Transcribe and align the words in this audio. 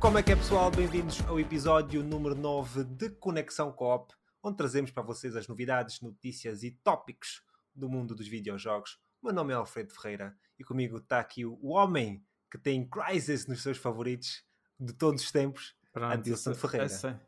Como 0.00 0.16
é 0.16 0.22
que 0.22 0.32
é 0.32 0.36
pessoal? 0.36 0.70
Bem-vindos 0.70 1.20
ao 1.28 1.38
episódio 1.38 2.02
número 2.02 2.34
9 2.34 2.84
de 2.84 3.10
Conexão 3.10 3.70
Coop, 3.70 4.14
onde 4.42 4.56
trazemos 4.56 4.90
para 4.90 5.02
vocês 5.02 5.36
as 5.36 5.46
novidades, 5.46 6.00
notícias 6.00 6.62
e 6.62 6.70
tópicos 6.70 7.42
do 7.74 7.86
mundo 7.86 8.14
dos 8.14 8.26
videojogos. 8.26 8.98
O 9.20 9.26
meu 9.26 9.34
nome 9.34 9.52
é 9.52 9.56
Alfredo 9.56 9.92
Ferreira 9.92 10.34
e 10.58 10.64
comigo 10.64 10.96
está 10.96 11.20
aqui 11.20 11.44
o 11.44 11.68
homem 11.68 12.24
que 12.50 12.56
tem 12.56 12.88
Crysis 12.88 13.46
nos 13.46 13.62
seus 13.62 13.76
favoritos 13.76 14.42
de 14.78 14.94
todos 14.94 15.22
os 15.22 15.30
tempos, 15.30 15.76
Adilson 15.94 16.54
Ferreira. 16.54 16.86
Essa, 16.86 17.20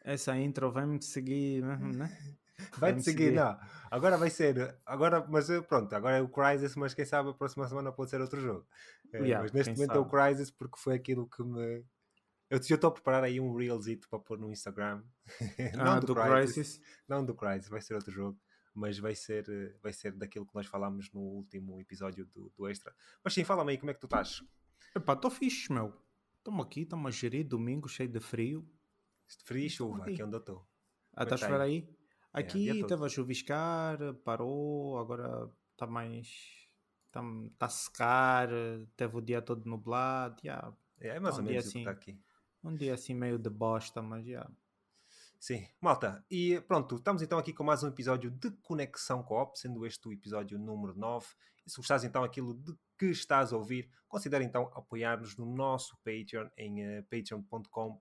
essa 0.00 0.38
intro 0.38 0.72
vai-me 0.72 1.02
seguir, 1.02 1.62
né? 1.62 1.78
Vai-te 2.78 3.02
seguir, 3.02 3.24
seguir, 3.24 3.36
não. 3.36 3.58
Agora 3.90 4.16
vai 4.16 4.30
ser. 4.30 4.76
Agora, 4.86 5.26
mas 5.28 5.50
eh, 5.50 5.60
pronto, 5.60 5.92
agora 5.94 6.18
é 6.18 6.22
o 6.22 6.28
Crysis, 6.28 6.76
mas 6.76 6.94
quem 6.94 7.04
sabe 7.04 7.30
a 7.30 7.34
próxima 7.34 7.66
semana 7.68 7.92
pode 7.92 8.10
ser 8.10 8.20
outro 8.20 8.40
jogo. 8.40 8.66
Eh, 9.12 9.18
yeah, 9.18 9.42
mas 9.42 9.52
neste 9.52 9.72
momento 9.72 9.88
sabe. 9.88 9.98
é 9.98 10.02
o 10.02 10.06
Crysis 10.08 10.50
porque 10.50 10.78
foi 10.78 10.94
aquilo 10.94 11.28
que 11.28 11.42
me. 11.42 11.84
Eu 12.54 12.76
estou 12.76 12.88
a 12.88 12.92
preparar 12.92 13.24
aí 13.24 13.40
um 13.40 13.52
Reelsito 13.52 14.08
para 14.08 14.18
pôr 14.20 14.38
no 14.38 14.52
Instagram. 14.52 15.02
não 15.76 15.92
ah, 15.92 15.98
do, 15.98 16.06
do 16.06 16.14
Crysis, 16.14 16.54
Crisis. 16.54 16.80
Não 17.08 17.24
do 17.24 17.34
Crysis, 17.34 17.68
vai 17.68 17.80
ser 17.80 17.94
outro 17.94 18.12
jogo. 18.12 18.38
Mas 18.72 18.98
vai 18.98 19.14
ser, 19.14 19.48
eh, 19.48 19.76
vai 19.82 19.92
ser 19.92 20.12
daquilo 20.12 20.46
que 20.46 20.54
nós 20.54 20.66
falámos 20.66 21.10
no 21.12 21.20
último 21.20 21.80
episódio 21.80 22.26
do, 22.26 22.52
do 22.56 22.68
Extra. 22.68 22.94
Mas 23.22 23.34
sim, 23.34 23.44
fala-me 23.44 23.72
aí 23.72 23.78
como 23.78 23.90
é 23.90 23.94
que 23.94 24.00
tu 24.00 24.06
estás. 24.06 24.42
Epá, 24.94 25.14
estou 25.14 25.30
fixe, 25.30 25.72
meu. 25.72 25.92
Estamos 26.38 26.64
aqui, 26.64 26.82
estamos 26.82 27.06
a 27.06 27.10
gerir 27.10 27.44
domingo 27.46 27.88
cheio 27.88 28.08
de 28.08 28.20
frio. 28.20 28.68
Frio 29.44 29.66
e 29.66 29.70
chuva, 29.70 30.04
aqui 30.04 30.22
onde 30.22 30.36
eu 30.36 30.40
estou. 30.40 30.66
Ah, 31.12 31.22
estás 31.24 31.42
a 31.42 31.46
chover 31.46 31.60
aí? 31.60 31.88
Aqui 32.32 32.68
é, 32.68 32.74
estava 32.74 33.06
a 33.06 33.08
chuviscar, 33.08 33.98
parou, 34.24 34.98
agora 34.98 35.50
está 35.72 35.86
mais. 35.86 36.28
Está 37.06 37.22
tá 37.58 37.66
a 37.66 37.68
secar, 37.68 38.48
teve 38.96 39.16
o 39.16 39.20
dia 39.20 39.40
todo 39.40 39.68
nublado. 39.68 40.40
Yeah. 40.44 40.76
É, 41.00 41.20
mais 41.20 41.36
um 41.36 41.38
ou 41.38 41.44
menos 41.44 41.66
assim, 41.66 41.80
está 41.80 41.92
aqui. 41.92 42.18
Um 42.64 42.74
dia 42.74 42.94
assim 42.94 43.12
meio 43.12 43.38
de 43.38 43.50
bosta, 43.50 44.00
mas 44.00 44.24
já. 44.24 44.50
Sim, 45.38 45.68
malta. 45.82 46.24
E 46.30 46.58
pronto, 46.62 46.96
estamos 46.96 47.20
então 47.20 47.38
aqui 47.38 47.52
com 47.52 47.62
mais 47.62 47.82
um 47.82 47.88
episódio 47.88 48.30
de 48.30 48.50
Conexão 48.62 49.22
Coop, 49.22 49.58
sendo 49.58 49.84
este 49.84 50.08
o 50.08 50.12
episódio 50.14 50.58
número 50.58 50.98
9. 50.98 51.26
E 51.66 51.70
se 51.70 51.76
gostares 51.76 52.04
então 52.04 52.24
aquilo 52.24 52.54
de 52.54 52.74
que 52.98 53.10
estás 53.10 53.52
a 53.52 53.58
ouvir, 53.58 53.90
considere 54.08 54.44
então 54.44 54.72
apoiar-nos 54.74 55.36
no 55.36 55.44
nosso 55.44 55.94
Patreon 55.98 56.48
em 56.56 57.00
uh, 57.00 57.02
patreon.com 57.02 58.00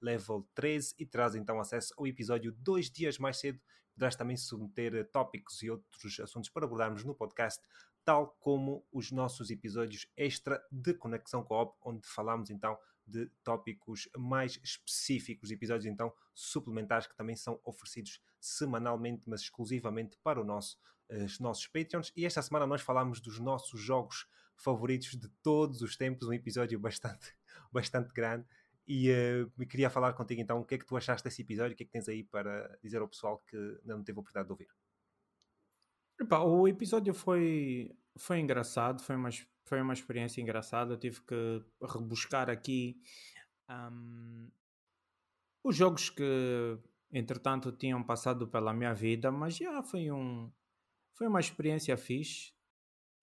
level 0.00 0.48
13 0.54 0.94
e 0.96 1.04
terás 1.04 1.34
então 1.34 1.58
acesso 1.58 1.92
ao 1.98 2.06
episódio 2.06 2.52
dois 2.52 2.88
dias 2.88 3.18
mais 3.18 3.40
cedo. 3.40 3.60
Poderás 3.94 4.14
também 4.14 4.36
submeter 4.36 4.94
uh, 4.94 5.04
tópicos 5.06 5.60
e 5.60 5.70
outros 5.70 6.20
assuntos 6.20 6.50
para 6.50 6.66
abordarmos 6.66 7.02
no 7.02 7.16
podcast, 7.16 7.60
tal 8.04 8.28
como 8.38 8.86
os 8.92 9.10
nossos 9.10 9.50
episódios 9.50 10.06
extra 10.16 10.64
de 10.70 10.94
Conexão 10.94 11.42
Coop, 11.42 11.76
onde 11.82 12.06
falamos 12.06 12.48
então 12.48 12.78
de 13.08 13.30
tópicos 13.42 14.08
mais 14.16 14.58
específicos, 14.62 15.50
episódios 15.50 15.86
então 15.86 16.12
suplementares 16.34 17.06
que 17.06 17.16
também 17.16 17.36
são 17.36 17.60
oferecidos 17.64 18.20
semanalmente, 18.40 19.28
mas 19.28 19.40
exclusivamente 19.42 20.18
para 20.22 20.40
o 20.40 20.44
nosso, 20.44 20.78
uh, 21.10 21.24
os 21.24 21.40
nossos 21.40 21.66
Patreons. 21.66 22.12
E 22.16 22.24
esta 22.24 22.42
semana 22.42 22.66
nós 22.66 22.82
falamos 22.82 23.20
dos 23.20 23.38
nossos 23.38 23.80
jogos 23.80 24.26
favoritos 24.56 25.10
de 25.16 25.28
todos 25.42 25.82
os 25.82 25.96
tempos, 25.96 26.28
um 26.28 26.32
episódio 26.32 26.78
bastante, 26.80 27.34
bastante 27.72 28.12
grande. 28.12 28.46
E 28.86 29.10
uh, 29.10 29.66
queria 29.66 29.90
falar 29.90 30.12
contigo 30.14 30.40
então 30.40 30.60
o 30.60 30.64
que 30.64 30.76
é 30.76 30.78
que 30.78 30.86
tu 30.86 30.96
achaste 30.96 31.24
desse 31.24 31.42
episódio, 31.42 31.74
o 31.74 31.76
que 31.76 31.82
é 31.82 31.86
que 31.86 31.92
tens 31.92 32.08
aí 32.08 32.24
para 32.24 32.78
dizer 32.82 33.00
ao 33.00 33.08
pessoal 33.08 33.42
que 33.46 33.80
não 33.84 34.02
teve 34.02 34.18
a 34.18 34.20
oportunidade 34.20 34.46
de 34.46 34.52
ouvir. 34.52 34.68
O 36.44 36.66
episódio 36.66 37.14
foi, 37.14 37.96
foi 38.16 38.40
engraçado, 38.40 39.00
foi 39.02 39.14
uma, 39.14 39.30
foi 39.68 39.80
uma 39.80 39.92
experiência 39.92 40.40
engraçada. 40.40 40.94
Eu 40.94 40.98
tive 40.98 41.20
que 41.22 41.64
rebuscar 41.82 42.48
aqui 42.50 43.00
um, 43.68 44.50
os 45.62 45.76
jogos 45.76 46.10
que 46.10 46.78
entretanto 47.12 47.72
tinham 47.72 48.02
passado 48.02 48.48
pela 48.48 48.72
minha 48.72 48.94
vida, 48.94 49.30
mas 49.30 49.56
já 49.56 49.82
foi 49.82 50.10
um 50.10 50.50
foi 51.14 51.26
uma 51.26 51.40
experiência 51.40 51.96
fixe. 51.96 52.52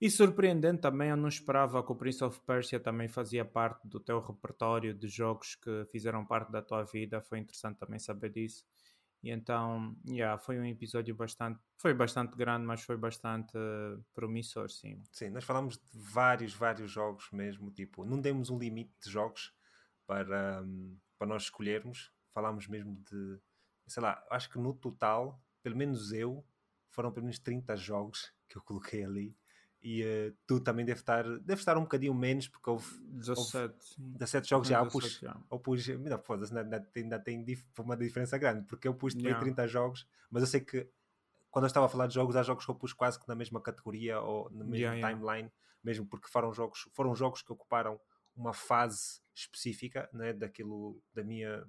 E 0.01 0.09
surpreendente 0.09 0.81
também, 0.81 1.09
eu 1.09 1.15
não 1.15 1.29
esperava 1.29 1.81
que 1.81 1.91
o 1.91 1.95
Prince 1.95 2.21
of 2.23 2.39
Persia 2.41 2.79
também 2.79 3.07
fazia 3.07 3.45
parte 3.45 3.87
do 3.87 3.99
teu 3.99 4.19
repertório 4.19 4.93
de 4.93 5.07
jogos 5.07 5.55
que 5.55 5.85
fizeram 5.89 6.25
parte 6.25 6.51
da 6.51 6.61
tua 6.61 6.83
vida. 6.83 7.21
Foi 7.21 7.39
interessante 7.39 7.79
também 7.79 7.97
saber 7.97 8.29
disso. 8.29 8.65
E 9.25 9.31
então, 9.31 9.97
yeah, 10.07 10.37
foi 10.37 10.59
um 10.59 10.65
episódio 10.65 11.15
bastante, 11.15 11.59
foi 11.77 11.95
bastante 11.95 12.35
grande, 12.35 12.63
mas 12.63 12.83
foi 12.83 12.95
bastante 12.95 13.57
uh, 13.57 13.99
promissor, 14.13 14.69
sim. 14.69 15.01
Sim, 15.11 15.31
nós 15.31 15.43
falamos 15.43 15.79
de 15.79 15.97
vários, 15.97 16.53
vários 16.53 16.91
jogos 16.91 17.31
mesmo, 17.31 17.71
tipo, 17.71 18.05
não 18.05 18.21
demos 18.21 18.51
um 18.51 18.59
limite 18.59 18.93
de 19.03 19.09
jogos 19.09 19.51
para, 20.05 20.61
um, 20.61 20.95
para 21.17 21.25
nós 21.25 21.45
escolhermos. 21.45 22.11
Falámos 22.35 22.67
mesmo 22.67 23.01
de, 23.09 23.39
sei 23.87 24.03
lá, 24.03 24.23
acho 24.29 24.47
que 24.47 24.59
no 24.59 24.75
total, 24.75 25.41
pelo 25.63 25.75
menos 25.75 26.13
eu, 26.13 26.45
foram 26.91 27.11
pelo 27.11 27.23
menos 27.25 27.39
30 27.39 27.75
jogos 27.75 28.31
que 28.47 28.59
eu 28.59 28.61
coloquei 28.61 29.03
ali 29.03 29.35
e 29.85 30.03
uh, 30.03 30.35
tu 30.47 30.59
também 30.59 30.83
deve 30.83 30.99
estar, 30.99 31.23
deve 31.41 31.61
estar 31.61 31.77
um 31.77 31.81
bocadinho 31.81 32.11
menos, 32.15 32.47
porque 32.47 32.67
houve 32.67 32.87
17, 33.03 33.55
houve 33.99 34.17
17 34.17 34.49
jogos 34.49 34.67
já. 34.67 34.79
Eu 34.79 34.87
pus, 34.87 35.21
eu 35.21 35.59
pus 35.59 35.87
não, 35.87 36.19
foda-se, 36.23 36.57
ainda, 36.57 36.89
ainda 36.95 37.19
tem 37.19 37.45
uma 37.77 37.95
diferença 37.95 38.35
grande, 38.39 38.65
porque 38.65 38.87
eu 38.87 38.95
pus 38.95 39.13
yeah. 39.13 39.39
30 39.39 39.67
jogos, 39.67 40.07
mas 40.31 40.41
eu 40.41 40.47
sei 40.47 40.61
que 40.61 40.89
quando 41.51 41.65
eu 41.65 41.67
estava 41.67 41.85
a 41.85 41.89
falar 41.89 42.07
de 42.07 42.15
jogos, 42.15 42.35
há 42.35 42.41
jogos 42.41 42.65
que 42.65 42.71
eu 42.71 42.75
pus 42.75 42.93
quase 42.93 43.19
que 43.19 43.27
na 43.27 43.35
mesma 43.35 43.61
categoria 43.61 44.19
ou 44.19 44.49
na 44.49 44.63
mesma 44.63 44.95
yeah, 44.95 45.07
timeline, 45.07 45.49
yeah. 45.49 45.53
mesmo 45.83 46.07
porque 46.07 46.29
foram 46.29 46.51
jogos, 46.51 46.89
foram 46.91 47.15
jogos 47.15 47.43
que 47.43 47.53
ocuparam 47.53 48.01
uma 48.35 48.53
fase 48.53 49.21
específica 49.35 50.09
né, 50.11 50.33
daquilo, 50.33 50.99
da 51.13 51.23
minha, 51.23 51.63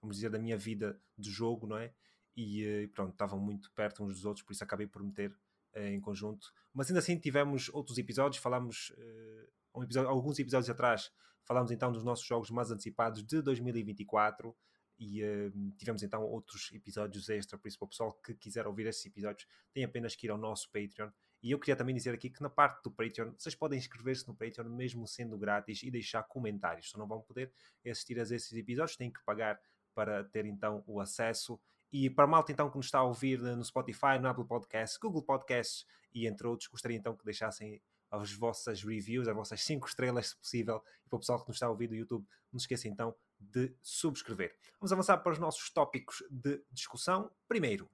vamos 0.00 0.14
dizer, 0.14 0.30
da 0.30 0.38
minha 0.38 0.56
vida 0.56 0.96
de 1.18 1.28
jogo, 1.28 1.66
não 1.66 1.76
é? 1.76 1.92
E 2.36 2.64
eh, 2.64 2.86
pronto, 2.94 3.10
estavam 3.10 3.40
muito 3.40 3.72
perto 3.72 4.04
uns 4.04 4.14
dos 4.14 4.24
outros, 4.24 4.44
por 4.44 4.52
isso 4.52 4.62
acabei 4.62 4.86
por 4.86 5.02
meter 5.02 5.36
em 5.76 6.00
conjunto. 6.00 6.52
Mas 6.72 6.88
ainda 6.88 7.00
assim 7.00 7.18
tivemos 7.18 7.68
outros 7.70 7.98
episódios, 7.98 8.42
falámos 8.42 8.90
uh, 8.90 9.80
um 9.80 9.82
episódio, 9.82 10.10
alguns 10.10 10.38
episódios 10.38 10.70
atrás, 10.70 11.10
falámos 11.44 11.70
então 11.70 11.92
dos 11.92 12.04
nossos 12.04 12.26
jogos 12.26 12.50
mais 12.50 12.70
antecipados 12.70 13.24
de 13.24 13.42
2024 13.42 14.56
e 14.98 15.22
uh, 15.22 15.52
tivemos 15.76 16.02
então 16.02 16.22
outros 16.22 16.70
episódios 16.72 17.28
extra, 17.28 17.58
por 17.58 17.68
isso 17.68 17.78
para 17.78 17.86
o 17.86 17.88
pessoal 17.88 18.12
que 18.14 18.34
quiser 18.34 18.66
ouvir 18.66 18.86
esses 18.86 19.04
episódios 19.04 19.46
tem 19.72 19.84
apenas 19.84 20.16
que 20.16 20.26
ir 20.26 20.30
ao 20.30 20.38
nosso 20.38 20.70
Patreon. 20.70 21.10
E 21.42 21.50
eu 21.50 21.58
queria 21.58 21.76
também 21.76 21.94
dizer 21.94 22.14
aqui 22.14 22.30
que 22.30 22.42
na 22.42 22.48
parte 22.48 22.82
do 22.82 22.90
Patreon, 22.90 23.32
vocês 23.36 23.54
podem 23.54 23.78
inscrever-se 23.78 24.26
no 24.26 24.34
Patreon 24.34 24.68
mesmo 24.70 25.06
sendo 25.06 25.38
grátis 25.38 25.82
e 25.82 25.90
deixar 25.90 26.22
comentários, 26.24 26.90
só 26.90 26.98
não 26.98 27.06
vão 27.06 27.20
poder 27.20 27.52
assistir 27.84 28.18
a 28.18 28.22
esses 28.22 28.52
episódios, 28.52 28.96
têm 28.96 29.12
que 29.12 29.22
pagar 29.24 29.60
para 29.94 30.24
ter 30.24 30.46
então 30.46 30.82
o 30.86 31.00
acesso 31.00 31.60
e 31.92 32.10
para 32.10 32.24
a 32.24 32.28
malta 32.28 32.52
então 32.52 32.70
que 32.70 32.76
nos 32.76 32.86
está 32.86 32.98
a 32.98 33.04
ouvir 33.04 33.38
no 33.40 33.64
Spotify, 33.64 34.18
no 34.20 34.28
Apple 34.28 34.46
Podcasts, 34.46 34.98
Google 34.98 35.22
Podcasts 35.22 35.86
e 36.12 36.26
entre 36.26 36.46
outros, 36.46 36.68
gostaria 36.68 36.96
então 36.96 37.16
que 37.16 37.24
deixassem 37.24 37.80
as 38.10 38.32
vossas 38.32 38.82
reviews, 38.82 39.28
as 39.28 39.34
vossas 39.34 39.62
5 39.62 39.86
estrelas, 39.86 40.28
se 40.28 40.36
possível. 40.36 40.82
E 41.04 41.08
para 41.08 41.16
o 41.16 41.20
pessoal 41.20 41.40
que 41.42 41.48
nos 41.48 41.56
está 41.56 41.66
a 41.66 41.70
ouvir 41.70 41.88
do 41.88 41.94
YouTube, 41.94 42.26
não 42.52 42.58
se 42.58 42.64
esqueça 42.64 42.88
então 42.88 43.14
de 43.38 43.74
subscrever. 43.82 44.56
Vamos 44.80 44.92
avançar 44.92 45.18
para 45.18 45.32
os 45.32 45.38
nossos 45.38 45.70
tópicos 45.70 46.22
de 46.30 46.62
discussão. 46.70 47.30
Primeiro, 47.48 47.90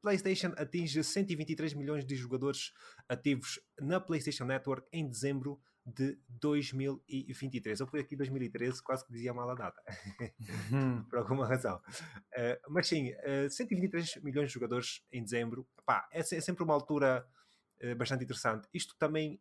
PlayStation 0.00 0.52
atinge 0.56 1.02
123 1.02 1.74
milhões 1.74 2.04
de 2.04 2.14
jogadores 2.14 2.72
ativos 3.08 3.60
na 3.80 4.00
PlayStation 4.00 4.44
Network 4.44 4.88
em 4.92 5.08
dezembro 5.08 5.60
de 5.86 6.18
2023. 6.28 7.78
Eu 7.78 7.86
fui 7.86 8.00
aqui 8.00 8.16
2013, 8.16 8.82
quase 8.82 9.06
que 9.06 9.12
dizia 9.12 9.32
mal 9.32 9.48
a 9.48 9.54
data, 9.54 9.80
uhum. 10.72 11.04
por 11.08 11.20
alguma 11.20 11.46
razão. 11.46 11.76
Uh, 11.76 12.58
mas 12.68 12.88
sim, 12.88 13.12
uh, 13.12 13.46
eh, 13.46 13.48
123 13.48 14.16
milhões 14.22 14.48
de 14.48 14.54
jogadores 14.54 15.04
em 15.12 15.22
dezembro, 15.22 15.66
pá, 15.84 16.08
é, 16.12 16.18
é 16.18 16.22
sempre 16.22 16.64
uma 16.64 16.74
altura 16.74 17.24
uh, 17.84 17.94
bastante 17.94 18.24
interessante. 18.24 18.68
Isto 18.74 18.96
também, 18.98 19.40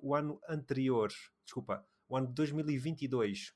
o 0.00 0.14
ano 0.14 0.40
anterior, 0.48 1.12
desculpa, 1.44 1.86
o 2.08 2.16
ano 2.16 2.28
de 2.28 2.34
2022, 2.34 3.54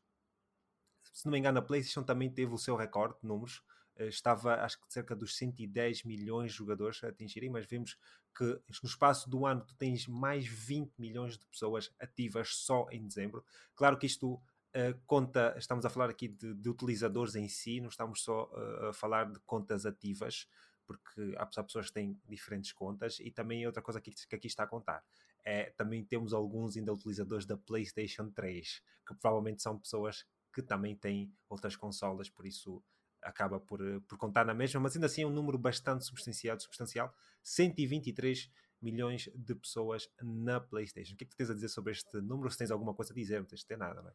se 1.12 1.24
não 1.24 1.32
me 1.32 1.38
engano, 1.38 1.58
a 1.58 1.62
PlayStation 1.62 2.02
também 2.02 2.30
teve 2.30 2.52
o 2.52 2.58
seu 2.58 2.76
recorde 2.76 3.14
de 3.22 3.26
números. 3.26 3.62
Estava, 3.98 4.56
acho 4.56 4.78
que, 4.80 4.92
cerca 4.92 5.16
dos 5.16 5.36
110 5.36 6.04
milhões 6.04 6.52
de 6.52 6.58
jogadores 6.58 7.02
a 7.02 7.08
atingirem, 7.08 7.50
mas 7.50 7.66
vimos 7.66 7.96
que 8.36 8.44
no 8.44 8.88
espaço 8.88 9.30
do 9.30 9.46
ano 9.46 9.64
tu 9.64 9.74
tens 9.76 10.06
mais 10.06 10.46
20 10.46 10.92
milhões 10.98 11.38
de 11.38 11.46
pessoas 11.46 11.90
ativas 11.98 12.54
só 12.54 12.86
em 12.90 13.06
dezembro. 13.06 13.44
Claro 13.74 13.96
que 13.98 14.06
isto 14.06 14.34
uh, 14.34 15.00
conta, 15.06 15.54
estamos 15.56 15.86
a 15.86 15.90
falar 15.90 16.10
aqui 16.10 16.28
de, 16.28 16.54
de, 16.54 16.68
utilizadores 16.68 17.34
em 17.34 17.48
si, 17.48 17.80
não 17.80 17.88
estamos 17.88 18.22
só 18.22 18.44
uh, 18.52 18.86
a 18.88 18.92
falar 18.92 19.30
de 19.30 19.40
contas 19.40 19.86
ativas, 19.86 20.46
porque 20.86 21.34
há, 21.38 21.42
há, 21.42 21.64
pessoas 21.64 21.86
que 21.86 21.94
têm 21.94 22.20
diferentes 22.28 22.72
contas 22.72 23.18
e 23.20 23.30
também 23.30 23.66
outra 23.66 23.82
coisa 23.82 24.00
que, 24.00 24.10
que 24.10 24.34
aqui 24.34 24.46
está 24.46 24.64
a 24.64 24.68
contar. 24.68 25.02
É, 25.44 25.70
também 25.76 26.04
temos 26.04 26.32
alguns 26.32 26.76
ainda 26.76 26.92
utilizadores 26.92 27.46
da 27.46 27.56
PlayStation 27.56 28.30
3, 28.30 28.82
que 29.06 29.14
provavelmente 29.14 29.62
são 29.62 29.78
pessoas 29.78 30.26
que 30.52 30.62
também 30.62 30.96
têm 30.96 31.32
outras 31.48 31.76
consolas, 31.76 32.28
por 32.28 32.46
isso 32.46 32.82
acaba 33.26 33.60
por, 33.60 33.80
eh, 33.80 34.00
por 34.08 34.16
contar 34.16 34.44
na 34.44 34.54
mesma, 34.54 34.80
mas 34.80 34.94
ainda 34.94 35.06
assim 35.06 35.22
é 35.22 35.26
um 35.26 35.30
número 35.30 35.58
bastante 35.58 36.04
substancial, 36.04 36.58
substancial 36.58 37.12
123 37.42 38.50
milhões 38.80 39.28
de 39.34 39.54
pessoas 39.54 40.08
na 40.22 40.60
PlayStation. 40.60 41.14
O 41.14 41.16
que 41.16 41.24
é 41.24 41.26
que 41.26 41.36
tens 41.36 41.50
a 41.50 41.54
dizer 41.54 41.68
sobre 41.68 41.92
este 41.92 42.20
número? 42.20 42.50
Se 42.50 42.58
tens 42.58 42.70
alguma 42.70 42.94
coisa 42.94 43.12
a 43.12 43.14
dizer, 43.14 43.38
não 43.38 43.46
tens 43.46 43.60
de 43.60 43.66
ter 43.66 43.76
nada, 43.76 44.00
não 44.00 44.10
é? 44.10 44.14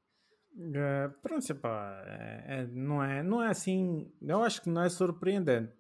Uh, 0.54 1.22
pronto, 1.22 1.56
pá, 1.56 2.04
é, 2.06 2.44
é, 2.48 2.68
não, 2.68 3.04
é, 3.04 3.24
não 3.24 3.42
é 3.42 3.48
assim. 3.50 4.12
Eu 4.22 4.44
acho 4.44 4.62
que 4.62 4.69
não 4.69 4.84
é 4.84 4.90
surpreendente. 4.90 5.74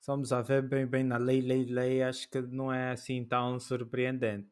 Somos 0.00 0.32
a 0.32 0.40
ver 0.40 0.62
bem, 0.62 0.86
bem 0.86 1.04
na 1.04 1.16
lei, 1.16 1.40
lei, 1.40 1.64
lei. 1.64 2.02
Acho 2.02 2.28
que 2.28 2.40
não 2.40 2.72
é 2.72 2.92
assim 2.92 3.24
tão 3.24 3.58
surpreendente. 3.60 4.48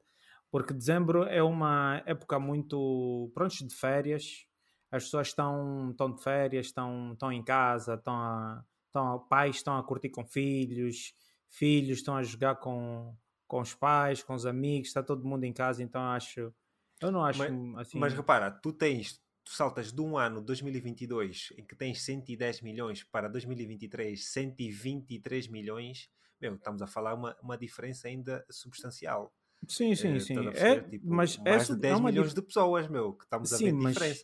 Porque 0.50 0.72
dezembro 0.72 1.24
é 1.24 1.42
uma 1.42 2.02
época 2.06 2.38
muito. 2.38 3.30
Pronto, 3.34 3.66
de 3.66 3.74
férias. 3.74 4.47
As 4.90 5.04
pessoas 5.04 5.28
estão, 5.28 5.90
estão 5.90 6.12
de 6.12 6.22
férias, 6.22 6.66
estão, 6.66 7.12
estão 7.12 7.32
em 7.32 7.42
casa, 7.42 7.94
estão 7.94 8.14
a, 8.14 8.64
estão 8.86 9.14
a, 9.14 9.18
pais 9.18 9.56
estão 9.56 9.76
a 9.76 9.82
curtir 9.82 10.08
com 10.08 10.24
filhos, 10.24 11.14
filhos 11.50 11.98
estão 11.98 12.16
a 12.16 12.22
jogar 12.22 12.56
com, 12.56 13.14
com 13.46 13.60
os 13.60 13.74
pais, 13.74 14.22
com 14.22 14.34
os 14.34 14.46
amigos, 14.46 14.88
está 14.88 15.02
todo 15.02 15.26
mundo 15.26 15.44
em 15.44 15.52
casa, 15.52 15.82
então 15.82 16.00
acho. 16.02 16.52
Eu 17.00 17.12
não 17.12 17.24
acho 17.24 17.38
mas, 17.38 17.86
assim. 17.86 17.98
Mas 17.98 18.14
repara, 18.14 18.50
tu 18.50 18.72
tens 18.72 19.20
tu 19.48 19.54
saltas 19.54 19.90
de 19.90 20.00
um 20.02 20.18
ano 20.18 20.42
2022 20.42 21.54
em 21.56 21.64
que 21.64 21.74
tens 21.74 22.02
110 22.02 22.60
milhões 22.60 23.02
para 23.02 23.28
2023 23.28 24.26
123 24.26 25.48
milhões, 25.48 26.10
meu, 26.38 26.54
estamos 26.54 26.82
a 26.82 26.86
falar 26.86 27.14
uma, 27.14 27.34
uma 27.42 27.56
diferença 27.56 28.08
ainda 28.08 28.44
substancial. 28.50 29.32
Sim, 29.66 29.94
sim, 29.94 30.16
é, 30.16 30.20
sim. 30.20 30.48
É, 30.54 30.80
tipo, 30.80 31.06
mas 31.08 31.36
mais 31.38 31.68
é, 31.68 31.74
de 31.74 31.80
10 31.80 31.98
é 31.98 32.02
milhões 32.02 32.28
dif... 32.28 32.34
de 32.34 32.42
pessoas, 32.42 32.88
meu, 32.88 33.14
que 33.14 33.24
estamos 33.24 33.48
sim, 33.48 33.54
a 33.54 33.58
ver 33.58 33.72
mas... 33.72 34.22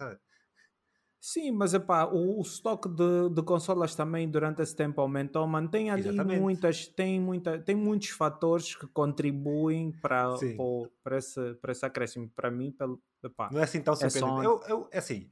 Sim, 1.26 1.52
mas 1.52 1.72
epá, 1.72 2.04
o, 2.04 2.38
o 2.38 2.42
estoque 2.42 2.86
de, 2.86 3.30
de 3.30 3.42
consolas 3.42 3.94
também 3.94 4.30
durante 4.30 4.60
esse 4.60 4.76
tempo 4.76 5.00
aumentou, 5.00 5.46
mantém 5.46 5.88
ali 5.88 6.08
Exatamente. 6.08 6.38
muitas, 6.38 6.86
tem, 6.86 7.18
muita, 7.18 7.58
tem 7.58 7.74
muitos 7.74 8.10
fatores 8.10 8.76
que 8.76 8.86
contribuem 8.86 9.90
para, 9.90 10.34
para, 10.36 10.90
para, 11.02 11.16
esse, 11.16 11.54
para 11.54 11.72
esse 11.72 11.86
acréscimo. 11.86 12.28
Para 12.36 12.50
mim, 12.50 12.70
pelo, 12.70 13.02
epá, 13.22 13.48
não 13.50 13.58
é 13.58 13.62
assim 13.62 13.80
tão 13.80 13.96
surpreendente. 13.96 14.38
É, 14.38 14.42
só... 14.42 14.42
eu, 14.42 14.60
eu, 14.68 14.88
é 14.92 14.98
assim, 14.98 15.30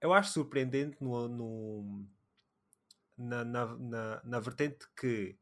eu 0.00 0.12
acho 0.12 0.32
surpreendente 0.32 0.96
no, 1.00 1.28
no 1.28 2.04
na, 3.16 3.44
na, 3.44 3.66
na, 3.76 4.20
na 4.24 4.40
vertente 4.40 4.88
que 4.98 5.36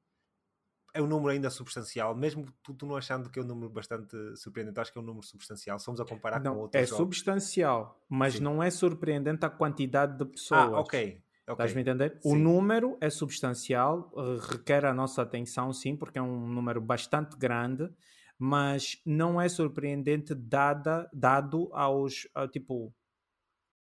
é 0.97 1.03
um 1.03 1.07
número 1.07 1.31
ainda 1.31 1.51
substancial, 1.51 2.15
mesmo 2.15 2.47
tu, 2.63 2.75
tu, 2.75 2.87
não 2.87 2.97
achando 2.97 3.29
que 3.29 3.39
é 3.39 3.43
um 3.43 3.45
número 3.45 3.69
bastante 3.69 4.17
surpreendente, 4.37 4.81
acho 4.81 4.93
que 4.93 4.99
é 4.99 5.01
um 5.01 5.05
número 5.05 5.25
substancial. 5.25 5.79
Somos 5.79 6.01
a 6.01 6.05
comparar 6.05 6.41
não, 6.41 6.55
com 6.55 6.61
outros. 6.63 6.83
É 6.83 6.87
jogos. 6.87 6.97
substancial, 6.97 8.01
mas 8.09 8.35
Sim. 8.35 8.43
não 8.43 8.63
é 8.63 8.71
surpreendente 8.71 9.45
a 9.45 9.51
quantidade 9.51 10.17
de 10.17 10.25
pessoas. 10.25 10.73
Ah, 10.73 10.81
ok. 10.81 11.01
Okay. 11.09 11.23
Estás-me 11.49 11.79
a 11.79 11.83
entender? 11.83 12.19
Sim. 12.21 12.33
O 12.33 12.35
número 12.35 12.97
é 13.01 13.09
substancial, 13.09 14.11
eh, 14.17 14.39
requer 14.51 14.85
a 14.85 14.93
nossa 14.93 15.23
atenção, 15.23 15.73
sim, 15.73 15.95
porque 15.95 16.19
é 16.19 16.23
um 16.23 16.49
número 16.49 16.81
bastante 16.81 17.37
grande, 17.37 17.89
mas 18.37 19.01
não 19.07 19.41
é 19.41 19.49
surpreendente 19.49 20.35
dada, 20.35 21.09
dado 21.13 21.71
aos, 21.73 22.27
tipo, 22.51 22.93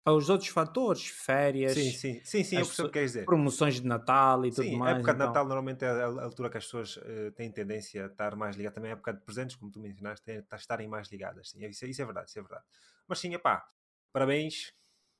aos 0.04 0.30
outros 0.30 0.48
fatores, 0.48 1.06
férias, 1.08 1.74
sim, 1.74 1.90
sim, 1.90 2.20
sim, 2.24 2.44
sim 2.44 2.56
percebo 2.56 2.88
o 2.88 2.90
que 2.90 3.00
dizer. 3.00 3.24
promoções 3.26 3.80
de 3.80 3.86
Natal 3.86 4.44
e 4.46 4.52
sim, 4.52 4.62
tudo 4.62 4.78
mais. 4.78 4.94
A 4.94 4.96
época 4.96 5.12
de 5.12 5.18
Natal 5.18 5.44
normalmente 5.44 5.84
é 5.84 5.88
a 5.88 6.06
altura 6.06 6.48
que 6.48 6.56
as 6.56 6.64
pessoas 6.64 6.96
uh, 6.96 7.30
têm 7.34 7.50
tendência 7.50 8.04
a 8.04 8.06
estar 8.06 8.34
mais 8.34 8.56
ligadas. 8.56 8.74
Também 8.74 8.90
a 8.90 8.94
época 8.94 9.12
de 9.12 9.20
presentes, 9.20 9.56
como 9.56 9.70
tu 9.70 9.78
mencionaste, 9.78 10.30
a 10.50 10.56
estarem 10.56 10.88
mais 10.88 11.08
ligadas. 11.08 11.50
Sim, 11.50 11.64
isso, 11.66 11.84
isso, 11.84 12.00
é 12.00 12.04
verdade, 12.04 12.30
isso 12.30 12.38
é 12.38 12.42
verdade. 12.42 12.64
Mas 13.06 13.18
sim, 13.18 13.36
pá, 13.38 13.68
parabéns. 14.12 14.72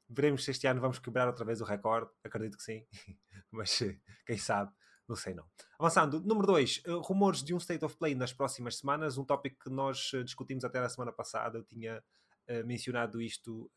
Veremos 0.08 0.44
se 0.44 0.50
este 0.50 0.66
ano 0.66 0.80
vamos 0.80 0.98
quebrar 0.98 1.28
outra 1.28 1.44
vez 1.44 1.60
o 1.60 1.64
recorde. 1.64 2.10
Acredito 2.24 2.56
que 2.56 2.62
sim. 2.62 2.84
Mas 3.52 3.82
quem 4.26 4.38
sabe, 4.38 4.72
não 5.06 5.14
sei 5.14 5.34
não. 5.34 5.44
Avançando, 5.78 6.20
número 6.20 6.46
2, 6.46 6.78
uh, 6.78 6.90
eh, 6.90 7.00
rumores 7.02 7.44
de 7.44 7.52
um 7.52 7.58
State 7.58 7.84
of 7.84 7.96
Play 7.96 8.14
nas 8.14 8.32
próximas 8.32 8.78
semanas. 8.78 9.18
Um 9.18 9.24
tópico 9.24 9.58
que 9.62 9.70
nós 9.70 10.10
discutimos 10.24 10.64
até 10.64 10.80
na 10.80 10.88
semana 10.88 11.12
passada. 11.12 11.58
Eu 11.58 11.64
tinha 11.64 12.02
mencionado 12.64 13.22
isto 13.22 13.70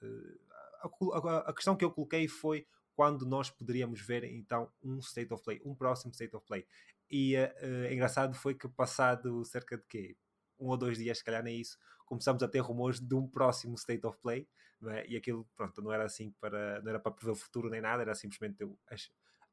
a, 1.45 1.53
questão 1.53 1.75
que 1.75 1.85
eu 1.85 1.91
coloquei 1.91 2.27
foi 2.27 2.67
quando 2.95 3.25
nós 3.25 3.49
poderíamos 3.49 4.01
ver 4.01 4.23
então 4.23 4.71
um 4.83 4.99
State 4.99 5.33
of 5.33 5.43
Play, 5.43 5.61
um 5.65 5.73
próximo 5.73 6.11
State 6.11 6.35
of 6.35 6.45
Play. 6.45 6.65
E 7.09 7.35
uh, 7.35 7.91
engraçado 7.91 8.33
foi 8.35 8.53
que 8.53 8.67
passado 8.67 9.43
cerca 9.45 9.77
de 9.77 9.83
quê? 9.87 10.17
um 10.59 10.69
ou 10.69 10.77
dois 10.77 10.97
dias, 10.97 11.17
se 11.17 11.23
calhar 11.23 11.43
nem 11.43 11.59
isso, 11.59 11.77
começamos 12.05 12.41
a 12.41 12.47
ter 12.47 12.59
rumores 12.59 12.99
de 12.99 13.15
um 13.15 13.27
próximo 13.27 13.75
State 13.75 14.05
of 14.05 14.17
Play, 14.19 14.47
é? 14.87 15.07
e 15.07 15.15
aquilo, 15.15 15.47
pronto, 15.55 15.81
não 15.81 15.91
era 15.91 16.05
assim 16.05 16.31
para, 16.39 16.81
não 16.81 16.89
era 16.89 16.99
para 16.99 17.11
prever 17.11 17.31
o 17.31 17.35
futuro 17.35 17.69
nem 17.69 17.81
nada, 17.81 18.01
era 18.01 18.15
simplesmente 18.15 18.61
eu 18.61 18.77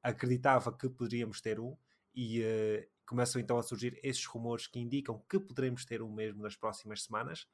acreditava 0.02 0.72
que 0.76 0.88
poderíamos 0.88 1.40
ter 1.40 1.60
um, 1.60 1.76
e 2.14 2.42
uh, 2.42 2.88
começam 3.06 3.40
então 3.40 3.58
a 3.58 3.62
surgir 3.62 3.98
esses 4.02 4.24
rumores 4.24 4.66
que 4.66 4.78
indicam 4.78 5.22
que 5.28 5.38
poderemos 5.38 5.84
ter 5.84 6.02
um 6.02 6.12
mesmo 6.12 6.42
nas 6.42 6.56
próximas 6.56 7.02
semanas, 7.02 7.46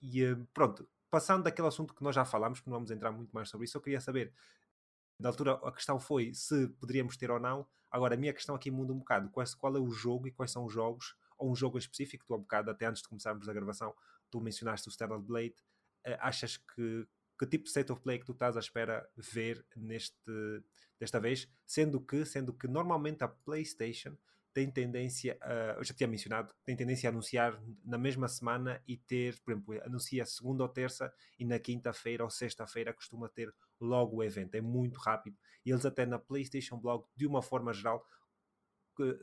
e 0.00 0.24
uh, 0.24 0.46
pronto, 0.52 0.88
passando 1.14 1.44
daquele 1.44 1.68
assunto 1.68 1.94
que 1.94 2.02
nós 2.02 2.12
já 2.12 2.24
falámos, 2.24 2.58
que 2.58 2.66
não 2.66 2.74
vamos 2.74 2.90
entrar 2.90 3.12
muito 3.12 3.30
mais 3.30 3.48
sobre 3.48 3.66
isso, 3.66 3.76
eu 3.76 3.80
queria 3.80 4.00
saber, 4.00 4.34
na 5.16 5.28
altura 5.28 5.52
a 5.62 5.70
questão 5.70 6.00
foi 6.00 6.34
se 6.34 6.66
poderíamos 6.70 7.16
ter 7.16 7.30
ou 7.30 7.38
não, 7.38 7.64
agora 7.88 8.16
a 8.16 8.18
minha 8.18 8.32
questão 8.32 8.52
aqui 8.56 8.68
muda 8.68 8.92
um 8.92 8.98
bocado, 8.98 9.30
qual, 9.30 9.76
é 9.76 9.78
o 9.78 9.88
jogo 9.92 10.26
e 10.26 10.32
quais 10.32 10.50
são 10.50 10.64
os 10.64 10.72
jogos, 10.72 11.14
ou 11.38 11.52
um 11.52 11.54
jogo 11.54 11.78
específico, 11.78 12.24
tu 12.26 12.34
há 12.34 12.36
um 12.36 12.40
bocado, 12.40 12.68
até 12.68 12.86
antes 12.86 13.00
de 13.00 13.08
começarmos 13.08 13.48
a 13.48 13.52
gravação, 13.52 13.94
tu 14.28 14.40
mencionaste 14.40 14.88
o 14.88 14.90
Stellar 14.90 15.20
Blade, 15.20 15.54
uh, 16.04 16.18
achas 16.18 16.56
que 16.56 17.06
que 17.36 17.46
tipo 17.46 17.64
de 17.64 17.70
state 17.70 17.90
of 17.90 18.00
play 18.00 18.18
que 18.20 18.24
tu 18.24 18.30
estás 18.30 18.56
à 18.56 18.60
espera 18.60 19.08
ver 19.16 19.66
neste, 19.74 20.14
desta 21.00 21.18
vez, 21.18 21.48
sendo 21.66 22.00
que, 22.00 22.24
sendo 22.24 22.52
que 22.52 22.68
normalmente 22.68 23.24
a 23.24 23.28
PlayStation 23.28 24.16
tem 24.54 24.70
tendência 24.70 25.36
a, 25.42 25.74
eu 25.76 25.84
já 25.84 25.92
tinha 25.92 26.06
mencionado, 26.06 26.54
tem 26.64 26.76
tendência 26.76 27.08
a 27.08 27.12
anunciar 27.12 27.60
na 27.84 27.98
mesma 27.98 28.28
semana 28.28 28.80
e 28.86 28.96
ter, 28.96 29.38
por 29.40 29.52
exemplo, 29.52 29.82
anuncia 29.84 30.24
segunda 30.24 30.62
ou 30.62 30.68
terça 30.68 31.12
e 31.38 31.44
na 31.44 31.58
quinta-feira 31.58 32.22
ou 32.22 32.30
sexta-feira 32.30 32.94
costuma 32.94 33.28
ter 33.28 33.52
logo 33.80 34.18
o 34.18 34.22
evento, 34.22 34.54
é 34.54 34.60
muito 34.60 34.98
rápido. 35.00 35.36
E 35.66 35.70
eles 35.70 35.84
até 35.84 36.06
na 36.06 36.18
PlayStation 36.18 36.78
Blog, 36.78 37.04
de 37.16 37.26
uma 37.26 37.42
forma 37.42 37.72
geral, 37.72 38.06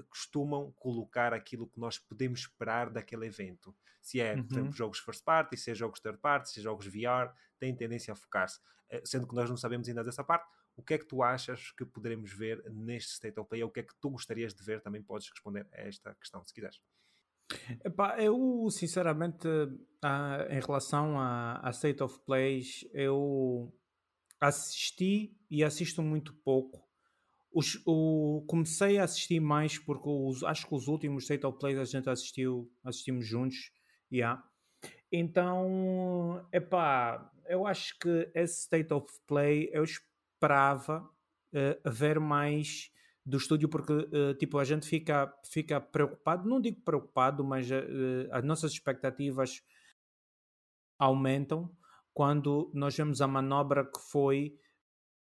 costumam 0.10 0.74
colocar 0.74 1.34
aquilo 1.34 1.66
que 1.66 1.80
nós 1.80 1.98
podemos 1.98 2.42
esperar 2.42 2.90
daquele 2.90 3.26
evento. 3.26 3.74
Se 4.02 4.20
é, 4.20 4.36
uhum. 4.36 4.44
por 4.44 4.54
exemplo, 4.54 4.72
jogos 4.74 5.00
first 5.00 5.24
party, 5.24 5.56
se 5.56 5.72
é 5.72 5.76
jogos 5.76 6.02
third 6.02 6.20
party, 6.20 6.50
se 6.50 6.60
é 6.60 6.64
jogos 6.64 6.88
VR, 6.88 7.32
tem 7.58 7.74
tendência 7.74 8.12
a 8.12 8.16
focar-se. 8.16 8.60
Eh, 8.90 9.02
sendo 9.06 9.26
que 9.26 9.34
nós 9.34 9.50
não 9.50 9.56
sabemos 9.56 9.88
ainda 9.88 10.04
dessa 10.04 10.24
parte, 10.24 10.46
o 10.82 10.84
que 10.84 10.96
é 10.96 10.98
que 10.98 11.06
tu 11.06 11.22
achas 11.22 11.72
que 11.72 11.86
poderemos 11.86 12.34
ver 12.34 12.64
neste 12.72 13.14
State 13.14 13.40
of 13.40 13.48
Play? 13.48 13.64
O 13.64 13.70
que 13.70 13.82
é 13.82 13.84
que 13.84 13.94
tu 14.02 14.10
gostarias 14.10 14.54
de 14.54 14.64
ver? 14.64 14.82
Também 14.82 15.02
podes 15.02 15.30
responder 15.30 15.68
a 15.72 15.82
esta 15.82 16.16
questão, 16.16 16.44
se 16.44 16.52
quiseres. 16.52 16.82
Epá, 17.86 18.18
eu, 18.20 18.68
sinceramente, 18.72 19.48
uh, 19.48 20.50
em 20.50 20.60
relação 20.60 21.20
a, 21.20 21.60
a 21.62 21.70
State 21.70 22.02
of 22.02 22.20
Plays, 22.26 22.84
eu 22.94 23.72
assisti 24.40 25.38
e 25.52 25.64
assisto 25.64 26.02
muito 26.02 26.34
pouco. 26.44 26.90
Os, 27.54 27.80
o, 27.86 28.44
comecei 28.48 28.98
a 28.98 29.04
assistir 29.04 29.40
mais 29.40 29.78
porque 29.78 30.10
os, 30.10 30.44
acho 30.44 30.66
que 30.66 30.74
os 30.74 30.88
últimos 30.88 31.24
State 31.24 31.46
of 31.46 31.60
Plays 31.60 31.78
a 31.78 31.84
gente 31.84 32.10
assistiu, 32.10 32.72
assistimos 32.84 33.28
juntos. 33.28 33.72
Yeah. 34.12 34.42
Então, 35.12 36.48
epá, 36.52 37.32
eu 37.46 37.68
acho 37.68 38.00
que 38.00 38.32
esse 38.34 38.62
State 38.62 38.92
of 38.94 39.08
Play 39.28 39.70
eu 39.74 39.84
esperava 40.42 41.08
uh, 41.54 41.92
ver 41.92 42.20
mais 42.20 42.92
do 43.24 43.38
estúdio 43.38 43.70
porque 43.70 43.94
uh, 43.94 44.34
tipo 44.40 44.58
a 44.58 44.64
gente 44.64 44.88
fica 44.88 45.32
fica 45.46 45.80
preocupado 45.80 46.50
não 46.50 46.60
digo 46.60 46.82
preocupado 46.82 47.44
mas 47.44 47.70
uh, 47.70 48.28
as 48.32 48.44
nossas 48.44 48.72
expectativas 48.72 49.62
aumentam 50.98 51.72
quando 52.14 52.72
nós 52.74 52.98
vemos 52.98 53.22
a 53.22 53.28
manobra 53.28 53.86
que 53.86 54.00
foi 54.10 54.58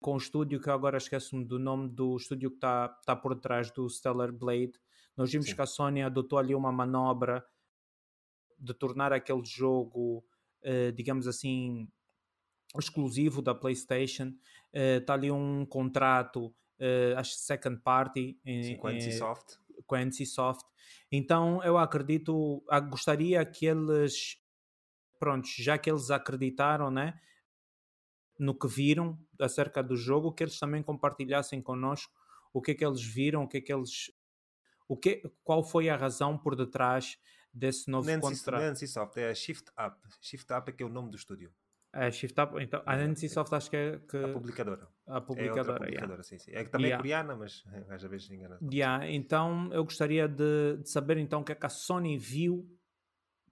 com 0.01 0.15
o 0.15 0.17
estúdio 0.17 0.61
que 0.61 0.71
agora 0.71 0.97
esqueço-me 0.97 1.45
do 1.45 1.59
nome 1.59 1.89
do 1.89 2.17
estúdio 2.17 2.51
que 2.51 2.57
está 2.57 2.89
tá 3.05 3.17
por 3.17 3.35
trás 3.35 3.73
do 3.73 3.89
Stellar 3.91 4.33
Blade 4.33 4.75
nós 5.17 5.33
vimos 5.33 5.49
Sim. 5.49 5.57
que 5.57 5.63
a 5.63 5.67
Sony 5.67 6.03
adotou 6.03 6.39
ali 6.39 6.55
uma 6.55 6.71
manobra 6.71 7.45
de 8.57 8.73
tornar 8.75 9.13
aquele 9.13 9.45
jogo 9.45 10.25
uh, 10.63 10.93
digamos 10.93 11.27
assim 11.27 11.91
exclusivo 12.77 13.41
da 13.41 13.55
PlayStation. 13.55 14.33
Está 14.73 15.15
uh, 15.15 15.17
ali 15.17 15.31
um 15.31 15.65
contrato, 15.65 16.47
uh, 16.47 17.17
acho 17.17 17.35
second 17.35 17.81
party 17.81 18.39
em, 18.45 18.77
com 18.77 18.89
a 18.89 18.93
NCSoft. 18.93 19.59
Com 19.87 19.95
a 19.95 20.05
NCSoft. 20.05 20.65
Então 21.11 21.63
eu 21.63 21.79
acredito, 21.79 22.63
gostaria 22.91 23.45
que 23.45 23.67
eles, 23.67 24.37
pronto, 25.19 25.49
já 25.57 25.79
que 25.79 25.91
eles 25.91 26.11
acreditaram, 26.11 26.91
né? 26.91 27.19
No 28.39 28.57
que 28.57 28.69
viram 28.69 29.19
acerca 29.41 29.83
do 29.83 29.97
jogo, 29.97 30.33
que 30.33 30.45
eles 30.45 30.59
também 30.59 30.83
compartilhassem 30.83 31.61
connosco 31.61 32.13
o 32.53 32.61
que 32.61 32.73
é 32.73 32.75
que 32.75 32.85
eles 32.85 33.03
viram, 33.03 33.45
o 33.45 33.49
que 33.49 33.59
é 33.59 33.61
que 33.61 33.73
eles. 33.73 34.13
O 34.87 34.97
que, 34.97 35.23
qual 35.45 35.63
foi 35.63 35.89
a 35.89 35.97
razão 35.97 36.39
por 36.39 36.57
detrás 36.57 37.19
desse 37.53 37.91
novo 37.91 38.09
Nancy, 38.09 38.21
contrato? 38.21 38.63
Nancy 38.63 38.89
Soft 38.89 39.17
é 39.19 39.31
a 39.31 39.35
Shift 39.35 39.71
Up. 39.71 39.97
Shift 40.21 40.53
Up 40.53 40.71
é 40.71 40.73
que 40.73 40.83
é 40.83 40.87
o 40.87 40.89
nome 40.89 41.11
do 41.11 41.17
estúdio. 41.17 41.53
A 42.07 42.11
Shift 42.11 42.41
Up, 42.41 42.63
então, 42.63 42.83
a 42.87 42.97
NCSoft 42.97 43.55
acho 43.55 43.71
que 43.71 43.77
é 43.77 43.99
que... 43.99 44.17
a 44.17 44.29
publicadora. 44.29 44.89
A 45.07 45.21
publicadora, 45.21 45.77
é 45.77 45.79
publicadora 45.79 46.13
yeah. 46.13 46.23
sim, 46.23 46.39
sim. 46.39 46.51
É 46.53 46.65
que 46.65 46.71
também 46.71 46.91
yeah. 46.91 46.99
é 46.99 47.03
coreana, 47.03 47.37
mas 47.37 47.65
às 47.89 48.03
vezes 48.03 48.31
engana. 48.31 48.59
Yeah. 48.73 49.11
Então 49.11 49.69
eu 49.73 49.85
gostaria 49.85 50.29
de, 50.29 50.79
de, 50.83 50.89
saber 50.89 51.19
então 51.19 51.41
o 51.41 51.45
que 51.45 51.53
é 51.53 51.55
que 51.55 51.67
a 51.67 51.71
Sony 51.71 52.17
viu 52.17 52.69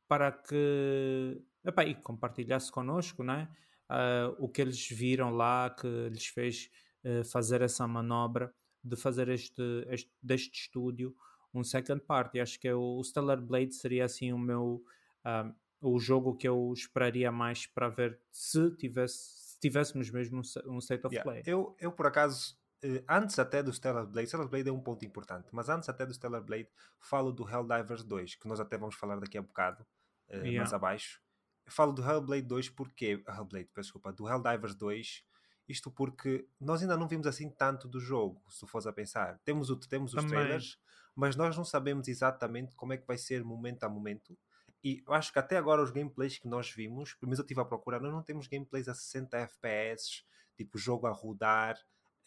para 0.06 0.30
que 0.30 1.42
epá, 1.64 1.84
e 1.84 1.94
compartilhasse 1.94 2.70
connosco, 2.70 3.24
né? 3.24 3.48
uh, 3.90 4.34
o 4.38 4.48
que 4.48 4.60
eles 4.60 4.88
viram 4.88 5.30
lá 5.30 5.70
que 5.70 5.86
lhes 6.08 6.26
fez 6.26 6.70
uh, 7.04 7.24
fazer 7.24 7.62
essa 7.62 7.86
manobra 7.86 8.52
de 8.82 8.96
fazer 8.96 9.28
este, 9.28 9.62
este 9.88 10.10
deste 10.22 10.60
estúdio 10.60 11.14
um 11.52 11.64
second 11.64 12.02
party. 12.02 12.40
Acho 12.40 12.60
que 12.60 12.68
é 12.68 12.74
o, 12.74 12.98
o 12.98 13.04
Stellar 13.04 13.40
Blade 13.40 13.74
seria 13.74 14.04
assim 14.04 14.32
o 14.32 14.38
meu 14.38 14.84
uh, 15.24 15.54
o 15.80 15.98
jogo 15.98 16.36
que 16.36 16.48
eu 16.48 16.72
esperaria 16.72 17.30
mais 17.30 17.66
para 17.66 17.88
ver 17.88 18.20
se 18.30 18.70
tivesse 18.76 19.46
se 19.56 19.60
tivéssemos 19.60 20.10
mesmo 20.10 20.42
um 20.66 20.78
state 20.78 21.06
of 21.06 21.14
yeah. 21.14 21.22
play. 21.22 21.42
Eu, 21.46 21.74
eu 21.80 21.90
por 21.90 22.06
acaso 22.06 22.58
eh, 22.82 23.02
antes 23.08 23.38
até 23.38 23.62
do 23.62 23.72
Stellar 23.72 24.06
Blade, 24.06 24.28
Stellar 24.28 24.48
Blade 24.48 24.68
é 24.68 24.72
um 24.72 24.80
ponto 24.80 25.04
importante, 25.04 25.48
mas 25.50 25.68
antes 25.68 25.88
até 25.88 26.04
do 26.04 26.12
Stellar 26.12 26.42
Blade, 26.42 26.68
falo 27.00 27.32
do 27.32 27.48
Helldivers 27.48 28.04
2, 28.04 28.34
que 28.34 28.46
nós 28.46 28.60
até 28.60 28.76
vamos 28.76 28.94
falar 28.94 29.18
daqui 29.18 29.38
a 29.38 29.42
bocado, 29.42 29.82
uh, 30.28 30.36
yeah. 30.36 30.58
mais 30.58 30.72
abaixo. 30.74 31.20
Eu 31.64 31.72
falo 31.72 31.92
do 31.92 32.02
Hellblade 32.02 32.46
2 32.46 32.68
porque. 32.70 33.22
Hellblade, 33.26 33.68
desculpa, 33.74 34.12
do 34.12 34.28
Helldivers 34.28 34.74
2. 34.74 35.24
Isto 35.68 35.90
porque 35.90 36.48
nós 36.60 36.80
ainda 36.80 36.96
não 36.96 37.08
vimos 37.08 37.26
assim 37.26 37.50
tanto 37.50 37.88
do 37.88 37.98
jogo, 37.98 38.40
se 38.48 38.60
tu 38.60 38.68
fores 38.68 38.86
a 38.86 38.92
pensar. 38.92 39.40
Temos, 39.44 39.68
o, 39.68 39.76
temos 39.76 40.14
os 40.14 40.22
Também. 40.22 40.38
trailers, 40.38 40.78
mas 41.12 41.34
nós 41.34 41.56
não 41.56 41.64
sabemos 41.64 42.06
exatamente 42.06 42.76
como 42.76 42.92
é 42.92 42.96
que 42.96 43.06
vai 43.06 43.18
ser 43.18 43.42
momento 43.42 43.82
a 43.82 43.88
momento. 43.88 44.38
E 44.82 45.02
eu 45.06 45.12
acho 45.12 45.32
que 45.32 45.38
até 45.38 45.56
agora 45.56 45.82
os 45.82 45.90
gameplays 45.90 46.38
que 46.38 46.48
nós 46.48 46.70
vimos, 46.70 47.14
pelo 47.14 47.28
menos 47.28 47.38
eu 47.38 47.44
estive 47.44 47.60
a 47.60 47.64
procurar, 47.64 48.00
nós 48.00 48.12
não 48.12 48.22
temos 48.22 48.46
gameplays 48.46 48.88
a 48.88 48.94
60 48.94 49.36
FPS, 49.36 50.24
tipo 50.56 50.78
jogo 50.78 51.06
a 51.06 51.10
rodar, 51.10 51.76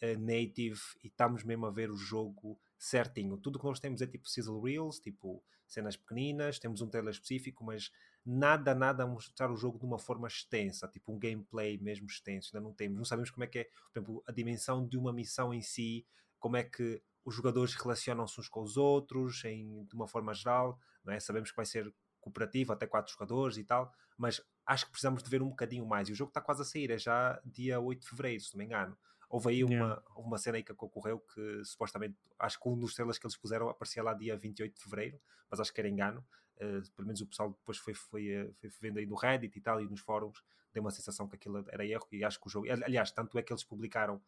uh, 0.02 0.18
native, 0.18 0.80
e 1.02 1.08
estamos 1.08 1.42
mesmo 1.44 1.66
a 1.66 1.70
ver 1.70 1.90
o 1.90 1.96
jogo 1.96 2.58
certinho. 2.78 3.36
Tudo 3.36 3.58
que 3.58 3.64
nós 3.64 3.80
temos 3.80 4.02
é 4.02 4.06
tipo 4.06 4.28
sizzle 4.28 4.60
reels, 4.60 5.00
tipo 5.00 5.42
cenas 5.66 5.96
pequeninas, 5.96 6.58
temos 6.58 6.80
um 6.80 6.88
trailer 6.88 7.12
específico, 7.12 7.64
mas 7.64 7.92
nada, 8.26 8.74
nada 8.74 9.04
a 9.04 9.06
mostrar 9.06 9.50
o 9.50 9.56
jogo 9.56 9.78
de 9.78 9.84
uma 9.84 9.98
forma 9.98 10.26
extensa, 10.26 10.88
tipo 10.88 11.12
um 11.12 11.18
gameplay 11.18 11.78
mesmo 11.78 12.06
extenso, 12.06 12.50
ainda 12.52 12.66
não 12.66 12.74
temos, 12.74 12.98
não 12.98 13.04
sabemos 13.04 13.30
como 13.30 13.44
é 13.44 13.46
que 13.46 13.60
é, 13.60 13.64
por 13.64 13.98
exemplo, 13.98 14.24
a 14.26 14.32
dimensão 14.32 14.86
de 14.86 14.98
uma 14.98 15.12
missão 15.12 15.54
em 15.54 15.62
si, 15.62 16.04
como 16.38 16.56
é 16.56 16.64
que 16.64 17.00
os 17.24 17.34
jogadores 17.34 17.74
relacionam-se 17.74 18.40
uns 18.40 18.48
com 18.48 18.62
os 18.62 18.76
outros, 18.76 19.44
em, 19.44 19.84
de 19.84 19.94
uma 19.94 20.08
forma 20.08 20.34
geral, 20.34 20.78
não 21.04 21.12
é? 21.12 21.20
Sabemos 21.20 21.50
que 21.50 21.56
vai 21.56 21.66
ser 21.66 21.92
cooperativo, 22.20 22.72
até 22.72 22.86
quatro 22.86 23.12
jogadores 23.12 23.56
e 23.56 23.64
tal, 23.64 23.92
mas 24.16 24.40
acho 24.66 24.86
que 24.86 24.92
precisamos 24.92 25.22
de 25.22 25.30
ver 25.30 25.42
um 25.42 25.48
bocadinho 25.48 25.86
mais, 25.86 26.08
e 26.08 26.12
o 26.12 26.14
jogo 26.14 26.30
está 26.30 26.40
quase 26.40 26.62
a 26.62 26.64
sair, 26.64 26.90
é 26.90 26.98
já 26.98 27.40
dia 27.44 27.80
8 27.80 28.00
de 28.00 28.08
Fevereiro, 28.08 28.42
se 28.42 28.54
não 28.54 28.58
me 28.58 28.64
engano. 28.66 28.96
Houve 29.28 29.50
aí 29.50 29.64
uma, 29.64 29.72
yeah. 29.72 30.02
uma 30.16 30.38
cena 30.38 30.56
aí 30.56 30.64
que 30.64 30.72
ocorreu 30.72 31.20
que 31.20 31.64
supostamente, 31.64 32.16
acho 32.38 32.60
que 32.60 32.68
um 32.68 32.76
dos 32.76 32.90
estrelas 32.90 33.16
que 33.16 33.26
eles 33.26 33.36
puseram 33.36 33.68
aparecia 33.68 34.02
lá 34.02 34.12
dia 34.12 34.36
28 34.36 34.74
de 34.74 34.82
Fevereiro, 34.82 35.20
mas 35.48 35.60
acho 35.60 35.72
que 35.72 35.80
era 35.80 35.88
engano. 35.88 36.24
Uh, 36.56 36.82
pelo 36.94 37.06
menos 37.06 37.20
o 37.20 37.26
pessoal 37.26 37.50
depois 37.50 37.78
foi, 37.78 37.94
foi, 37.94 38.28
eh, 38.28 38.52
foi, 38.60 38.70
vendo 38.82 38.98
aí 38.98 39.06
no 39.06 39.14
Reddit 39.14 39.56
e 39.56 39.62
tal, 39.62 39.80
e 39.80 39.88
nos 39.88 40.00
fóruns, 40.00 40.42
deu 40.74 40.82
uma 40.82 40.90
sensação 40.90 41.26
que 41.26 41.36
aquilo 41.36 41.64
era 41.68 41.86
erro, 41.86 42.06
e 42.12 42.22
acho 42.22 42.38
que 42.38 42.48
o 42.48 42.50
jogo, 42.50 42.66
aliás, 42.70 43.10
tanto 43.12 43.38
é 43.38 43.42
que 43.42 43.52
eles 43.52 43.64
publicaram, 43.64 44.20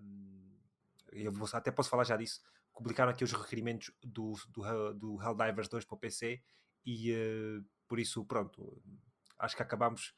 um, 0.00 0.56
eu 1.10 1.32
vou, 1.32 1.48
até 1.52 1.70
posso 1.72 1.90
falar 1.90 2.04
já 2.04 2.16
disso, 2.16 2.40
publicaram 2.72 3.10
aqui 3.10 3.24
os 3.24 3.32
requerimentos 3.32 3.90
do, 4.04 4.34
do, 4.48 4.94
do 4.94 5.22
Helldivers 5.22 5.68
2 5.68 5.84
para 5.84 5.96
o 5.96 5.98
PC, 5.98 6.40
e 6.84 7.12
uh, 7.12 7.64
por 7.86 7.98
isso, 7.98 8.24
pronto, 8.24 8.82
acho 9.38 9.56
que 9.56 9.62
acabamos 9.62 10.14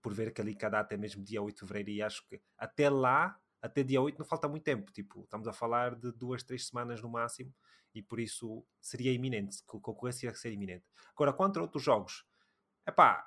por 0.00 0.14
ver 0.14 0.32
que 0.32 0.40
ali 0.40 0.54
que 0.54 0.64
a 0.64 0.68
data 0.68 0.94
é 0.94 0.96
mesmo 0.96 1.22
dia 1.22 1.42
8 1.42 1.54
de 1.54 1.60
Fevereiro, 1.60 1.90
e 1.90 2.02
acho 2.02 2.26
que 2.26 2.40
até 2.56 2.88
lá 2.88 3.38
até 3.64 3.82
dia 3.82 4.00
8 4.00 4.18
não 4.18 4.26
falta 4.26 4.46
muito 4.46 4.62
tempo, 4.62 4.92
tipo, 4.92 5.22
estamos 5.24 5.48
a 5.48 5.52
falar 5.52 5.94
de 5.94 6.12
duas, 6.12 6.42
três 6.42 6.66
semanas 6.66 7.00
no 7.00 7.08
máximo, 7.08 7.50
e 7.94 8.02
por 8.02 8.20
isso 8.20 8.62
seria 8.78 9.10
iminente, 9.10 9.58
que 9.58 9.76
a 9.76 9.80
concorrência 9.80 10.26
ia 10.26 10.34
ser 10.34 10.52
iminente. 10.52 10.84
Agora, 11.14 11.32
contra 11.32 11.62
outros 11.62 11.82
jogos, 11.82 12.26
é 12.84 12.90
pá, 12.90 13.26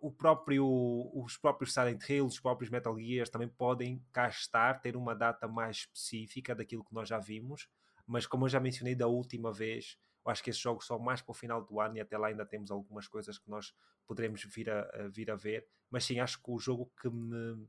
o 0.00 0.10
próprio, 0.10 0.66
os 1.14 1.36
próprios 1.36 1.72
Silent 1.72 2.08
Hill, 2.08 2.26
os 2.26 2.40
próprios 2.40 2.70
Metal 2.70 2.98
Gears 2.98 3.30
também 3.30 3.48
podem 3.48 4.04
cá 4.12 4.28
estar, 4.28 4.80
ter 4.80 4.96
uma 4.96 5.14
data 5.14 5.46
mais 5.46 5.76
específica 5.76 6.56
daquilo 6.56 6.84
que 6.84 6.94
nós 6.94 7.08
já 7.08 7.18
vimos, 7.18 7.68
mas 8.04 8.26
como 8.26 8.46
eu 8.46 8.48
já 8.48 8.58
mencionei 8.58 8.96
da 8.96 9.06
última 9.06 9.52
vez, 9.52 9.96
acho 10.28 10.42
que 10.42 10.50
esses 10.50 10.60
jogos 10.60 10.86
são 10.86 10.98
mais 10.98 11.20
para 11.22 11.32
o 11.32 11.34
final 11.34 11.64
do 11.64 11.80
ano 11.80 11.96
e 11.96 12.00
até 12.00 12.16
lá 12.16 12.28
ainda 12.28 12.44
temos 12.44 12.70
algumas 12.70 13.06
coisas 13.08 13.38
que 13.38 13.48
nós 13.48 13.74
poderemos 14.06 14.42
vir 14.44 14.70
a, 14.70 14.80
a 14.80 15.08
vir 15.08 15.30
a 15.30 15.36
ver, 15.36 15.66
mas 15.90 16.04
sim, 16.04 16.20
acho 16.20 16.42
que 16.42 16.50
o 16.50 16.58
jogo 16.58 16.92
que 17.00 17.08
me 17.08 17.68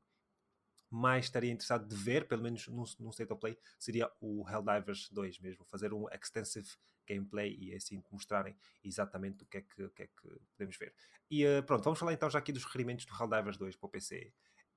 mais 0.90 1.26
estaria 1.26 1.52
interessado 1.52 1.88
de 1.88 1.96
ver, 1.96 2.28
pelo 2.28 2.42
menos 2.42 2.68
num, 2.68 2.84
num 3.00 3.10
State 3.12 3.32
of 3.32 3.40
Play, 3.40 3.58
seria 3.78 4.12
o 4.20 4.44
Helldivers 4.50 5.10
2 5.12 5.40
mesmo, 5.40 5.64
fazer 5.66 5.94
um 5.94 6.08
extensive 6.10 6.68
gameplay 7.08 7.56
e 7.60 7.76
assim 7.76 8.04
mostrarem 8.12 8.56
exatamente 8.84 9.44
o 9.44 9.46
que 9.46 9.58
é 9.58 9.62
que, 9.62 9.84
o 9.84 9.90
que, 9.90 10.04
é 10.04 10.08
que 10.08 10.42
podemos 10.54 10.78
ver. 10.78 10.94
E 11.30 11.46
uh, 11.46 11.64
pronto, 11.64 11.84
vamos 11.84 12.00
falar 12.00 12.14
então 12.14 12.30
já 12.30 12.40
aqui 12.40 12.52
dos 12.52 12.64
requerimentos 12.64 13.06
do 13.06 13.14
Helldivers 13.14 13.58
2 13.58 13.76
para 13.76 13.88
o 13.88 13.90
PC. 13.90 14.34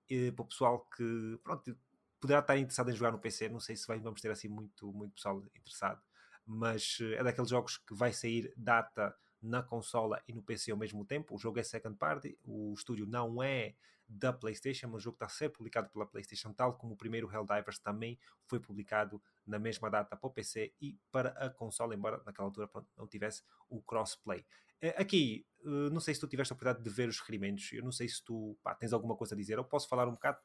E, 0.09 0.33
para 0.33 0.43
o 0.43 0.47
pessoal 0.47 0.87
que 0.95 1.39
pronto, 1.43 1.77
poderá 2.21 2.41
estar 2.41 2.57
interessado 2.57 2.91
em 2.91 2.95
jogar 2.95 3.13
no 3.13 3.19
PC, 3.19 3.49
não 3.49 3.61
sei 3.61 3.77
se 3.77 3.87
vamos 3.87 4.21
ter 4.21 4.31
assim 4.31 4.49
muito, 4.49 4.93
muito 4.93 5.15
pessoal 5.15 5.43
interessado, 5.55 6.03
mas 6.47 6.99
uh, 7.01 7.15
é 7.15 7.23
daqueles 7.23 7.51
jogos 7.51 7.79
que 7.79 7.95
vai 7.95 8.13
sair 8.13 8.53
data 8.57 9.15
na 9.41 9.63
consola 9.63 10.23
e 10.29 10.33
no 10.33 10.43
PC 10.43 10.71
ao 10.71 10.79
mesmo 10.79 11.05
tempo. 11.05 11.35
O 11.35 11.39
jogo 11.39 11.59
é 11.59 11.63
second 11.63 11.97
party, 11.97 12.39
o 12.45 12.73
estúdio 12.75 13.07
não 13.07 13.43
é 13.43 13.75
da 14.09 14.33
PlayStation, 14.33 14.89
mas 14.89 15.03
o 15.03 15.05
jogo 15.05 15.17
está 15.17 15.27
a 15.27 15.29
ser 15.29 15.49
publicado 15.49 15.89
pela 15.89 16.07
PlayStation, 16.07 16.53
tal 16.53 16.75
como 16.75 16.95
o 16.95 16.97
primeiro 16.97 17.33
Helldivers 17.33 17.79
também 17.79 18.19
foi 18.47 18.61
publicado 18.61 19.23
na 19.47 19.59
mesma 19.59 19.91
data 19.91 20.17
para 20.17 20.27
o 20.27 20.31
PC 20.31 20.73
e 20.81 20.99
para 21.11 21.31
a 21.31 21.51
console, 21.51 21.97
embora 21.97 22.23
naquela 22.25 22.47
altura 22.47 22.69
pronto, 22.69 22.89
não 22.97 23.07
tivesse 23.07 23.43
o 23.69 23.81
crossplay. 23.81 24.45
Eh, 24.81 24.95
aqui, 24.99 25.47
eh, 25.65 25.91
não 25.91 26.01
sei 26.01 26.15
se 26.15 26.21
tu 26.21 26.29
tiveste 26.29 26.53
a 26.53 26.55
oportunidade 26.55 26.85
de 26.85 26.91
ver 26.95 27.09
os 27.09 27.21
requerimentos, 27.21 27.73
eu 27.73 27.83
não 27.83 27.93
sei 27.93 28.09
se 28.09 28.23
tu 28.23 28.57
pá, 28.63 28.75
tens 28.75 28.93
alguma 28.93 29.17
coisa 29.17 29.35
a 29.35 29.39
dizer, 29.39 29.57
eu 29.57 29.65
posso 29.65 29.89
falar 29.89 30.07
um 30.07 30.13
bocado, 30.13 30.39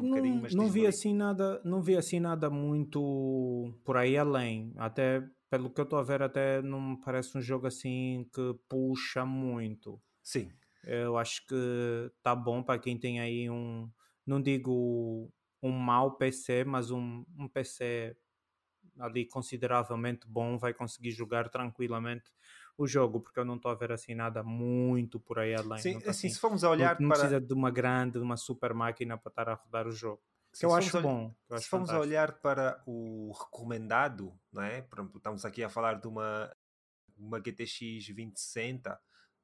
Um 0.00 0.08
não, 0.10 0.64
não 0.64 0.68
vi 0.68 0.86
assim 0.86 1.14
nada 1.14 1.60
não 1.64 1.80
vi 1.80 1.96
assim 1.96 2.20
nada 2.20 2.50
muito 2.50 3.72
por 3.84 3.96
aí 3.96 4.16
além. 4.16 4.72
Até 4.76 5.26
pelo 5.50 5.70
que 5.70 5.80
eu 5.80 5.84
estou 5.84 5.98
a 5.98 6.02
ver 6.02 6.22
até 6.22 6.62
não 6.62 6.80
me 6.80 7.00
parece 7.00 7.36
um 7.36 7.40
jogo 7.40 7.66
assim 7.66 8.28
que 8.34 8.54
puxa 8.68 9.24
muito. 9.24 10.00
Sim. 10.22 10.50
Eu 10.84 11.16
acho 11.16 11.44
que 11.46 12.10
tá 12.22 12.34
bom 12.34 12.62
para 12.62 12.78
quem 12.78 12.98
tem 12.98 13.20
aí 13.20 13.50
um, 13.50 13.90
não 14.24 14.40
digo 14.40 15.32
um 15.62 15.72
mau 15.72 16.16
PC, 16.16 16.64
mas 16.64 16.90
um, 16.90 17.24
um 17.36 17.48
PC 17.48 18.16
ali 18.98 19.26
consideravelmente 19.26 20.26
bom, 20.26 20.56
vai 20.58 20.72
conseguir 20.72 21.10
jogar 21.10 21.48
tranquilamente 21.48 22.30
o 22.76 22.86
jogo, 22.86 23.20
porque 23.20 23.38
eu 23.38 23.44
não 23.44 23.56
estou 23.56 23.70
a 23.70 23.74
ver 23.74 23.92
assim 23.92 24.14
nada 24.14 24.42
muito 24.42 25.18
por 25.18 25.38
aí 25.38 25.54
além. 25.54 25.78
Sim, 25.78 25.98
tá, 25.98 26.10
assim, 26.10 26.28
se 26.28 26.38
formos 26.38 26.62
a 26.62 26.70
olhar 26.70 27.00
não, 27.00 27.08
não 27.08 27.14
precisa 27.14 27.40
de 27.40 27.52
uma 27.52 27.70
grande, 27.70 28.18
de 28.18 28.24
uma 28.24 28.36
super 28.36 28.74
máquina 28.74 29.16
para 29.16 29.30
estar 29.30 29.48
a 29.48 29.54
rodar 29.54 29.86
o 29.86 29.92
jogo. 29.92 30.22
Que 30.52 30.64
eu 30.64 30.74
acho 30.74 31.00
bom. 31.00 31.34
Eu 31.48 31.56
acho 31.56 31.64
se 31.64 31.70
formos 31.70 31.90
a 31.90 31.98
olhar 31.98 32.40
para 32.40 32.82
o 32.86 33.32
recomendado, 33.32 34.32
não 34.50 34.62
é? 34.62 34.78
Exemplo, 34.78 35.16
estamos 35.16 35.44
aqui 35.44 35.62
a 35.62 35.68
falar 35.68 36.00
de 36.00 36.08
uma, 36.08 36.54
uma 37.18 37.38
GTX 37.38 38.06
2060 38.06 38.98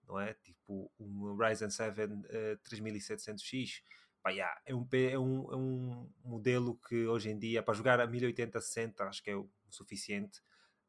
não 0.07 0.21
é? 0.21 0.35
Tipo 0.35 0.91
um 0.99 1.37
Ryzen 1.37 1.71
7 1.71 2.01
uh, 2.01 2.59
3700X. 2.69 3.83
Pá, 4.23 4.31
yeah, 4.31 4.61
é, 4.65 4.75
um, 4.75 4.87
é, 4.93 5.19
um, 5.19 5.53
é 5.53 5.57
um 5.57 6.11
modelo 6.25 6.79
que 6.89 7.07
hoje 7.07 7.31
em 7.31 7.39
dia, 7.39 7.62
para 7.62 7.75
jogar 7.75 8.01
a 8.01 8.07
1080-60, 8.07 9.01
acho 9.01 9.23
que 9.23 9.31
é 9.31 9.37
o 9.37 9.51
suficiente 9.69 10.41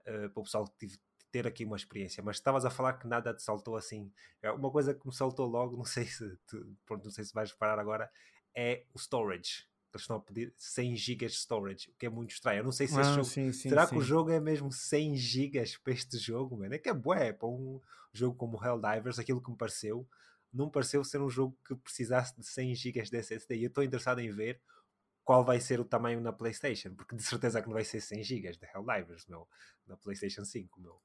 uh, 0.01 0.29
para 0.29 0.39
o 0.39 0.43
pessoal 0.43 0.65
que 0.67 0.77
tive, 0.77 0.99
ter 1.33 1.47
aqui 1.47 1.65
uma 1.65 1.75
experiência. 1.75 2.21
Mas 2.21 2.37
estavas 2.37 2.63
a 2.63 2.69
falar 2.69 2.93
que 2.93 3.07
nada 3.07 3.33
te 3.33 3.41
saltou 3.41 3.75
assim. 3.75 4.13
É 4.39 4.51
uma 4.51 4.69
coisa 4.69 4.93
que 4.93 5.05
me 5.05 5.13
saltou 5.13 5.47
logo, 5.47 5.75
não 5.75 5.83
sei 5.83 6.05
se, 6.05 6.37
pronto, 6.85 7.03
não 7.03 7.11
sei 7.11 7.25
se 7.25 7.33
vais 7.33 7.51
reparar 7.51 7.79
agora, 7.79 8.09
é 8.55 8.85
o 8.93 8.99
storage 8.99 9.65
eles 9.93 10.01
estão 10.01 10.17
a 10.17 10.19
pedir 10.19 10.51
100 10.57 10.95
GB 10.95 11.27
de 11.27 11.33
storage, 11.33 11.87
o 11.91 11.93
que 11.93 12.07
é 12.07 12.09
muito 12.09 12.31
estranho. 12.31 12.61
Eu 12.61 12.63
não 12.63 12.71
sei 12.71 12.87
se 12.87 12.99
ah, 12.99 13.03
jogo. 13.03 13.25
Sim, 13.25 13.51
sim, 13.51 13.69
será 13.69 13.85
sim. 13.85 13.93
que 13.93 13.99
o 13.99 14.01
jogo 14.01 14.31
é 14.31 14.39
mesmo 14.39 14.71
100 14.71 15.15
GB 15.15 15.63
para 15.83 15.93
este 15.93 16.17
jogo, 16.17 16.57
mano? 16.57 16.73
É 16.73 16.79
que 16.79 16.89
é 16.89 16.93
bué, 16.93 17.31
para 17.31 17.47
um 17.47 17.79
jogo 18.11 18.35
como 18.35 18.59
Helldivers, 18.63 19.19
aquilo 19.19 19.39
que 19.39 19.51
me 19.51 19.57
pareceu, 19.57 20.07
não 20.51 20.67
pareceu 20.67 21.03
ser 21.03 21.21
um 21.21 21.29
jogo 21.29 21.55
que 21.63 21.75
precisasse 21.75 22.35
de 22.35 22.43
100 22.43 22.73
GB 22.73 23.03
de 23.03 23.17
SSD. 23.17 23.55
E 23.55 23.63
eu 23.65 23.67
estou 23.67 23.83
interessado 23.83 24.19
em 24.19 24.31
ver 24.31 24.59
qual 25.23 25.45
vai 25.45 25.59
ser 25.59 25.79
o 25.79 25.85
tamanho 25.85 26.19
na 26.19 26.33
PlayStation, 26.33 26.95
porque 26.95 27.15
de 27.15 27.21
certeza 27.21 27.61
que 27.61 27.67
não 27.67 27.73
vai 27.73 27.85
ser 27.85 28.01
100 28.01 28.23
GB 28.23 28.51
de 28.51 28.67
Helldivers, 28.73 29.27
meu, 29.27 29.47
na 29.85 29.95
PlayStation 29.95 30.43
5, 30.43 30.81
meu. 30.81 30.99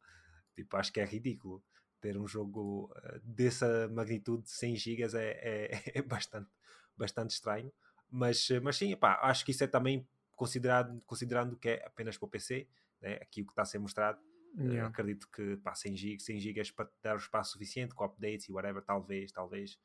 Tipo, 0.62 0.76
acho 0.76 0.92
que 0.92 1.00
é 1.00 1.04
ridículo 1.04 1.62
ter 2.00 2.16
um 2.16 2.26
jogo 2.26 2.92
uh, 2.96 3.20
dessa 3.22 3.88
magnitude 3.88 4.44
de 4.44 4.50
100 4.50 4.76
GB 4.76 5.02
é, 5.14 5.70
é, 5.74 5.82
é 5.98 6.02
bastante, 6.02 6.50
bastante 6.96 7.30
estranho. 7.30 7.72
Mas, 8.10 8.48
mas 8.62 8.76
sim, 8.76 8.92
epá, 8.92 9.20
acho 9.22 9.44
que 9.44 9.50
isso 9.50 9.62
é 9.62 9.66
também 9.66 10.08
considerado, 10.34 11.00
considerando 11.04 11.56
que 11.56 11.68
é 11.68 11.86
apenas 11.86 12.16
para 12.16 12.26
o 12.26 12.30
PC, 12.30 12.66
né? 13.00 13.14
aqui 13.14 13.42
o 13.42 13.46
que 13.46 13.52
está 13.52 13.62
a 13.62 13.66
ser 13.66 13.78
mostrado. 13.78 14.18
Eh, 14.56 14.62
yeah. 14.62 14.88
Acredito 14.88 15.28
que 15.30 15.56
pá, 15.58 15.74
100 15.74 15.96
GB 15.96 16.20
100 16.20 16.40
GB 16.40 16.72
para 16.72 16.90
dar 17.02 17.14
o 17.14 17.18
espaço 17.18 17.52
suficiente 17.52 17.94
com 17.94 18.04
updates 18.04 18.48
e 18.48 18.52
whatever, 18.52 18.82
talvez, 18.82 19.30
talvez. 19.30 19.78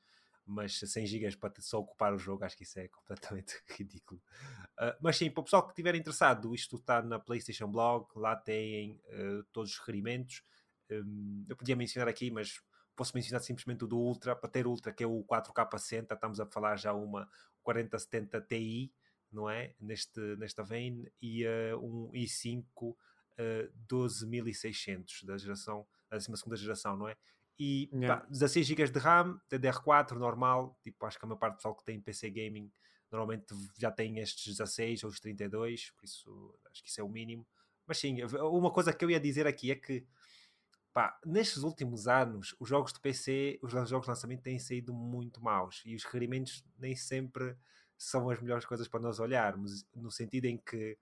Mas 0.45 0.77
100 0.79 1.05
GB 1.05 1.37
para 1.37 1.53
só 1.59 1.79
ocupar 1.79 2.13
o 2.13 2.17
jogo, 2.17 2.43
acho 2.43 2.57
que 2.57 2.63
isso 2.63 2.79
é 2.79 2.87
completamente 2.87 3.55
ridículo. 3.77 4.21
Uh, 4.79 4.95
mas 5.01 5.17
sim, 5.17 5.29
para 5.29 5.41
o 5.41 5.43
pessoal 5.43 5.63
que 5.63 5.69
estiver 5.69 5.95
interessado, 5.95 6.53
isto 6.53 6.75
está 6.75 7.01
na 7.01 7.19
PlayStation 7.19 7.69
Blog, 7.69 8.07
lá 8.15 8.35
têm 8.35 9.01
uh, 9.07 9.43
todos 9.51 9.71
os 9.71 9.79
requerimentos. 9.79 10.43
Um, 11.01 11.45
eu 11.49 11.55
podia 11.55 11.75
mencionar 11.75 12.07
aqui, 12.07 12.29
mas 12.29 12.61
posso 12.95 13.15
mencionar 13.15 13.41
simplesmente 13.41 13.83
o 13.83 13.87
do 13.87 13.97
Ultra, 13.97 14.35
para 14.35 14.49
ter 14.49 14.67
Ultra, 14.67 14.93
que 14.93 15.03
é 15.03 15.07
o 15.07 15.23
4K 15.23 15.77
60, 15.77 16.13
estamos 16.13 16.39
a 16.39 16.45
falar 16.45 16.75
já 16.77 16.93
uma 16.93 17.27
4070 17.63 18.41
Ti, 18.41 18.93
não 19.31 19.49
é? 19.49 19.73
Neste, 19.79 20.19
nesta 20.37 20.63
vein, 20.63 21.07
e 21.21 21.45
uh, 21.45 21.79
um 21.79 22.11
i5 22.11 22.63
uh, 22.83 22.95
12600 23.87 25.23
da 25.23 25.37
geração, 25.37 25.85
da 26.09 26.19
segunda 26.19 26.55
geração, 26.55 26.95
não 26.95 27.07
é? 27.07 27.17
E 27.59 27.89
yeah. 27.93 28.21
pá, 28.21 28.27
16 28.29 28.65
GB 28.65 28.91
de 28.91 28.99
RAM, 28.99 29.39
DDR4 29.49 30.13
normal, 30.13 30.77
tipo, 30.83 31.05
acho 31.05 31.19
que 31.19 31.25
a 31.25 31.27
maior 31.27 31.37
parte 31.37 31.53
do 31.53 31.57
pessoal 31.57 31.75
que 31.75 31.83
tem 31.83 31.99
PC 31.99 32.29
Gaming 32.29 32.71
normalmente 33.11 33.53
já 33.77 33.91
tem 33.91 34.17
estes 34.19 34.57
16 34.57 35.03
ou 35.03 35.09
os 35.09 35.19
32, 35.19 35.91
por 35.91 36.03
isso 36.03 36.59
acho 36.71 36.83
que 36.83 36.89
isso 36.89 36.99
é 36.99 37.03
o 37.03 37.09
mínimo. 37.09 37.45
Mas 37.85 37.99
sim, 37.99 38.17
uma 38.23 38.71
coisa 38.71 38.91
que 38.93 39.05
eu 39.05 39.11
ia 39.11 39.19
dizer 39.19 39.45
aqui 39.45 39.71
é 39.71 39.75
que 39.75 40.05
pá, 40.93 41.19
nestes 41.25 41.63
últimos 41.63 42.07
anos 42.07 42.55
os 42.59 42.69
jogos 42.69 42.93
de 42.93 42.99
PC, 42.99 43.59
os 43.61 43.71
jogos 43.71 44.05
de 44.05 44.09
lançamento 44.09 44.43
têm 44.43 44.59
saído 44.59 44.93
muito 44.93 45.43
maus 45.43 45.81
e 45.85 45.95
os 45.95 46.03
requerimentos 46.03 46.63
nem 46.77 46.95
sempre 46.95 47.57
são 47.97 48.29
as 48.29 48.39
melhores 48.41 48.65
coisas 48.65 48.87
para 48.87 48.99
nós 48.99 49.19
olharmos, 49.19 49.85
no 49.95 50.11
sentido 50.11 50.45
em 50.45 50.57
que 50.57 50.97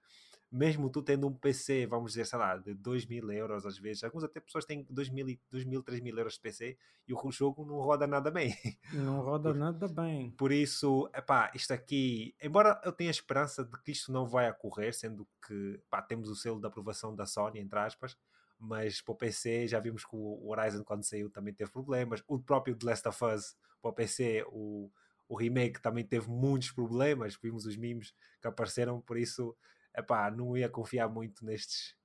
mesmo 0.51 0.89
tu 0.89 1.01
tendo 1.01 1.27
um 1.27 1.33
PC, 1.33 1.87
vamos 1.87 2.11
dizer, 2.11 2.25
sei 2.25 2.37
lá, 2.37 2.57
de 2.57 2.73
2 2.73 3.05
mil 3.05 3.31
euros 3.31 3.65
às 3.65 3.77
vezes, 3.77 4.03
algumas 4.03 4.25
até 4.25 4.39
pessoas 4.41 4.65
têm 4.65 4.85
2 4.89 5.09
mil, 5.09 5.25
2 5.49 5.63
mil 5.63 5.81
3 5.81 6.01
mil 6.01 6.17
euros 6.17 6.33
de 6.33 6.41
PC 6.41 6.77
e 7.07 7.13
o 7.13 7.31
jogo 7.31 7.65
não 7.65 7.75
roda 7.75 8.05
nada 8.05 8.29
bem. 8.29 8.53
Não 8.91 9.21
roda 9.23 9.51
Por, 9.51 9.57
nada 9.57 9.87
bem. 9.87 10.31
Por 10.31 10.51
isso, 10.51 11.09
epá, 11.15 11.49
isto 11.55 11.71
aqui, 11.71 12.35
embora 12.41 12.81
eu 12.83 12.91
tenha 12.91 13.09
esperança 13.09 13.63
de 13.63 13.81
que 13.81 13.91
isto 13.91 14.11
não 14.11 14.27
vai 14.27 14.49
ocorrer, 14.51 14.93
sendo 14.93 15.25
que 15.47 15.79
pá, 15.89 16.01
temos 16.01 16.27
o 16.29 16.35
selo 16.35 16.59
de 16.59 16.67
aprovação 16.67 17.15
da 17.15 17.25
Sony, 17.25 17.59
entre 17.59 17.79
aspas, 17.79 18.17
mas 18.61 19.01
para 19.01 19.11
o 19.11 19.15
PC 19.15 19.67
já 19.67 19.79
vimos 19.79 20.05
que 20.05 20.15
o 20.15 20.47
Horizon 20.47 20.83
quando 20.83 21.03
saiu 21.03 21.31
também 21.31 21.51
teve 21.51 21.71
problemas, 21.71 22.23
o 22.27 22.39
próprio 22.39 22.75
The 22.75 22.85
Last 22.85 23.07
of 23.07 23.25
Us 23.25 23.55
para 23.81 23.89
o 23.89 23.93
PC, 23.93 24.45
o, 24.49 24.91
o 25.27 25.35
remake 25.35 25.81
também 25.81 26.05
teve 26.05 26.29
muitos 26.29 26.71
problemas, 26.71 27.35
vimos 27.41 27.65
os 27.65 27.75
memes 27.75 28.13
que 28.39 28.47
apareceram, 28.47 29.01
por 29.01 29.17
isso 29.17 29.57
epá, 29.97 30.29
não 30.29 30.55
ia 30.55 30.69
confiar 30.69 31.09
muito 31.09 31.43
nestes, 31.43 31.95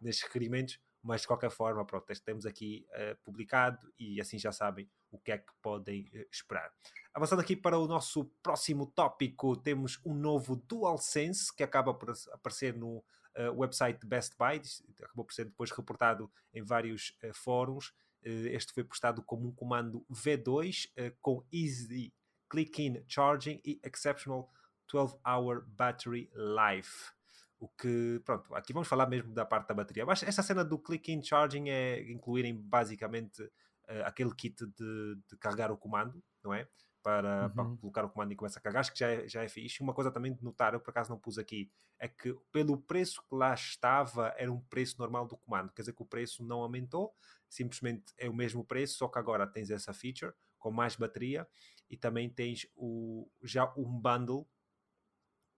nestes 0.00 0.24
requerimentos, 0.24 0.80
mas 1.02 1.20
de 1.20 1.26
qualquer 1.26 1.50
forma, 1.50 1.84
pronto, 1.84 2.06
temos 2.24 2.46
aqui 2.46 2.86
uh, 2.92 3.16
publicado 3.22 3.92
e 3.98 4.18
assim 4.18 4.38
já 4.38 4.50
sabem 4.50 4.90
o 5.10 5.18
que 5.18 5.32
é 5.32 5.38
que 5.38 5.52
podem 5.60 6.10
uh, 6.14 6.26
esperar. 6.32 6.72
Avançando 7.12 7.40
aqui 7.40 7.54
para 7.54 7.78
o 7.78 7.86
nosso 7.86 8.24
próximo 8.42 8.86
tópico, 8.86 9.54
temos 9.54 10.00
um 10.04 10.14
novo 10.14 10.56
DualSense 10.56 11.54
que 11.54 11.62
acaba 11.62 11.92
por 11.92 12.14
aparecer 12.32 12.74
no 12.74 13.04
uh, 13.36 13.52
website 13.54 14.04
Best 14.06 14.34
Buy, 14.38 14.60
acabou 15.02 15.24
por 15.24 15.32
ser 15.32 15.44
depois 15.44 15.70
reportado 15.70 16.30
em 16.52 16.62
vários 16.62 17.16
fóruns. 17.34 17.92
este 18.22 18.72
foi 18.72 18.84
postado 18.84 19.22
como 19.22 19.48
um 19.48 19.52
comando 19.52 20.04
V2 20.10 20.90
com 21.20 21.46
Easy 21.52 22.12
Click-in 22.48 23.04
Charging 23.06 23.60
e 23.64 23.80
Exceptional 23.84 24.50
12-Hour 24.92 25.64
Battery 25.66 26.30
Life. 26.34 27.16
O 27.58 27.68
que, 27.68 28.20
pronto, 28.24 28.54
aqui 28.54 28.72
vamos 28.72 28.88
falar 28.88 29.06
mesmo 29.06 29.32
da 29.32 29.44
parte 29.44 29.68
da 29.68 29.74
bateria. 29.74 30.04
Mas 30.04 30.22
essa 30.22 30.42
cena 30.42 30.64
do 30.64 30.78
click-in 30.78 31.22
charging 31.22 31.70
é 31.70 32.10
incluírem 32.10 32.54
basicamente 32.54 33.42
uh, 33.42 34.04
aquele 34.04 34.34
kit 34.34 34.64
de, 34.66 35.16
de, 35.28 35.36
carregar 35.38 35.72
o 35.72 35.76
comando, 35.76 36.22
não 36.44 36.52
é? 36.52 36.68
Para, 37.06 37.44
uhum. 37.44 37.50
para, 37.50 37.64
colocar 37.76 38.04
o 38.04 38.08
comando 38.10 38.32
e 38.32 38.36
começa 38.36 38.58
a 38.58 38.62
carregar. 38.62 38.80
Acho 38.80 38.92
que 38.92 38.98
já 38.98 39.08
é, 39.08 39.28
já 39.28 39.44
é 39.44 39.48
fixe. 39.48 39.80
Uma 39.80 39.94
coisa 39.94 40.10
também 40.10 40.34
de 40.34 40.42
notar, 40.42 40.74
eu 40.74 40.80
por 40.80 40.90
acaso 40.90 41.08
não 41.10 41.18
pus 41.20 41.38
aqui, 41.38 41.70
é 42.00 42.08
que 42.08 42.34
pelo 42.50 42.76
preço 42.78 43.22
que 43.22 43.32
lá 43.36 43.54
estava, 43.54 44.34
era 44.36 44.50
um 44.52 44.60
preço 44.60 44.96
normal 44.98 45.24
do 45.24 45.36
comando. 45.36 45.72
Quer 45.72 45.82
dizer 45.82 45.92
que 45.92 46.02
o 46.02 46.06
preço 46.06 46.44
não 46.44 46.62
aumentou, 46.62 47.14
simplesmente 47.48 48.12
é 48.18 48.28
o 48.28 48.34
mesmo 48.34 48.64
preço, 48.64 48.98
só 48.98 49.06
que 49.06 49.20
agora 49.20 49.46
tens 49.46 49.70
essa 49.70 49.92
feature 49.92 50.32
com 50.58 50.72
mais 50.72 50.96
bateria 50.96 51.46
e 51.88 51.96
também 51.96 52.28
tens 52.28 52.66
o, 52.74 53.30
já 53.40 53.72
um 53.76 53.84
bundle 53.84 54.44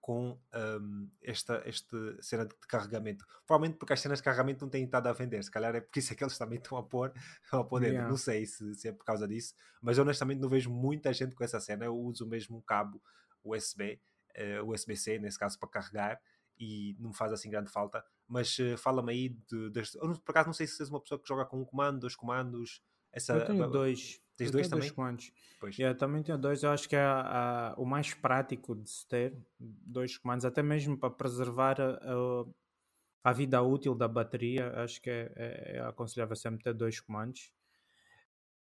com 0.00 0.38
um, 0.54 1.10
esta, 1.22 1.62
esta 1.66 1.96
cena 2.22 2.46
de 2.46 2.54
carregamento. 2.66 3.26
Provavelmente 3.46 3.78
porque 3.78 3.92
as 3.92 4.00
cenas 4.00 4.18
de 4.18 4.24
carregamento 4.24 4.64
não 4.64 4.70
têm 4.70 4.84
estado 4.84 5.06
a 5.06 5.12
vender, 5.12 5.42
se 5.42 5.50
calhar 5.50 5.74
é 5.74 5.80
por 5.80 5.98
isso 5.98 6.12
é 6.12 6.16
que 6.16 6.24
eles 6.24 6.38
também 6.38 6.58
estão 6.58 6.78
a 6.78 6.82
pôr, 6.82 7.12
a 7.52 7.64
pôr 7.64 7.80
dentro. 7.80 7.94
Yeah. 7.94 8.08
Não 8.08 8.16
sei 8.16 8.46
se, 8.46 8.74
se, 8.74 8.88
é 8.88 8.92
por 8.92 9.04
causa 9.04 9.26
disso, 9.28 9.54
mas 9.82 9.98
honestamente 9.98 10.40
não 10.40 10.48
vejo 10.48 10.70
muita 10.70 11.12
gente 11.12 11.34
com 11.34 11.44
essa 11.44 11.60
cena. 11.60 11.84
Eu 11.84 11.96
uso 11.96 12.26
mesmo 12.26 12.56
um 12.56 12.62
cabo 12.62 13.02
USB, 13.44 13.94
uh, 13.94 13.98
eh, 14.34 14.62
USB-C, 14.62 15.18
nesse 15.18 15.38
caso, 15.38 15.58
para 15.58 15.68
carregar 15.68 16.20
e 16.58 16.96
não 16.98 17.10
me 17.10 17.16
faz 17.16 17.32
assim 17.32 17.50
grande 17.50 17.70
falta. 17.70 18.04
Mas 18.26 18.58
uh, 18.58 18.76
fala-me 18.76 19.12
aí 19.12 19.28
de, 19.28 19.70
de, 19.70 19.82
Por 20.24 20.30
acaso, 20.30 20.48
não 20.48 20.54
sei 20.54 20.66
se 20.66 20.82
és 20.82 20.90
uma 20.90 21.00
pessoa 21.00 21.20
que 21.20 21.28
joga 21.28 21.44
com 21.44 21.60
um 21.60 21.64
comando, 21.64 22.00
dois 22.00 22.16
comandos. 22.16 22.82
Essa, 23.18 23.34
eu 23.34 23.46
tenho 23.46 23.70
dois. 23.70 24.20
Tens 24.36 24.50
dois 24.50 24.68
também? 24.68 24.88
Dois 24.88 25.32
Pois. 25.60 25.76
Yeah, 25.76 25.98
também 25.98 26.22
tenho 26.22 26.38
dois. 26.38 26.62
Eu 26.62 26.70
acho 26.70 26.88
que 26.88 26.94
é 26.94 27.00
a, 27.00 27.72
a, 27.72 27.74
o 27.74 27.84
mais 27.84 28.14
prático 28.14 28.76
de 28.76 28.88
se 28.88 29.06
ter 29.06 29.36
dois 29.58 30.16
comandos, 30.16 30.44
até 30.44 30.62
mesmo 30.62 30.96
para 30.96 31.10
preservar 31.10 31.80
a, 31.80 31.94
a, 31.94 33.30
a 33.30 33.32
vida 33.32 33.60
útil 33.60 33.94
da 33.94 34.06
bateria. 34.06 34.70
Acho 34.76 35.02
que 35.02 35.10
é, 35.10 35.32
é, 35.34 35.76
é 35.76 35.80
aconselhável 35.80 36.36
sempre 36.36 36.62
ter 36.62 36.74
dois 36.74 37.00
comandos. 37.00 37.52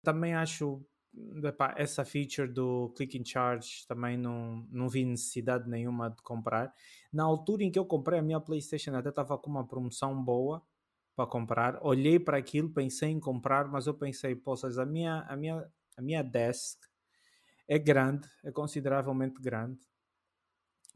Também 0.03 0.35
acho 0.35 0.85
epá, 1.43 1.73
essa 1.77 2.05
feature 2.05 2.47
do 2.47 2.93
Click 2.95 3.17
in 3.17 3.25
Charge 3.25 3.85
também 3.87 4.17
não, 4.17 4.67
não 4.69 4.87
vi 4.87 5.05
necessidade 5.05 5.67
nenhuma 5.69 6.09
de 6.09 6.21
comprar. 6.21 6.73
Na 7.11 7.23
altura 7.23 7.63
em 7.63 7.71
que 7.71 7.79
eu 7.79 7.85
comprei 7.85 8.19
a 8.19 8.21
minha 8.21 8.39
PlayStation, 8.39 8.95
até 8.95 9.09
estava 9.09 9.37
com 9.37 9.49
uma 9.49 9.65
promoção 9.65 10.23
boa 10.23 10.61
para 11.15 11.27
comprar. 11.27 11.79
Olhei 11.81 12.19
para 12.19 12.37
aquilo, 12.37 12.69
pensei 12.69 13.09
em 13.09 13.19
comprar, 13.19 13.67
mas 13.67 13.87
eu 13.87 13.93
pensei, 13.93 14.35
poças, 14.35 14.77
a 14.77 14.85
minha, 14.85 15.21
a 15.29 15.35
minha, 15.35 15.65
a 15.97 16.01
minha 16.01 16.21
desk 16.21 16.79
é 17.67 17.79
grande, 17.79 18.27
é 18.43 18.51
consideravelmente 18.51 19.41
grande, 19.41 19.79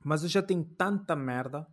mas 0.04 0.24
eu 0.24 0.30
já 0.30 0.42
tenho 0.42 0.64
tanta 0.64 1.16
merda 1.16 1.68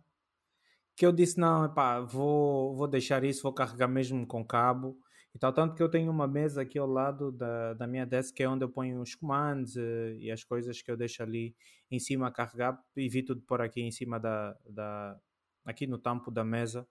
que 0.95 1.05
eu 1.05 1.11
disse, 1.11 1.39
não, 1.39 1.65
epá, 1.65 1.99
vou, 1.99 2.75
vou 2.75 2.87
deixar 2.87 3.23
isso, 3.23 3.43
vou 3.43 3.53
carregar 3.53 3.87
mesmo 3.87 4.25
com 4.25 4.43
cabo 4.43 4.97
e 5.33 5.37
tal. 5.37 5.53
Tanto 5.53 5.75
que 5.75 5.83
eu 5.83 5.89
tenho 5.89 6.11
uma 6.11 6.27
mesa 6.27 6.63
aqui 6.63 6.79
ao 6.79 6.87
lado 6.87 7.31
da, 7.31 7.75
da 7.75 7.85
minha 7.85 8.05
desk, 8.05 8.35
que 8.35 8.41
é 8.41 8.49
onde 8.49 8.65
eu 8.65 8.69
ponho 8.69 8.99
os 8.99 9.13
comandos 9.13 9.75
uh, 9.75 10.15
e 10.17 10.31
as 10.31 10.43
coisas 10.43 10.81
que 10.81 10.89
eu 10.89 10.97
deixo 10.97 11.21
ali 11.21 11.55
em 11.91 11.99
cima 11.99 12.27
a 12.27 12.31
carregar. 12.31 12.81
Evito 12.95 13.35
de 13.35 13.41
pôr 13.41 13.61
aqui 13.61 13.81
em 13.81 13.91
cima 13.91 14.19
da, 14.19 14.57
da 14.67 15.15
aqui 15.63 15.85
no 15.85 15.99
tampo 15.99 16.31
da 16.31 16.43
mesa 16.43 16.87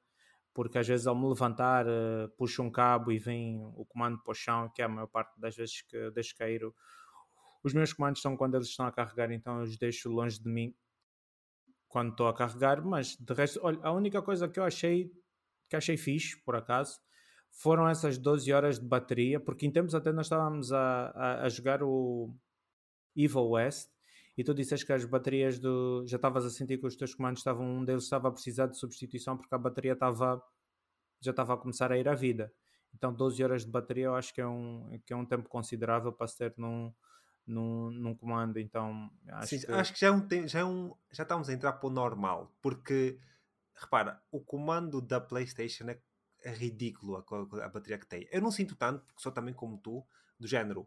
porque 0.57 0.79
às 0.79 0.89
vezes 0.89 1.07
ao 1.07 1.15
me 1.15 1.29
levantar 1.29 1.87
uh, 1.87 2.31
puxo 2.39 2.63
um 2.63 2.71
cabo 2.71 3.13
e 3.13 3.19
vem 3.19 3.63
o 3.63 3.85
comando 3.85 4.19
para 4.23 4.33
o 4.33 4.35
chão, 4.35 4.73
que 4.75 4.81
é 4.81 4.87
a 4.87 4.89
maior 4.89 5.07
parte 5.07 5.39
das 5.39 5.55
vezes 5.55 5.83
que 5.83 6.11
deixo 6.13 6.35
cair. 6.35 6.63
Os 7.63 7.75
meus 7.75 7.93
comandos 7.93 8.23
são 8.23 8.39
quando 8.39 8.55
eles 8.55 8.69
estão 8.69 8.87
a 8.87 8.91
carregar, 8.91 9.31
então 9.31 9.59
eu 9.59 9.65
os 9.65 9.77
deixo 9.77 10.09
longe 10.09 10.43
de 10.43 10.49
mim 10.49 10.75
quando 11.87 12.13
estou 12.13 12.27
a 12.27 12.35
carregar, 12.35 12.83
mas 12.83 13.17
de 13.17 13.35
resto, 13.35 13.61
olha, 13.63 13.79
a 13.83 13.93
única 13.93 14.23
coisa 14.23 14.49
que 14.49 14.59
eu 14.59 14.65
achei 14.65 15.13
que 15.69 15.77
achei 15.77 15.99
fixe, 15.99 16.43
por 16.43 16.57
acaso, 16.57 16.99
foram 17.51 17.87
essas 17.87 18.17
12 18.17 18.51
horas 18.51 18.81
de 18.81 18.87
bateria, 18.87 19.39
porque 19.39 19.67
em 19.67 19.71
tempos 19.71 19.95
até 19.95 20.11
nós 20.11 20.25
estávamos 20.25 20.73
a, 20.73 21.09
a, 21.11 21.43
a 21.43 21.49
jogar 21.51 21.83
o 21.83 22.35
Evil 23.15 23.51
West 23.51 23.91
e 24.37 24.45
tu 24.45 24.53
disseste 24.53 24.85
que 24.85 24.93
as 24.93 25.05
baterias 25.05 25.59
do. 25.59 26.05
já 26.07 26.17
estavas 26.17 26.45
a 26.45 26.51
sentir 26.51 26.79
que 26.79 26.87
os 26.87 26.95
teus 26.95 27.15
comandos 27.15 27.41
estavam. 27.41 27.67
um 27.67 27.85
deles 27.85 28.05
estava 28.05 28.29
a 28.29 28.31
precisar 28.31 28.67
de 28.67 28.79
substituição 28.79 29.37
porque 29.37 29.55
a 29.55 29.59
bateria 29.59 29.95
estava. 29.95 30.43
já 31.21 31.31
estava 31.31 31.55
a 31.55 31.57
começar 31.57 31.91
a 31.91 31.99
ir 31.99 32.09
à 32.09 32.15
vida. 32.15 32.53
Então 32.95 33.13
12 33.13 33.43
horas 33.43 33.65
de 33.65 33.71
bateria 33.71 34.07
eu 34.07 34.15
acho 34.15 34.35
que 34.35 34.41
é 34.41 34.47
um, 34.47 35.01
que 35.05 35.13
é 35.13 35.17
um 35.17 35.25
tempo 35.25 35.49
considerável 35.49 36.13
para 36.13 36.27
se 36.27 36.37
ter 36.37 36.55
num, 36.59 36.93
num, 37.47 37.91
num 37.91 38.15
comando. 38.15 38.59
Então 38.59 39.11
acho, 39.29 39.49
Sim, 39.49 39.67
que... 39.67 39.73
acho 39.73 39.93
que 39.95 40.01
já 40.01 40.09
é 40.09 40.13
um, 40.13 40.29
já 40.47 40.61
é 40.61 40.65
um. 40.65 40.95
já 41.11 41.23
estamos 41.23 41.49
a 41.49 41.55
entrar 41.55 41.73
para 41.73 41.87
o 41.87 41.91
normal, 41.91 42.55
porque 42.61 43.19
repara, 43.75 44.23
o 44.31 44.41
comando 44.41 45.01
da 45.01 45.19
PlayStation 45.19 45.89
é, 45.89 45.99
é 46.45 46.53
ridículo 46.53 47.17
a, 47.17 47.65
a 47.65 47.69
bateria 47.71 47.99
que 47.99 48.07
tem. 48.07 48.29
Eu 48.31 48.43
não 48.43 48.51
sinto 48.51 48.77
tanto, 48.77 49.05
porque 49.07 49.23
sou 49.23 49.33
também 49.33 49.55
como 49.55 49.79
tu, 49.79 50.05
do 50.39 50.47
género 50.47 50.87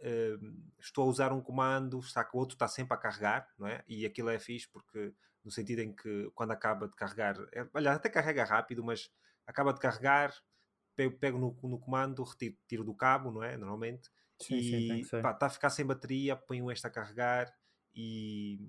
uh, 0.00 0.56
estou 0.78 1.04
a 1.04 1.08
usar 1.08 1.32
um 1.32 1.40
comando, 1.40 1.98
está 2.00 2.24
que 2.24 2.36
o 2.36 2.40
outro 2.40 2.54
está 2.54 2.68
sempre 2.68 2.94
a 2.94 2.96
carregar, 2.96 3.48
não 3.58 3.66
é? 3.66 3.82
E 3.86 4.06
aquilo 4.06 4.30
é 4.30 4.38
fixe 4.38 4.68
porque, 4.68 5.12
no 5.44 5.50
sentido 5.50 5.80
em 5.80 5.94
que 5.94 6.30
quando 6.34 6.52
acaba 6.52 6.88
de 6.88 6.94
carregar, 6.94 7.36
é, 7.52 7.66
olha, 7.74 7.92
até 7.92 8.08
carrega 8.08 8.44
rápido, 8.44 8.84
mas 8.84 9.10
acaba 9.46 9.72
de 9.72 9.80
carregar, 9.80 10.34
pego, 10.94 11.16
pego 11.18 11.38
no, 11.38 11.56
no, 11.68 11.78
comando, 11.78 12.22
retiro 12.22 12.56
tiro 12.66 12.84
do 12.84 12.94
cabo, 12.94 13.30
não 13.30 13.42
é? 13.42 13.56
Normalmente, 13.56 14.10
sim, 14.40 14.56
e 14.56 15.00
está 15.00 15.46
a 15.46 15.50
ficar 15.50 15.70
sem 15.70 15.86
bateria, 15.86 16.36
ponho 16.36 16.70
este 16.70 16.86
a 16.86 16.90
carregar 16.90 17.52
e, 17.94 18.60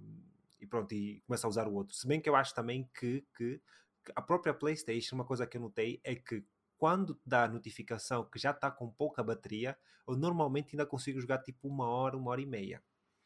e 0.59 0.65
pronto, 0.65 0.93
e 0.93 1.21
começo 1.27 1.45
a 1.45 1.49
usar 1.49 1.67
o 1.67 1.73
outro. 1.73 1.95
Se 1.95 2.07
bem 2.07 2.21
que 2.21 2.29
eu 2.29 2.35
acho 2.35 2.53
também 2.53 2.89
que, 2.93 3.25
que, 3.35 3.61
que 4.03 4.11
a 4.15 4.21
própria 4.21 4.53
PlayStation, 4.53 5.15
uma 5.15 5.25
coisa 5.25 5.45
que 5.45 5.57
eu 5.57 5.61
notei 5.61 5.99
é 6.03 6.15
que 6.15 6.43
quando 6.79 7.19
dá 7.25 7.43
a 7.43 7.47
notificação 7.47 8.23
que 8.23 8.39
já 8.39 8.51
está 8.51 8.71
com 8.71 8.89
pouca 8.89 9.21
bateria, 9.21 9.77
eu 10.07 10.15
normalmente 10.15 10.69
ainda 10.73 10.85
consigo 10.85 11.19
jogar 11.19 11.39
tipo 11.39 11.67
uma 11.67 11.85
hora, 11.85 12.15
uma 12.15 12.31
hora 12.31 12.41
e 12.41 12.45
meia. 12.45 12.81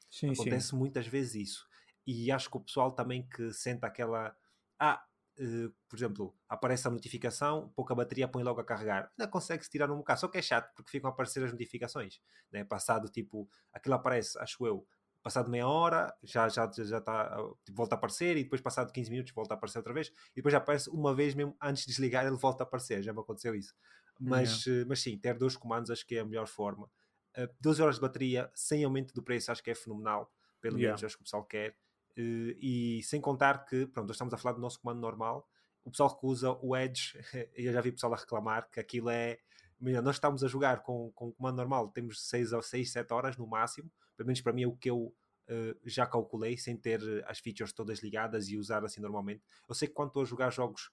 Sim, 0.10 0.32
Acontece 0.32 0.70
sim. 0.70 0.76
muitas 0.76 1.06
vezes 1.06 1.36
isso. 1.36 1.68
E 2.06 2.32
acho 2.32 2.50
que 2.50 2.58
o 2.58 2.62
pessoal 2.62 2.92
também 2.92 3.30
que 3.30 3.54
sente 3.54 3.86
aquela. 3.86 4.36
Ah, 4.80 5.06
uh, 5.40 5.74
por 5.88 5.96
exemplo, 5.96 6.36
aparece 6.50 6.88
a 6.88 6.92
notificação, 6.92 7.72
pouca 7.76 7.94
bateria, 7.94 8.28
põe 8.28 8.44
logo 8.44 8.60
a 8.60 8.66
carregar. 8.66 9.12
Ainda 9.18 9.32
consegue-se 9.32 9.70
tirar 9.70 9.90
um 9.92 9.98
bocado, 9.98 10.20
só 10.20 10.28
que 10.28 10.40
é 10.40 10.42
chato 10.42 10.74
porque 10.76 10.90
ficam 10.90 11.12
a 11.12 11.14
aparecer 11.14 11.44
as 11.44 11.52
notificações. 11.52 12.20
Né? 12.52 12.64
Passado 12.64 13.08
tipo, 13.08 13.48
aquilo 13.72 13.94
aparece, 13.94 14.38
acho 14.40 14.66
eu, 14.66 14.86
passado 15.24 15.50
meia 15.50 15.68
hora, 15.68 16.14
já 16.22 16.50
já 16.50 16.70
já 16.72 16.98
está, 16.98 17.38
tipo, 17.64 17.78
volta 17.78 17.96
a 17.96 17.98
aparecer 17.98 18.36
e 18.38 18.44
depois 18.44 18.62
passado 18.62 18.92
15 18.92 19.10
minutos 19.10 19.32
volta 19.34 19.54
a 19.54 19.58
aparecer 19.58 19.78
outra 19.78 19.94
vez 19.94 20.10
e 20.32 20.36
depois 20.36 20.52
já 20.52 20.58
aparece 20.58 20.90
uma 20.90 21.16
vez 21.16 21.34
mesmo 21.34 21.56
antes 21.62 21.84
de 21.84 21.90
desligar 21.90 22.26
ele 22.28 22.36
volta 22.36 22.64
a 22.64 22.66
aparecer, 22.66 23.02
já 23.02 23.14
me 23.14 23.20
aconteceu 23.20 23.56
isso. 23.56 23.74
Mas, 24.20 24.66
yeah. 24.66 24.88
mas 24.88 25.02
sim, 25.02 25.18
ter 25.18 25.38
dois 25.38 25.56
comandos 25.56 25.90
acho 25.90 26.06
que 26.06 26.16
é 26.16 26.20
a 26.20 26.26
melhor 26.26 26.48
forma. 26.48 26.90
Uh, 27.38 27.50
12 27.60 27.82
horas 27.82 27.96
de 27.96 28.02
bateria 28.02 28.52
sem 28.54 28.84
aumento 28.84 29.14
do 29.14 29.24
preço 29.24 29.52
acho 29.52 29.64
que 29.64 29.72
é 29.72 29.76
fenomenal, 29.76 30.32
pelo 30.62 30.78
yeah. 30.78 30.90
menos 30.90 31.04
acho 31.04 31.16
que 31.16 31.22
o 31.22 31.26
pessoal 31.26 31.44
quer. 31.46 31.72
Uh, 32.18 32.54
e 32.60 33.02
sem 33.04 33.20
contar 33.20 33.66
que, 33.66 33.88
pronto, 33.88 34.08
nós 34.08 34.16
estamos 34.16 34.34
a 34.34 34.38
falar 34.38 34.54
do 34.54 34.62
nosso 34.62 34.80
comando 34.80 35.00
normal, 35.00 35.48
o 35.84 35.92
pessoal 35.92 36.16
que 36.16 36.26
usa 36.26 36.52
o 36.62 36.76
Edge, 36.76 37.18
eu 37.56 37.74
já 37.74 37.82
vi 37.82 37.90
o 37.90 37.94
pessoal 37.94 38.14
a 38.14 38.18
reclamar 38.18 38.70
que 38.70 38.80
aquilo 38.80 39.10
é. 39.10 39.40
Nós 39.80 40.16
estamos 40.16 40.44
a 40.44 40.48
jogar 40.48 40.82
com, 40.82 41.12
com 41.12 41.34
comando 41.34 41.58
normal, 41.58 41.90
temos 41.90 42.22
6 42.30 42.54
ou 42.54 42.62
6, 42.62 42.90
7 42.90 43.14
horas 43.14 43.36
no 43.36 43.46
máximo, 43.46 43.92
pelo 44.16 44.28
menos 44.28 44.42
para 44.42 44.54
mim 44.54 44.64
é 44.64 44.68
o 44.68 44.76
que 44.76 44.90
eu 44.90 45.14
uh, 45.50 45.80
já 45.84 46.06
calculei, 46.06 46.58
sem 46.58 46.78
ter 46.78 47.02
as 47.28 47.40
features 47.40 47.74
todas 47.74 48.00
ligadas 48.00 48.50
e 48.50 48.58
usar 48.58 48.84
assim 48.84 49.02
normalmente. 49.02 49.44
Eu 49.68 49.76
sei 49.76 49.88
que 49.88 49.94
quando 49.94 50.10
estou 50.10 50.24
a 50.24 50.26
jogar 50.26 50.52
jogos, 50.52 50.92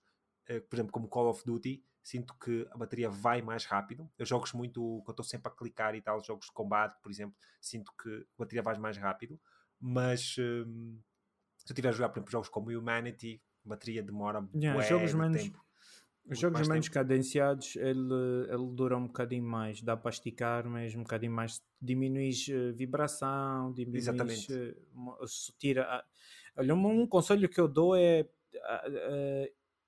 uh, 0.48 0.61
por 0.62 0.76
exemplo, 0.76 0.92
como 0.92 1.09
Call 1.09 1.28
of 1.28 1.44
Duty, 1.44 1.83
sinto 2.02 2.35
que 2.38 2.66
a 2.70 2.76
bateria 2.76 3.11
vai 3.11 3.42
mais 3.42 3.64
rápido. 3.64 4.11
Eu 4.18 4.26
jogos 4.26 4.52
muito, 4.52 4.80
quando 5.04 5.11
estou 5.11 5.24
sempre 5.24 5.52
a 5.52 5.54
clicar 5.54 5.94
e 5.94 6.00
tal, 6.00 6.22
jogos 6.22 6.46
de 6.46 6.52
combate, 6.52 6.98
por 7.02 7.11
exemplo, 7.11 7.37
sinto 7.61 7.92
que 8.02 8.09
a 8.09 8.38
bateria 8.38 8.62
vai 8.62 8.78
mais 8.78 8.96
rápido. 8.96 9.40
Mas 9.78 10.37
um, 10.38 10.98
se 11.56 11.70
eu 11.70 11.72
estiver 11.72 11.88
a 11.88 11.92
jogar, 11.92 12.09
por 12.09 12.18
exemplo, 12.18 12.33
jogos 12.33 12.48
como 12.48 12.70
Humanity, 12.70 13.42
a 13.64 13.68
bateria 13.68 14.02
demora 14.02 14.46
yeah, 14.54 14.80
jogos 14.83 15.14
menos, 15.14 15.42
tempo. 15.42 15.64
Os 16.28 16.38
jogos 16.38 16.68
menos 16.68 16.87
tempo. 16.87 16.94
cadenciados, 16.94 17.76
ele, 17.76 18.14
ele 18.48 18.66
dura 18.72 18.96
um 18.96 19.06
bocadinho 19.06 19.42
mais, 19.42 19.83
dá 19.83 19.96
para 19.96 20.11
esticar 20.11 20.68
mesmo 20.68 21.00
um 21.00 21.02
bocadinho 21.02 21.33
mais, 21.33 21.62
diminuis 21.80 22.46
uh, 22.48 22.72
vibração, 22.74 23.72
diminuis, 23.72 24.04
Exatamente. 24.04 24.52
Uh, 24.52 25.26
tira, 25.59 25.83
uh, 25.98 26.61
olha, 26.61 26.74
um, 26.74 27.02
um 27.02 27.06
conselho 27.06 27.48
que 27.48 27.61
eu 27.61 27.66
dou 27.66 27.96
é 27.96 28.28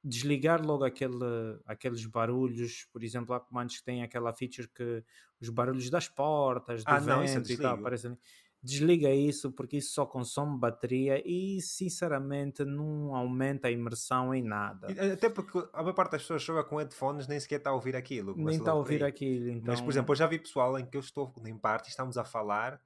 desligar 0.04 0.64
logo 0.64 0.84
aquele, 0.84 1.60
aqueles 1.64 2.04
barulhos, 2.06 2.88
por 2.92 3.04
exemplo, 3.04 3.34
há 3.34 3.40
comandos 3.40 3.78
que 3.78 3.84
têm 3.84 4.02
aquela 4.02 4.32
feature 4.32 4.68
que 4.68 5.04
os 5.40 5.48
barulhos 5.48 5.90
das 5.90 6.08
portas, 6.08 6.84
do 6.84 6.88
ah, 6.88 6.98
vento 6.98 7.48
não, 7.48 7.54
e 7.54 7.56
tal, 7.56 7.74
aparecem 7.76 8.18
desliga 8.62 9.10
isso 9.10 9.50
porque 9.50 9.78
isso 9.78 9.92
só 9.92 10.06
consome 10.06 10.56
bateria 10.56 11.20
e 11.26 11.60
sinceramente 11.60 12.64
não 12.64 13.14
aumenta 13.14 13.68
a 13.68 13.70
imersão 13.70 14.32
em 14.34 14.42
nada. 14.42 14.86
Até 15.12 15.28
porque 15.28 15.58
a 15.72 15.82
maior 15.82 15.94
parte 15.94 16.12
das 16.12 16.22
pessoas 16.22 16.42
joga 16.42 16.62
com 16.62 16.76
headphones 16.76 17.26
nem 17.26 17.40
sequer 17.40 17.56
está 17.56 17.70
a 17.70 17.74
ouvir 17.74 17.96
aquilo. 17.96 18.36
Nem 18.36 18.58
está 18.58 18.70
a 18.70 18.74
ouvir 18.74 19.02
aquilo. 19.02 19.50
Então... 19.50 19.72
Mas, 19.72 19.80
por 19.80 19.90
exemplo, 19.90 20.12
eu 20.12 20.16
já 20.16 20.26
vi 20.26 20.38
pessoal 20.38 20.78
em 20.78 20.86
que 20.86 20.96
eu 20.96 21.00
estou 21.00 21.34
em 21.44 21.56
parte 21.58 21.88
estamos 21.88 22.16
a 22.16 22.24
falar 22.24 22.80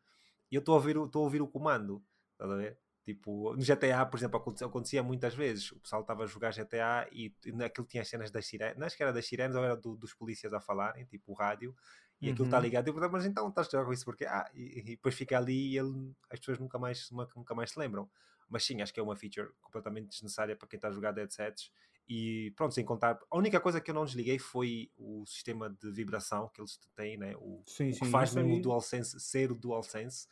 e 0.50 0.54
eu 0.54 0.60
estou 0.60 0.74
a 0.74 0.76
ouvir, 0.76 0.96
estou 0.96 1.20
a 1.20 1.24
ouvir 1.24 1.42
o 1.42 1.46
comando. 1.46 2.02
Está 2.32 2.52
a 2.52 2.56
ver? 2.56 2.78
Tipo, 3.04 3.54
no 3.54 3.62
GTA, 3.62 4.04
por 4.04 4.16
exemplo, 4.16 4.36
acontecia, 4.36 4.66
acontecia 4.66 5.02
muitas 5.02 5.32
vezes. 5.32 5.70
O 5.70 5.78
pessoal 5.78 6.02
estava 6.02 6.24
a 6.24 6.26
jogar 6.26 6.52
GTA 6.52 7.06
e, 7.12 7.32
e 7.44 7.62
aquilo 7.62 7.86
tinha 7.86 8.02
as 8.02 8.08
cenas 8.08 8.32
das 8.32 8.46
sirenes, 8.46 8.76
não 8.76 8.84
acho 8.84 8.96
que 8.96 9.02
era 9.02 9.12
das 9.12 9.24
sirenes 9.24 9.54
ou 9.54 9.62
era 9.62 9.76
do, 9.76 9.96
dos 9.96 10.12
polícias 10.12 10.52
a 10.52 10.58
falarem, 10.58 11.04
tipo 11.04 11.30
o 11.30 11.34
rádio, 11.34 11.72
e 12.20 12.26
uhum. 12.26 12.33
aquilo 12.33 12.46
está 12.46 12.59
ligado. 12.59 12.88
Eu 12.88 12.94
pergunto, 12.94 13.12
mas 13.12 13.26
então 13.26 13.48
estás 13.48 13.68
a 13.68 13.70
jogar 13.70 13.85
com 13.85 13.92
isso 13.92 14.05
porque 14.05 14.24
ah, 14.24 14.50
e, 14.55 14.79
e, 14.79 14.83
depois 14.83 15.14
fica 15.14 15.37
ali 15.37 15.72
e 15.72 15.79
ele, 15.79 16.14
as 16.31 16.38
pessoas 16.38 16.59
nunca 16.59 16.79
mais, 16.79 17.11
nunca 17.11 17.55
mais 17.55 17.70
se 17.70 17.79
lembram. 17.79 18.09
Mas 18.48 18.64
sim, 18.64 18.81
acho 18.81 18.94
que 18.94 19.00
é 19.00 19.02
uma 19.02 19.16
feature 19.16 19.50
completamente 19.61 20.09
desnecessária 20.09 20.55
para 20.57 20.68
quem 20.68 20.79
está 20.79 20.88
a 20.88 20.92
jogar 20.92 21.14
headsets. 21.14 21.70
E 22.09 22.52
pronto, 22.57 22.72
sem 22.72 22.85
contar, 22.85 23.18
a 23.29 23.37
única 23.37 23.61
coisa 23.61 23.81
que 23.81 23.90
eu 23.90 23.94
não 23.94 24.05
desliguei 24.05 24.38
foi 24.38 24.92
o 24.96 25.26
sistema 25.26 25.68
de 25.68 25.90
vibração 25.90 26.48
que 26.55 26.61
eles 26.61 26.79
têm, 26.94 27.16
né? 27.16 27.35
o, 27.37 27.64
sim, 27.66 27.90
o 27.90 27.98
que 27.98 28.07
faz 28.07 28.33
mesmo 28.33 28.55
o 28.55 28.61
DualSense 28.61 29.18
ser 29.18 29.50
o 29.50 29.57
DualSense 29.57 30.29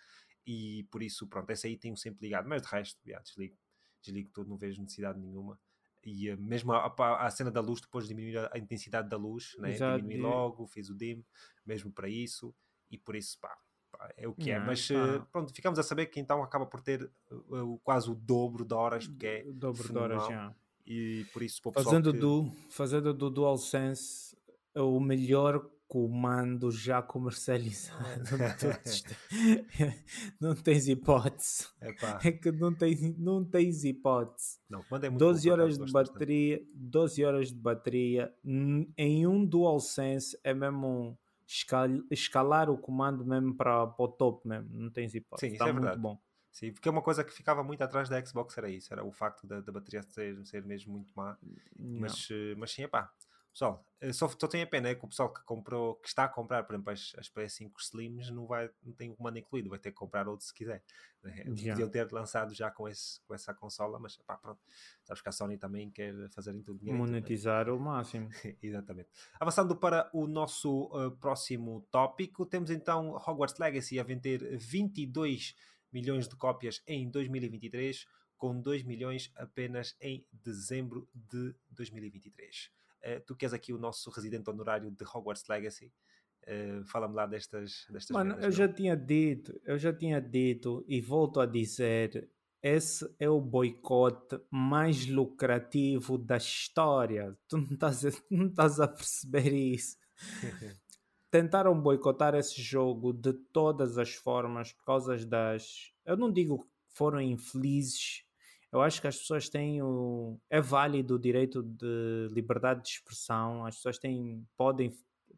e 0.47 0.87
por 0.91 1.03
isso, 1.03 1.27
pronto, 1.27 1.51
essa 1.51 1.67
aí 1.67 1.77
tenho 1.77 1.97
sempre 1.97 2.27
ligado, 2.27 2.49
mas 2.49 2.63
de 2.63 2.69
resto, 2.69 3.01
já, 3.05 3.19
desligo, 3.19 3.57
desligo 4.01 4.31
tudo, 4.33 4.51
não 4.51 4.57
vejo 4.57 4.81
necessidade 4.81 5.19
nenhuma. 5.19 5.59
E 6.05 6.33
uh, 6.33 6.41
mesmo 6.41 6.73
a, 6.73 6.95
a, 6.97 7.27
a, 7.27 7.31
cena 7.31 7.51
da 7.51 7.61
luz, 7.61 7.81
depois 7.81 8.07
diminuir 8.07 8.39
a, 8.39 8.59
intensidade 8.59 9.09
da 9.09 9.17
luz, 9.17 9.57
né? 9.59 9.73
diminui 9.97 10.19
logo, 10.19 10.67
fiz 10.67 10.91
o 10.91 10.95
dim, 10.95 11.25
mesmo 11.65 11.91
para 11.91 12.09
isso, 12.09 12.55
e 12.91 12.99
por 12.99 13.17
isso, 13.17 13.39
pá, 13.41 13.57
pá 13.91 14.13
é 14.17 14.29
o 14.29 14.35
que 14.35 14.51
é. 14.51 14.59
Mas 14.59 14.89
uh, 14.91 15.25
pronto, 15.33 15.53
ficamos 15.53 15.79
a 15.79 15.83
saber 15.83 16.07
que 16.07 16.21
então 16.21 16.43
acaba 16.43 16.67
por 16.67 16.81
ter 16.81 17.11
uh, 17.31 17.79
quase 17.83 18.11
o 18.11 18.15
dobro 18.15 18.65
de 18.65 18.75
horas, 18.75 19.07
porque 19.07 19.27
é 19.27 19.45
o 19.47 19.53
dobro 19.53 19.89
de 19.89 19.99
horas, 19.99 20.27
já. 20.27 20.55
E 20.87 21.25
por 21.33 21.43
isso, 21.43 21.63
fazendo, 21.73 22.13
que... 22.13 22.19
do, 22.19 22.51
fazendo 22.69 23.15
do 23.15 23.31
DualSense 23.31 24.37
o 24.75 25.01
melhor 25.01 25.71
comando 25.95 26.73
já 26.73 27.01
comercializado. 27.01 28.25
não 30.41 30.53
tens 30.53 30.89
hipótese. 30.89 31.69
Epá. 31.81 32.19
É 32.25 32.33
que 32.33 32.51
não 32.51 32.75
tens, 32.75 33.17
não 33.17 33.45
tens 33.45 33.85
hipótese. 33.85 34.59
Não, 34.69 34.81
é 34.81 35.09
12 35.09 35.49
horas 35.49 35.79
de 35.79 35.93
bateria, 35.93 36.61
12 36.75 37.25
horas 37.25 37.49
de 37.51 37.55
bateria 37.55 38.35
em 38.45 39.25
um 39.25 39.47
DualSense 39.47 40.37
é 40.43 40.53
mesmo 40.53 41.17
escal, 41.47 41.89
escalar 42.11 42.69
o 42.69 42.77
comando 42.77 43.25
mesmo 43.25 43.55
para, 43.55 43.87
para 43.87 44.05
o 44.05 44.09
top 44.09 44.49
mesmo. 44.49 44.69
Não 44.73 44.91
tens 44.91 45.15
hipótese. 45.15 45.47
Sim, 45.47 45.53
Está 45.53 45.69
é 45.69 45.73
muito 45.73 45.83
verdade. 45.85 46.03
bom. 46.03 46.19
Sim, 46.51 46.73
porque 46.73 46.89
é 46.89 46.91
uma 46.91 47.03
coisa 47.03 47.23
que 47.23 47.33
ficava 47.33 47.63
muito 47.63 47.83
atrás 47.83 48.09
da 48.09 48.25
Xbox 48.25 48.59
era 48.59 48.69
isso, 48.69 48.93
era 48.93 49.05
o 49.05 49.13
facto 49.13 49.47
da, 49.47 49.61
da 49.61 49.71
bateria 49.71 50.03
ser, 50.03 50.45
ser 50.45 50.65
mesmo 50.65 50.93
muito 50.93 51.13
má. 51.15 51.39
Mas, 51.79 52.29
eh, 52.33 52.57
mas 52.57 52.73
sim, 52.73 52.83
é 52.83 52.89
pá, 52.89 53.13
Pessoal, 53.55 53.87
só, 54.13 54.29
só 54.29 54.49
tenho 54.49 54.65
a 54.65 54.67
pena 54.67 54.89
é 54.89 54.97
que 54.97 55.05
o 55.05 55.09
pessoal 55.09 55.33
que 55.33 55.41
comprou, 55.45 55.95
que 55.95 56.09
está 56.09 56.25
a 56.25 56.29
comprar, 56.29 56.65
por 56.65 56.75
exemplo, 56.75 56.93
as, 56.93 57.15
as 57.17 57.31
PS5 57.31 57.71
Slims 57.79 58.29
não, 58.31 58.49
vai, 58.49 58.69
não 58.83 58.93
tem 58.93 59.13
o 59.13 59.15
comando 59.15 59.39
incluído, 59.39 59.71
vai 59.71 59.79
ter 59.79 59.93
que 59.93 59.97
comprar 59.97 60.27
outro 60.27 60.45
se 60.45 60.53
quiser. 60.53 60.83
Né? 61.23 61.45
Podiam 61.45 61.89
ter 61.89 62.11
lançado 62.11 62.53
já 62.53 62.69
com, 62.69 62.89
esse, 62.89 63.21
com 63.21 63.33
essa 63.33 63.55
consola, 63.55 64.01
mas 64.01 64.17
pá, 64.17 64.37
pronto. 64.37 64.61
Sabes 65.05 65.23
que 65.23 65.29
a 65.29 65.33
Sony 65.33 65.57
também 65.57 65.89
quer 65.89 66.13
fazer 66.31 66.53
em 66.53 66.65
tudo 66.65 66.81
dinheiro. 66.81 66.99
Monetizar 66.99 67.71
o 67.71 67.79
máximo. 67.79 68.29
Exatamente. 68.61 69.09
Avançando 69.39 69.77
para 69.77 70.11
o 70.13 70.27
nosso 70.27 70.87
uh, 70.87 71.13
próximo 71.13 71.87
tópico, 71.93 72.45
temos 72.45 72.71
então 72.71 73.15
Hogwarts 73.15 73.61
Legacy 73.61 74.01
a 74.01 74.03
vender 74.03 74.59
22 74.59 75.55
milhões 75.93 76.27
de 76.27 76.35
cópias 76.35 76.83
em 76.89 77.09
2023, 77.09 78.05
com 78.37 78.61
2 78.61 78.83
milhões 78.83 79.31
apenas 79.37 79.97
em 80.01 80.27
dezembro 80.33 81.09
de 81.15 81.55
2023. 81.71 82.73
Uh, 83.05 83.21
tu 83.27 83.37
que 83.37 83.45
és 83.45 83.53
aqui 83.53 83.73
o 83.73 83.79
nosso 83.79 84.11
residente 84.11 84.49
honorário 84.49 84.91
de 84.91 85.05
Hogwarts 85.05 85.45
Legacy, 85.49 85.93
uh, 86.49 86.85
fala-me 86.87 87.15
lá 87.15 87.27
destas, 87.27 87.87
destas 87.91 88.15
Mano, 88.15 88.35
eu 88.41 88.51
já 88.51 88.67
tinha 88.67 88.97
dito, 88.97 89.61
eu 89.65 89.79
já 89.79 89.93
tinha 89.93 90.21
dito 90.21 90.85
e 90.89 91.01
volto 91.01 91.39
a 91.39 91.45
dizer, 91.45 92.31
esse 92.65 93.07
é 93.19 93.29
o 93.29 93.43
boicote 93.43 94.41
mais 94.51 95.07
lucrativo 95.07 96.17
da 96.17 96.39
história. 96.39 97.37
Tu 97.47 97.59
não 97.59 97.75
estás 97.75 98.07
a, 98.07 98.09
não 98.31 98.47
estás 98.47 98.81
a 98.81 98.89
perceber 98.89 99.53
isso. 99.53 99.99
Tentaram 101.31 101.79
boicotar 101.79 102.35
esse 102.35 102.63
jogo 102.63 103.13
de 103.13 103.35
todas 103.35 103.99
as 103.99 104.15
formas 104.15 104.73
por 104.73 104.85
causa 104.87 105.15
das. 105.27 105.93
Eu 106.07 106.17
não 106.17 106.33
digo 106.33 106.65
que 106.65 106.71
foram 106.95 107.21
infelizes, 107.21 108.25
eu 108.75 108.83
acho 108.83 109.01
que 109.01 109.07
as 109.07 109.17
pessoas 109.17 109.49
têm 109.49 109.81
o. 109.81 110.37
É 110.51 110.61
válido 110.61 111.15
o 111.15 111.19
direito 111.19 111.63
de 111.63 112.29
liberdade 112.33 112.83
de 112.83 112.89
expressão, 112.89 113.65
as 113.65 113.77
pessoas 113.77 113.99
têm. 113.99 114.45
podem. 114.57 114.93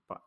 Pá, 0.09 0.23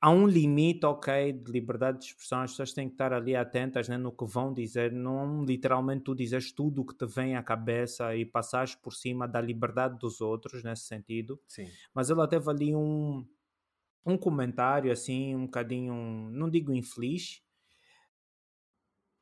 há 0.00 0.08
um 0.08 0.28
limite, 0.28 0.86
ok, 0.86 1.32
de 1.32 1.50
liberdade 1.50 1.98
de 1.98 2.04
expressão, 2.04 2.42
as 2.42 2.52
pessoas 2.52 2.72
têm 2.72 2.86
que 2.88 2.94
estar 2.94 3.12
ali 3.12 3.34
atentas 3.34 3.88
né, 3.88 3.96
no 3.96 4.12
que 4.12 4.24
vão 4.24 4.54
dizer, 4.54 4.92
não 4.92 5.44
literalmente 5.44 6.04
tu 6.04 6.14
dizes 6.14 6.52
tudo 6.52 6.82
o 6.82 6.86
que 6.86 6.94
te 6.94 7.04
vem 7.04 7.34
à 7.34 7.42
cabeça 7.42 8.14
e 8.14 8.24
passares 8.24 8.76
por 8.76 8.94
cima 8.94 9.26
da 9.26 9.40
liberdade 9.40 9.98
dos 9.98 10.20
outros, 10.20 10.62
nesse 10.62 10.84
sentido. 10.84 11.40
Sim. 11.48 11.68
Mas 11.92 12.10
ela 12.10 12.28
teve 12.28 12.48
ali 12.48 12.76
um, 12.76 13.26
um 14.06 14.16
comentário, 14.16 14.92
assim, 14.92 15.34
um 15.34 15.46
bocadinho, 15.46 16.30
não 16.30 16.48
digo 16.48 16.72
infeliz, 16.72 17.42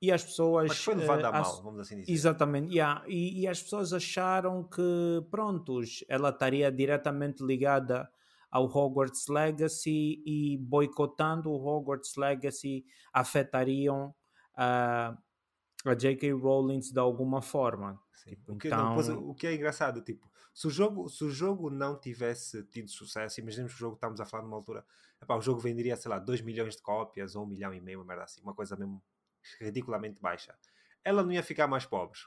e 0.01 0.13
as 0.13 0.25
pessoas. 0.25 0.69
Mas 0.69 0.79
foi 0.79 0.95
levada 0.95 1.25
uh, 1.25 1.35
a 1.35 1.41
mal, 1.41 1.63
vamos 1.63 1.81
assim 1.81 2.01
dizer. 2.01 2.13
Exatamente, 2.13 2.73
yeah. 2.73 3.03
e, 3.07 3.41
e 3.41 3.49
as 3.49 3.63
pessoas 3.63 3.93
acharam 3.93 4.65
que, 4.65 5.25
prontos, 5.31 6.05
ela 6.09 6.31
estaria 6.31 6.71
diretamente 6.71 7.45
ligada 7.45 8.09
ao 8.51 8.65
Hogwarts 8.65 9.27
Legacy 9.29 10.23
e 10.25 10.59
boicotando 10.59 11.51
o 11.51 11.67
Hogwarts 11.67 12.17
Legacy 12.17 12.85
afetariam 13.13 14.15
uh, 14.55 15.17
a 15.85 15.95
J.K. 15.95 16.33
Rowling 16.33 16.81
de 16.81 16.99
alguma 16.99 17.43
forma. 17.43 18.01
Tipo, 18.25 18.55
o, 18.55 18.57
que, 18.57 18.69
então... 18.69 18.97
não, 18.97 19.29
o 19.29 19.35
que 19.35 19.47
é 19.47 19.55
engraçado, 19.55 20.01
tipo, 20.01 20.29
se 20.53 20.67
o, 20.67 20.71
jogo, 20.71 21.09
se 21.09 21.23
o 21.23 21.31
jogo 21.31 21.71
não 21.71 21.99
tivesse 21.99 22.65
tido 22.65 22.91
sucesso, 22.91 23.41
imaginemos 23.41 23.73
que 23.73 23.77
o 23.77 23.81
jogo 23.81 23.95
estamos 23.95 24.21
a 24.21 24.25
falar 24.25 24.43
numa 24.43 24.57
altura, 24.57 24.85
epá, 25.23 25.37
o 25.37 25.41
jogo 25.41 25.61
venderia, 25.61 25.95
sei 25.97 26.11
lá, 26.11 26.19
2 26.19 26.41
milhões 26.41 26.77
de 26.77 26.83
cópias 26.83 27.37
ou 27.37 27.43
1 27.43 27.45
um 27.45 27.49
milhão 27.49 27.75
e 27.75 27.81
meio, 27.81 28.01
uma 28.01 28.07
merda 28.07 28.25
assim, 28.25 28.41
uma 28.41 28.55
coisa 28.55 28.75
mesmo 28.75 29.03
ridiculamente 29.61 30.21
baixa. 30.21 30.55
Ela 31.05 31.23
não 31.23 31.33
ia 31.33 31.43
ficar 31.43 31.67
mais 31.67 31.87
pobre. 31.87 32.19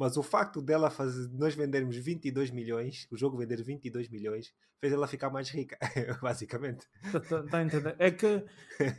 Mas 0.00 0.16
o 0.16 0.22
facto 0.22 0.62
dela 0.62 0.88
fazer, 0.88 1.28
nós 1.32 1.54
vendermos 1.54 1.94
22 1.94 2.50
milhões, 2.50 3.06
o 3.10 3.18
jogo 3.18 3.36
vender 3.36 3.62
22 3.62 4.08
milhões, 4.08 4.50
fez 4.80 4.94
ela 4.94 5.06
ficar 5.06 5.28
mais 5.28 5.50
rica, 5.50 5.76
basicamente. 6.22 6.86
Tá, 7.12 7.20
tá, 7.20 7.42
tá 7.42 7.62
entendendo? 7.62 7.94
É 7.98 8.10
que, 8.10 8.42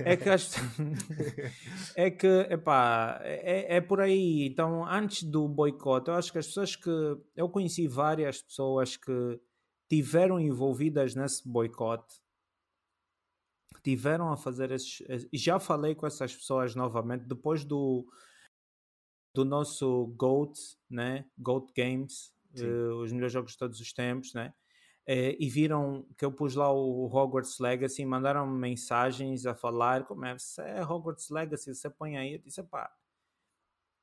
é 0.05 0.15
que 0.15 0.29
as, 0.29 0.53
é 1.97 2.11
que, 2.11 2.27
epá, 2.51 3.19
é, 3.23 3.77
é 3.77 3.81
por 3.81 3.99
aí. 3.99 4.45
Então, 4.45 4.85
antes 4.85 5.23
do 5.23 5.47
boicote, 5.47 6.09
eu 6.09 6.13
acho 6.13 6.31
que 6.31 6.37
as 6.37 6.45
pessoas 6.45 6.75
que, 6.75 6.91
eu 7.35 7.49
conheci 7.49 7.87
várias 7.87 8.43
pessoas 8.43 8.95
que 8.95 9.39
tiveram 9.89 10.39
envolvidas 10.39 11.15
nesse 11.15 11.49
boicote, 11.49 12.20
tiveram 13.83 14.31
a 14.31 14.37
fazer 14.37 14.71
esses, 14.71 15.03
já 15.33 15.59
falei 15.59 15.95
com 15.95 16.05
essas 16.05 16.35
pessoas 16.35 16.75
novamente, 16.75 17.25
depois 17.25 17.65
do, 17.65 18.07
do 19.33 19.43
nosso 19.45 20.07
GOAT, 20.17 20.57
né? 20.89 21.25
GOAT 21.37 21.71
Games, 21.75 22.33
uh, 22.59 22.95
os 23.01 23.11
melhores 23.11 23.33
jogos 23.33 23.53
de 23.53 23.57
todos 23.57 23.79
os 23.79 23.93
tempos, 23.93 24.33
né? 24.33 24.53
Uh, 25.07 25.33
e 25.39 25.49
viram 25.49 26.05
que 26.15 26.23
eu 26.23 26.31
pus 26.31 26.55
lá 26.55 26.71
o 26.71 27.05
Hogwarts 27.05 27.57
Legacy, 27.59 28.05
mandaram 28.05 28.45
mensagens 28.45 29.45
a 29.45 29.55
falar 29.55 30.05
como 30.05 30.25
é, 30.25 30.37
se 30.37 30.61
é 30.61 30.83
Hogwarts 30.83 31.29
Legacy, 31.29 31.73
você 31.73 31.89
põe 31.89 32.17
aí, 32.17 32.33
eu 32.33 32.39
disse, 32.39 32.61
pá, 32.61 32.91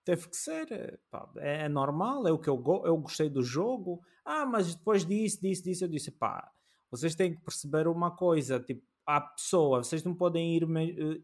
teve 0.04 0.28
que 0.28 0.36
ser, 0.36 0.72
eh, 0.72 0.98
pá, 1.10 1.30
é, 1.36 1.66
é 1.66 1.68
normal, 1.68 2.26
é 2.26 2.32
o 2.32 2.38
que 2.38 2.48
eu, 2.48 2.62
eu 2.84 2.96
gostei 2.96 3.28
do 3.28 3.42
jogo, 3.42 4.02
ah, 4.24 4.44
mas 4.44 4.74
depois 4.74 5.04
disso, 5.04 5.40
disso, 5.40 5.62
disso, 5.62 5.84
eu 5.84 5.88
disse, 5.88 6.10
pá, 6.10 6.50
vocês 6.90 7.14
têm 7.14 7.34
que 7.34 7.40
perceber 7.42 7.86
uma 7.86 8.10
coisa, 8.10 8.58
tipo, 8.58 8.82
a 9.16 9.20
pessoa, 9.20 9.82
vocês 9.82 10.04
não 10.04 10.14
podem 10.14 10.56
ir, 10.56 10.66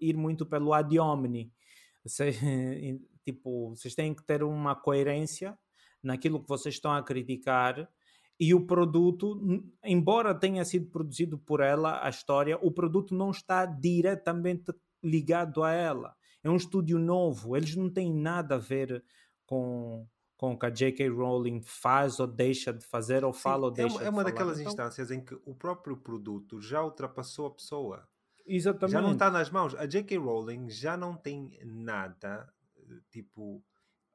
ir 0.01 0.16
muito 0.16 0.47
pelo 0.47 0.73
ad 0.73 0.99
hominem, 0.99 1.53
vocês, 2.03 2.38
Tipo, 3.25 3.70
vocês 3.70 3.94
têm 3.94 4.14
que 4.14 4.23
ter 4.23 4.42
uma 4.42 4.77
coerência 4.77 5.59
naquilo 6.03 6.42
que 6.42 6.49
vocês 6.49 6.75
estão 6.75 6.92
a 6.92 7.03
criticar 7.03 7.88
e 8.38 8.53
o 8.53 8.66
produto, 8.66 9.40
embora 9.83 10.35
tenha 10.35 10.64
sido 10.64 10.90
produzido 10.90 11.38
por 11.38 11.61
ela, 11.61 12.05
a 12.05 12.11
história, 12.11 12.59
o 12.61 12.70
produto 12.70 13.14
não 13.14 13.31
está 13.31 13.64
diretamente 13.64 14.73
ligado 15.03 15.62
a 15.62 15.73
ela. 15.73 16.14
É 16.42 16.51
um 16.51 16.57
estúdio 16.57 16.99
novo, 16.99 17.57
eles 17.57 17.75
não 17.75 17.88
têm 17.88 18.12
nada 18.12 18.57
a 18.57 18.59
ver 18.59 19.03
com, 19.47 20.07
com 20.44 20.54
o 20.54 20.59
que 20.59 20.66
a 20.66 20.70
J.K. 20.70 21.09
Rowling 21.09 21.62
faz 21.62 22.20
ou 22.20 22.26
deixa 22.26 22.72
de 22.72 22.85
fazer 22.85 23.24
ou 23.24 23.33
Sim, 23.33 23.40
fala 23.40 23.66
ou 23.66 23.72
é 23.72 23.76
deixa 23.76 23.94
uma, 23.94 24.00
de 24.00 24.07
É 24.07 24.11
uma 24.11 24.22
falar. 24.22 24.30
daquelas 24.30 24.61
então, 24.61 24.70
instâncias 24.70 25.11
em 25.11 25.24
que 25.24 25.35
o 25.44 25.54
próprio 25.54 25.96
produto 25.96 26.61
já 26.61 26.83
ultrapassou 26.83 27.46
a 27.46 27.50
pessoa. 27.50 28.09
Exatamente. 28.46 28.92
Já 28.92 29.00
não 29.00 29.12
está 29.12 29.30
nas 29.30 29.50
mãos. 29.50 29.74
A 29.74 29.87
J.K. 29.87 30.18
Rowling 30.18 30.68
já 30.68 30.96
não 30.96 31.16
tem 31.16 31.59
nada 31.64 32.52
tipo, 33.11 33.62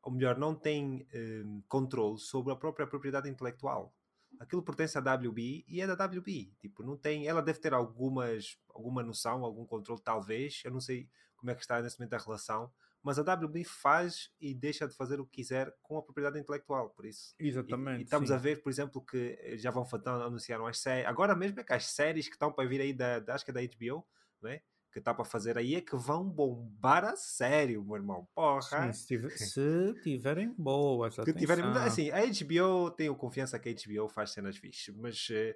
ou 0.03 0.11
melhor, 0.11 0.37
não 0.37 0.55
tem 0.55 1.07
um, 1.13 1.61
controle 1.67 2.19
sobre 2.19 2.53
a 2.53 2.55
própria 2.55 2.87
propriedade 2.87 3.29
intelectual. 3.29 3.93
Aquilo 4.39 4.63
pertence 4.63 4.97
à 4.97 5.01
WB 5.01 5.65
e 5.67 5.81
é 5.81 5.87
da 5.87 6.05
WB. 6.05 6.53
Tipo, 6.59 6.83
não 6.83 6.95
tem, 6.95 7.27
ela 7.27 7.41
deve 7.41 7.59
ter 7.59 7.73
algumas, 7.73 8.57
alguma 8.69 9.01
noção, 9.01 9.43
algum 9.43 9.65
controle, 9.65 10.01
talvez. 10.01 10.61
Eu 10.63 10.71
não 10.71 10.79
sei 10.79 11.09
como 11.35 11.49
é 11.51 11.55
que 11.55 11.61
está 11.61 11.81
nesse 11.81 11.99
momento 11.99 12.13
a 12.13 12.17
relação, 12.19 12.71
mas 13.03 13.17
a 13.17 13.21
WB 13.21 13.63
faz 13.63 14.29
e 14.39 14.53
deixa 14.53 14.88
de 14.88 14.95
fazer 14.95 15.19
o 15.19 15.25
que 15.25 15.38
quiser 15.38 15.73
com 15.81 15.97
a 15.97 16.01
propriedade 16.01 16.39
intelectual, 16.39 16.89
por 16.89 17.05
isso. 17.05 17.33
Exatamente. 17.39 17.99
E, 17.99 18.01
e 18.01 18.03
estamos 18.03 18.29
sim. 18.29 18.35
a 18.35 18.38
ver, 18.38 18.62
por 18.62 18.69
exemplo, 18.69 19.03
que 19.03 19.38
eh, 19.41 19.57
já 19.57 19.71
vão 19.71 19.88
anunciaram 20.05 20.67
as 20.67 20.79
séries. 20.79 21.07
Agora 21.07 21.35
mesmo 21.35 21.59
é 21.59 21.63
que 21.63 21.73
as 21.73 21.85
séries 21.85 22.27
que 22.27 22.35
estão 22.35 22.51
para 22.51 22.67
vir 22.67 22.81
aí 22.81 22.93
da, 22.93 23.19
da 23.19 23.35
acho 23.35 23.45
que 23.45 23.51
é 23.51 23.53
da 23.53 23.62
HBO, 23.62 24.05
não 24.41 24.49
é? 24.49 24.62
que 24.91 24.99
está 24.99 25.13
para 25.13 25.25
fazer 25.25 25.57
aí 25.57 25.75
é 25.75 25.81
que 25.81 25.95
vão 25.95 26.27
bombar 26.27 27.05
a 27.05 27.15
sério, 27.15 27.83
meu 27.83 27.95
irmão. 27.95 28.27
Porra! 28.33 28.91
Sim, 28.91 28.93
se, 28.93 29.07
tiver, 29.07 29.29
se 29.29 29.93
tiverem 30.03 30.53
boas. 30.57 31.15
Que 31.23 31.33
tiverem, 31.33 31.65
assim, 31.65 32.09
a 32.09 32.21
HBO, 32.21 32.91
tenho 32.91 33.15
confiança 33.15 33.59
que 33.59 33.69
a 33.69 33.73
HBO 33.73 34.09
faz 34.09 34.31
cenas 34.31 34.57
fixas, 34.57 34.95
mas 34.95 35.29
uh, 35.29 35.55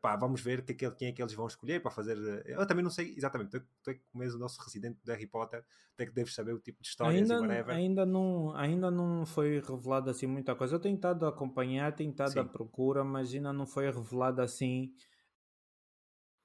pá, 0.00 0.16
vamos 0.16 0.40
ver 0.40 0.64
que, 0.64 0.74
quem 0.92 1.08
é 1.08 1.12
que 1.12 1.22
eles 1.22 1.34
vão 1.34 1.46
escolher 1.46 1.80
para 1.82 1.90
fazer. 1.90 2.16
Eu 2.46 2.66
também 2.66 2.82
não 2.82 2.90
sei 2.90 3.14
exatamente, 3.16 3.50
tu, 3.50 3.66
tu 3.82 3.90
é 3.90 3.94
que 3.94 4.02
comes 4.12 4.34
o 4.34 4.38
nosso 4.38 4.60
residente 4.62 4.98
do 5.04 5.10
Harry 5.10 5.26
Potter, 5.26 5.64
até 5.94 6.06
que 6.06 6.12
deves 6.12 6.34
saber 6.34 6.52
o 6.52 6.58
tipo 6.58 6.82
de 6.82 6.88
histórias 6.88 7.30
ainda, 7.30 7.54
e 7.54 7.72
Ainda 7.72 8.06
não, 8.06 8.54
ainda 8.56 8.90
não 8.90 9.26
foi 9.26 9.60
revelado 9.60 10.10
assim 10.10 10.26
muita 10.26 10.54
coisa. 10.54 10.76
Eu 10.76 10.80
tenho 10.80 10.96
estado 10.96 11.26
a 11.26 11.28
acompanhar, 11.28 11.92
tenho 11.94 12.10
estado 12.10 12.38
à 12.38 12.44
procura, 12.44 13.04
mas 13.04 13.34
ainda 13.34 13.52
não 13.52 13.66
foi 13.66 13.90
revelado 13.90 14.40
assim 14.40 14.92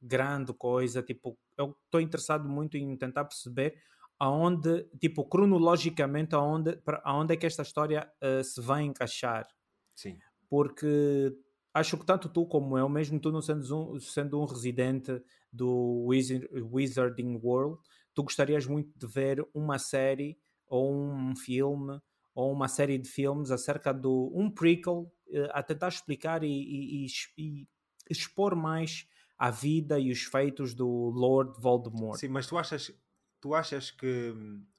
grande 0.01 0.51
coisa, 0.53 1.03
tipo, 1.03 1.37
eu 1.55 1.77
estou 1.85 2.01
interessado 2.01 2.49
muito 2.49 2.75
em 2.75 2.97
tentar 2.97 3.23
perceber 3.25 3.77
aonde, 4.17 4.83
tipo, 4.99 5.23
cronologicamente, 5.25 6.33
aonde, 6.33 6.79
aonde 7.03 7.33
é 7.33 7.37
que 7.37 7.45
esta 7.45 7.61
história 7.61 8.11
uh, 8.21 8.43
se 8.43 8.59
vai 8.59 8.83
encaixar. 8.83 9.47
Sim. 9.95 10.17
Porque 10.49 11.35
acho 11.73 11.97
que 11.97 12.05
tanto 12.05 12.29
tu 12.29 12.45
como 12.45 12.77
eu, 12.77 12.89
mesmo 12.89 13.19
tu 13.19 13.31
não 13.31 13.41
sendo 13.41 13.93
um, 13.93 13.99
sendo 13.99 14.39
um 14.39 14.45
residente 14.45 15.21
do 15.51 16.05
Wizard, 16.07 16.47
Wizarding 16.51 17.39
World, 17.41 17.79
tu 18.13 18.23
gostarias 18.23 18.65
muito 18.65 18.97
de 18.97 19.07
ver 19.07 19.45
uma 19.53 19.77
série 19.79 20.37
ou 20.67 20.93
um 20.93 21.35
filme 21.35 21.99
ou 22.33 22.51
uma 22.51 22.67
série 22.67 22.97
de 22.97 23.09
filmes 23.09 23.51
acerca 23.51 23.93
do 23.93 24.31
um 24.33 24.49
prequel 24.49 25.11
uh, 25.27 25.49
a 25.51 25.61
tentar 25.61 25.89
explicar 25.89 26.43
e, 26.43 26.47
e, 26.47 27.05
e, 27.37 27.67
expor 28.09 28.55
mais 28.55 29.07
a 29.37 29.49
vida 29.49 29.99
e 29.99 30.11
os 30.11 30.23
feitos 30.23 30.73
do 30.73 30.87
Lord 30.87 31.59
Voldemort. 31.59 32.19
Sim, 32.19 32.29
mas 32.29 32.47
tu 32.47 32.57
achas, 32.57 32.93
tu 33.39 33.53
achas 33.53 33.91
que, 33.91 34.33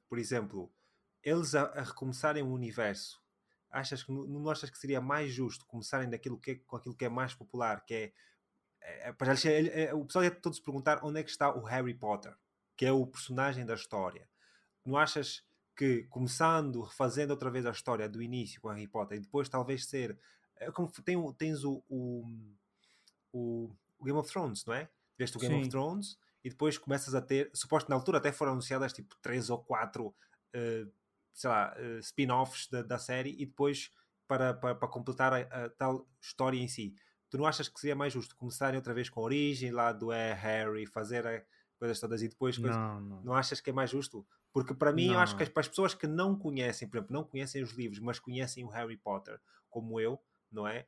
por 0.08 0.18
exemplo, 0.18 0.72
eles 1.22 1.54
a, 1.54 1.64
a 1.64 1.82
recomeçarem 1.82 2.42
o 2.42 2.52
universo, 2.52 3.21
achas 3.72 4.02
que 4.02 4.12
não 4.12 4.48
achas 4.50 4.70
que 4.70 4.78
seria 4.78 5.00
mais 5.00 5.32
justo 5.32 5.66
começarem 5.66 6.08
daquilo 6.08 6.38
que 6.38 6.50
é, 6.52 6.54
com 6.66 6.76
aquilo 6.76 6.94
que 6.94 7.04
é 7.04 7.08
mais 7.08 7.34
popular, 7.34 7.84
que 7.84 7.94
é, 7.94 8.12
é, 8.82 9.14
é, 9.44 9.84
é 9.84 9.94
o 9.94 10.04
pessoal 10.04 10.24
ia 10.24 10.30
todos 10.30 10.60
perguntar 10.60 11.00
onde 11.02 11.20
é 11.20 11.22
que 11.22 11.30
está 11.30 11.52
o 11.52 11.64
Harry 11.64 11.94
Potter, 11.94 12.36
que 12.76 12.84
é 12.84 12.92
o 12.92 13.06
personagem 13.06 13.64
da 13.64 13.74
história. 13.74 14.28
Não 14.84 14.96
achas 14.96 15.44
que 15.74 16.04
começando, 16.04 16.82
refazendo 16.82 17.32
outra 17.32 17.50
vez 17.50 17.64
a 17.64 17.70
história 17.70 18.08
do 18.08 18.22
início 18.22 18.60
com 18.60 18.68
Harry 18.68 18.86
Potter 18.86 19.16
e 19.16 19.20
depois 19.22 19.48
talvez 19.48 19.86
ser 19.86 20.18
é 20.56 20.70
como 20.70 20.90
tem, 20.90 21.32
tens 21.32 21.64
o, 21.64 21.82
o, 21.88 22.24
o 23.32 23.74
Game 24.02 24.18
of 24.18 24.30
Thrones, 24.30 24.64
não 24.64 24.74
é? 24.74 24.88
Veste 25.18 25.36
o 25.36 25.40
Game 25.40 25.54
Sim. 25.54 25.60
of 25.62 25.70
Thrones 25.70 26.18
e 26.44 26.50
depois 26.50 26.78
começas 26.78 27.14
a 27.14 27.22
ter, 27.22 27.50
suposto 27.54 27.88
na 27.90 27.96
altura 27.96 28.18
até 28.18 28.32
foram 28.32 28.52
anunciadas 28.52 28.92
tipo 28.92 29.16
três 29.20 29.50
ou 29.50 29.58
quatro, 29.58 30.06
uh, 30.06 30.92
sei 31.32 31.50
lá, 31.50 31.74
uh, 31.78 31.98
spin-offs 31.98 32.68
da, 32.68 32.82
da, 32.82 32.98
série 32.98 33.34
e 33.38 33.46
depois 33.46 33.90
para, 34.26 34.54
para, 34.54 34.74
para 34.74 34.88
completar 34.88 35.32
a, 35.32 35.64
a, 35.64 35.70
tal 35.70 36.06
história 36.20 36.58
em 36.58 36.68
si. 36.68 36.94
Tu 37.30 37.38
não 37.38 37.46
achas 37.46 37.68
que 37.68 37.80
seria 37.80 37.96
mais 37.96 38.12
justo 38.12 38.36
começarem 38.36 38.76
outra 38.76 38.92
vez 38.92 39.08
com 39.08 39.20
a 39.20 39.24
origem 39.24 39.70
lá 39.70 39.92
do 39.92 40.12
é 40.12 40.32
Harry, 40.34 40.86
fazer 40.86 41.26
a, 41.26 41.42
coisas 41.78 41.98
todas 41.98 42.22
e 42.22 42.28
depois 42.28 42.58
coisas... 42.58 42.76
não, 42.76 43.00
não. 43.00 43.22
não 43.22 43.34
achas 43.34 43.60
que 43.60 43.70
é 43.70 43.72
mais 43.72 43.90
justo? 43.90 44.26
Porque 44.52 44.74
para 44.74 44.92
mim, 44.92 45.08
não. 45.08 45.14
eu 45.14 45.20
acho 45.20 45.36
que 45.36 45.42
as, 45.42 45.48
para 45.48 45.62
as 45.62 45.68
pessoas 45.68 45.94
que 45.94 46.06
não 46.06 46.36
conhecem, 46.36 46.88
por 46.88 46.98
exemplo, 46.98 47.14
não 47.14 47.24
conhecem 47.24 47.62
os 47.62 47.72
livros, 47.72 47.98
mas 47.98 48.18
conhecem 48.18 48.64
o 48.64 48.68
Harry 48.68 48.96
Potter, 48.96 49.40
como 49.70 49.98
eu, 49.98 50.20
não 50.50 50.68
é? 50.68 50.86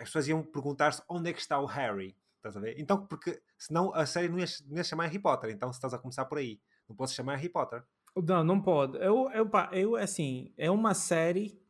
as 0.00 0.08
pessoas 0.08 0.28
iam 0.28 0.42
perguntar-se 0.42 1.02
onde 1.08 1.30
é 1.30 1.32
que 1.32 1.40
está 1.40 1.58
o 1.60 1.66
Harry. 1.66 2.16
Estás 2.36 2.56
a 2.56 2.60
ver? 2.60 2.80
Então, 2.80 3.06
porque 3.06 3.40
senão 3.58 3.94
a 3.94 4.06
série 4.06 4.28
não 4.28 4.38
ia, 4.38 4.46
não 4.66 4.78
ia 4.78 4.84
chamar 4.84 5.04
Harry 5.04 5.18
Potter. 5.18 5.50
Então, 5.50 5.70
se 5.70 5.76
estás 5.76 5.92
a 5.92 5.98
começar 5.98 6.24
por 6.24 6.38
aí, 6.38 6.58
não 6.88 6.96
podes 6.96 7.14
chamar 7.14 7.36
Harry 7.36 7.50
Potter. 7.50 7.84
Não, 8.16 8.44
não 8.44 8.60
pode. 8.60 8.98
Eu, 8.98 9.30
eu, 9.30 9.50
eu 9.72 9.96
assim, 9.96 10.52
é 10.56 10.70
uma 10.70 10.94
série. 10.94 11.60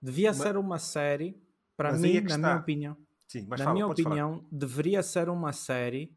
Devia 0.00 0.30
mas, 0.30 0.38
ser 0.38 0.56
uma 0.56 0.78
série. 0.78 1.40
Para 1.76 1.92
mim, 1.92 2.16
é 2.16 2.20
na 2.20 2.26
está. 2.26 2.38
minha 2.38 2.56
opinião. 2.56 2.96
Sim, 3.28 3.46
na 3.46 3.56
fala, 3.56 3.72
minha 3.72 3.86
opinião, 3.86 4.36
falar. 4.36 4.48
deveria 4.50 5.02
ser 5.02 5.28
uma 5.28 5.52
série 5.52 6.14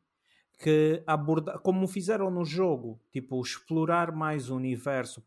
que 0.60 1.04
aborda, 1.06 1.58
como 1.60 1.88
fizeram 1.88 2.30
no 2.30 2.44
jogo, 2.44 3.00
tipo, 3.12 3.42
explorar 3.42 4.12
mais 4.12 4.50
o 4.50 4.56
universo. 4.56 5.24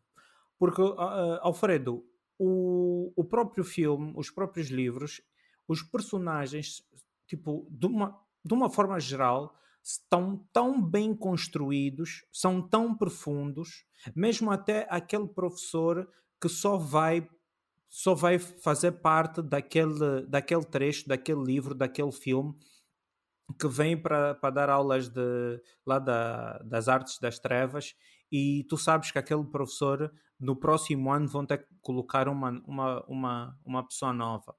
Porque, 0.57 0.81
uh, 0.81 1.39
Alfredo, 1.41 2.05
o, 2.37 3.11
o 3.15 3.23
próprio 3.23 3.63
filme, 3.63 4.13
os 4.15 4.29
próprios 4.29 4.67
livros, 4.67 5.21
os 5.67 5.81
personagens, 5.81 6.83
tipo, 7.27 7.67
de 7.69 7.85
uma, 7.85 8.19
de 8.43 8.53
uma 8.53 8.69
forma 8.69 8.99
geral, 8.99 9.55
estão 9.83 10.45
tão 10.53 10.81
bem 10.81 11.15
construídos, 11.15 12.25
são 12.31 12.61
tão 12.61 12.95
profundos, 12.95 13.85
mesmo 14.15 14.51
até 14.51 14.87
aquele 14.89 15.27
professor 15.27 16.07
que 16.41 16.49
só 16.49 16.77
vai 16.77 17.27
só 17.91 18.13
vai 18.13 18.37
fazer 18.37 18.91
parte 18.91 19.41
daquele, 19.41 20.21
daquele 20.27 20.63
trecho, 20.63 21.07
daquele 21.07 21.43
livro, 21.43 21.73
daquele 21.73 22.11
filme 22.11 22.53
que 23.59 23.67
vem 23.67 23.97
para, 23.97 24.33
dar 24.51 24.69
aulas 24.69 25.09
de, 25.09 25.61
lá 25.85 25.97
da, 25.97 26.59
das 26.59 26.87
artes 26.87 27.17
das 27.19 27.39
trevas. 27.39 27.95
E 28.31 28.63
tu 28.69 28.77
sabes 28.77 29.11
que 29.11 29.17
aquele 29.17 29.43
professor 29.43 30.13
no 30.39 30.55
próximo 30.55 31.11
ano 31.11 31.27
vão 31.27 31.45
ter 31.45 31.57
que 31.59 31.75
colocar 31.81 32.27
uma, 32.27 32.51
uma, 32.65 33.03
uma, 33.07 33.59
uma 33.65 33.87
pessoa 33.87 34.13
nova. 34.13 34.55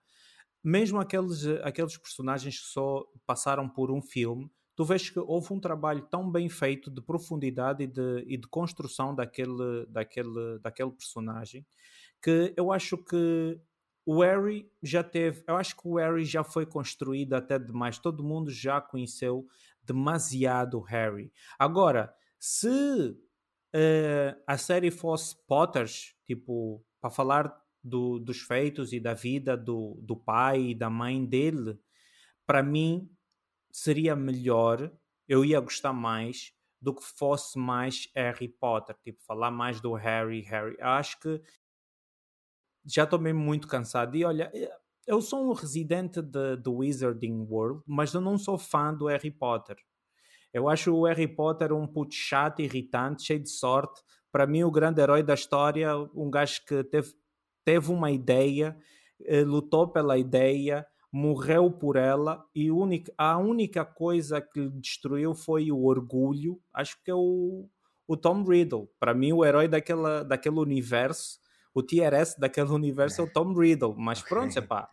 Mesmo 0.62 0.98
aqueles, 0.98 1.46
aqueles 1.62 1.96
personagens 1.96 2.58
que 2.58 2.66
só 2.66 3.04
passaram 3.24 3.68
por 3.68 3.90
um 3.90 4.02
filme, 4.02 4.50
tu 4.80 4.84
vês 4.86 5.10
que 5.10 5.18
houve 5.18 5.52
um 5.52 5.60
trabalho 5.60 6.00
tão 6.00 6.30
bem 6.30 6.48
feito 6.48 6.90
de 6.90 7.02
profundidade 7.02 7.84
e 7.84 7.86
de, 7.86 8.24
e 8.26 8.38
de 8.38 8.48
construção 8.48 9.14
daquele, 9.14 9.84
daquele, 9.86 10.58
daquele 10.58 10.90
personagem 10.90 11.66
que 12.22 12.54
eu 12.56 12.72
acho 12.72 12.96
que 12.96 13.60
o 14.06 14.22
Harry 14.22 14.72
já 14.82 15.04
teve, 15.04 15.44
eu 15.46 15.56
acho 15.56 15.76
que 15.76 15.86
o 15.86 15.96
Harry 15.96 16.24
já 16.24 16.42
foi 16.42 16.64
construído 16.64 17.34
até 17.34 17.58
demais, 17.58 17.98
todo 17.98 18.24
mundo 18.24 18.50
já 18.50 18.80
conheceu 18.80 19.46
demasiado 19.82 20.80
Harry. 20.80 21.30
Agora, 21.58 22.10
se 22.38 22.66
uh, 22.66 24.42
a 24.46 24.56
série 24.56 24.90
fosse 24.90 25.36
Potters, 25.46 26.14
tipo, 26.26 26.82
para 27.02 27.10
falar 27.10 27.54
do, 27.84 28.18
dos 28.18 28.40
feitos 28.40 28.94
e 28.94 28.98
da 28.98 29.12
vida 29.12 29.58
do, 29.58 29.98
do 30.00 30.16
pai 30.16 30.70
e 30.70 30.74
da 30.74 30.88
mãe 30.88 31.22
dele, 31.22 31.78
para 32.46 32.62
mim 32.62 33.10
seria 33.72 34.16
melhor, 34.16 34.90
eu 35.28 35.44
ia 35.44 35.60
gostar 35.60 35.92
mais 35.92 36.52
do 36.80 36.94
que 36.94 37.04
fosse 37.04 37.58
mais 37.58 38.08
Harry 38.14 38.48
Potter, 38.48 38.96
tipo, 39.02 39.22
falar 39.22 39.50
mais 39.50 39.80
do 39.80 39.92
Harry, 39.94 40.40
Harry. 40.42 40.76
Eu 40.78 40.88
acho 40.88 41.20
que 41.20 41.40
já 42.84 43.04
estou 43.04 43.18
mesmo 43.18 43.40
muito 43.40 43.68
cansado. 43.68 44.16
E 44.16 44.24
olha, 44.24 44.50
eu 45.06 45.20
sou 45.20 45.50
um 45.50 45.52
residente 45.52 46.20
do 46.22 46.76
Wizarding 46.76 47.46
World, 47.48 47.82
mas 47.86 48.14
eu 48.14 48.20
não 48.20 48.38
sou 48.38 48.58
fã 48.58 48.94
do 48.94 49.06
Harry 49.06 49.30
Potter. 49.30 49.76
Eu 50.52 50.68
acho 50.68 50.92
o 50.94 51.04
Harry 51.04 51.28
Potter 51.28 51.72
um 51.72 51.86
puto 51.86 52.14
chato, 52.14 52.60
irritante, 52.60 53.24
cheio 53.24 53.40
de 53.40 53.50
sorte. 53.50 54.02
Para 54.32 54.46
mim, 54.46 54.64
o 54.64 54.70
grande 54.70 55.00
herói 55.00 55.22
da 55.22 55.34
história, 55.34 55.96
um 56.14 56.30
gajo 56.30 56.64
que 56.66 56.82
teve, 56.84 57.12
teve 57.64 57.90
uma 57.92 58.10
ideia, 58.10 58.76
eh, 59.24 59.44
lutou 59.44 59.88
pela 59.88 60.18
ideia, 60.18 60.86
morreu 61.12 61.70
por 61.70 61.96
ela 61.96 62.44
e 62.54 62.70
única, 62.70 63.12
a 63.18 63.36
única 63.36 63.84
coisa 63.84 64.40
que 64.40 64.60
lhe 64.60 64.80
destruiu 64.80 65.34
foi 65.34 65.70
o 65.72 65.84
orgulho. 65.84 66.60
Acho 66.72 67.02
que 67.02 67.10
é 67.10 67.14
o, 67.14 67.68
o 68.06 68.16
Tom 68.16 68.44
Riddle. 68.44 68.88
Para 68.98 69.12
mim, 69.12 69.32
o 69.32 69.44
herói 69.44 69.66
daquela, 69.66 70.22
daquele 70.22 70.58
universo, 70.58 71.40
o 71.74 71.82
TRS 71.82 72.36
daquele 72.38 72.70
universo 72.70 73.20
é 73.20 73.24
o 73.24 73.32
Tom 73.32 73.52
Riddle. 73.52 73.94
Mas 73.96 74.22
pronto, 74.22 74.56
é 74.56 74.62
pá. 74.62 74.88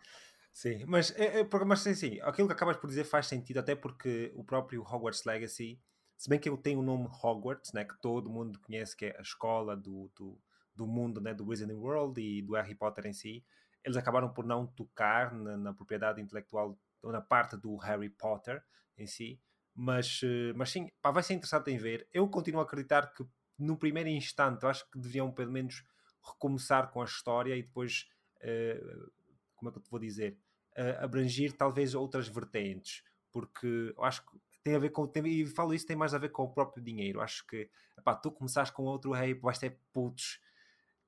Sim, 0.52 0.84
mas, 0.86 1.14
é, 1.16 1.40
é, 1.40 1.48
mas 1.64 1.80
sim, 1.80 1.94
sim, 1.94 2.18
aquilo 2.20 2.48
que 2.48 2.52
acabas 2.52 2.76
por 2.76 2.88
dizer 2.88 3.04
faz 3.04 3.28
sentido, 3.28 3.58
até 3.58 3.76
porque 3.76 4.32
o 4.34 4.42
próprio 4.42 4.82
Hogwarts 4.82 5.24
Legacy, 5.24 5.80
se 6.16 6.28
bem 6.28 6.36
que 6.36 6.48
ele 6.48 6.56
tem 6.56 6.76
o 6.76 6.82
nome 6.82 7.08
Hogwarts, 7.22 7.72
né, 7.72 7.84
que 7.84 7.96
todo 8.00 8.28
mundo 8.28 8.58
conhece, 8.58 8.96
que 8.96 9.06
é 9.06 9.16
a 9.16 9.22
escola 9.22 9.76
do, 9.76 10.10
do, 10.16 10.36
do 10.74 10.84
mundo 10.84 11.20
né, 11.20 11.32
do 11.32 11.46
Wizarding 11.46 11.76
World 11.76 12.20
e 12.20 12.42
do 12.42 12.54
Harry 12.54 12.74
Potter 12.74 13.06
em 13.06 13.12
si, 13.12 13.44
eles 13.84 13.96
acabaram 13.96 14.32
por 14.32 14.44
não 14.44 14.66
tocar 14.66 15.32
na, 15.32 15.56
na 15.56 15.74
propriedade 15.74 16.20
intelectual 16.20 16.78
ou 17.02 17.12
na 17.12 17.20
parte 17.20 17.56
do 17.56 17.76
Harry 17.76 18.10
Potter 18.10 18.62
em 18.96 19.06
si, 19.06 19.40
mas, 19.74 20.20
eh, 20.24 20.52
mas 20.54 20.70
sim, 20.70 20.90
pá, 21.00 21.10
vai 21.10 21.22
ser 21.22 21.34
interessante 21.34 21.70
em 21.70 21.78
ver. 21.78 22.08
Eu 22.12 22.28
continuo 22.28 22.60
a 22.60 22.64
acreditar 22.64 23.12
que 23.14 23.24
no 23.58 23.76
primeiro 23.76 24.08
instante, 24.08 24.62
eu 24.62 24.68
acho 24.68 24.88
que 24.90 24.98
deviam 24.98 25.32
pelo 25.32 25.52
menos 25.52 25.84
recomeçar 26.22 26.90
com 26.90 27.00
a 27.00 27.04
história 27.04 27.56
e 27.56 27.62
depois, 27.62 28.08
uh, 28.36 29.10
como 29.56 29.68
é 29.68 29.72
que 29.72 29.78
eu 29.78 29.82
te 29.82 29.90
vou 29.90 29.98
dizer, 29.98 30.38
uh, 30.76 31.04
abrangir 31.04 31.56
talvez 31.56 31.94
outras 31.94 32.28
vertentes, 32.28 33.02
porque 33.32 33.94
eu 33.96 34.04
acho 34.04 34.24
que 34.24 34.38
tem 34.62 34.74
a 34.74 34.78
ver 34.78 34.90
com, 34.90 35.06
tem, 35.06 35.26
e 35.26 35.46
falo 35.46 35.74
isso, 35.74 35.86
tem 35.86 35.96
mais 35.96 36.14
a 36.14 36.18
ver 36.18 36.28
com 36.28 36.44
o 36.44 36.52
próprio 36.52 36.82
dinheiro. 36.82 37.20
Acho 37.20 37.46
que, 37.46 37.70
epá, 37.96 38.14
tu 38.14 38.30
começaste 38.30 38.74
com 38.74 38.82
outro 38.82 39.12
Harry, 39.12 39.34
vais 39.34 39.58
ter 39.58 39.78
putos 39.92 40.40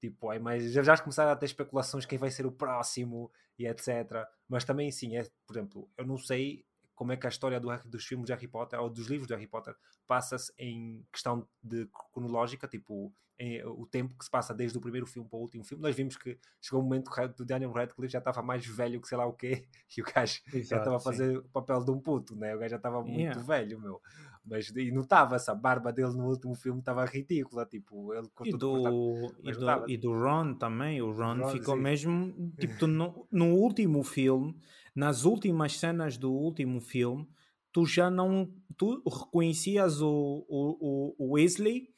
Tipo, 0.00 0.32
é 0.32 0.38
mais, 0.38 0.72
já, 0.72 0.82
já 0.82 0.96
começaram 0.96 1.30
a 1.30 1.36
ter 1.36 1.46
especulações 1.46 2.06
quem 2.06 2.18
vai 2.18 2.30
ser 2.30 2.46
o 2.46 2.52
próximo 2.52 3.30
e 3.58 3.66
etc. 3.66 4.26
Mas 4.48 4.64
também, 4.64 4.90
sim, 4.90 5.16
é, 5.16 5.26
por 5.46 5.54
exemplo, 5.54 5.90
eu 5.96 6.06
não 6.06 6.16
sei 6.16 6.64
como 6.94 7.12
é 7.12 7.16
que 7.16 7.26
a 7.26 7.30
história 7.30 7.58
do, 7.58 7.68
dos 7.84 8.04
filmes 8.04 8.26
de 8.26 8.32
Harry 8.32 8.48
Potter 8.48 8.80
ou 8.80 8.90
dos 8.90 9.06
livros 9.06 9.26
de 9.26 9.34
Harry 9.34 9.46
Potter 9.46 9.74
passa-se 10.06 10.52
em 10.58 11.02
questão 11.12 11.46
de 11.62 11.88
cronológica, 12.12 12.68
tipo, 12.68 13.12
em, 13.38 13.64
o 13.64 13.86
tempo 13.86 14.14
que 14.18 14.24
se 14.24 14.30
passa 14.30 14.52
desde 14.52 14.76
o 14.76 14.80
primeiro 14.82 15.06
filme 15.06 15.26
para 15.26 15.38
o 15.38 15.40
último 15.40 15.64
filme. 15.64 15.82
Nós 15.82 15.96
vimos 15.96 16.16
que 16.16 16.38
chegou 16.60 16.80
um 16.80 16.84
momento 16.84 17.10
que 17.10 17.42
o 17.42 17.46
Daniel 17.46 17.72
Radcliffe 17.72 18.12
já 18.12 18.18
estava 18.18 18.42
mais 18.42 18.66
velho 18.66 19.00
que 19.00 19.08
sei 19.08 19.16
lá 19.16 19.24
o 19.24 19.32
quê, 19.32 19.66
e 19.96 20.02
o 20.02 20.04
gajo 20.04 20.42
Exato, 20.52 20.68
já 20.68 20.76
estava 20.76 20.96
a 20.96 21.00
fazer 21.00 21.38
o 21.38 21.48
papel 21.48 21.82
de 21.82 21.90
um 21.90 21.98
puto, 21.98 22.36
né? 22.36 22.54
O 22.54 22.58
gajo 22.58 22.70
já 22.70 22.76
estava 22.76 23.02
muito 23.02 23.18
yeah. 23.18 23.42
velho, 23.42 23.80
meu. 23.80 24.02
Mas 24.50 24.68
e 24.74 24.90
notava-se, 24.90 25.48
a 25.48 25.54
barba 25.54 25.92
dele 25.92 26.12
no 26.12 26.26
último 26.26 26.56
filme 26.56 26.80
estava 26.80 27.04
ridícula, 27.04 27.64
tipo, 27.64 28.12
ele 28.12 28.28
e 28.44 28.50
do, 28.50 29.32
e, 29.44 29.52
do, 29.52 29.90
e 29.90 29.96
do 29.96 30.12
Ron 30.12 30.54
também, 30.54 31.00
o 31.00 31.12
Ron, 31.12 31.36
Ron 31.36 31.48
ficou 31.50 31.76
sim. 31.76 31.82
mesmo, 31.82 32.34
tipo, 32.58 32.88
no, 32.88 33.28
no 33.30 33.54
último 33.54 34.02
filme, 34.02 34.56
nas 34.92 35.24
últimas 35.24 35.78
cenas 35.78 36.18
do 36.18 36.32
último 36.32 36.80
filme, 36.80 37.28
tu 37.70 37.86
já 37.86 38.10
não, 38.10 38.52
tu 38.76 39.00
reconhecias 39.08 40.02
o, 40.02 40.44
o, 40.48 41.14
o 41.16 41.34
Weasley 41.34 41.88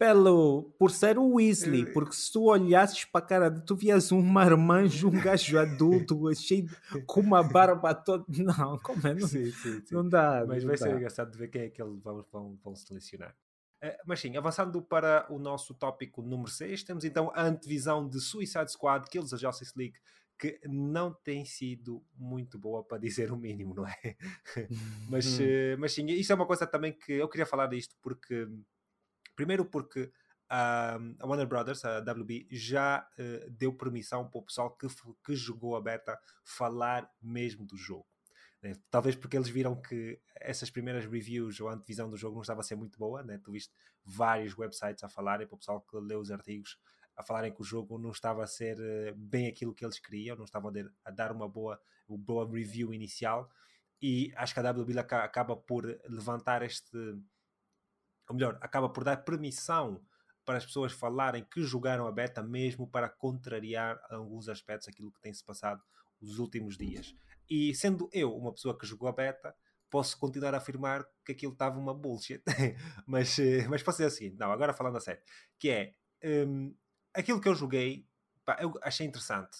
pelo, 0.00 0.72
por 0.78 0.90
ser 0.90 1.18
o 1.18 1.34
Weasley, 1.34 1.92
porque 1.92 2.14
se 2.14 2.32
tu 2.32 2.44
olhasses 2.44 3.04
para 3.04 3.22
a 3.22 3.28
cara 3.28 3.50
de 3.50 3.62
tu 3.66 3.76
vias 3.76 4.10
um 4.10 4.22
marmanjo, 4.22 5.08
um 5.08 5.20
gajo 5.20 5.58
adulto, 5.58 6.18
cheio 6.34 6.64
de, 6.64 7.02
com 7.02 7.20
uma 7.20 7.42
barba 7.42 7.94
toda. 7.94 8.24
Não, 8.26 8.78
como 8.78 9.06
é? 9.06 9.12
Não, 9.12 9.28
sim, 9.28 9.50
sim, 9.50 9.82
sim. 9.84 9.94
não 9.94 10.08
dá. 10.08 10.42
Mas 10.48 10.64
não 10.64 10.68
vai 10.70 10.78
dá. 10.78 10.86
ser 10.86 10.96
engraçado 10.96 11.30
de 11.30 11.36
ver 11.36 11.48
quem 11.48 11.62
é 11.64 11.68
que 11.68 11.82
eles 11.82 12.00
vão, 12.00 12.24
vão, 12.32 12.58
vão 12.64 12.74
selecionar. 12.74 13.36
Uh, 13.84 13.92
mas 14.06 14.20
sim, 14.20 14.34
avançando 14.38 14.80
para 14.80 15.26
o 15.28 15.38
nosso 15.38 15.74
tópico 15.74 16.22
número 16.22 16.50
6, 16.50 16.82
temos 16.82 17.04
então 17.04 17.30
a 17.34 17.42
antevisão 17.42 18.08
de 18.08 18.20
Suicide 18.22 18.72
Squad, 18.72 19.06
Kills 19.10 19.34
a 19.34 19.38
Justice 19.38 19.74
League, 19.76 19.98
que 20.38 20.58
não 20.64 21.12
tem 21.12 21.44
sido 21.44 22.02
muito 22.16 22.58
boa 22.58 22.82
para 22.82 22.96
dizer 22.96 23.30
o 23.30 23.36
mínimo, 23.36 23.74
não 23.74 23.86
é? 23.86 24.16
mas, 25.10 25.38
uh, 25.38 25.76
mas 25.78 25.92
sim, 25.92 26.06
isso 26.06 26.32
é 26.32 26.34
uma 26.34 26.46
coisa 26.46 26.66
também 26.66 26.90
que 26.90 27.12
eu 27.12 27.28
queria 27.28 27.44
falar 27.44 27.66
disto 27.66 27.94
porque 28.00 28.48
Primeiro 29.40 29.64
porque 29.64 30.12
a 30.50 30.98
Warner 31.22 31.46
Brothers, 31.46 31.82
a 31.82 32.00
WB, 32.00 32.46
já 32.50 33.08
uh, 33.18 33.50
deu 33.50 33.72
permissão 33.72 34.28
para 34.28 34.38
o 34.38 34.42
pessoal 34.42 34.70
que, 34.76 34.86
que 35.24 35.34
jogou 35.34 35.76
a 35.76 35.80
beta 35.80 36.20
falar 36.44 37.10
mesmo 37.22 37.64
do 37.64 37.74
jogo. 37.74 38.06
Né? 38.62 38.74
Talvez 38.90 39.16
porque 39.16 39.38
eles 39.38 39.48
viram 39.48 39.80
que 39.80 40.20
essas 40.36 40.68
primeiras 40.68 41.06
reviews 41.06 41.58
ou 41.58 41.70
a 41.70 41.72
antevisão 41.72 42.10
do 42.10 42.18
jogo 42.18 42.34
não 42.34 42.42
estava 42.42 42.60
a 42.60 42.62
ser 42.62 42.74
muito 42.74 42.98
boa. 42.98 43.22
Né? 43.22 43.40
Tu 43.42 43.50
viste 43.50 43.72
vários 44.04 44.54
websites 44.58 45.02
a 45.02 45.08
falarem 45.08 45.46
para 45.46 45.54
o 45.54 45.58
pessoal 45.58 45.80
que 45.80 45.96
leu 45.96 46.20
os 46.20 46.30
artigos 46.30 46.78
a 47.16 47.22
falarem 47.22 47.50
que 47.50 47.62
o 47.62 47.64
jogo 47.64 47.96
não 47.96 48.10
estava 48.10 48.44
a 48.44 48.46
ser 48.46 48.78
uh, 48.78 49.14
bem 49.16 49.46
aquilo 49.46 49.72
que 49.74 49.86
eles 49.86 49.98
queriam, 49.98 50.36
não 50.36 50.44
estavam 50.44 50.70
a 51.02 51.10
dar 51.10 51.32
uma 51.32 51.48
boa, 51.48 51.80
uma 52.06 52.18
boa 52.18 52.46
review 52.46 52.92
inicial. 52.92 53.50
E 54.02 54.34
acho 54.36 54.52
que 54.52 54.60
a 54.60 54.70
WB 54.70 54.98
acaba 54.98 55.56
por 55.56 55.86
levantar 56.06 56.60
este 56.60 57.18
ou 58.30 58.36
melhor, 58.36 58.56
acaba 58.60 58.88
por 58.88 59.02
dar 59.02 59.16
permissão 59.16 60.00
para 60.44 60.56
as 60.56 60.64
pessoas 60.64 60.92
falarem 60.92 61.44
que 61.44 61.62
jogaram 61.64 62.06
a 62.06 62.12
beta 62.12 62.40
mesmo 62.42 62.86
para 62.88 63.08
contrariar 63.08 64.00
alguns 64.08 64.48
aspectos 64.48 64.86
aquilo 64.86 65.10
que 65.10 65.20
tem-se 65.20 65.44
passado 65.44 65.82
nos 66.20 66.38
últimos 66.38 66.78
dias. 66.78 67.12
E 67.48 67.74
sendo 67.74 68.08
eu 68.12 68.32
uma 68.36 68.52
pessoa 68.52 68.78
que 68.78 68.86
jogou 68.86 69.08
a 69.08 69.12
beta, 69.12 69.52
posso 69.90 70.16
continuar 70.16 70.54
a 70.54 70.58
afirmar 70.58 71.04
que 71.24 71.32
aquilo 71.32 71.52
estava 71.52 71.76
uma 71.76 71.92
bullshit. 71.92 72.40
mas, 73.04 73.36
eh, 73.40 73.66
mas 73.68 73.82
posso 73.82 73.98
dizer 73.98 74.06
assim, 74.06 74.36
não, 74.38 74.52
agora 74.52 74.72
falando 74.72 74.96
a 74.96 75.00
sério, 75.00 75.22
que 75.58 75.68
é 75.68 75.94
um, 76.46 76.72
aquilo 77.12 77.40
que 77.40 77.48
eu 77.48 77.54
joguei, 77.56 78.06
pá, 78.44 78.58
eu 78.60 78.72
achei 78.80 79.04
interessante 79.04 79.58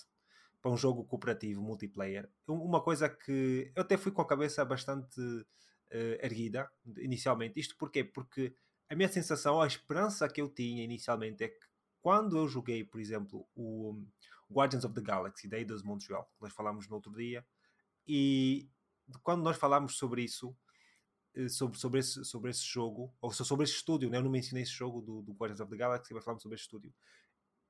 para 0.62 0.70
um 0.70 0.76
jogo 0.76 1.04
cooperativo, 1.04 1.60
multiplayer. 1.60 2.30
Uma 2.46 2.80
coisa 2.80 3.08
que 3.08 3.72
eu 3.74 3.82
até 3.82 3.96
fui 3.96 4.12
com 4.12 4.22
a 4.22 4.26
cabeça 4.26 4.64
bastante 4.64 5.20
uh, 5.92 6.24
erguida 6.24 6.70
inicialmente. 6.98 7.58
Isto 7.58 7.76
porquê? 7.76 8.04
Porque 8.04 8.54
a 8.90 8.96
minha 8.96 9.08
sensação, 9.08 9.60
a 9.60 9.66
esperança 9.66 10.28
que 10.28 10.40
eu 10.40 10.48
tinha 10.48 10.82
inicialmente 10.82 11.44
é 11.44 11.48
que 11.48 11.66
quando 12.00 12.36
eu 12.36 12.48
joguei, 12.48 12.82
por 12.84 13.00
exemplo, 13.00 13.46
o 13.54 14.02
Guardians 14.50 14.84
of 14.84 14.94
the 14.94 15.00
Galaxy 15.00 15.46
da 15.46 15.58
Eidos 15.58 15.82
Montreal, 15.82 16.24
que 16.24 16.42
nós 16.42 16.52
falámos 16.52 16.88
no 16.88 16.96
outro 16.96 17.12
dia, 17.12 17.46
e 18.06 18.68
quando 19.22 19.42
nós 19.42 19.56
falámos 19.56 19.96
sobre 19.96 20.22
isso, 20.22 20.56
eh, 21.34 21.48
sobre, 21.48 21.78
sobre, 21.78 22.00
esse, 22.00 22.24
sobre 22.24 22.50
esse 22.50 22.64
jogo, 22.64 23.14
ou 23.20 23.32
sobre 23.32 23.64
esse 23.64 23.74
estúdio, 23.74 24.10
né? 24.10 24.18
eu 24.18 24.24
não 24.24 24.30
mencionei 24.30 24.64
esse 24.64 24.72
jogo 24.72 25.00
do, 25.00 25.22
do 25.22 25.32
Guardians 25.32 25.60
of 25.60 25.70
the 25.70 25.76
Galaxy, 25.76 26.12
mas 26.12 26.24
falamos 26.24 26.42
sobre 26.42 26.56
esse 26.56 26.64
estúdio. 26.64 26.92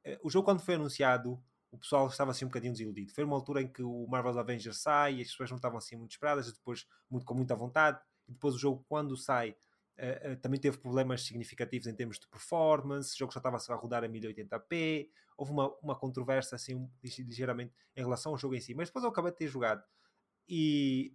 Eh, 0.05 0.19
o 0.23 0.31
jogo, 0.31 0.47
quando 0.47 0.63
foi 0.63 0.77
anunciado, 0.77 1.43
o 1.71 1.79
pessoal 1.79 2.07
estava 2.09 2.31
assim 2.31 2.47
um 2.47 2.49
bocadinho 2.49 2.73
desiludido. 2.73 3.13
Foi 3.13 3.25
uma 3.25 3.37
altura 3.37 3.61
em 3.61 3.69
que 3.69 3.83
o 3.83 4.07
Marvel's 4.09 4.39
Avengers 4.39 4.79
sai 4.79 5.21
as 5.21 5.29
pessoas 5.29 5.51
não 5.51 5.57
estavam 5.57 5.79
assim 5.79 5.97
muito 5.97 6.13
esperadas, 6.13 6.51
depois 6.51 6.87
muito, 7.11 7.27
com 7.27 7.35
muita 7.35 7.55
vontade 7.55 8.01
depois 8.33 8.55
o 8.55 8.59
jogo, 8.59 8.85
quando 8.89 9.17
sai, 9.17 9.51
uh, 9.51 10.33
uh, 10.33 10.37
também 10.37 10.59
teve 10.59 10.79
problemas 10.79 11.25
significativos 11.25 11.87
em 11.87 11.95
termos 11.95 12.19
de 12.19 12.27
performance, 12.29 13.15
o 13.15 13.19
jogo 13.19 13.33
já 13.33 13.39
estava 13.39 13.57
a 13.57 13.75
rodar 13.75 14.05
a 14.05 14.09
1080p, 14.09 15.09
houve 15.37 15.53
uma, 15.53 15.75
uma 15.83 15.97
controvérsia 15.97 16.57
assim 16.57 16.75
um, 16.75 16.91
ligeiramente 17.03 17.73
em 17.97 18.01
relação 18.01 18.33
ao 18.33 18.39
jogo 18.39 18.55
em 18.55 18.61
si, 18.61 18.75
mas 18.75 18.89
depois 18.89 19.05
eu 19.05 19.11
acabei 19.11 19.33
de 19.33 19.39
ter 19.39 19.49
jogado. 19.49 19.83
E 20.49 21.15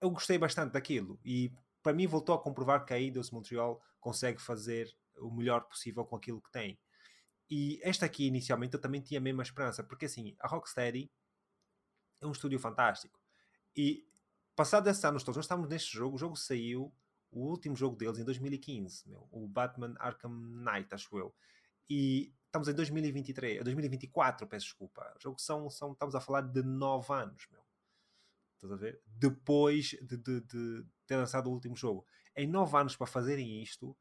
eu 0.00 0.10
gostei 0.10 0.38
bastante 0.38 0.72
daquilo. 0.72 1.18
E 1.24 1.52
para 1.82 1.92
mim 1.92 2.06
voltou 2.06 2.34
a 2.34 2.42
comprovar 2.42 2.84
que 2.84 2.92
a 2.92 2.98
Eidos 2.98 3.30
Montreal 3.30 3.82
consegue 4.00 4.40
fazer 4.40 4.94
o 5.16 5.30
melhor 5.30 5.62
possível 5.62 6.04
com 6.04 6.16
aquilo 6.16 6.40
que 6.40 6.50
tem. 6.50 6.78
E 7.50 7.80
esta 7.82 8.04
aqui, 8.04 8.26
inicialmente, 8.26 8.74
eu 8.74 8.80
também 8.80 9.00
tinha 9.00 9.18
a 9.18 9.22
mesma 9.22 9.42
esperança, 9.42 9.82
porque 9.82 10.04
assim, 10.04 10.36
a 10.40 10.48
Rocksteady 10.48 11.10
é 12.20 12.26
um 12.26 12.32
estúdio 12.32 12.58
fantástico. 12.58 13.18
E 13.74 14.06
Passado 14.58 14.88
esses 14.88 15.04
anos 15.04 15.22
todos, 15.22 15.36
nós 15.36 15.44
estamos 15.44 15.68
neste 15.68 15.96
jogo, 15.96 16.16
o 16.16 16.18
jogo 16.18 16.34
saiu, 16.34 16.92
o 17.30 17.46
último 17.46 17.76
jogo 17.76 17.94
deles 17.94 18.18
em 18.18 18.24
2015, 18.24 19.08
meu, 19.08 19.28
o 19.30 19.46
Batman 19.46 19.94
Arkham 20.00 20.32
Knight, 20.32 20.92
acho 20.92 21.16
eu. 21.16 21.32
E 21.88 22.34
estamos 22.46 22.66
em 22.66 22.74
2023, 22.74 23.62
2024, 23.62 24.48
peço 24.48 24.66
desculpa. 24.66 25.14
O 25.16 25.22
jogo 25.22 25.40
são, 25.40 25.70
são, 25.70 25.92
estamos 25.92 26.16
a 26.16 26.20
falar 26.20 26.40
de 26.40 26.60
9 26.64 27.12
anos, 27.12 27.46
meu. 27.52 27.62
Estás 28.56 28.72
a 28.72 28.76
ver? 28.76 29.00
Depois 29.06 29.90
de, 30.02 30.16
de, 30.16 30.40
de 30.40 30.84
ter 31.06 31.14
lançado 31.14 31.46
o 31.46 31.52
último 31.52 31.76
jogo. 31.76 32.04
Em 32.34 32.48
9 32.48 32.78
anos 32.78 32.96
para 32.96 33.06
fazerem 33.06 33.62
isto 33.62 33.96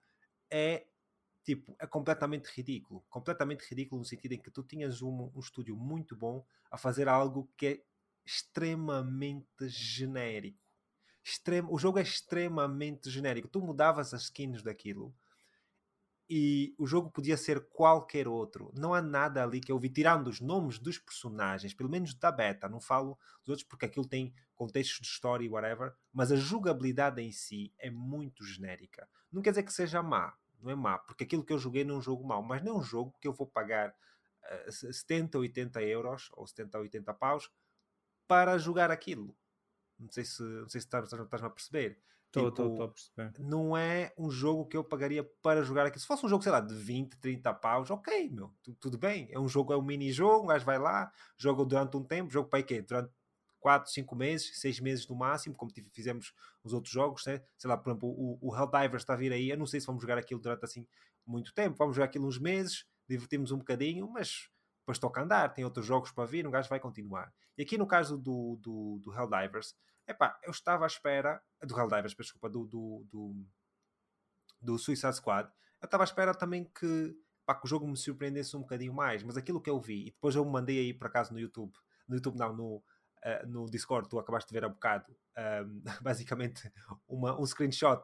é 0.50 0.88
tipo, 1.44 1.76
é 1.78 1.86
completamente 1.86 2.48
ridículo. 2.48 3.06
Completamente 3.12 3.62
ridículo 3.62 4.00
no 4.00 4.06
sentido 4.06 4.32
em 4.32 4.42
que 4.42 4.50
tu 4.50 4.64
tinhas 4.64 5.04
um, 5.04 5.32
um 5.36 5.40
estúdio 5.40 5.78
muito 5.78 6.16
bom 6.16 6.44
a 6.72 6.80
fazer 6.80 7.08
algo 7.08 7.48
que 7.56 7.68
é 7.68 7.84
extremamente 8.28 9.70
genérico. 9.70 10.60
Extremo, 11.24 11.74
o 11.74 11.78
jogo 11.78 11.98
é 11.98 12.02
extremamente 12.02 13.10
genérico. 13.10 13.48
Tu 13.48 13.62
mudavas 13.62 14.14
as 14.14 14.24
skins 14.24 14.62
daquilo 14.62 15.16
e 16.30 16.76
o 16.78 16.86
jogo 16.86 17.10
podia 17.10 17.38
ser 17.38 17.70
qualquer 17.70 18.28
outro. 18.28 18.70
Não 18.76 18.94
há 18.94 19.02
nada 19.02 19.42
ali 19.42 19.62
que 19.62 19.72
eu 19.72 19.80
vi, 19.80 19.90
tirando 19.90 20.28
os 20.28 20.42
nomes 20.42 20.78
dos 20.78 21.00
personagens, 21.00 21.74
pelo 21.74 21.90
menos 21.90 22.14
da 22.14 22.30
beta, 22.30 22.68
não 22.68 22.82
falo 22.82 23.18
dos 23.40 23.50
outros 23.50 23.68
porque 23.68 23.86
aquilo 23.86 24.06
tem 24.06 24.34
contextos 24.54 25.00
de 25.00 25.08
história 25.08 25.46
e 25.46 25.50
whatever, 25.50 25.94
mas 26.12 26.32
a 26.32 26.36
jogabilidade 26.36 27.22
em 27.22 27.32
si 27.32 27.74
é 27.80 27.90
muito 27.90 28.44
genérica. 28.44 29.08
Não 29.32 29.42
quer 29.42 29.52
dizer 29.52 29.64
que 29.64 29.72
seja 29.72 30.04
má, 30.04 30.34
não 30.62 30.70
é 30.70 30.76
má, 30.76 30.98
porque 30.98 31.24
aquilo 31.24 31.46
que 31.46 31.54
eu 31.54 31.60
joguei 31.60 31.86
não 31.86 31.96
é 31.96 31.98
um 32.00 32.02
jogo 32.02 32.28
mau, 32.28 32.44
mas 32.44 32.62
não 32.62 32.76
é 32.76 32.78
um 32.80 32.84
jogo 32.84 33.16
que 33.22 33.28
eu 33.28 33.34
vou 33.34 33.48
pagar 33.48 33.90
uh, 34.68 34.72
70, 34.72 35.38
80 35.38 35.82
euros 35.84 36.30
ou 36.34 36.46
70, 36.46 36.78
80 36.78 37.14
paus 37.14 37.50
para 38.28 38.58
jogar 38.58 38.92
aquilo. 38.92 39.36
Não 40.00 40.10
sei 40.12 40.26
se, 40.26 40.42
não 40.44 40.70
sei 40.70 40.82
se 40.82 40.88
estás, 40.88 41.12
estás 41.12 41.44
a 41.44 41.50
perceber. 41.50 42.00
Estou 42.28 42.52
tipo, 42.52 42.82
a 42.84 42.90
perceber. 42.90 43.34
Não 43.40 43.76
é 43.76 44.14
um 44.18 44.30
jogo 44.30 44.66
que 44.66 44.76
eu 44.76 44.84
pagaria 44.84 45.24
para 45.42 45.64
jogar 45.64 45.86
aqui. 45.86 46.00
Se 46.00 46.06
fosse 46.06 46.26
um 46.26 46.30
jogo, 46.30 46.44
sei 46.44 46.52
lá, 46.52 46.60
de 46.60 46.76
20, 46.76 47.18
30 47.18 47.54
paus, 47.54 47.90
ok, 47.90 48.30
meu, 48.30 48.54
tudo 48.80 48.98
bem. 48.98 49.28
É 49.32 49.40
um 49.40 49.48
jogo, 49.48 49.74
é 49.74 49.78
um 49.78 49.82
mini-jogo, 49.82 50.44
um 50.44 50.48
gajo 50.48 50.66
vai 50.66 50.78
lá, 50.78 51.12
joga 51.38 51.66
durante 51.66 51.96
um 51.96 52.04
tempo, 52.04 52.30
jogo 52.30 52.50
para 52.50 52.62
quê? 52.62 52.82
Durante 52.82 53.12
4, 53.60 53.92
5 53.92 54.16
meses, 54.16 54.60
6 54.60 54.80
meses 54.82 55.08
no 55.08 55.16
máximo, 55.16 55.56
como 55.56 55.72
fizemos 55.92 56.34
os 56.64 56.74
outros 56.74 56.94
jogos, 56.94 57.26
né? 57.26 57.42
sei 57.58 57.70
lá, 57.70 57.78
por 57.78 57.90
exemplo, 57.90 58.10
o, 58.10 58.38
o 58.42 58.56
Helldivers 58.56 59.04
está 59.04 59.14
a 59.14 59.18
vir 59.18 59.34
aí, 59.34 59.50
eu 59.50 59.58
não 59.58 59.66
sei 59.66 59.80
se 59.80 59.88
vamos 59.88 60.02
jogar 60.02 60.18
aquilo 60.18 60.40
durante 60.40 60.64
assim 60.64 60.88
muito 61.26 61.54
tempo, 61.54 61.76
vamos 61.78 61.96
jogar 61.96 62.06
aquilo 62.06 62.28
uns 62.28 62.40
meses, 62.40 62.86
divertimos 63.10 63.52
um 63.52 63.58
bocadinho, 63.58 64.10
mas 64.10 64.50
depois 64.88 65.00
toca 65.00 65.22
andar, 65.22 65.54
tem 65.54 65.66
outros 65.66 65.86
jogos 65.86 66.12
para 66.12 66.26
vir, 66.26 66.48
um 66.48 66.52
gajo 66.52 66.70
vai 66.70 66.80
continuar. 66.80 67.34
E 67.58 67.62
aqui 67.62 67.78
no 67.78 67.86
caso 67.86 68.18
do, 68.18 68.58
do, 68.62 69.02
do 69.04 69.14
Helldivers, 69.14 69.76
Epá, 70.08 70.40
eu 70.42 70.52
estava 70.52 70.86
à 70.86 70.88
espera 70.88 71.42
do 71.62 71.78
Helldivers, 71.78 72.16
desculpa, 72.16 72.50
do, 72.50 72.66
do, 72.66 73.06
do, 73.12 73.46
do 74.62 74.78
Suicide 74.78 75.18
Squad. 75.18 75.50
Eu 75.82 75.88
estava 75.88 76.04
à 76.04 76.06
espera 76.06 76.34
também 76.34 76.64
que, 76.64 77.14
pá, 77.46 77.54
que 77.54 77.66
o 77.66 77.68
jogo 77.68 77.86
me 77.86 77.98
surpreendesse 77.98 78.56
um 78.56 78.62
bocadinho 78.62 78.94
mais, 78.94 79.22
mas 79.24 79.36
aquilo 79.36 79.60
que 79.62 79.70
eu 79.70 79.78
vi, 79.82 80.04
e 80.08 80.12
depois 80.12 80.34
eu 80.34 80.46
mandei 80.46 80.80
aí 80.80 80.94
por 80.94 81.08
acaso 81.08 81.34
no 81.34 81.40
YouTube, 81.40 81.74
no 82.08 82.16
YouTube 82.16 82.38
não, 82.38 82.56
no, 82.56 82.76
uh, 82.78 83.48
no 83.48 83.70
Discord, 83.70 84.08
tu 84.08 84.18
acabaste 84.18 84.48
de 84.48 84.54
ver 84.54 84.64
há 84.64 84.70
bocado, 84.70 85.14
um, 85.68 85.84
basicamente 86.02 86.72
uma, 87.06 87.38
um 87.38 87.46
screenshot 87.46 88.02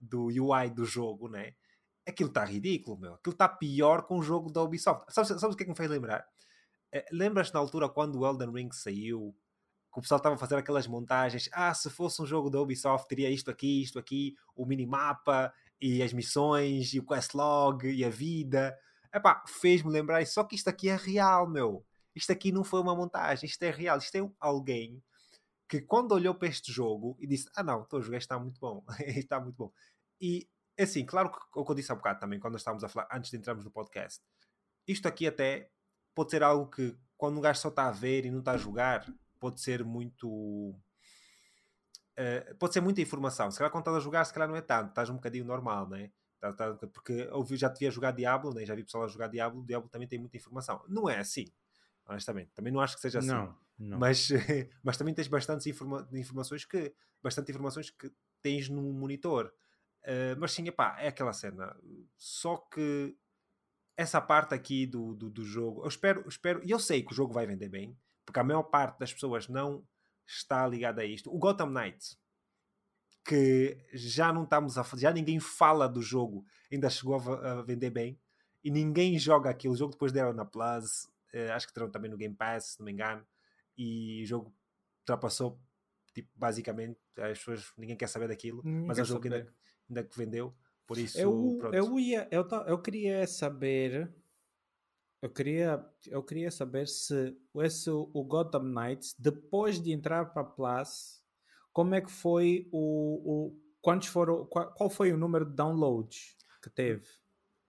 do 0.00 0.24
UI 0.26 0.68
do 0.70 0.84
jogo, 0.84 1.28
né? 1.28 1.54
Aquilo 2.06 2.28
está 2.28 2.44
ridículo, 2.44 2.98
meu. 2.98 3.14
Aquilo 3.14 3.32
está 3.32 3.48
pior 3.48 4.06
que 4.06 4.12
um 4.12 4.22
jogo 4.22 4.50
da 4.50 4.62
Ubisoft. 4.62 5.12
Sabes, 5.12 5.28
sabes 5.40 5.54
o 5.54 5.56
que 5.56 5.62
é 5.62 5.66
que 5.66 5.70
me 5.70 5.76
fez 5.76 5.90
lembrar? 5.90 6.26
Uh, 6.94 7.02
Lembras-te 7.12 7.54
na 7.54 7.60
altura 7.60 7.88
quando 7.88 8.18
o 8.18 8.26
Elden 8.26 8.52
Ring 8.52 8.70
saiu 8.72 9.34
que 9.92 9.98
o 10.00 10.02
pessoal 10.02 10.18
estava 10.18 10.34
a 10.34 10.38
fazer 10.38 10.56
aquelas 10.56 10.86
montagens. 10.86 11.48
Ah, 11.52 11.72
se 11.72 11.88
fosse 11.88 12.20
um 12.20 12.26
jogo 12.26 12.50
da 12.50 12.60
Ubisoft, 12.60 13.06
teria 13.08 13.30
isto 13.30 13.50
aqui, 13.50 13.82
isto 13.82 13.98
aqui, 13.98 14.34
o 14.56 14.66
minimapa 14.66 15.52
e 15.80 16.02
as 16.02 16.12
missões 16.12 16.92
e 16.92 16.98
o 16.98 17.06
questlog 17.06 17.86
e 17.86 18.04
a 18.04 18.10
vida. 18.10 18.76
Epá, 19.14 19.44
fez-me 19.46 19.90
lembrar 19.90 20.20
isso. 20.20 20.34
Só 20.34 20.42
que 20.44 20.56
isto 20.56 20.68
aqui 20.68 20.88
é 20.88 20.96
real, 20.96 21.48
meu. 21.48 21.86
Isto 22.14 22.32
aqui 22.32 22.50
não 22.50 22.64
foi 22.64 22.80
uma 22.80 22.94
montagem, 22.94 23.48
isto 23.48 23.62
é 23.62 23.70
real. 23.70 23.98
Isto 23.98 24.16
é 24.16 24.30
alguém 24.40 25.02
que 25.68 25.80
quando 25.80 26.12
olhou 26.12 26.34
para 26.34 26.48
este 26.48 26.72
jogo 26.72 27.16
e 27.20 27.26
disse: 27.26 27.48
Ah, 27.54 27.62
não, 27.62 27.82
estou 27.82 28.00
a 28.00 28.02
jogar, 28.02 28.18
está 28.18 28.38
muito 28.38 28.60
bom. 28.60 28.84
está 29.16 29.40
muito 29.40 29.56
bom. 29.56 29.72
E 30.20 30.48
assim, 30.82 31.04
claro 31.04 31.30
que 31.30 31.38
o 31.54 31.64
que 31.64 31.70
eu 31.70 31.74
disse 31.74 31.92
há 31.92 31.94
bocado 31.94 32.20
também, 32.20 32.40
quando 32.40 32.56
estávamos 32.56 32.82
a 32.84 32.88
falar, 32.88 33.08
antes 33.12 33.30
de 33.30 33.36
entrarmos 33.36 33.64
no 33.64 33.70
podcast, 33.70 34.22
isto 34.86 35.06
aqui 35.06 35.26
até 35.26 35.70
pode 36.14 36.30
ser 36.30 36.42
algo 36.42 36.70
que 36.70 36.96
quando 37.16 37.38
um 37.38 37.40
gajo 37.40 37.60
só 37.60 37.68
está 37.68 37.88
a 37.88 37.92
ver 37.92 38.26
e 38.26 38.30
não 38.30 38.40
está 38.40 38.52
a 38.52 38.56
jogar, 38.56 39.06
pode 39.38 39.60
ser 39.60 39.84
muito. 39.84 40.28
Uh, 42.16 42.54
pode 42.58 42.72
ser 42.74 42.80
muita 42.80 43.00
informação. 43.00 43.50
Se 43.50 43.58
calhar 43.58 43.70
quando 43.70 43.82
estás 43.82 43.96
a 43.96 44.00
jogar, 44.00 44.24
se 44.24 44.32
calhar 44.32 44.48
não 44.48 44.56
é 44.56 44.60
tanto, 44.60 44.90
estás 44.90 45.10
um 45.10 45.14
bocadinho 45.14 45.44
normal, 45.44 45.88
né? 45.88 46.10
Tá, 46.40 46.74
porque 46.92 47.12
eu 47.12 47.46
já 47.56 47.70
te 47.70 47.78
via 47.78 47.90
jogar 47.90 48.10
Diablo, 48.10 48.52
né? 48.52 48.66
já 48.66 48.74
vi 48.74 48.84
pessoal 48.84 49.04
a 49.04 49.08
jogar 49.08 49.28
Diablo, 49.28 49.62
o 49.62 49.66
Diablo 49.66 49.88
também 49.88 50.06
tem 50.06 50.18
muita 50.18 50.36
informação. 50.36 50.84
Não 50.88 51.08
é 51.08 51.18
assim, 51.18 51.46
honestamente. 52.06 52.50
Também 52.54 52.70
não 52.70 52.80
acho 52.80 52.96
que 52.96 53.00
seja 53.00 53.20
assim. 53.20 53.28
Não, 53.28 53.56
não. 53.78 53.98
Mas, 53.98 54.28
mas 54.84 54.98
também 54.98 55.14
tens 55.14 55.26
bastantes 55.26 55.66
informa 55.66 56.06
informações 56.12 56.66
que 56.66 56.94
bastante 57.22 57.50
informações 57.50 57.88
que 57.88 58.12
tens 58.42 58.68
no 58.68 58.82
monitor. 58.92 59.50
Uh, 60.04 60.36
mas 60.38 60.52
sim, 60.52 60.66
epá, 60.68 60.96
é 61.00 61.08
aquela 61.08 61.32
cena. 61.32 61.74
Só 62.16 62.56
que 62.56 63.16
essa 63.96 64.20
parte 64.20 64.54
aqui 64.54 64.86
do, 64.86 65.14
do, 65.14 65.30
do 65.30 65.44
jogo, 65.44 65.82
eu 65.82 65.88
espero, 65.88 66.28
espero, 66.28 66.60
e 66.64 66.70
eu 66.70 66.78
sei 66.78 67.02
que 67.02 67.12
o 67.12 67.14
jogo 67.14 67.32
vai 67.32 67.46
vender 67.46 67.68
bem, 67.68 67.96
porque 68.24 68.40
a 68.40 68.44
maior 68.44 68.64
parte 68.64 68.98
das 68.98 69.12
pessoas 69.12 69.48
não 69.48 69.86
está 70.26 70.66
ligada 70.66 71.02
a 71.02 71.04
isto. 71.04 71.34
O 71.34 71.38
Gotham 71.38 71.70
Knights, 71.70 72.18
que 73.24 73.78
já 73.92 74.32
não 74.32 74.44
estamos 74.44 74.76
a 74.76 74.84
já 74.96 75.10
ninguém 75.12 75.40
fala 75.40 75.88
do 75.88 76.02
jogo, 76.02 76.44
ainda 76.70 76.90
chegou 76.90 77.16
a, 77.16 77.52
a 77.52 77.62
vender 77.62 77.90
bem 77.90 78.18
e 78.62 78.70
ninguém 78.70 79.18
joga 79.18 79.48
aquilo. 79.48 79.74
O 79.74 79.76
jogo 79.76 79.92
depois 79.92 80.12
deram 80.12 80.32
na 80.32 80.44
Plus, 80.44 81.08
eh, 81.32 81.50
acho 81.52 81.66
que 81.66 81.72
terão 81.72 81.90
também 81.90 82.10
no 82.10 82.16
Game 82.16 82.34
Pass, 82.34 82.72
se 82.72 82.78
não 82.78 82.86
me 82.86 82.92
engano, 82.92 83.26
e 83.76 84.22
o 84.22 84.26
jogo 84.26 84.54
ultrapassou 85.00 85.58
tipo, 86.14 86.30
basicamente 86.34 86.98
as 87.18 87.38
pessoas, 87.38 87.72
ninguém 87.76 87.96
quer 87.96 88.08
saber 88.08 88.28
daquilo, 88.28 88.62
ninguém 88.64 88.86
mas 88.86 88.98
é 88.98 89.02
um 89.02 89.04
jogo 89.04 89.24
ainda, 89.24 89.52
ainda 89.88 90.04
que 90.04 90.16
vendeu. 90.16 90.54
Por 90.86 90.98
isso, 90.98 91.18
eu, 91.18 91.58
eu, 91.72 91.98
ia, 91.98 92.28
eu, 92.30 92.46
eu 92.66 92.78
queria 92.78 93.26
saber 93.26 94.12
eu 95.24 95.30
queria, 95.30 95.82
eu 96.08 96.22
queria 96.22 96.50
saber 96.50 96.86
se 96.86 97.34
esse, 97.62 97.88
o 97.88 98.24
Gotham 98.24 98.64
Knights, 98.64 99.14
depois 99.18 99.80
de 99.80 99.90
entrar 99.90 100.26
para 100.26 100.42
a 100.42 100.44
Plus, 100.44 101.24
como 101.72 101.94
é 101.94 102.02
que 102.02 102.10
foi 102.10 102.68
o. 102.70 103.48
o 103.48 103.60
quantos 103.80 104.08
foram, 104.08 104.44
qual, 104.44 104.70
qual 104.74 104.90
foi 104.90 105.14
o 105.14 105.16
número 105.16 105.46
de 105.46 105.56
downloads 105.56 106.36
que 106.62 106.68
teve? 106.68 107.08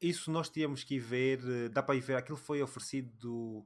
Isso 0.02 0.30
nós 0.30 0.50
tínhamos 0.50 0.84
que 0.84 0.96
ir 0.96 1.00
ver, 1.00 1.40
eh, 1.48 1.70
dá 1.70 1.82
para 1.82 1.96
ir 1.96 2.02
ver, 2.02 2.18
aquilo 2.18 2.38
foi 2.38 2.62
oferecido 2.62 3.66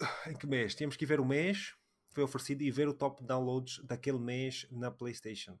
em 0.26 0.38
que 0.38 0.46
mês? 0.46 0.74
Tínhamos 0.74 0.96
que 0.96 1.04
ver 1.04 1.20
o 1.20 1.24
mês, 1.26 1.74
foi 2.06 2.24
oferecido 2.24 2.62
e 2.62 2.70
ver 2.70 2.88
o 2.88 2.94
top 2.94 3.22
downloads 3.22 3.84
daquele 3.84 4.18
mês 4.18 4.66
na 4.70 4.90
PlayStation. 4.90 5.58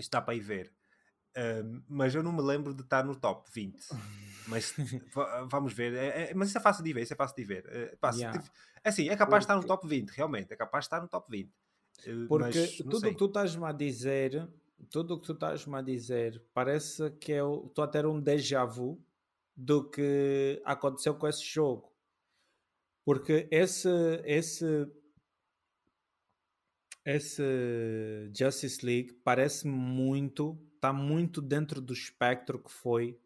Isto 0.00 0.12
dá 0.12 0.20
para 0.20 0.34
ir 0.34 0.40
ver. 0.40 0.72
Mas 1.88 2.14
eu 2.14 2.22
não 2.22 2.32
me 2.32 2.42
lembro 2.42 2.74
de 2.74 2.82
estar 2.82 3.04
no 3.04 3.14
top 3.14 3.48
20. 3.52 3.76
Mas 4.46 4.74
vamos 5.48 5.72
ver. 5.72 5.94
É, 5.94 6.30
é, 6.30 6.34
mas 6.34 6.48
isso 6.48 6.58
é 6.58 6.60
fácil 6.60 6.82
de 6.82 6.92
ver. 6.92 7.02
Isso 7.02 7.12
é 7.12 7.16
fácil 7.16 7.36
de 7.36 7.44
ver. 7.44 7.64
Uh, 7.66 7.96
pá, 7.98 8.10
yeah. 8.10 8.42
É 8.82 8.88
assim, 8.88 9.08
é 9.08 9.16
capaz 9.16 9.18
Porque... 9.18 9.38
de 9.38 9.42
estar 9.44 9.56
no 9.56 9.64
top 9.64 9.86
20, 9.86 10.10
realmente. 10.10 10.52
É 10.52 10.56
capaz 10.56 10.84
de 10.84 10.86
estar 10.86 11.00
no 11.00 11.08
top 11.08 11.30
20. 11.30 11.46
Uh, 11.48 12.26
Porque 12.28 12.66
tudo 12.78 12.96
o 12.96 13.10
que 13.10 13.14
tu 13.14 13.26
estás-me 13.26 13.64
a 13.64 13.72
dizer, 13.72 14.48
tudo 14.90 15.14
o 15.14 15.20
que 15.20 15.26
tu 15.26 15.32
estás-me 15.32 15.76
a 15.76 15.82
dizer, 15.82 16.42
parece 16.52 17.10
que 17.12 17.32
eu 17.32 17.66
estou 17.68 17.84
a 17.84 17.88
ter 17.88 18.06
um 18.06 18.20
déjà 18.20 18.64
vu 18.64 19.00
do 19.56 19.88
que 19.88 20.60
aconteceu 20.64 21.14
com 21.14 21.28
esse 21.28 21.44
jogo. 21.44 21.92
Porque 23.04 23.48
esse, 23.50 23.88
esse 24.24 24.86
esse 27.16 28.30
Justice 28.36 28.84
League 28.84 29.12
parece 29.24 29.66
muito, 29.66 30.58
está 30.74 30.92
muito 30.92 31.40
dentro 31.40 31.80
do 31.80 31.92
espectro 31.92 32.58
que 32.58 32.70
foi 32.70 33.18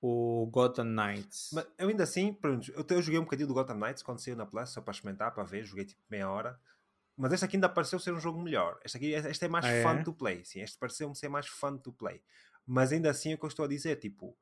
o 0.00 0.46
Gotham 0.50 0.84
Knights. 0.84 1.50
Mas 1.52 1.66
eu 1.78 1.88
ainda 1.88 2.04
assim, 2.04 2.32
pronto, 2.32 2.70
eu, 2.72 2.84
eu 2.88 3.02
joguei 3.02 3.20
um 3.20 3.24
bocadinho 3.24 3.48
do 3.48 3.54
Gotham 3.54 3.74
Knights 3.74 4.02
quando 4.02 4.18
saiu 4.18 4.36
na 4.36 4.46
Plus, 4.46 4.70
só 4.70 4.80
para 4.80 4.92
experimentar, 4.92 5.32
para 5.32 5.44
ver, 5.44 5.64
joguei 5.64 5.84
tipo 5.84 6.00
meia 6.10 6.30
hora. 6.30 6.58
Mas 7.16 7.32
este 7.32 7.44
aqui 7.44 7.56
ainda 7.56 7.68
pareceu 7.68 7.98
ser 7.98 8.14
um 8.14 8.20
jogo 8.20 8.40
melhor. 8.40 8.80
Este 8.82 8.96
aqui 8.96 9.12
este 9.12 9.44
é 9.44 9.48
mais 9.48 9.66
ah, 9.66 9.82
fun 9.82 10.00
é? 10.00 10.02
to 10.02 10.12
play. 10.14 10.44
Sim, 10.44 10.60
este 10.62 10.78
pareceu-me 10.78 11.14
ser 11.14 11.28
mais 11.28 11.46
fun 11.46 11.76
to 11.76 11.92
play. 11.92 12.22
Mas 12.66 12.92
ainda 12.92 13.10
assim 13.10 13.32
é 13.32 13.34
o 13.34 13.38
que 13.38 13.44
eu 13.44 13.48
estou 13.48 13.64
a 13.64 13.68
dizer, 13.68 13.96
tipo, 13.96 14.34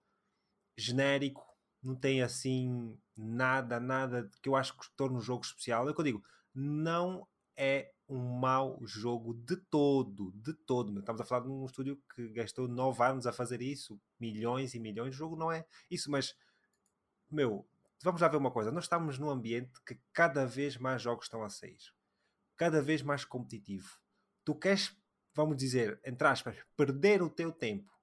genérico, 0.77 1.45
não 1.83 1.97
tem 1.97 2.23
assim 2.23 2.97
nada, 3.17 3.81
nada 3.81 4.31
que 4.41 4.49
eu 4.49 4.55
acho 4.55 4.79
que 4.79 4.89
torna 4.97 5.19
um 5.19 5.21
jogo 5.21 5.45
especial. 5.45 5.89
É 5.89 5.91
o 5.91 5.95
que 5.95 6.01
eu 6.01 6.05
digo, 6.05 6.25
não 6.55 7.27
é 7.59 7.93
um 8.09 8.39
mau 8.39 8.79
jogo 8.87 9.35
de 9.35 9.57
todo, 9.57 10.33
de 10.33 10.55
todo. 10.55 10.97
Estamos 11.01 11.21
a 11.21 11.25
falar 11.25 11.43
de 11.43 11.51
um 11.51 11.67
estúdio 11.67 12.01
que 12.15 12.29
gastou 12.29 12.69
nove 12.69 13.03
anos 13.03 13.27
a 13.27 13.33
fazer 13.33 13.61
isso, 13.61 14.01
milhões 14.19 14.75
e 14.75 14.79
milhões. 14.79 15.15
O 15.15 15.19
jogo 15.19 15.37
não 15.37 15.51
é 15.51 15.67
isso, 15.91 16.09
mas 16.11 16.37
meu, 17.29 17.69
vamos 18.03 18.21
lá 18.21 18.29
ver 18.29 18.37
uma 18.37 18.53
coisa. 18.53 18.71
Nós 18.71 18.85
estamos 18.85 19.19
num 19.19 19.29
ambiente 19.29 19.83
que 19.85 19.99
cada 20.13 20.47
vez 20.47 20.77
mais 20.77 21.03
jogos 21.03 21.27
estão 21.27 21.43
a 21.43 21.51
sair, 21.51 21.79
cada 22.57 22.81
vez 22.81 23.03
mais 23.03 23.25
competitivo. 23.25 23.99
Tu 24.45 24.55
queres, 24.55 24.97
vamos 25.35 25.57
dizer, 25.57 26.01
entre 26.07 26.29
aspas, 26.29 26.57
perder 26.77 27.21
o 27.21 27.29
teu 27.29 27.51
tempo 27.51 27.99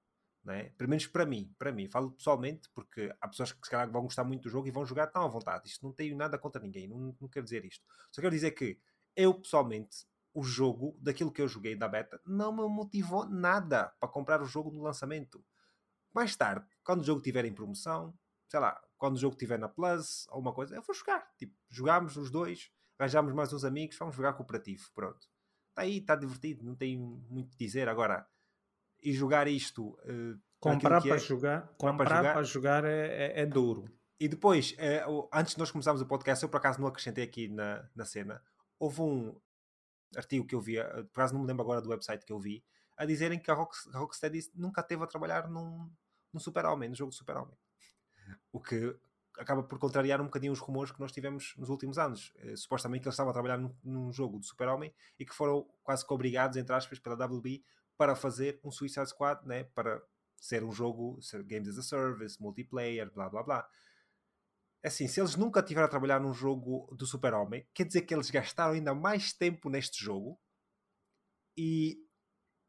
né? 0.46 0.70
pelo 0.78 0.88
menos 0.88 1.08
para 1.08 1.26
mim, 1.26 1.52
para 1.58 1.72
mim, 1.72 1.88
falo 1.88 2.12
pessoalmente, 2.12 2.70
porque 2.72 3.12
há 3.20 3.26
pessoas 3.26 3.50
que 3.50 3.64
se 3.64 3.70
calhar 3.70 3.90
vão 3.90 4.02
gostar 4.02 4.22
muito 4.22 4.44
do 4.44 4.48
jogo 4.48 4.68
e 4.68 4.70
vão 4.70 4.86
jogar 4.86 5.08
tão 5.08 5.24
à 5.24 5.28
vontade. 5.28 5.68
Isto 5.68 5.84
não 5.84 5.92
tenho 5.92 6.16
nada 6.16 6.38
contra 6.38 6.62
ninguém, 6.62 6.86
não, 6.86 7.16
não 7.20 7.28
quero 7.28 7.42
dizer 7.42 7.64
isto. 7.64 7.84
Só 8.12 8.20
quero 8.20 8.32
dizer 8.32 8.52
que 8.52 8.78
eu 9.16 9.34
pessoalmente, 9.34 10.06
o 10.34 10.42
jogo, 10.44 10.96
daquilo 11.00 11.32
que 11.32 11.40
eu 11.40 11.48
joguei 11.48 11.74
da 11.74 11.88
beta, 11.88 12.20
não 12.26 12.52
me 12.52 12.62
motivou 12.68 13.26
nada 13.26 13.92
para 13.98 14.08
comprar 14.08 14.42
o 14.42 14.46
jogo 14.46 14.70
no 14.70 14.82
lançamento. 14.82 15.42
Mais 16.12 16.36
tarde, 16.36 16.66
quando 16.84 17.00
o 17.00 17.04
jogo 17.04 17.20
estiver 17.20 17.44
em 17.46 17.54
promoção, 17.54 18.14
sei 18.48 18.60
lá, 18.60 18.78
quando 18.98 19.16
o 19.16 19.18
jogo 19.18 19.34
estiver 19.34 19.58
na 19.58 19.68
Plus 19.68 20.26
ou 20.30 20.40
uma 20.40 20.52
coisa, 20.52 20.76
eu 20.76 20.82
vou 20.82 20.94
jogar. 20.94 21.26
Tipo, 21.38 21.54
jogámos 21.70 22.16
os 22.16 22.30
dois, 22.30 22.70
arranjámos 22.98 23.32
mais 23.32 23.52
uns 23.52 23.64
amigos, 23.64 23.96
vamos 23.98 24.14
jogar 24.14 24.34
cooperativo. 24.34 24.90
Pronto. 24.94 25.26
Está 25.70 25.82
aí, 25.82 25.98
está 25.98 26.14
divertido, 26.14 26.64
não 26.64 26.74
tem 26.74 26.98
muito 26.98 27.54
a 27.54 27.58
dizer. 27.58 27.88
Agora, 27.88 28.26
e 29.02 29.12
jogar 29.12 29.48
isto. 29.48 29.98
Uh, 30.04 30.38
comprar 30.58 31.00
para, 31.00 31.14
é, 31.14 31.18
jogar, 31.18 31.68
comprar 31.78 32.06
para 32.06 32.16
jogar, 32.16 32.32
para 32.32 32.42
jogar 32.42 32.84
é, 32.84 33.06
é, 33.06 33.40
é, 33.42 33.46
duro. 33.46 33.84
E 34.18 34.28
depois, 34.28 34.74
uh, 35.06 35.28
antes 35.32 35.54
de 35.54 35.58
nós 35.58 35.70
começarmos 35.70 36.00
o 36.00 36.06
podcast, 36.06 36.42
eu 36.42 36.48
por 36.48 36.56
acaso 36.56 36.80
não 36.80 36.88
acrescentei 36.88 37.24
aqui 37.24 37.48
na, 37.48 37.88
na 37.94 38.04
cena, 38.04 38.42
houve 38.78 39.02
um 39.02 39.40
artigo 40.16 40.46
que 40.46 40.54
eu 40.54 40.60
vi, 40.60 40.78
eh, 40.78 41.02
por 41.12 41.20
acaso 41.20 41.34
não 41.34 41.42
me 41.42 41.46
lembro 41.46 41.62
agora 41.62 41.80
do 41.80 41.90
website 41.90 42.24
que 42.24 42.32
eu 42.32 42.38
vi, 42.38 42.64
a 42.96 43.04
dizerem 43.04 43.38
que 43.38 43.50
a, 43.50 43.54
Rock, 43.54 43.76
a 43.92 43.98
Rocksteady 43.98 44.50
nunca 44.54 44.82
teve 44.82 45.02
a 45.02 45.06
trabalhar 45.06 45.48
num, 45.48 45.90
num 46.32 46.40
Super-Homem, 46.40 46.88
no 46.88 46.94
jogo 46.94 47.12
Super-Homem. 47.12 47.56
O 48.52 48.60
que 48.60 48.96
acaba 49.38 49.62
por 49.62 49.78
contrariar 49.78 50.20
um 50.20 50.24
bocadinho 50.24 50.52
os 50.52 50.58
rumores 50.58 50.90
que 50.90 51.00
nós 51.00 51.12
tivemos 51.12 51.54
nos 51.56 51.68
últimos 51.68 51.98
anos. 51.98 52.32
Uh, 52.42 52.56
supostamente 52.56 53.02
que 53.02 53.08
eles 53.08 53.14
estavam 53.14 53.30
a 53.30 53.34
trabalhar 53.34 53.58
num, 53.58 53.74
num 53.84 54.12
jogo 54.12 54.38
do 54.38 54.46
Super-Homem 54.46 54.92
e 55.18 55.24
que 55.24 55.34
foram 55.34 55.68
quase 55.82 56.06
que 56.06 56.12
obrigados, 56.12 56.56
entre 56.56 56.74
aspas, 56.74 56.98
pela 56.98 57.16
WB 57.16 57.62
para 57.96 58.14
fazer 58.14 58.60
um 58.64 58.70
Suicide 58.70 59.08
Squad, 59.08 59.46
né, 59.46 59.64
para 59.64 60.02
ser 60.36 60.62
um 60.64 60.72
jogo, 60.72 61.20
ser 61.22 61.42
Games 61.42 61.68
as 61.68 61.78
a 61.78 61.82
Service, 61.82 62.40
multiplayer, 62.40 63.10
blá 63.12 63.28
blá 63.28 63.42
blá. 63.42 63.68
Assim, 64.86 65.08
se 65.08 65.20
eles 65.20 65.34
nunca 65.34 65.62
tiveram 65.62 65.86
a 65.86 65.90
trabalhar 65.90 66.20
num 66.20 66.32
jogo 66.32 66.86
do 66.94 67.06
Super-Homem, 67.06 67.66
quer 67.74 67.84
dizer 67.84 68.02
que 68.02 68.14
eles 68.14 68.30
gastaram 68.30 68.74
ainda 68.74 68.94
mais 68.94 69.32
tempo 69.32 69.68
neste 69.68 70.02
jogo 70.02 70.38
e 71.56 71.98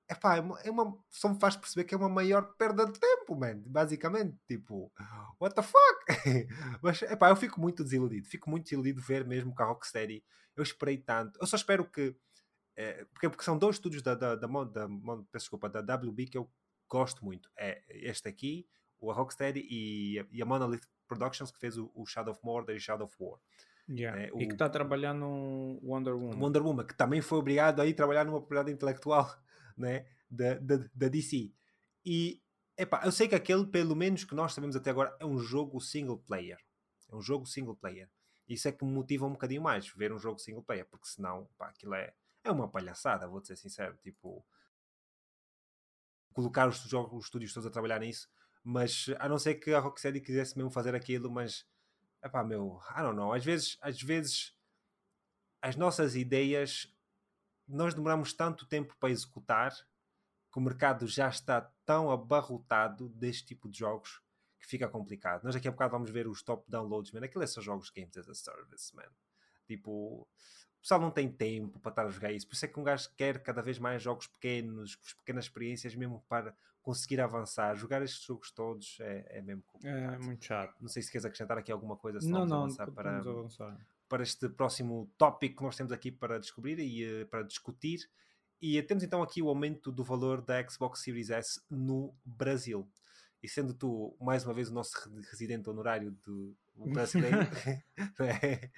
epá, 0.09 0.37
é 0.37 0.39
uma, 0.39 0.59
é 0.61 0.71
uma, 0.71 0.97
só 1.09 1.29
me 1.29 1.39
faz 1.39 1.55
perceber 1.55 1.83
que 1.83 1.93
é 1.93 1.97
uma 1.97 2.09
maior 2.09 2.55
perda 2.57 2.85
de 2.85 2.99
tempo, 2.99 3.35
man. 3.35 3.61
Basicamente, 3.67 4.35
tipo, 4.47 4.91
what 5.39 5.53
the 5.53 5.61
fuck? 5.61 6.05
Mas 6.81 7.01
epá, 7.03 7.29
eu 7.29 7.35
fico 7.35 7.61
muito 7.61 7.83
desiludido, 7.83 8.27
fico 8.27 8.49
muito 8.49 8.63
desiludido 8.63 9.01
ver 9.01 9.25
mesmo 9.25 9.55
que 9.55 9.61
a 9.61 9.65
Rocksteady. 9.65 10.23
Eu 10.55 10.63
esperei 10.63 10.97
tanto, 10.97 11.37
eu 11.39 11.45
só 11.45 11.55
espero 11.55 11.87
que 11.89 12.15
é, 12.75 13.05
porque, 13.05 13.29
porque 13.29 13.43
são 13.43 13.57
dois 13.57 13.75
estúdios 13.75 14.03
da, 14.03 14.15
da, 14.15 14.35
da, 14.35 14.47
da, 14.47 14.87
desculpa, 15.33 15.67
da 15.67 15.95
WB 15.95 16.27
que 16.27 16.37
eu 16.37 16.49
gosto 16.89 17.25
muito. 17.25 17.49
É 17.57 17.83
este 17.89 18.29
aqui, 18.29 18.67
o 18.99 19.11
Rocksteady 19.11 19.67
e, 19.69 20.25
e 20.31 20.41
a 20.41 20.45
Monolith 20.45 20.87
Productions 21.07 21.51
que 21.51 21.59
fez 21.59 21.77
o, 21.77 21.91
o, 21.95 22.05
Shadow 22.05 22.31
of 22.31 22.41
Mordor 22.43 22.75
e 22.75 22.79
Shadow 22.79 23.05
of 23.05 23.15
War. 23.19 23.39
Yeah. 23.89 24.21
É, 24.21 24.33
o, 24.33 24.41
e 24.41 24.47
que 24.47 24.53
está 24.53 24.69
trabalhando 24.69 25.19
no 25.19 25.79
Wonder 25.81 26.15
Woman. 26.15 26.37
Wonder 26.37 26.61
Woman, 26.61 26.85
que 26.85 26.95
também 26.95 27.21
foi 27.21 27.37
obrigado 27.39 27.81
a 27.81 27.85
ir 27.85 27.93
trabalhar 27.93 28.25
numa 28.25 28.39
propriedade 28.39 28.71
intelectual 28.71 29.33
né, 29.77 30.05
da, 30.29 30.55
da, 30.55 30.77
da 30.93 31.07
DC. 31.07 31.51
E 32.05 32.41
epá, 32.77 33.01
eu 33.05 33.11
sei 33.11 33.27
que 33.27 33.35
aquele, 33.35 33.65
pelo 33.65 33.95
menos 33.95 34.23
que 34.23 34.35
nós 34.35 34.53
sabemos 34.53 34.75
até 34.75 34.89
agora, 34.89 35.15
é 35.19 35.25
um 35.25 35.39
jogo 35.39 35.79
single 35.79 36.17
player. 36.17 36.57
É 37.09 37.15
um 37.15 37.21
jogo 37.21 37.45
single 37.45 37.75
player. 37.75 38.09
Isso 38.47 38.67
é 38.67 38.71
que 38.71 38.83
me 38.83 38.91
motiva 38.91 39.25
um 39.25 39.31
bocadinho 39.31 39.61
mais, 39.61 39.87
ver 39.89 40.11
um 40.11 40.19
jogo 40.19 40.39
single 40.39 40.63
player, 40.63 40.85
porque 40.85 41.07
senão, 41.07 41.49
pá, 41.57 41.67
aquilo 41.69 41.93
é 41.95 42.13
é 42.47 42.51
uma 42.51 42.67
palhaçada, 42.67 43.27
vou 43.27 43.43
ser 43.43 43.55
sincero. 43.55 43.97
Tipo, 43.97 44.43
colocar 46.33 46.67
os, 46.67 46.93
os 46.93 47.25
estúdios 47.25 47.53
todos 47.53 47.67
a 47.67 47.71
trabalhar 47.71 47.99
nisso, 47.99 48.29
mas 48.69 49.05
a 49.17 49.29
não 49.29 49.39
ser 49.39 49.55
que 49.55 49.71
a 49.71 49.79
Rocksteady 49.79 50.19
quisesse 50.19 50.57
mesmo 50.57 50.69
fazer 50.69 50.93
aquilo, 50.93 51.31
mas 51.31 51.65
epá, 52.21 52.43
meu, 52.43 52.81
I 52.91 53.01
don't 53.01 53.15
know. 53.15 53.31
Às 53.31 53.45
vezes, 53.45 53.77
às 53.81 54.01
vezes 54.01 54.53
as 55.61 55.77
nossas 55.77 56.17
ideias 56.17 56.93
nós 57.65 57.93
demoramos 57.93 58.33
tanto 58.33 58.67
tempo 58.67 58.93
para 58.99 59.09
executar 59.09 59.73
que 60.51 60.59
o 60.59 60.61
mercado 60.61 61.07
já 61.07 61.29
está 61.29 61.61
tão 61.85 62.11
abarrotado 62.11 63.07
deste 63.07 63.45
tipo 63.45 63.69
de 63.69 63.79
jogos 63.79 64.21
que 64.59 64.67
fica 64.67 64.89
complicado. 64.89 65.45
Nós 65.45 65.55
daqui 65.55 65.69
a 65.69 65.71
bocado 65.71 65.91
vamos 65.91 66.09
ver 66.09 66.27
os 66.27 66.43
top 66.43 66.69
downloads, 66.69 67.13
man. 67.13 67.23
Aquilo 67.23 67.45
é 67.45 67.47
só 67.47 67.61
jogos 67.61 67.89
Games 67.89 68.17
as 68.17 68.27
a 68.27 68.35
Service, 68.35 68.93
man. 68.93 69.09
Tipo, 69.65 69.91
o 70.23 70.27
pessoal 70.81 70.99
não 70.99 71.11
tem 71.11 71.31
tempo 71.31 71.79
para 71.79 71.91
estar 71.91 72.05
a 72.05 72.09
jogar 72.09 72.33
isso. 72.33 72.45
Por 72.45 72.55
isso 72.55 72.65
é 72.65 72.67
que 72.67 72.79
um 72.81 72.83
gajo 72.83 73.09
quer 73.15 73.41
cada 73.41 73.61
vez 73.61 73.79
mais 73.79 74.03
jogos 74.03 74.27
pequenos, 74.27 74.97
pequenas 75.19 75.45
experiências, 75.45 75.95
mesmo 75.95 76.21
para 76.27 76.53
conseguir 76.87 77.19
avançar. 77.19 77.75
Jogar 77.75 78.01
estes 78.01 78.23
jogos 78.23 78.49
todos 78.49 78.97
é, 79.01 79.25
é 79.39 79.41
mesmo 79.41 79.61
complicado. 79.63 80.13
É 80.13 80.17
muito 80.19 80.45
chato. 80.45 80.75
Não 80.79 80.87
sei 80.87 81.03
se 81.03 81.11
queres 81.11 81.25
acrescentar 81.25 81.57
aqui 81.57 81.69
alguma 81.69 81.97
coisa, 81.97 82.19
não, 82.23 82.45
não, 82.45 82.63
avançar 82.63 82.89
para, 82.91 83.17
avançar. 83.17 83.77
para 84.07 84.23
este 84.23 84.47
próximo 84.47 85.11
tópico 85.17 85.57
que 85.57 85.63
nós 85.63 85.75
temos 85.75 85.91
aqui 85.91 86.09
para 86.09 86.39
descobrir 86.39 86.79
e 86.79 87.23
uh, 87.23 87.27
para 87.27 87.43
discutir. 87.43 88.09
E 88.61 88.81
temos 88.83 89.03
então 89.03 89.21
aqui 89.21 89.41
o 89.41 89.49
aumento 89.49 89.91
do 89.91 90.01
valor 90.01 90.41
da 90.41 90.65
Xbox 90.65 91.01
Series 91.01 91.29
S 91.29 91.61
no 91.69 92.15
Brasil. 92.23 92.89
E 93.43 93.49
sendo 93.49 93.73
tu, 93.73 94.15
mais 94.21 94.45
uma 94.45 94.53
vez, 94.53 94.69
o 94.69 94.73
nosso 94.73 94.95
residente 95.29 95.69
honorário 95.69 96.11
do 96.23 96.55
brasileiro, 96.73 97.37
é, 98.21 98.71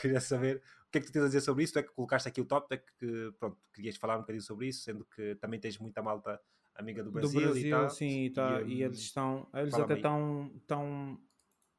queria 0.00 0.20
saber 0.20 0.62
que 0.94 0.98
é 0.98 1.00
que 1.00 1.06
tu 1.08 1.12
tens 1.12 1.24
a 1.24 1.26
dizer 1.26 1.40
sobre 1.40 1.64
isso? 1.64 1.72
Tu 1.72 1.80
é 1.80 1.82
que 1.82 1.92
colocaste 1.92 2.28
aqui 2.28 2.40
o 2.40 2.44
top, 2.44 2.72
é 2.72 2.78
que 2.78 3.32
pronto, 3.38 3.58
querias 3.72 3.96
falar 3.96 4.16
um 4.16 4.20
bocadinho 4.20 4.42
sobre 4.42 4.68
isso, 4.68 4.82
sendo 4.82 5.04
que 5.04 5.34
também 5.36 5.58
tens 5.58 5.76
muita 5.78 6.00
malta 6.02 6.40
amiga 6.74 7.02
do 7.02 7.10
Brasil, 7.10 7.40
do 7.40 7.46
Brasil 7.46 7.66
e 7.66 7.70
tal. 7.70 7.90
Sim, 7.90 8.24
e, 8.24 8.30
tá, 8.30 8.62
e, 8.62 8.74
e 8.74 8.82
eles 8.82 8.98
estão, 8.98 9.48
eles 9.54 9.74
até 9.74 9.94
estão, 9.94 10.50
estão, 10.56 11.18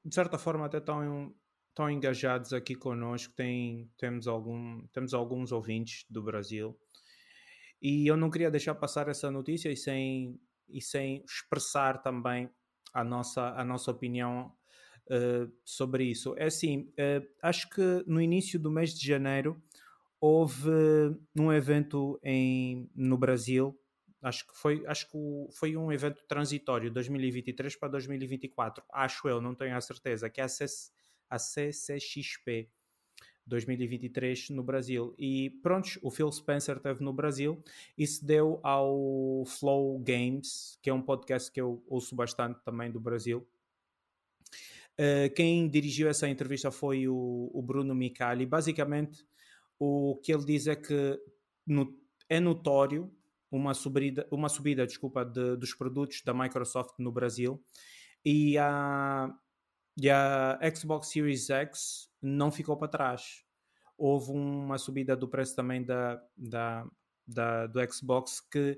de 0.03 0.15
certa 0.15 0.37
forma, 0.37 0.65
até 0.65 0.77
estão, 0.77 1.33
estão 1.69 1.89
engajados 1.89 2.53
aqui 2.53 2.75
connosco. 2.75 3.33
Tem, 3.35 3.89
temos, 3.97 4.27
algum, 4.27 4.85
temos 4.87 5.13
alguns 5.13 5.51
ouvintes 5.51 6.05
do 6.09 6.23
Brasil. 6.23 6.77
E 7.81 8.09
eu 8.09 8.17
não 8.17 8.31
queria 8.31 8.49
deixar 8.49 8.75
passar 8.75 9.07
essa 9.09 9.29
notícia 9.29 9.69
e 9.71 9.77
sem, 9.77 10.39
e 10.69 10.81
sem 10.81 11.23
expressar 11.23 12.01
também 12.01 12.49
a 12.93 13.03
nossa, 13.03 13.49
a 13.49 13.63
nossa 13.63 13.91
opinião 13.91 14.51
uh, 15.07 15.51
sobre 15.63 16.05
isso. 16.05 16.33
É 16.37 16.45
assim, 16.45 16.91
uh, 16.93 17.27
acho 17.43 17.69
que 17.69 18.03
no 18.07 18.21
início 18.21 18.59
do 18.59 18.71
mês 18.71 18.93
de 18.93 19.05
janeiro 19.05 19.61
houve 20.19 20.71
um 21.37 21.51
evento 21.51 22.19
em, 22.23 22.89
no 22.95 23.17
Brasil, 23.17 23.77
acho 24.21 24.47
que 24.47 24.57
foi, 24.57 24.85
acho 24.87 25.09
que 25.09 25.17
foi 25.51 25.75
um 25.77 25.91
evento 25.91 26.23
transitório, 26.27 26.91
2023 26.91 27.75
para 27.75 27.89
2024, 27.89 28.83
acho 28.91 29.27
eu, 29.27 29.41
não 29.41 29.53
tenho 29.53 29.75
a 29.75 29.81
certeza, 29.81 30.29
que 30.29 30.41
é 30.41 30.43
a, 30.43 30.47
CC, 30.47 30.91
a 31.29 31.37
CCXP. 31.37 32.69
2023 33.47 34.49
no 34.49 34.63
Brasil. 34.63 35.13
E 35.17 35.51
pronto, 35.61 35.99
o 36.01 36.09
Phil 36.09 36.31
Spencer 36.31 36.77
esteve 36.77 37.03
no 37.03 37.13
Brasil 37.13 37.63
e 37.97 38.05
se 38.07 38.25
deu 38.25 38.59
ao 38.63 39.43
Flow 39.45 39.99
Games, 39.99 40.79
que 40.81 40.89
é 40.89 40.93
um 40.93 41.01
podcast 41.01 41.51
que 41.51 41.61
eu 41.61 41.83
ouço 41.87 42.15
bastante 42.15 42.59
também 42.63 42.91
do 42.91 42.99
Brasil. 42.99 43.47
Uh, 44.95 45.33
quem 45.35 45.69
dirigiu 45.69 46.09
essa 46.09 46.27
entrevista 46.27 46.71
foi 46.71 47.07
o, 47.07 47.51
o, 47.53 47.61
Bruno 47.61 47.93
Micali. 47.93 48.45
Basicamente, 48.45 49.25
o 49.77 50.19
que 50.23 50.33
ele 50.33 50.45
diz 50.45 50.67
é 50.67 50.75
que 50.75 51.19
no, 51.67 51.93
é 52.29 52.39
notório 52.39 53.11
uma 53.55 53.73
subida, 53.73 54.27
uma 54.29 54.49
subida 54.49 54.85
desculpa, 54.85 55.23
de, 55.23 55.55
dos 55.55 55.73
produtos 55.73 56.21
da 56.23 56.33
Microsoft 56.33 56.95
no 56.99 57.11
Brasil 57.11 57.63
e 58.23 58.57
a, 58.57 59.33
e 59.97 60.09
a 60.09 60.59
Xbox 60.75 61.07
Series 61.07 61.49
X 61.49 62.09
não 62.21 62.51
ficou 62.51 62.75
para 62.75 62.89
trás. 62.89 63.45
Houve 63.97 64.31
uma 64.31 64.77
subida 64.77 65.15
do 65.15 65.27
preço 65.27 65.55
também 65.55 65.83
da, 65.83 66.21
da, 66.35 66.85
da 67.25 67.67
do 67.67 67.93
Xbox 67.93 68.41
que, 68.41 68.77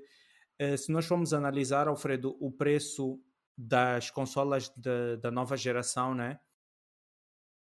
uh, 0.62 0.78
se 0.78 0.92
nós 0.92 1.06
formos 1.06 1.34
analisar, 1.34 1.88
Alfredo, 1.88 2.36
o 2.40 2.52
preço 2.52 3.20
das 3.56 4.10
consolas 4.10 4.68
de, 4.76 5.16
da 5.16 5.32
nova 5.32 5.56
geração, 5.56 6.14
né? 6.14 6.38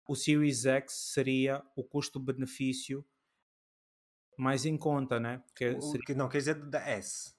O 0.09 0.17
Series 0.17 0.65
X 0.65 1.13
seria 1.13 1.63
o 1.77 1.85
custo-benefício 1.85 3.05
mais 4.43 4.67
em 4.67 4.77
conta, 4.77 5.21
né? 5.21 5.43
Que, 5.55 5.71
o, 5.71 5.81
seria... 5.81 6.05
que 6.05 6.15
não 6.15 6.29
quer 6.29 6.39
dizer 6.39 6.55
da 6.67 6.81
S. 6.81 7.33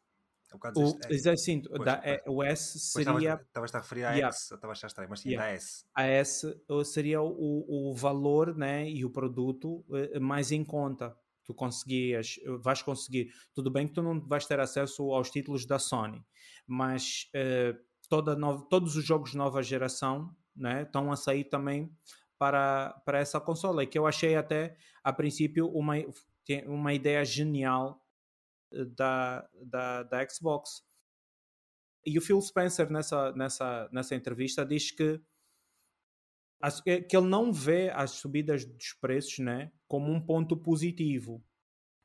É 0.51 1.33
o, 1.33 1.37
sim, 1.37 1.61
pois, 1.63 1.83
da, 1.83 1.97
pois. 1.97 2.21
o 2.27 2.43
S 2.43 2.79
seria. 2.79 3.41
Estavas 3.41 3.73
a 3.73 3.79
referir 3.79 4.03
à 4.05 4.11
yeah. 4.11 4.31
X, 4.31 4.51
estava 4.51 4.67
a 4.67 4.71
achar 4.71 4.87
estranho, 4.87 5.09
mas 5.09 5.21
sim, 5.21 5.29
yeah. 5.29 5.47
da 5.47 5.55
S. 5.55 5.83
A 5.95 6.03
S 6.03 6.61
seria 6.85 7.21
o, 7.21 7.89
o 7.89 7.95
valor 7.95 8.55
né, 8.55 8.87
e 8.87 9.03
o 9.03 9.09
produto 9.09 9.83
eh, 9.91 10.19
mais 10.19 10.51
em 10.51 10.63
conta. 10.63 11.15
Tu 11.43 11.53
conseguias, 11.53 12.35
vais 12.61 12.81
conseguir. 12.83 13.31
Tudo 13.53 13.71
bem 13.71 13.87
que 13.87 13.93
tu 13.93 14.03
não 14.03 14.21
vais 14.27 14.45
ter 14.45 14.59
acesso 14.59 15.11
aos 15.11 15.29
títulos 15.29 15.65
da 15.65 15.77
Sony, 15.79 16.23
mas 16.65 17.29
toda 18.07 18.35
nova, 18.35 18.65
todos 18.69 18.95
os 18.95 19.03
jogos 19.03 19.31
de 19.31 19.37
nova 19.37 19.61
geração 19.61 20.33
né, 20.55 20.83
estão 20.83 21.11
a 21.11 21.15
sair 21.15 21.45
também 21.45 21.91
para, 22.37 23.01
para 23.05 23.19
essa 23.19 23.39
consola, 23.39 23.83
e 23.83 23.87
que 23.87 23.97
eu 23.97 24.05
achei 24.05 24.35
até, 24.35 24.77
a 25.03 25.11
princípio, 25.11 25.67
uma, 25.69 25.95
uma 26.67 26.93
ideia 26.93 27.23
genial 27.23 28.05
eh, 28.71 28.85
da, 28.85 29.47
da, 29.65 30.03
da 30.03 30.29
Xbox. 30.29 30.83
E 32.05 32.17
o 32.17 32.21
Phil 32.21 32.41
Spencer, 32.41 32.91
nessa, 32.91 33.31
nessa, 33.31 33.89
nessa 33.91 34.15
entrevista, 34.15 34.65
diz 34.65 34.91
que, 34.91 35.21
é, 36.85 37.01
que 37.01 37.15
ele 37.15 37.27
não 37.27 37.51
vê 37.53 37.89
as 37.91 38.11
subidas 38.11 38.65
dos 38.65 38.93
preços 38.99 39.39
né, 39.39 39.71
como 39.87 40.11
um 40.11 40.19
ponto 40.19 40.57
positivo. 40.57 41.43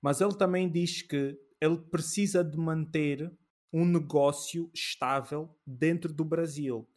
Mas 0.01 0.21
ele 0.21 0.37
também 0.37 0.71
diz 0.71 1.03
que 1.03 1.37
ele 1.61 1.79
precisa 1.79 2.45
de 2.45 2.57
manter 2.57 3.33
um 3.73 3.85
negócio 3.85 4.71
estável 4.73 5.55
dentro 5.67 6.13
do 6.13 6.25
Brasil. 6.25 6.89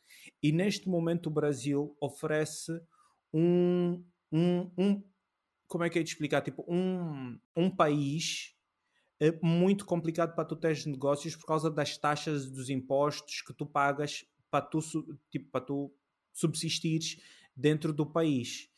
E 0.41 0.51
neste 0.51 0.87
momento 0.87 1.27
o 1.27 1.31
Brasil 1.33 1.95
oferece 1.99 2.71
um, 3.33 4.03
um, 4.31 4.71
um 4.77 5.03
como 5.71 5.85
é 5.85 5.89
que 5.89 5.97
é 5.97 6.03
de 6.03 6.09
explicar? 6.09 6.41
Tipo, 6.41 6.65
um, 6.67 7.39
um 7.55 7.73
país 7.73 8.53
é 9.21 9.31
muito 9.41 9.85
complicado 9.85 10.35
para 10.35 10.43
tu 10.43 10.53
teres 10.57 10.85
negócios 10.85 11.33
por 11.33 11.45
causa 11.45 11.71
das 11.71 11.97
taxas 11.97 12.51
dos 12.51 12.69
impostos 12.69 13.41
que 13.41 13.53
tu 13.53 13.65
pagas 13.65 14.25
para 14.49 14.65
tu, 14.65 14.79
tipo, 15.29 15.49
para 15.49 15.61
tu 15.61 15.95
subsistires 16.33 17.21
dentro 17.55 17.93
do 17.93 18.05
país. 18.05 18.69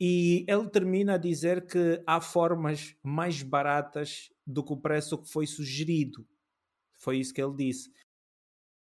E 0.00 0.46
ele 0.48 0.70
termina 0.70 1.16
a 1.16 1.18
dizer 1.18 1.66
que 1.66 2.02
há 2.06 2.18
formas 2.18 2.96
mais 3.02 3.42
baratas 3.42 4.32
do 4.46 4.64
que 4.64 4.72
o 4.72 4.80
preço 4.80 5.18
que 5.18 5.30
foi 5.30 5.46
sugerido. 5.46 6.26
Foi 6.98 7.18
isso 7.18 7.34
que 7.34 7.42
ele 7.42 7.56
disse. 7.56 7.92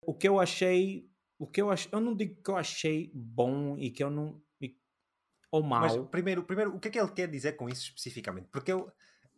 O 0.00 0.14
que 0.14 0.28
eu 0.28 0.38
achei, 0.38 1.10
o 1.36 1.48
que 1.48 1.60
eu 1.60 1.68
achei, 1.68 1.90
eu 1.92 2.00
não 2.00 2.14
digo 2.14 2.40
que 2.40 2.50
eu 2.50 2.56
achei 2.56 3.10
bom 3.12 3.76
e 3.76 3.90
que 3.90 4.04
eu 4.04 4.10
não 4.10 4.40
ou 5.54 5.62
mal. 5.62 5.82
Mas 5.82 5.96
primeiro, 6.08 6.42
primeiro, 6.42 6.74
o 6.74 6.80
que 6.80 6.88
é 6.88 6.90
que 6.90 6.98
ele 6.98 7.12
quer 7.12 7.28
dizer 7.28 7.52
com 7.52 7.68
isso 7.68 7.82
especificamente? 7.84 8.48
Porque 8.50 8.72
eu, 8.72 8.90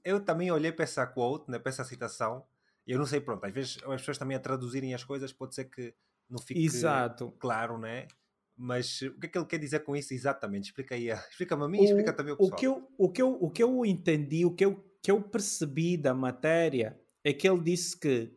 eu 0.02 0.18
também 0.18 0.50
olhei 0.50 0.72
para 0.72 0.84
essa 0.84 1.06
quote, 1.06 1.50
né, 1.50 1.58
para 1.58 1.68
essa 1.68 1.84
citação, 1.84 2.42
e 2.86 2.92
eu 2.92 2.98
não 2.98 3.04
sei, 3.04 3.20
pronto, 3.20 3.44
às 3.44 3.52
vezes 3.52 3.78
as 3.84 4.00
pessoas 4.00 4.16
também 4.16 4.34
a 4.34 4.40
traduzirem 4.40 4.94
as 4.94 5.04
coisas 5.04 5.30
pode 5.30 5.54
ser 5.54 5.66
que 5.66 5.94
não 6.30 6.38
fique 6.38 6.64
Exato. 6.64 7.32
claro, 7.38 7.76
né? 7.76 8.08
Mas 8.56 9.02
o 9.02 9.20
que 9.20 9.26
é 9.26 9.28
que 9.28 9.36
ele 9.36 9.44
quer 9.44 9.58
dizer 9.58 9.80
com 9.80 9.94
isso 9.94 10.14
exatamente? 10.14 10.70
Explica 10.70 10.94
aí, 10.94 11.08
explica-me 11.30 11.64
a 11.64 11.68
mim, 11.68 11.80
o, 11.80 11.84
explica 11.84 12.14
também 12.14 12.32
o 12.32 12.36
pessoal. 12.38 12.54
O 12.54 12.56
que 12.56 12.66
eu, 12.66 12.88
o 12.96 13.12
que 13.12 13.22
eu, 13.22 13.32
o 13.38 13.50
que 13.50 13.62
eu 13.62 13.84
entendi, 13.84 14.46
o 14.46 14.54
que 14.54 14.64
eu, 14.64 14.82
que 15.02 15.10
eu 15.10 15.20
percebi 15.20 15.98
da 15.98 16.14
matéria 16.14 16.98
é 17.22 17.30
que 17.34 17.46
ele 17.46 17.60
disse 17.60 17.98
que 18.00 18.32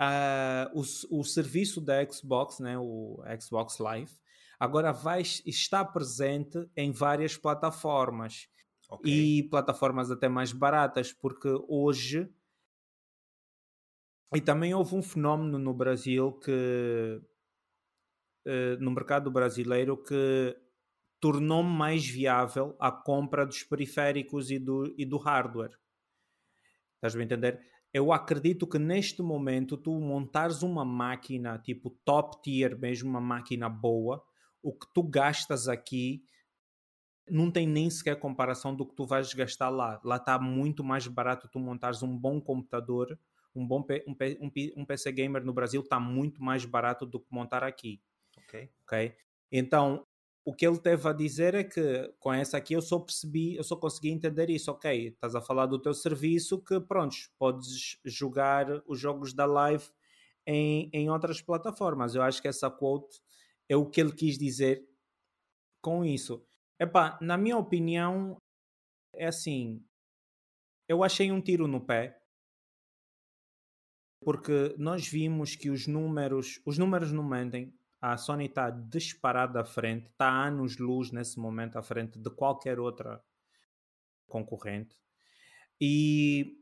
uh, 0.00 0.78
o, 0.78 1.18
o 1.18 1.24
serviço 1.24 1.80
da 1.80 2.08
Xbox, 2.08 2.60
né, 2.60 2.78
o 2.78 3.20
Xbox 3.40 3.78
Live, 3.78 4.12
agora 4.60 4.92
vai 4.92 5.22
estar 5.22 5.86
presente 5.86 6.70
em 6.76 6.92
várias 6.92 7.34
plataformas 7.34 8.46
okay. 8.90 9.38
e 9.38 9.42
plataformas 9.48 10.10
até 10.10 10.28
mais 10.28 10.52
baratas, 10.52 11.14
porque 11.14 11.48
hoje 11.66 12.30
e 14.32 14.40
também 14.40 14.72
houve 14.74 14.94
um 14.94 15.02
fenómeno 15.02 15.58
no 15.58 15.74
Brasil 15.74 16.32
que 16.34 17.20
uh, 18.46 18.80
no 18.80 18.92
mercado 18.92 19.30
brasileiro 19.30 19.96
que 19.96 20.56
tornou 21.18 21.62
mais 21.62 22.06
viável 22.06 22.76
a 22.78 22.92
compra 22.92 23.44
dos 23.44 23.64
periféricos 23.64 24.50
e 24.50 24.58
do, 24.58 24.94
e 24.96 25.04
do 25.04 25.16
hardware. 25.16 25.76
Estás 26.94 27.16
a 27.16 27.22
entender? 27.22 27.60
Eu 27.92 28.12
acredito 28.12 28.68
que 28.68 28.78
neste 28.78 29.20
momento 29.20 29.76
tu 29.76 29.98
montares 29.98 30.62
uma 30.62 30.84
máquina 30.84 31.58
tipo 31.58 31.90
top 32.04 32.40
tier, 32.40 32.78
mesmo 32.78 33.10
uma 33.10 33.20
máquina 33.20 33.68
boa, 33.68 34.24
o 34.62 34.72
que 34.72 34.86
tu 34.92 35.02
gastas 35.02 35.68
aqui 35.68 36.22
não 37.28 37.50
tem 37.50 37.66
nem 37.66 37.88
sequer 37.88 38.18
comparação 38.18 38.74
do 38.74 38.84
que 38.84 38.94
tu 38.94 39.06
vais 39.06 39.32
gastar 39.32 39.68
lá. 39.68 40.00
Lá 40.04 40.16
está 40.16 40.38
muito 40.38 40.82
mais 40.82 41.06
barato 41.06 41.48
tu 41.48 41.58
montares 41.58 42.02
um 42.02 42.16
bom 42.16 42.40
computador, 42.40 43.18
um 43.54 43.66
bom 43.66 43.86
um, 44.06 44.16
um, 44.40 44.50
um 44.76 44.84
PC 44.84 45.12
gamer 45.12 45.44
no 45.44 45.52
Brasil 45.52 45.80
está 45.80 46.00
muito 46.00 46.42
mais 46.42 46.64
barato 46.64 47.06
do 47.06 47.20
que 47.20 47.32
montar 47.32 47.62
aqui. 47.62 48.00
Ok. 48.36 48.68
Ok. 48.84 49.14
Então 49.52 50.06
o 50.44 50.54
que 50.54 50.66
ele 50.66 50.78
teve 50.78 51.06
a 51.08 51.12
dizer 51.12 51.54
é 51.54 51.62
que 51.62 52.12
com 52.18 52.32
essa 52.32 52.56
aqui 52.56 52.74
eu 52.74 52.82
só 52.82 52.98
percebi, 52.98 53.56
eu 53.56 53.62
só 53.62 53.76
consegui 53.76 54.10
entender 54.10 54.50
isso. 54.50 54.70
Ok, 54.70 55.08
estás 55.08 55.34
a 55.34 55.40
falar 55.40 55.66
do 55.66 55.78
teu 55.78 55.94
serviço 55.94 56.58
que 56.58 56.80
pronto, 56.80 57.16
podes 57.38 57.98
jogar 58.04 58.82
os 58.86 58.98
jogos 58.98 59.32
da 59.32 59.44
live 59.44 59.84
em, 60.46 60.90
em 60.92 61.10
outras 61.10 61.40
plataformas. 61.40 62.14
Eu 62.14 62.22
acho 62.22 62.40
que 62.40 62.48
essa 62.48 62.70
quote 62.70 63.20
é 63.70 63.76
o 63.76 63.88
que 63.88 64.00
ele 64.00 64.12
quis 64.12 64.36
dizer 64.36 64.84
com 65.80 66.04
isso. 66.04 66.44
Epá, 66.76 67.16
na 67.22 67.38
minha 67.38 67.56
opinião, 67.56 68.36
é 69.14 69.28
assim. 69.28 69.86
Eu 70.88 71.04
achei 71.04 71.30
um 71.30 71.40
tiro 71.40 71.68
no 71.68 71.80
pé. 71.80 72.20
Porque 74.20 74.74
nós 74.76 75.06
vimos 75.06 75.54
que 75.54 75.70
os 75.70 75.86
números, 75.86 76.60
os 76.66 76.78
números 76.78 77.12
não 77.12 77.22
mentem. 77.22 77.72
A 78.00 78.16
Sony 78.16 78.46
está 78.46 78.70
disparada 78.70 79.60
à 79.60 79.64
frente, 79.64 80.08
está 80.08 80.46
anos-luz 80.46 81.12
nesse 81.12 81.38
momento 81.38 81.78
à 81.78 81.82
frente 81.82 82.18
de 82.18 82.30
qualquer 82.30 82.80
outra 82.80 83.22
concorrente. 84.26 84.96
E 85.80 86.60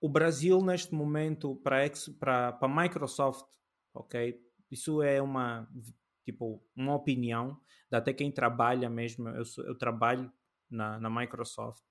o 0.00 0.08
Brasil, 0.08 0.62
neste 0.62 0.94
momento, 0.94 1.56
para 1.56 2.56
a 2.60 2.68
Microsoft, 2.68 3.48
ok? 3.92 4.40
Isso 4.70 5.02
é 5.02 5.20
uma 5.20 5.68
tipo, 6.28 6.62
uma 6.76 6.94
opinião 6.94 7.58
de 7.90 7.96
até 7.96 8.12
quem 8.12 8.30
trabalha 8.30 8.90
mesmo. 8.90 9.30
Eu, 9.30 9.44
eu 9.64 9.74
trabalho 9.78 10.30
na, 10.70 11.00
na 11.00 11.08
Microsoft. 11.08 11.82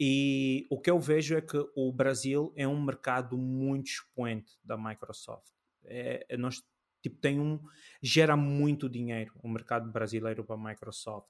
E 0.00 0.66
o 0.70 0.80
que 0.80 0.90
eu 0.90 0.98
vejo 0.98 1.36
é 1.36 1.42
que 1.42 1.58
o 1.74 1.92
Brasil 1.92 2.52
é 2.56 2.66
um 2.66 2.82
mercado 2.82 3.36
muito 3.36 3.88
expoente 3.88 4.58
da 4.64 4.78
Microsoft. 4.78 5.52
É, 5.84 6.24
é, 6.26 6.36
nós, 6.38 6.62
tipo, 7.02 7.18
tem 7.20 7.38
um, 7.38 7.60
gera 8.02 8.34
muito 8.34 8.88
dinheiro 8.88 9.32
o 9.42 9.48
mercado 9.48 9.92
brasileiro 9.92 10.42
para 10.42 10.56
a 10.56 10.58
Microsoft. 10.58 11.28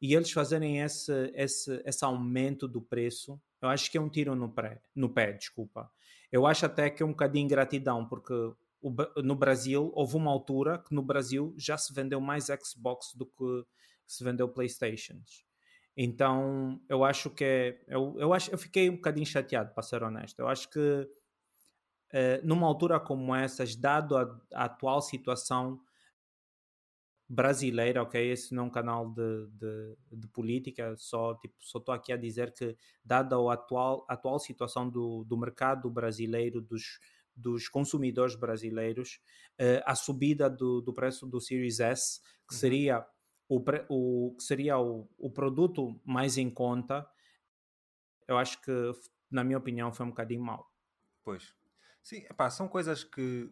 E 0.00 0.14
eles 0.14 0.30
fazerem 0.30 0.80
esse, 0.80 1.12
esse, 1.34 1.82
esse 1.84 2.04
aumento 2.04 2.68
do 2.68 2.82
preço, 2.82 3.40
eu 3.62 3.70
acho 3.70 3.90
que 3.90 3.96
é 3.96 4.00
um 4.00 4.10
tiro 4.10 4.34
no, 4.34 4.50
pré, 4.50 4.82
no 4.94 5.08
pé, 5.08 5.32
desculpa. 5.32 5.90
Eu 6.30 6.46
acho 6.46 6.66
até 6.66 6.90
que 6.90 7.02
é 7.02 7.06
um 7.06 7.10
bocadinho 7.10 7.44
ingratidão, 7.44 8.06
porque 8.06 8.34
no 9.22 9.34
Brasil, 9.34 9.90
houve 9.94 10.16
uma 10.16 10.30
altura 10.30 10.78
que 10.78 10.94
no 10.94 11.02
Brasil 11.02 11.54
já 11.56 11.76
se 11.76 11.92
vendeu 11.92 12.20
mais 12.20 12.46
Xbox 12.46 13.14
do 13.14 13.26
que 13.26 13.64
se 14.06 14.22
vendeu 14.22 14.48
Playstations. 14.48 15.44
Então, 15.96 16.80
eu 16.88 17.04
acho 17.04 17.30
que 17.30 17.44
é, 17.44 17.80
eu, 17.88 18.14
eu, 18.18 18.32
acho, 18.34 18.50
eu 18.50 18.58
fiquei 18.58 18.90
um 18.90 18.96
bocadinho 18.96 19.24
chateado, 19.24 19.72
para 19.72 19.82
ser 19.82 20.02
honesto. 20.02 20.38
Eu 20.38 20.46
acho 20.46 20.68
que 20.68 20.78
uh, 20.78 22.44
numa 22.46 22.66
altura 22.66 23.00
como 23.00 23.34
essas, 23.34 23.74
dado 23.74 24.16
a, 24.16 24.40
a, 24.52 24.64
atual 24.64 25.00
situação 25.00 25.80
brasileira, 27.28 28.02
ok? 28.02 28.30
Esse 28.30 28.54
não 28.54 28.64
é 28.64 28.66
um 28.66 28.70
canal 28.70 29.10
de, 29.10 29.46
de, 29.48 29.96
de 30.12 30.28
política, 30.28 30.94
só 30.96 31.34
tipo, 31.34 31.56
só 31.60 31.78
estou 31.78 31.94
aqui 31.94 32.12
a 32.12 32.16
dizer 32.16 32.52
que, 32.52 32.76
dada 33.04 33.36
a 33.36 33.52
atual, 33.54 34.04
atual 34.08 34.38
situação 34.38 34.88
do, 34.88 35.24
do 35.24 35.36
mercado 35.36 35.90
brasileiro, 35.90 36.60
dos, 36.60 37.00
dos 37.36 37.68
consumidores 37.68 38.34
brasileiros 38.34 39.20
uh, 39.60 39.82
a 39.84 39.94
subida 39.94 40.48
do, 40.48 40.80
do, 40.80 40.94
preço 40.94 41.26
do 41.26 41.40
Series 41.40 41.80
S, 41.80 42.20
que 42.48 42.54
uhum. 42.54 42.58
seria, 42.58 43.06
o, 43.48 43.62
o, 43.88 44.34
que 44.36 44.42
seria 44.42 44.78
o, 44.78 45.08
o 45.18 45.30
produto 45.30 46.00
mais 46.04 46.38
em 46.38 46.50
conta, 46.50 47.08
eu 48.26 48.38
acho 48.38 48.60
que, 48.62 48.92
na 49.30 49.44
minha 49.44 49.58
opinião, 49.58 49.92
foi 49.92 50.06
um 50.06 50.10
bocadinho 50.10 50.42
mau. 50.42 50.68
Pois. 51.22 51.54
Sim, 52.02 52.18
epá, 52.30 52.48
são 52.50 52.68
coisas 52.68 53.04
que 53.04 53.50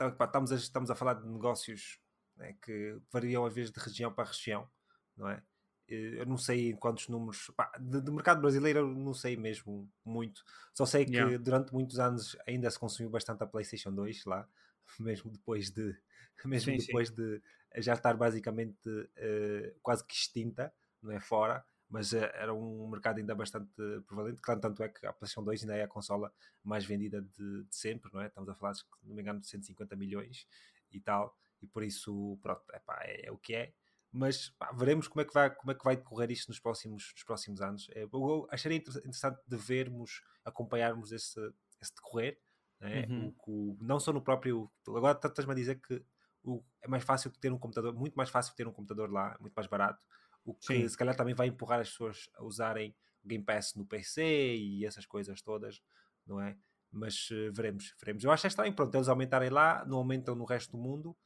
epá, 0.00 0.24
estamos, 0.24 0.52
a, 0.52 0.56
estamos 0.56 0.90
a 0.90 0.94
falar 0.94 1.14
de 1.14 1.28
negócios 1.28 2.00
né, 2.36 2.56
que 2.62 2.98
variam 3.12 3.44
às 3.44 3.54
vezes 3.54 3.70
de 3.70 3.80
região 3.80 4.12
para 4.12 4.28
região, 4.28 4.68
não 5.16 5.28
é? 5.28 5.42
Eh, 5.88 6.20
eu 6.20 6.26
não 6.26 6.38
sei 6.38 6.72
quantos 6.74 7.08
números 7.08 7.50
pá, 7.54 7.70
de, 7.78 8.00
de, 8.00 8.10
mercado 8.10 8.40
brasileiro 8.40 8.78
eu 8.80 8.86
não 8.86 9.12
sei 9.12 9.36
mesmo 9.36 9.90
muito 10.02 10.42
só 10.72 10.86
sei 10.86 11.04
que 11.04 11.12
yeah. 11.12 11.36
durante 11.36 11.74
muitos 11.74 11.98
anos 11.98 12.36
ainda 12.46 12.70
se 12.70 12.78
consumiu 12.78 13.10
bastante 13.10 13.42
a 13.42 13.46
Playstation 13.46 13.92
2 13.92 14.24
lá 14.24 14.48
mesmo 14.98 15.30
depois 15.30 15.70
de 15.70 15.94
mesmo 16.46 16.72
sim, 16.72 16.86
depois 16.86 17.08
sim. 17.08 17.14
de 17.14 17.42
já 17.82 17.92
estar 17.92 18.16
basicamente 18.16 18.88
uh, 18.88 19.78
quase 19.82 20.06
que 20.06 20.14
extinta 20.14 20.72
não 21.02 21.12
é 21.12 21.20
fora 21.20 21.62
mas 21.90 22.12
uh, 22.12 22.30
era 22.32 22.54
um 22.54 22.88
mercado 22.88 23.18
ainda 23.18 23.34
bastante 23.34 23.70
prevalente 24.06 24.40
claro, 24.40 24.60
tanto 24.60 24.82
é 24.82 24.88
que 24.88 25.04
a 25.04 25.12
PlayStation 25.12 25.44
2 25.44 25.62
ainda 25.62 25.76
é 25.76 25.82
a 25.82 25.88
consola 25.88 26.32
mais 26.62 26.86
vendida 26.86 27.20
de, 27.20 27.64
de 27.64 27.76
sempre 27.76 28.10
não 28.10 28.22
é 28.22 28.28
estamos 28.28 28.48
a 28.48 28.54
falar 28.54 28.72
de, 28.72 28.82
não 29.02 29.14
me 29.14 29.20
engano 29.20 29.38
de 29.38 29.48
150 29.48 29.94
milhões 29.96 30.46
e 30.90 30.98
tal 30.98 31.38
e 31.60 31.66
por 31.66 31.84
isso 31.84 32.38
pronto 32.40 32.62
epá, 32.72 33.00
é, 33.02 33.26
é 33.26 33.30
o 33.30 33.36
que 33.36 33.54
é 33.54 33.74
mas 34.14 34.50
pá, 34.50 34.70
veremos 34.72 35.08
como 35.08 35.22
é, 35.22 35.24
que 35.24 35.34
vai, 35.34 35.54
como 35.54 35.72
é 35.72 35.74
que 35.74 35.84
vai 35.84 35.96
decorrer 35.96 36.30
isto 36.30 36.48
nos 36.48 36.60
próximos, 36.60 37.12
nos 37.12 37.24
próximos 37.24 37.60
anos. 37.60 37.88
É, 37.94 38.04
eu 38.04 38.46
acharia 38.50 38.78
interessante 38.78 39.40
de 39.46 39.56
vermos, 39.56 40.22
acompanharmos 40.44 41.12
esse, 41.12 41.40
esse 41.80 41.94
decorrer, 41.94 42.38
né? 42.80 43.06
uhum. 43.08 43.34
o, 43.46 43.72
o, 43.72 43.78
não 43.80 43.98
só 43.98 44.12
no 44.12 44.22
próprio. 44.22 44.70
Agora 44.88 45.18
estás-me 45.22 45.52
a 45.52 45.56
dizer 45.56 45.80
que 45.80 46.04
o, 46.42 46.62
é 46.82 46.88
mais 46.88 47.02
fácil 47.02 47.30
ter 47.32 47.52
um 47.52 47.58
computador, 47.58 47.94
muito 47.94 48.14
mais 48.14 48.30
fácil 48.30 48.54
ter 48.54 48.68
um 48.68 48.72
computador 48.72 49.10
lá, 49.10 49.36
muito 49.40 49.54
mais 49.54 49.66
barato, 49.66 50.02
o 50.44 50.54
que 50.54 50.66
Sim. 50.66 50.88
se 50.88 50.96
calhar 50.96 51.16
também 51.16 51.34
vai 51.34 51.48
empurrar 51.48 51.80
as 51.80 51.90
pessoas 51.90 52.28
a 52.36 52.44
usarem 52.44 52.94
Game 53.24 53.42
Pass 53.42 53.74
no 53.74 53.86
PC 53.86 54.22
e 54.56 54.84
essas 54.84 55.06
coisas 55.06 55.42
todas, 55.42 55.82
não 56.26 56.40
é? 56.40 56.56
mas 56.94 57.28
uh, 57.30 57.52
veremos, 57.52 57.92
veremos. 57.98 58.22
Eu 58.22 58.30
acho 58.30 58.42
que 58.42 58.46
estranho, 58.46 58.72
pronto, 58.74 58.94
eles 58.94 59.08
aumentarem 59.08 59.50
lá, 59.50 59.84
não 59.84 59.98
aumentam 59.98 60.34
no 60.34 60.44
resto 60.44 60.72
do 60.72 60.78
mundo, 60.78 61.16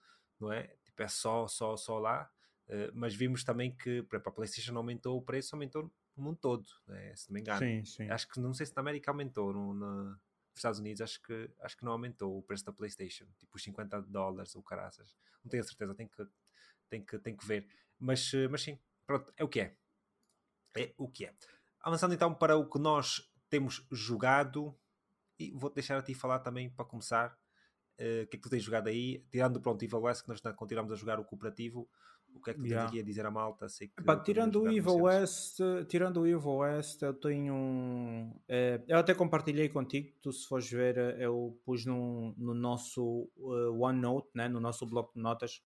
não 0.40 0.50
é? 0.50 0.62
Tipo, 0.84 1.02
é 1.02 1.08
só, 1.08 1.46
só, 1.46 1.76
só 1.76 1.98
lá. 1.98 2.28
Uh, 2.68 2.92
mas 2.92 3.14
vimos 3.14 3.42
também 3.44 3.74
que, 3.74 4.02
para 4.02 4.18
a 4.18 4.30
PlayStation 4.30 4.76
aumentou 4.76 5.16
o 5.16 5.22
preço, 5.22 5.54
aumentou 5.54 5.90
no 6.16 6.22
mundo 6.22 6.38
todo, 6.40 6.66
né? 6.86 7.14
se 7.16 7.28
não 7.28 7.34
me 7.34 7.40
engano. 7.40 7.60
Sim, 7.60 7.84
sim. 7.84 8.10
Acho 8.10 8.28
que 8.28 8.38
não 8.38 8.52
sei 8.52 8.66
se 8.66 8.76
na 8.76 8.80
América 8.80 9.10
aumentou, 9.10 9.52
no, 9.54 9.72
na, 9.72 10.04
nos 10.04 10.20
Estados 10.56 10.78
Unidos 10.78 11.00
acho 11.00 11.22
que, 11.22 11.50
acho 11.60 11.76
que 11.76 11.84
não 11.84 11.92
aumentou 11.92 12.36
o 12.36 12.42
preço 12.42 12.66
da 12.66 12.72
PlayStation, 12.72 13.24
tipo 13.38 13.56
os 13.56 13.62
50 13.62 14.02
dólares 14.02 14.54
ou 14.54 14.62
caraças. 14.62 15.16
Não 15.42 15.48
tenho 15.50 15.62
a 15.62 15.66
certeza, 15.66 15.94
tenho 15.94 16.10
que, 16.10 16.26
tenho 16.90 17.06
que, 17.06 17.18
tenho 17.18 17.36
que 17.36 17.46
ver. 17.46 17.66
Mas, 17.98 18.32
uh, 18.34 18.48
mas 18.50 18.62
sim, 18.62 18.78
pronto, 19.06 19.32
é 19.36 19.44
o 19.44 19.48
que 19.48 19.60
é. 19.60 19.76
É 20.76 20.92
o 20.98 21.08
que 21.08 21.24
é. 21.24 21.34
Avançando 21.80 22.14
então 22.14 22.34
para 22.34 22.56
o 22.56 22.68
que 22.68 22.78
nós 22.78 23.30
temos 23.48 23.86
jogado, 23.90 24.78
e 25.38 25.52
vou-te 25.52 25.74
deixar 25.74 25.96
a 25.96 26.02
ti 26.02 26.14
falar 26.14 26.40
também 26.40 26.68
para 26.68 26.84
começar. 26.84 27.38
Uh, 27.98 28.24
o 28.24 28.26
que 28.26 28.36
é 28.36 28.38
que 28.38 28.40
tu 28.40 28.50
tens 28.50 28.62
jogado 28.62 28.88
aí? 28.88 29.24
Tirando 29.30 29.60
pronto 29.60 29.82
Evil 29.82 30.00
West, 30.00 30.22
que 30.22 30.28
nós 30.28 30.40
continuamos 30.56 30.92
a 30.92 30.96
jogar 30.96 31.18
o 31.18 31.24
cooperativo, 31.24 31.88
o 32.38 32.42
que 32.42 32.50
é 32.50 32.54
que 32.54 32.60
tu 32.60 32.66
yeah. 32.66 32.82
tens 32.82 32.90
aqui 32.90 33.00
a 33.00 33.04
dizer 33.04 33.26
a 33.26 33.30
malta? 33.30 33.68
Sei 33.68 33.88
que 33.88 34.00
Epá, 34.00 34.16
tirando, 34.16 34.62
o 34.62 34.70
Evil 34.70 35.02
West, 35.02 35.58
tirando 35.88 36.20
o 36.20 36.26
Evil 36.26 36.56
West, 36.56 37.02
eu 37.02 37.14
tenho 37.14 37.54
um. 37.54 38.32
É, 38.48 38.80
eu 38.88 38.98
até 38.98 39.14
compartilhei 39.14 39.68
contigo, 39.68 40.12
tu 40.22 40.32
se 40.32 40.46
fores 40.46 40.70
ver, 40.70 40.96
eu 41.20 41.58
pus 41.64 41.84
no, 41.84 42.34
no 42.36 42.54
nosso 42.54 43.30
uh, 43.36 43.80
OneNote, 43.80 44.28
né, 44.34 44.48
no 44.48 44.60
nosso 44.60 44.86
bloco 44.86 45.12
de 45.14 45.20
notas 45.20 45.62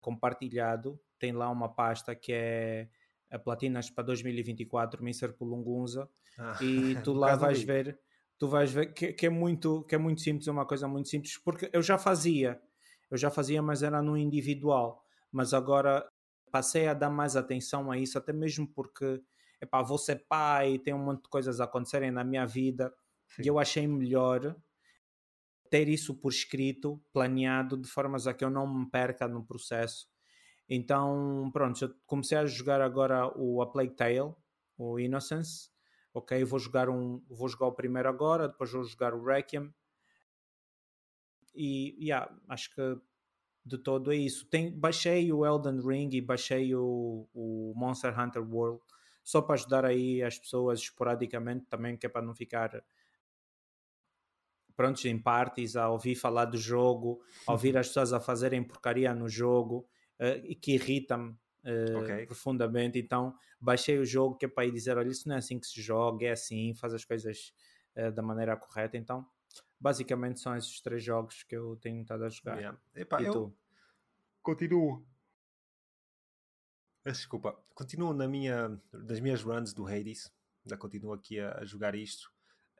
compartilhado, 0.00 0.98
tem 1.18 1.32
lá 1.32 1.50
uma 1.50 1.68
pasta 1.68 2.14
que 2.14 2.32
é 2.32 2.88
a 3.30 3.38
Platinas 3.38 3.88
para 3.88 4.04
2024 4.04 5.02
Mr. 5.02 5.32
Pulungunza 5.34 6.08
ah, 6.38 6.58
e 6.60 6.96
tu 7.04 7.12
lá 7.12 7.36
vais 7.36 7.62
ver 7.62 7.98
tu 8.38 8.48
vais 8.48 8.72
ver 8.72 8.92
que, 8.92 9.12
que, 9.12 9.26
é 9.26 9.30
muito 9.30 9.84
que 9.84 9.94
é 9.94 9.98
muito 9.98 10.20
simples 10.20 10.48
é 10.48 10.50
uma 10.50 10.66
coisa 10.66 10.88
muito 10.88 11.08
simples 11.08 11.38
porque 11.38 11.70
eu 11.72 11.82
já 11.82 11.96
fazia 11.96 12.60
eu 13.10 13.16
já 13.16 13.30
fazia 13.30 13.62
mas 13.62 13.82
era 13.82 14.02
no 14.02 14.16
individual 14.16 15.04
mas 15.30 15.54
agora 15.54 16.08
passei 16.50 16.88
a 16.88 16.94
dar 16.94 17.10
mais 17.10 17.36
atenção 17.36 17.90
a 17.90 17.98
isso 17.98 18.18
até 18.18 18.32
mesmo 18.32 18.66
porque 18.66 19.22
epá, 19.60 19.82
vou 19.82 19.98
ser 19.98 20.26
pai 20.28 20.78
tem 20.78 20.94
um 20.94 21.04
monte 21.04 21.22
de 21.24 21.28
coisas 21.28 21.60
a 21.60 21.64
acontecerem 21.64 22.10
na 22.10 22.24
minha 22.24 22.46
vida 22.46 22.92
Sim. 23.28 23.42
e 23.44 23.46
eu 23.46 23.58
achei 23.58 23.86
melhor 23.86 24.56
ter 25.70 25.88
isso 25.88 26.14
por 26.14 26.32
escrito 26.32 27.00
planeado 27.12 27.76
de 27.76 27.88
formas 27.88 28.26
a 28.26 28.34
que 28.34 28.44
eu 28.44 28.50
não 28.50 28.66
me 28.66 28.90
perca 28.90 29.28
no 29.28 29.44
processo 29.44 30.10
então, 30.72 31.50
pronto, 31.52 31.84
eu 31.84 31.92
comecei 32.06 32.38
a 32.38 32.46
jogar 32.46 32.80
agora 32.80 33.26
o 33.36 33.60
A 33.60 33.66
Plague 33.66 33.96
Tale, 33.96 34.32
o 34.78 35.00
Innocence. 35.00 35.68
Ok, 36.14 36.44
vou 36.44 36.60
jogar 36.60 36.88
um, 36.88 37.20
vou 37.28 37.48
jogar 37.48 37.66
o 37.66 37.72
primeiro 37.72 38.08
agora, 38.08 38.46
depois 38.46 38.70
vou 38.70 38.84
jogar 38.84 39.12
o 39.12 39.24
Requiem. 39.24 39.74
E 41.52 41.96
yeah, 42.00 42.32
acho 42.48 42.72
que 42.72 43.00
de 43.64 43.78
todo 43.78 44.12
é 44.12 44.16
isso. 44.16 44.46
Tem, 44.46 44.70
baixei 44.70 45.32
o 45.32 45.44
Elden 45.44 45.80
Ring 45.80 46.10
e 46.12 46.20
baixei 46.20 46.74
o, 46.74 47.28
o 47.34 47.72
Monster 47.76 48.18
Hunter 48.18 48.42
World 48.42 48.80
só 49.22 49.40
para 49.42 49.54
ajudar 49.54 49.84
aí 49.84 50.22
as 50.22 50.38
pessoas 50.38 50.80
esporadicamente 50.80 51.66
também, 51.66 51.96
que 51.96 52.06
é 52.06 52.08
para 52.08 52.22
não 52.22 52.34
ficar 52.34 52.82
prontos 54.74 55.04
em 55.04 55.18
parties 55.18 55.76
a 55.76 55.90
ouvir 55.90 56.14
falar 56.14 56.46
do 56.46 56.56
jogo, 56.56 57.20
a 57.46 57.52
ouvir 57.52 57.76
as 57.76 57.88
pessoas 57.88 58.12
a 58.12 58.20
fazerem 58.20 58.62
porcaria 58.64 59.14
no 59.14 59.28
jogo 59.28 59.86
uh, 60.18 60.44
e 60.44 60.54
que 60.54 60.72
irrita-me 60.72 61.30
uh, 61.64 61.98
okay. 61.98 62.26
profundamente. 62.26 62.98
Então 62.98 63.34
baixei 63.60 63.98
o 63.98 64.06
jogo 64.06 64.36
que 64.36 64.46
é 64.46 64.48
para 64.48 64.66
ir 64.66 64.72
dizer: 64.72 64.96
olha, 64.96 65.08
isso 65.08 65.28
não 65.28 65.36
é 65.36 65.38
assim 65.38 65.60
que 65.60 65.66
se 65.66 65.80
joga, 65.82 66.26
é 66.26 66.30
assim, 66.30 66.74
faz 66.74 66.94
as 66.94 67.04
coisas 67.04 67.52
uh, 67.96 68.10
da 68.10 68.22
maneira 68.22 68.56
correta. 68.56 68.96
Então, 68.96 69.26
basicamente 69.80 70.40
são 70.40 70.56
esses 70.56 70.80
três 70.80 71.02
jogos 71.02 71.42
que 71.42 71.56
eu 71.56 71.76
tenho 71.76 72.02
estado 72.02 72.24
a 72.24 72.28
jogar. 72.28 72.58
Yeah. 72.58 72.78
Epá, 72.94 73.22
e 73.22 73.26
eu 73.26 73.32
tu? 73.32 73.58
continuo. 74.42 75.06
Desculpa, 77.04 77.58
continuo 77.74 78.12
na 78.12 78.28
minha, 78.28 78.78
das 78.92 79.20
minhas 79.20 79.42
runs 79.42 79.72
do 79.72 79.86
Hades, 79.86 80.30
ainda 80.64 80.76
continuo 80.76 81.14
aqui 81.14 81.40
a, 81.40 81.58
a 81.58 81.64
jogar 81.64 81.94
isto. 81.94 82.30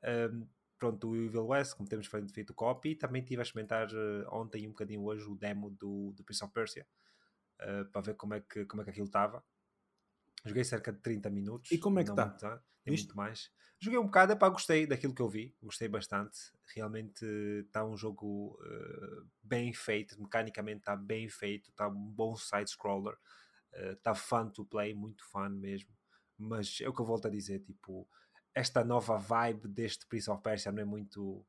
Um, 0.05 0.47
pronto, 0.79 1.09
o 1.09 1.17
Evil 1.17 1.47
West, 1.47 1.75
como 1.75 1.89
temos 1.89 2.07
feito, 2.07 2.33
feito 2.33 2.55
copy, 2.55 2.95
também 2.95 3.23
estive 3.23 3.41
a 3.41 3.43
experimentar 3.43 3.89
uh, 3.89 4.29
ontem 4.31 4.65
e 4.65 4.67
um 4.67 4.71
bocadinho 4.71 5.03
hoje 5.03 5.25
o 5.25 5.35
demo 5.35 5.71
do, 5.71 6.13
do 6.13 6.23
Prince 6.23 6.45
of 6.45 6.53
Persia 6.53 6.87
uh, 7.63 7.85
para 7.91 8.03
ver 8.03 8.15
como 8.15 8.35
é 8.35 8.41
que, 8.41 8.67
como 8.67 8.83
é 8.83 8.85
que 8.85 8.91
aquilo 8.91 9.07
estava. 9.07 9.43
Joguei 10.45 10.65
cerca 10.65 10.93
de 10.93 11.01
30 11.01 11.31
minutos. 11.31 11.71
E 11.71 11.79
como 11.79 11.99
é 11.99 12.05
que 12.05 12.11
está? 12.11 12.31
Tá, 12.31 12.63
tem 12.83 12.95
muito 12.95 13.17
mais. 13.17 13.51
Joguei 13.83 13.99
um 13.99 14.05
bocado, 14.05 14.33
epá, 14.33 14.49
gostei 14.51 14.87
daquilo 14.87 15.15
que 15.15 15.23
eu 15.23 15.29
vi, 15.29 15.57
gostei 15.63 15.89
bastante. 15.89 16.39
Realmente 16.75 17.25
está 17.65 17.83
um 17.85 17.97
jogo 17.97 18.59
uh, 18.61 19.27
bem 19.43 19.73
feito, 19.73 20.21
mecanicamente 20.21 20.81
está 20.81 20.95
bem 20.95 21.31
feito, 21.31 21.71
está 21.71 21.89
um 21.89 22.13
bom 22.13 22.37
side-scroller, 22.37 23.17
está 23.73 24.13
uh, 24.13 24.15
fun 24.15 24.51
to 24.51 24.67
play, 24.67 24.95
muito 24.95 25.25
fun 25.25 25.49
mesmo. 25.49 25.91
Mas 26.37 26.79
é 26.83 26.89
o 26.89 26.93
que 26.93 27.01
eu 27.01 27.07
volto 27.07 27.27
a 27.27 27.31
dizer, 27.31 27.61
tipo, 27.61 28.07
esta 28.55 28.85
nova 28.85 29.17
vibe 29.17 29.67
deste 29.69 30.07
Prince 30.07 30.31
of 30.31 30.43
Persia 30.43 30.71
não 30.71 30.83
é 30.83 30.85
muito, 30.85 31.47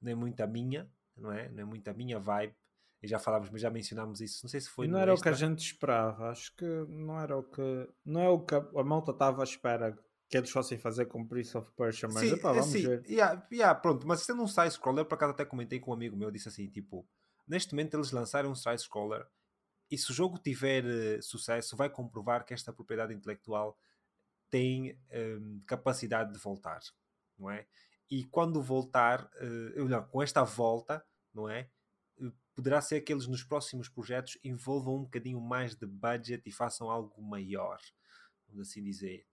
não 0.00 0.12
é 0.12 0.14
muito 0.14 0.40
a 0.40 0.46
minha, 0.46 0.90
não 1.14 1.30
é? 1.30 1.50
Não 1.50 1.62
é 1.62 1.64
muito 1.66 1.88
a 1.88 1.92
minha 1.92 2.18
vibe 2.18 2.54
e 3.02 3.06
já 3.06 3.18
falámos, 3.18 3.50
mas 3.50 3.60
já 3.60 3.70
mencionámos 3.70 4.20
isso. 4.20 4.40
Não 4.42 4.50
sei 4.50 4.60
se 4.60 4.68
foi. 4.68 4.86
E 4.86 4.88
não 4.88 4.98
era 4.98 5.12
extra. 5.12 5.30
o 5.30 5.36
que 5.36 5.42
a 5.42 5.46
gente 5.46 5.58
esperava. 5.60 6.30
Acho 6.30 6.54
que 6.56 6.64
não 6.88 7.20
era 7.20 7.36
o 7.36 7.42
que. 7.42 7.88
Não 8.04 8.20
é 8.20 8.28
o 8.28 8.40
que 8.40 8.54
a 8.54 8.84
malta 8.84 9.12
estava 9.12 9.42
à 9.42 9.44
espera 9.44 9.96
que 10.28 10.36
eles 10.36 10.50
fossem 10.50 10.76
fazer 10.76 11.06
com 11.06 11.26
Prince 11.26 11.56
of 11.56 11.70
Persia, 11.72 12.08
mas 12.12 12.28
sim, 12.28 12.34
epá, 12.34 12.52
vamos 12.52 12.66
sim. 12.66 12.82
ver. 12.82 13.02
Yeah, 13.08 13.46
yeah, 13.50 13.74
pronto, 13.74 14.06
mas 14.06 14.20
sendo 14.20 14.42
um 14.42 14.46
side-scroller, 14.46 15.06
por 15.06 15.14
acaso 15.14 15.32
até 15.32 15.44
comentei 15.44 15.80
com 15.80 15.90
um 15.90 15.94
amigo 15.94 16.16
meu, 16.16 16.30
disse 16.30 16.48
assim: 16.48 16.68
tipo, 16.68 17.06
neste 17.46 17.72
momento 17.72 17.96
eles 17.96 18.10
lançaram 18.10 18.50
um 18.50 18.54
side-scroller 18.54 19.26
e 19.90 19.96
se 19.96 20.10
o 20.10 20.14
jogo 20.14 20.38
tiver 20.38 20.84
uh, 20.84 21.22
sucesso, 21.22 21.76
vai 21.76 21.88
comprovar 21.88 22.44
que 22.44 22.52
esta 22.52 22.72
propriedade 22.72 23.14
intelectual 23.14 23.78
tem 24.50 24.92
um, 24.92 24.96
ehm, 25.10 25.60
capacidade 25.66 26.32
de 26.32 26.38
voltar, 26.38 26.80
não 27.38 27.50
é? 27.50 27.66
E 28.10 28.24
quando 28.24 28.62
voltar, 28.62 29.30
uh, 29.40 29.88
não, 29.88 30.02
com 30.04 30.22
esta 30.22 30.42
volta, 30.42 31.04
não 31.34 31.48
é? 31.48 31.70
Poderá 32.54 32.80
ser 32.80 33.00
que 33.02 33.12
eles 33.12 33.26
nos 33.26 33.44
próximos 33.44 33.88
projetos 33.88 34.36
envolvam 34.42 34.96
um 34.96 35.02
bocadinho 35.02 35.40
mais 35.40 35.76
de 35.76 35.86
budget 35.86 36.42
e 36.44 36.52
façam 36.52 36.90
algo 36.90 37.22
maior, 37.22 37.80
vamos 38.48 38.68
assim 38.68 38.82
dizer. 38.82 39.26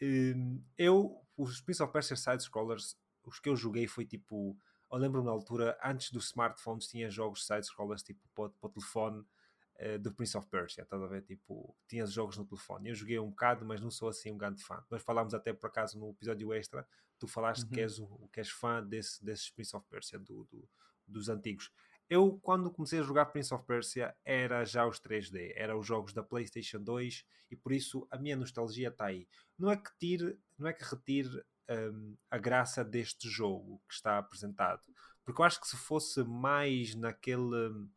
Hum, 0.00 0.62
eu, 0.76 1.22
os 1.36 1.60
Prince 1.60 1.82
of 1.82 1.92
Persia 1.92 2.16
side-scrollers, 2.16 2.96
os 3.24 3.38
que 3.38 3.48
eu 3.48 3.56
joguei 3.56 3.86
foi 3.86 4.04
tipo. 4.04 4.56
Eu 4.90 4.98
lembro-me 4.98 5.26
na 5.26 5.32
altura, 5.32 5.78
antes 5.82 6.10
dos 6.10 6.26
smartphones, 6.26 6.86
tinha 6.86 7.08
jogos 7.08 7.46
side-scrollers 7.46 8.02
tipo 8.02 8.20
para, 8.34 8.52
o 8.60 8.68
telefone 8.68 9.20
uh, 9.20 9.98
do 9.98 10.12
Prince 10.12 10.36
of 10.36 10.46
Persia, 10.48 10.82
estás 10.82 11.02
a 11.02 11.06
ver? 11.06 11.22
Tipo, 11.22 11.74
tinha 11.88 12.04
jogos 12.04 12.36
no 12.36 12.44
telefone. 12.44 12.90
Eu 12.90 12.94
joguei 12.94 13.18
um 13.18 13.30
bocado, 13.30 13.64
mas 13.64 13.80
não 13.80 13.90
sou 13.90 14.08
assim 14.08 14.30
um 14.30 14.36
grande 14.36 14.62
fã. 14.62 14.84
Nós 14.90 15.02
falámos 15.02 15.32
até 15.32 15.52
por 15.52 15.68
acaso 15.68 15.98
no 15.98 16.10
episódio 16.10 16.52
extra, 16.52 16.86
tu 17.18 17.26
falaste 17.26 17.62
uhum. 17.64 17.70
que, 17.70 17.80
és, 17.80 17.96
que 18.32 18.40
és 18.40 18.50
fã 18.50 18.84
desse, 18.84 19.24
desses 19.24 19.48
Prince 19.50 19.74
of 19.74 19.86
Persia, 19.88 20.18
do, 20.18 20.44
do, 20.44 20.68
dos 21.06 21.28
antigos. 21.28 21.70
Eu, 22.12 22.38
quando 22.42 22.70
comecei 22.70 22.98
a 23.00 23.02
jogar 23.02 23.24
Prince 23.24 23.54
of 23.54 23.64
Persia, 23.64 24.14
era 24.22 24.66
já 24.66 24.86
os 24.86 25.00
3D, 25.00 25.54
eram 25.56 25.78
os 25.78 25.86
jogos 25.86 26.12
da 26.12 26.22
PlayStation 26.22 26.78
2 26.78 27.24
e 27.50 27.56
por 27.56 27.72
isso 27.72 28.06
a 28.10 28.18
minha 28.18 28.36
nostalgia 28.36 28.88
está 28.88 29.06
aí. 29.06 29.26
Não 29.58 29.70
é 29.70 29.78
que 29.78 29.88
tire, 29.98 30.38
não 30.58 30.68
é 30.68 30.74
que 30.74 30.84
retire 30.84 31.42
um, 31.70 32.14
a 32.30 32.36
graça 32.36 32.84
deste 32.84 33.30
jogo 33.30 33.80
que 33.88 33.94
está 33.94 34.18
apresentado, 34.18 34.82
porque 35.24 35.40
eu 35.40 35.44
acho 35.46 35.58
que 35.58 35.66
se 35.66 35.76
fosse 35.78 36.22
mais 36.22 36.94
naquele. 36.94 37.88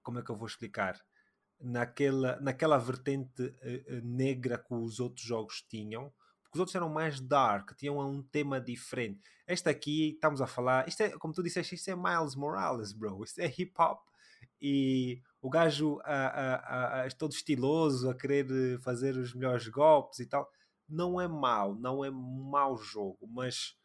Como 0.00 0.20
é 0.20 0.22
que 0.22 0.30
eu 0.30 0.36
vou 0.36 0.46
explicar? 0.46 0.96
Naquela, 1.58 2.40
naquela 2.40 2.78
vertente 2.78 3.42
uh, 3.42 4.00
negra 4.04 4.58
que 4.58 4.74
os 4.74 5.00
outros 5.00 5.26
jogos 5.26 5.60
tinham, 5.68 6.14
os 6.52 6.60
outros 6.60 6.74
eram 6.74 6.88
mais 6.88 7.20
dark, 7.20 7.72
tinham 7.76 7.98
um 7.98 8.22
tema 8.22 8.60
diferente. 8.60 9.20
Este 9.46 9.68
aqui, 9.68 10.10
estamos 10.10 10.40
a 10.40 10.46
falar, 10.46 10.86
isto 10.86 11.02
é, 11.02 11.10
como 11.10 11.32
tu 11.32 11.42
disseste, 11.42 11.74
isto 11.74 11.90
é 11.90 11.96
Miles 11.96 12.34
Morales, 12.34 12.92
bro. 12.92 13.24
Isto 13.24 13.40
é 13.40 13.46
hip 13.46 13.72
hop 13.78 14.00
e 14.60 15.20
o 15.40 15.50
gajo 15.50 15.98
a, 16.04 16.26
a, 16.26 17.04
a, 17.04 17.10
todo 17.10 17.32
estiloso, 17.32 18.08
a 18.08 18.14
querer 18.14 18.78
fazer 18.80 19.16
os 19.16 19.34
melhores 19.34 19.66
golpes 19.68 20.20
e 20.20 20.26
tal. 20.26 20.48
Não 20.88 21.20
é 21.20 21.26
mau, 21.26 21.74
não 21.74 22.04
é 22.04 22.10
mau 22.10 22.76
jogo, 22.76 23.26
mas 23.26 23.76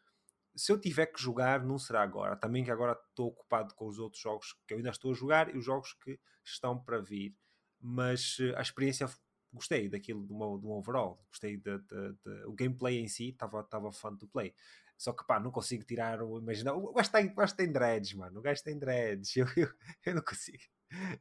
se 0.54 0.70
eu 0.70 0.78
tiver 0.78 1.06
que 1.06 1.20
jogar, 1.20 1.64
não 1.64 1.78
será 1.78 2.02
agora. 2.02 2.36
Também 2.36 2.64
que 2.64 2.70
agora 2.70 2.98
estou 3.08 3.28
ocupado 3.28 3.74
com 3.74 3.86
os 3.86 3.98
outros 3.98 4.22
jogos 4.22 4.56
que 4.66 4.74
eu 4.74 4.78
ainda 4.78 4.90
estou 4.90 5.12
a 5.12 5.14
jogar 5.14 5.54
e 5.54 5.58
os 5.58 5.64
jogos 5.64 5.94
que 5.94 6.18
estão 6.44 6.78
para 6.78 7.00
vir. 7.00 7.34
Mas 7.80 8.36
eh, 8.40 8.54
a 8.56 8.60
experiência 8.60 9.08
gostei 9.52 9.88
daquilo 9.88 10.22
do, 10.22 10.58
do 10.58 10.70
overall, 10.70 11.22
gostei 11.28 11.56
de, 11.56 11.78
de, 11.78 12.12
de, 12.24 12.44
o 12.46 12.52
gameplay 12.52 12.98
em 12.98 13.08
si, 13.08 13.30
estava 13.30 13.92
fã 13.92 14.12
do 14.12 14.28
play. 14.28 14.54
Só 14.98 15.12
que 15.12 15.24
pá, 15.24 15.38
não 15.38 15.52
consigo 15.52 15.84
tirar 15.84 16.20
o. 16.20 16.38
Imagina, 16.38 16.74
o 16.74 16.92
gajo 16.92 17.12
tem, 17.12 17.26
o 17.26 17.56
tem 17.56 17.72
dreads, 17.72 18.14
mano. 18.14 18.40
O 18.40 18.42
gajo 18.42 18.62
tem 18.64 18.76
dreads. 18.76 19.36
Eu, 19.38 19.46
eu, 19.56 19.68
eu 20.06 20.14
não 20.16 20.22
consigo. 20.22 20.58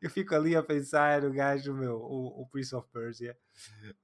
eu 0.02 0.10
fico 0.10 0.34
ali 0.34 0.56
a 0.56 0.64
pensar 0.64 1.24
o 1.24 1.32
gajo, 1.32 1.74
meu, 1.74 1.98
o, 1.98 2.42
o 2.42 2.48
Prince 2.48 2.76
of 2.76 2.88
Persia, 2.92 3.38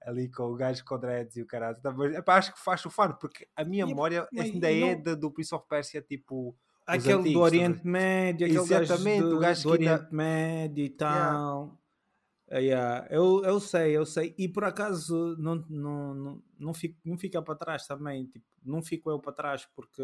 ali 0.03 0.29
com 0.29 0.43
o 0.43 0.55
gajo 0.55 0.83
com 0.85 0.99
dreads 0.99 1.37
e 1.37 1.41
o 1.41 1.47
caralho. 1.47 1.77
Tá, 1.81 1.91
acho 2.35 2.53
que 2.53 2.59
faz 2.59 2.85
o 2.85 2.89
fã, 2.89 3.11
porque 3.13 3.47
a 3.55 3.63
minha 3.63 3.83
e, 3.83 3.87
memória 3.87 4.27
ainda 4.37 4.71
é 4.71 4.95
não... 4.95 5.19
do 5.19 5.31
Prince 5.31 5.55
of 5.55 5.65
Persia, 5.67 6.01
tipo. 6.01 6.55
Aquele 6.85 7.13
antigos, 7.13 7.33
do 7.33 7.39
Oriente 7.39 7.87
Médio, 7.87 8.45
aquele 8.45 8.59
Exatamente, 8.59 9.21
gajo 9.21 9.29
do, 9.29 9.37
o 9.37 9.39
gajo 9.39 9.63
do 9.63 9.69
Oriente 9.69 10.03
ainda... 10.03 10.09
Médio 10.11 10.83
e 10.83 10.89
tal. 10.89 11.63
Yeah. 11.63 11.82
Yeah. 12.59 13.07
Eu, 13.09 13.43
eu 13.43 13.59
sei, 13.59 13.97
eu 13.97 14.05
sei. 14.05 14.35
E 14.37 14.47
por 14.47 14.63
acaso 14.63 15.35
não, 15.37 15.55
não, 15.69 16.13
não, 16.13 16.43
não, 16.59 16.73
fico, 16.73 16.99
não 17.03 17.17
fica 17.17 17.41
para 17.41 17.55
trás 17.55 17.87
também. 17.87 18.25
Tipo, 18.27 18.45
não 18.63 18.81
fico 18.81 19.09
eu 19.09 19.19
para 19.19 19.33
trás 19.33 19.65
porque 19.75 20.03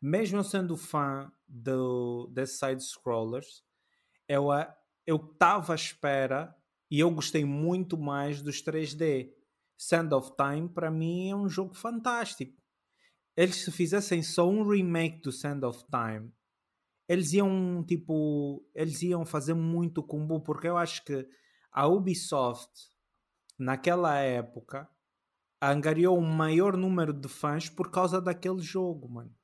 mesmo 0.00 0.42
sendo 0.42 0.76
fã 0.76 1.30
do, 1.46 2.26
desses 2.32 2.58
side-scrollers, 2.58 3.62
eu 4.28 5.16
estava 5.16 5.72
à 5.72 5.76
espera 5.76 6.56
e 6.90 7.00
eu 7.00 7.10
gostei 7.10 7.44
muito 7.44 7.98
mais 7.98 8.42
dos 8.42 8.62
3D. 8.62 9.32
Sand 9.78 10.10
of 10.12 10.32
Time, 10.36 10.68
para 10.68 10.90
mim, 10.90 11.30
é 11.30 11.36
um 11.36 11.48
jogo 11.48 11.74
fantástico. 11.74 12.56
Eles, 13.36 13.56
se 13.56 13.72
fizessem 13.72 14.22
só 14.22 14.48
um 14.48 14.66
remake 14.68 15.22
do 15.22 15.32
Sand 15.32 15.66
of 15.66 15.84
Time, 15.90 16.32
eles 17.08 17.32
iam, 17.32 17.84
tipo, 17.84 18.64
eles 18.74 19.02
iam 19.02 19.24
fazer 19.24 19.54
muito 19.54 20.02
combo, 20.02 20.40
porque 20.40 20.68
eu 20.68 20.76
acho 20.76 21.04
que 21.04 21.26
a 21.72 21.86
Ubisoft, 21.86 22.90
naquela 23.58 24.18
época, 24.18 24.88
angariou 25.60 26.18
o 26.18 26.22
maior 26.22 26.76
número 26.76 27.12
de 27.12 27.28
fãs 27.28 27.68
por 27.68 27.90
causa 27.90 28.20
daquele 28.20 28.60
jogo, 28.60 29.08
mano. 29.08 29.34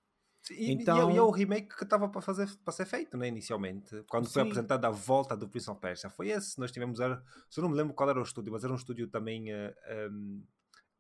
E, 0.51 0.73
então... 0.73 1.11
e, 1.11 1.17
é, 1.17 1.23
o 1.23 1.31
remake 1.31 1.77
que 1.77 1.85
estava 1.85 2.09
para 2.09 2.21
fazer 2.21 2.49
para 2.65 2.73
ser 2.73 2.87
feito, 2.87 3.17
né, 3.17 3.29
inicialmente, 3.29 4.03
quando 4.09 4.27
Sim. 4.27 4.33
foi 4.35 4.43
apresentado 4.43 4.85
a 4.85 4.91
volta 4.91 5.37
do 5.37 5.49
Prince 5.49 5.71
of 5.71 5.81
Persia. 5.81 6.09
Foi 6.11 6.29
esse. 6.29 6.59
Nós 6.59 6.73
tivemos, 6.73 7.01
era, 7.01 7.23
se 7.51 7.61
eu 7.61 7.63
não 7.63 7.71
me 7.71 7.77
lembro 7.77 7.95
qual 7.95 8.09
era 8.09 8.19
o 8.19 8.23
estúdio, 8.23 8.53
mas 8.53 8.65
era 8.65 8.73
um 8.73 8.77
estúdio 8.77 9.09
também, 9.09 9.53
uh, 9.53 9.75
eh, 9.85 10.09
um, 10.11 10.43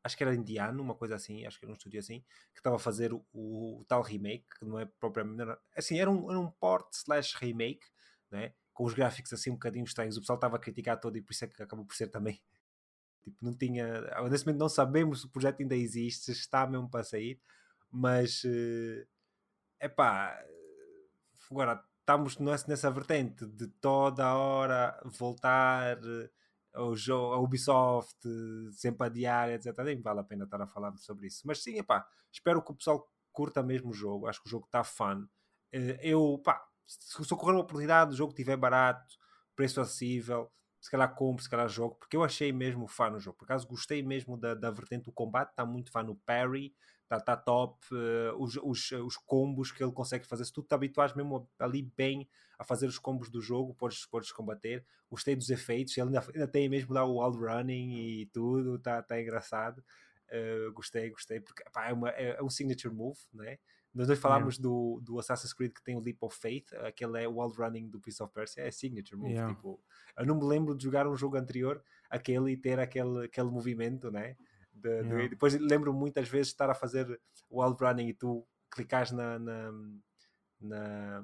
acho 0.04 0.16
que 0.16 0.22
era 0.22 0.34
indiano, 0.34 0.82
uma 0.82 0.94
coisa 0.94 1.14
assim, 1.14 1.46
acho 1.46 1.58
que 1.58 1.64
era 1.64 1.72
um 1.72 1.76
estúdio 1.76 1.98
assim, 1.98 2.20
que 2.52 2.60
estava 2.60 2.76
a 2.76 2.80
fazer 2.80 3.12
o, 3.12 3.24
o, 3.32 3.84
tal 3.88 4.02
remake, 4.02 4.46
que 4.58 4.64
não 4.64 4.78
é 4.78 4.84
propriamente. 4.84 5.58
Assim, 5.76 5.98
era 5.98 6.10
um, 6.10 6.30
era 6.30 6.38
um 6.38 6.50
port 6.50 6.92
slash 6.92 7.36
remake, 7.38 7.86
né, 8.30 8.52
com 8.78 8.84
os 8.84 8.94
gráficos 8.94 9.32
assim 9.32 9.50
um 9.50 9.54
bocadinho 9.54 9.84
estranhos. 9.84 10.16
O 10.16 10.20
pessoal 10.20 10.36
estava 10.36 10.54
a 10.54 10.60
criticar 10.60 11.00
todo 11.00 11.16
e 11.16 11.20
por 11.20 11.32
isso 11.32 11.44
é 11.44 11.48
que 11.48 11.60
acabou 11.60 11.84
por 11.84 11.96
ser 11.96 12.06
também. 12.06 12.40
Tipo, 13.24 13.44
não 13.44 13.52
tinha. 13.52 14.02
Nesse 14.30 14.46
momento 14.46 14.60
não 14.60 14.68
sabemos 14.68 15.20
se 15.20 15.26
o 15.26 15.30
projeto 15.30 15.60
ainda 15.60 15.74
existe, 15.74 16.30
está 16.30 16.64
mesmo 16.64 16.88
para 16.88 17.02
sair, 17.02 17.40
mas. 17.90 18.44
Uh, 18.44 19.04
epá, 19.80 20.40
agora 21.50 21.84
estamos 21.98 22.38
nessa 22.38 22.88
vertente 22.88 23.44
de 23.46 23.66
toda 23.66 24.32
hora 24.32 24.98
voltar 25.04 25.98
eh, 25.98 26.30
ao 26.72 26.94
jogo, 26.94 27.34
a 27.34 27.40
Ubisoft, 27.40 28.16
sempre 28.72 29.08
adiar, 29.08 29.50
etc. 29.50 29.76
Nem 29.84 30.00
vale 30.00 30.20
a 30.20 30.24
pena 30.24 30.44
estar 30.44 30.62
a 30.62 30.66
falar 30.68 30.96
sobre 30.98 31.26
isso. 31.26 31.42
Mas 31.44 31.62
sim, 31.62 31.78
epá, 31.78 32.08
espero 32.32 32.62
que 32.62 32.70
o 32.70 32.76
pessoal 32.76 33.10
curta 33.32 33.60
mesmo 33.62 33.90
o 33.90 33.94
jogo. 33.94 34.28
Acho 34.28 34.40
que 34.40 34.46
o 34.46 34.50
jogo 34.50 34.66
está 34.66 34.84
fun. 34.84 35.26
Eh, 35.72 35.98
eu, 36.00 36.40
pá, 36.44 36.67
se 36.88 37.34
ocorrer 37.34 37.54
uma 37.54 37.62
oportunidade, 37.62 38.12
o 38.12 38.16
jogo 38.16 38.32
estiver 38.32 38.56
barato, 38.56 39.16
preço 39.54 39.80
acessível, 39.80 40.50
se 40.80 40.90
calhar 40.90 41.14
compro, 41.14 41.42
se 41.42 41.50
calhar 41.50 41.68
jogo, 41.68 41.96
porque 41.96 42.16
eu 42.16 42.24
achei 42.24 42.52
mesmo 42.52 42.86
fã 42.86 43.10
no 43.10 43.20
jogo. 43.20 43.36
Por 43.36 43.44
acaso 43.44 43.66
gostei 43.66 44.02
mesmo 44.02 44.36
da, 44.36 44.54
da 44.54 44.70
vertente 44.70 45.04
do 45.04 45.12
combate, 45.12 45.50
está 45.50 45.66
muito 45.66 45.90
fã 45.90 46.02
no 46.02 46.16
parry, 46.16 46.74
está 47.02 47.20
tá 47.20 47.36
top, 47.36 47.78
uh, 47.92 48.42
os, 48.42 48.56
os, 48.56 48.92
os, 48.92 49.16
combos 49.16 49.72
que 49.72 49.82
ele 49.82 49.92
consegue 49.92 50.26
fazer, 50.26 50.44
se 50.44 50.52
tu 50.52 50.62
te 50.62 50.74
habituares 50.74 51.14
mesmo 51.14 51.48
ali 51.58 51.82
bem 51.96 52.28
a 52.58 52.64
fazer 52.64 52.86
os 52.86 52.98
combos 52.98 53.30
do 53.30 53.40
jogo, 53.40 53.74
podes, 53.74 54.04
podes 54.06 54.32
combater. 54.32 54.84
Gostei 55.10 55.34
dos 55.34 55.48
efeitos, 55.48 55.96
ele 55.96 56.08
ainda, 56.08 56.24
ainda 56.34 56.48
tem 56.48 56.68
mesmo 56.68 56.92
lá 56.92 57.04
o 57.04 57.14
wall 57.14 57.32
running 57.32 58.20
e 58.20 58.26
tudo, 58.26 58.76
está 58.76 59.02
tá 59.02 59.20
engraçado. 59.20 59.82
Uh, 60.28 60.72
gostei, 60.72 61.08
gostei, 61.10 61.40
porque 61.40 61.64
pá, 61.72 61.88
é, 61.88 61.92
uma, 61.92 62.10
é, 62.10 62.36
é, 62.38 62.42
um 62.42 62.50
signature 62.50 62.94
move, 62.94 63.18
né? 63.32 63.58
Nós 63.98 64.06
dois 64.06 64.20
falámos 64.20 64.58
yeah. 64.58 64.62
do, 64.62 65.00
do 65.02 65.18
Assassin's 65.18 65.52
Creed 65.52 65.72
que 65.72 65.82
tem 65.82 65.96
o 65.96 66.00
Leap 66.00 66.22
of 66.22 66.38
Faith, 66.38 66.72
aquele 66.86 67.24
é 67.24 67.26
o 67.26 67.32
wall 67.32 67.48
running 67.48 67.88
do 67.88 67.98
Piece 67.98 68.22
of 68.22 68.32
Persia, 68.32 68.62
é 68.62 68.70
signature 68.70 69.16
move. 69.16 69.32
Yeah. 69.32 69.52
Tipo, 69.52 69.80
eu 70.16 70.24
não 70.24 70.36
me 70.36 70.44
lembro 70.44 70.76
de 70.76 70.84
jogar 70.84 71.08
um 71.08 71.16
jogo 71.16 71.36
anterior 71.36 71.82
aquele 72.08 72.52
e 72.52 72.56
ter 72.56 72.78
aquele, 72.78 73.24
aquele 73.24 73.50
movimento, 73.50 74.08
né? 74.08 74.36
De, 74.72 74.88
yeah. 74.88 75.22
de, 75.22 75.28
depois 75.30 75.58
lembro 75.58 75.92
muitas 75.92 76.28
vezes 76.28 76.52
estar 76.52 76.70
a 76.70 76.74
fazer 76.74 77.20
wall 77.50 77.72
running 77.72 78.06
e 78.06 78.14
tu 78.14 78.46
clicas 78.70 79.10
na, 79.10 79.36
na, 79.36 79.72
na 80.60 81.20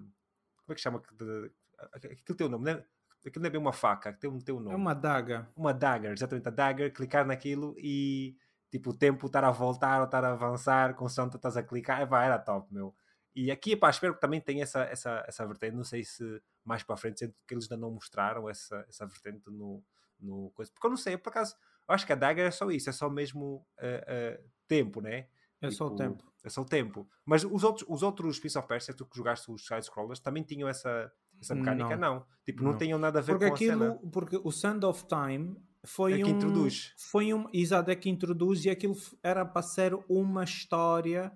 como 0.64 0.72
é 0.72 0.75
que 0.75 0.81
chama? 0.81 1.01
De, 1.12 1.53
aquilo 1.95 2.37
tem 2.37 2.47
o 2.49 2.51
nome, 2.51 2.64
né? 2.64 2.85
Aquilo 3.25 3.41
não 3.41 3.47
é 3.47 3.51
bem 3.51 3.61
uma 3.61 3.72
faca, 3.72 4.12
tem, 4.12 4.37
tem 4.41 4.53
um 4.53 4.59
nome. 4.59 4.75
É 4.75 4.77
uma 4.77 4.95
daga. 4.95 5.49
Uma 5.57 5.72
dagger, 5.72 6.11
exatamente. 6.11 6.49
A 6.49 6.51
dagger, 6.51 6.93
clicar 6.93 7.25
naquilo 7.25 7.77
e 7.79 8.37
tipo 8.75 8.91
o 8.91 8.93
tempo 8.95 9.27
estar 9.27 9.45
a 9.45 9.53
voltar 9.53 10.01
ou 10.01 10.05
estar 10.07 10.25
a 10.25 10.33
avançar, 10.33 10.95
com 10.95 11.05
o 11.05 11.31
tu 11.31 11.37
estás 11.37 11.57
a 11.57 11.62
clicar, 11.62 12.05
vai, 12.09 12.27
era 12.27 12.41
top, 12.41 12.75
meu. 12.75 12.93
E 13.33 13.49
aqui, 13.49 13.77
pá, 13.77 13.89
espero 13.89 14.14
que 14.14 14.20
também 14.20 14.41
tenha 14.41 14.64
essa, 14.64 14.83
essa, 14.83 15.25
essa 15.29 15.47
vertente. 15.47 15.77
Não 15.77 15.85
sei 15.85 16.03
se 16.03 16.43
mais 16.64 16.83
para 16.83 16.95
a 16.95 16.99
frente, 16.99 17.20
sendo 17.20 17.35
que 17.47 17.55
eles 17.55 17.70
ainda 17.70 17.77
não 17.77 17.93
mostraram 17.93 18.49
essa, 18.49 18.85
essa 18.89 19.07
vertente 19.07 19.49
no, 19.49 19.81
no 20.18 20.51
coisa. 20.57 20.72
Porque 20.72 20.87
eu 20.89 20.91
não 20.91 20.97
sei, 20.97 21.16
por 21.16 21.31
acaso, 21.31 21.55
eu 21.89 21.95
acho 21.95 22.05
que 22.05 22.12
a 22.12 22.16
Dagger 22.16 22.47
é 22.47 22.51
só 22.51 22.68
isso, 22.68 22.91
é 22.91 22.93
só 22.93 23.09
mesmo 23.09 23.64
uh, 23.79 24.41
uh, 24.41 24.51
tempo, 24.66 25.01
né? 25.01 25.29
É 25.61 25.68
tipo, 25.68 25.72
só 25.72 25.87
o 25.87 25.91
tipo, 25.91 25.99
tempo. 25.99 26.33
É 26.43 26.49
só 26.49 26.62
o 26.62 26.64
tempo. 26.64 27.09
Mas 27.25 27.45
os 27.45 27.62
outros, 27.62 27.87
os 27.89 28.03
outros 28.03 28.41
Prince 28.41 28.59
of 28.59 28.66
Persia, 28.66 28.93
tu 28.93 29.07
que 29.07 29.16
jogaste 29.16 29.53
os 29.53 29.64
side-scrollers, 29.64 30.18
também 30.18 30.43
tinham 30.43 30.68
essa, 30.68 31.12
essa 31.41 31.55
mecânica? 31.55 31.97
Não. 31.97 32.16
não. 32.16 32.27
Tipo, 32.45 32.64
não, 32.64 32.72
não 32.72 32.79
tinham 32.79 32.99
nada 32.99 33.20
a 33.20 33.22
ver 33.22 33.35
porque 33.35 33.49
com 33.49 33.55
aquilo, 33.55 33.85
a 33.85 33.89
cena. 33.89 34.11
Porque 34.11 34.41
o 34.43 34.51
Sand 34.51 34.85
of 34.85 35.05
Time 35.07 35.57
foi 35.85 36.14
é 36.14 36.16
que 36.16 36.24
um... 36.24 36.28
introduz. 36.28 36.93
Foi 36.97 37.32
um... 37.32 37.47
Exato, 37.53 37.91
é 37.91 37.97
que 37.97 38.09
introduz 38.11 38.64
e 38.64 38.70
aquilo 38.70 38.97
era 39.22 39.45
para 39.45 39.62
ser 39.62 39.95
uma 40.09 40.45
história... 40.45 41.32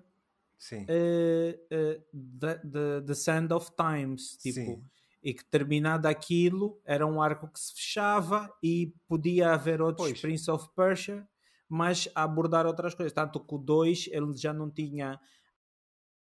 Sim. 0.57 0.85
Uh, 0.89 2.03
uh, 2.11 3.01
de, 3.01 3.15
Sand 3.15 3.47
of 3.53 3.71
Times, 3.77 4.35
tipo... 4.37 4.55
Sim 4.55 4.83
e 5.21 5.33
que 5.33 5.43
terminado 5.43 6.07
aquilo 6.07 6.79
era 6.85 7.05
um 7.05 7.21
arco 7.21 7.47
que 7.47 7.59
se 7.59 7.73
fechava 7.73 8.51
e 8.63 8.93
podia 9.07 9.53
haver 9.53 9.81
outros 9.81 10.07
pois. 10.07 10.21
Prince 10.21 10.49
of 10.49 10.69
Persia, 10.75 11.27
mas 11.67 12.09
a 12.15 12.23
abordar 12.23 12.65
outras 12.65 12.95
coisas. 12.95 13.13
Tanto 13.13 13.39
que 13.39 13.53
o 13.53 13.57
2 13.57 14.07
ele 14.11 14.35
já 14.35 14.53
não 14.53 14.71
tinha 14.71 15.19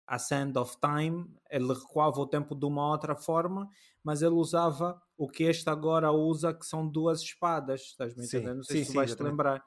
a 0.06 0.18
Sand 0.18 0.52
of 0.56 0.76
Time, 0.80 1.28
ele 1.50 1.72
recuava 1.72 2.20
o 2.20 2.26
tempo 2.26 2.54
de 2.54 2.64
uma 2.64 2.90
outra 2.90 3.14
forma, 3.14 3.68
mas 4.02 4.22
ele 4.22 4.34
usava 4.34 5.00
o 5.16 5.28
que 5.28 5.44
este 5.44 5.68
agora 5.70 6.12
usa, 6.12 6.52
que 6.52 6.66
são 6.66 6.86
duas 6.86 7.20
espadas. 7.20 7.80
Estás 7.82 8.14
me 8.14 8.24
entendendo? 8.24 8.56
Não 8.56 8.62
sei 8.62 8.78
sim, 8.78 8.84
se 8.84 8.90
sim, 8.90 8.96
vais 8.96 9.14
te 9.14 9.22
lembrar. 9.22 9.64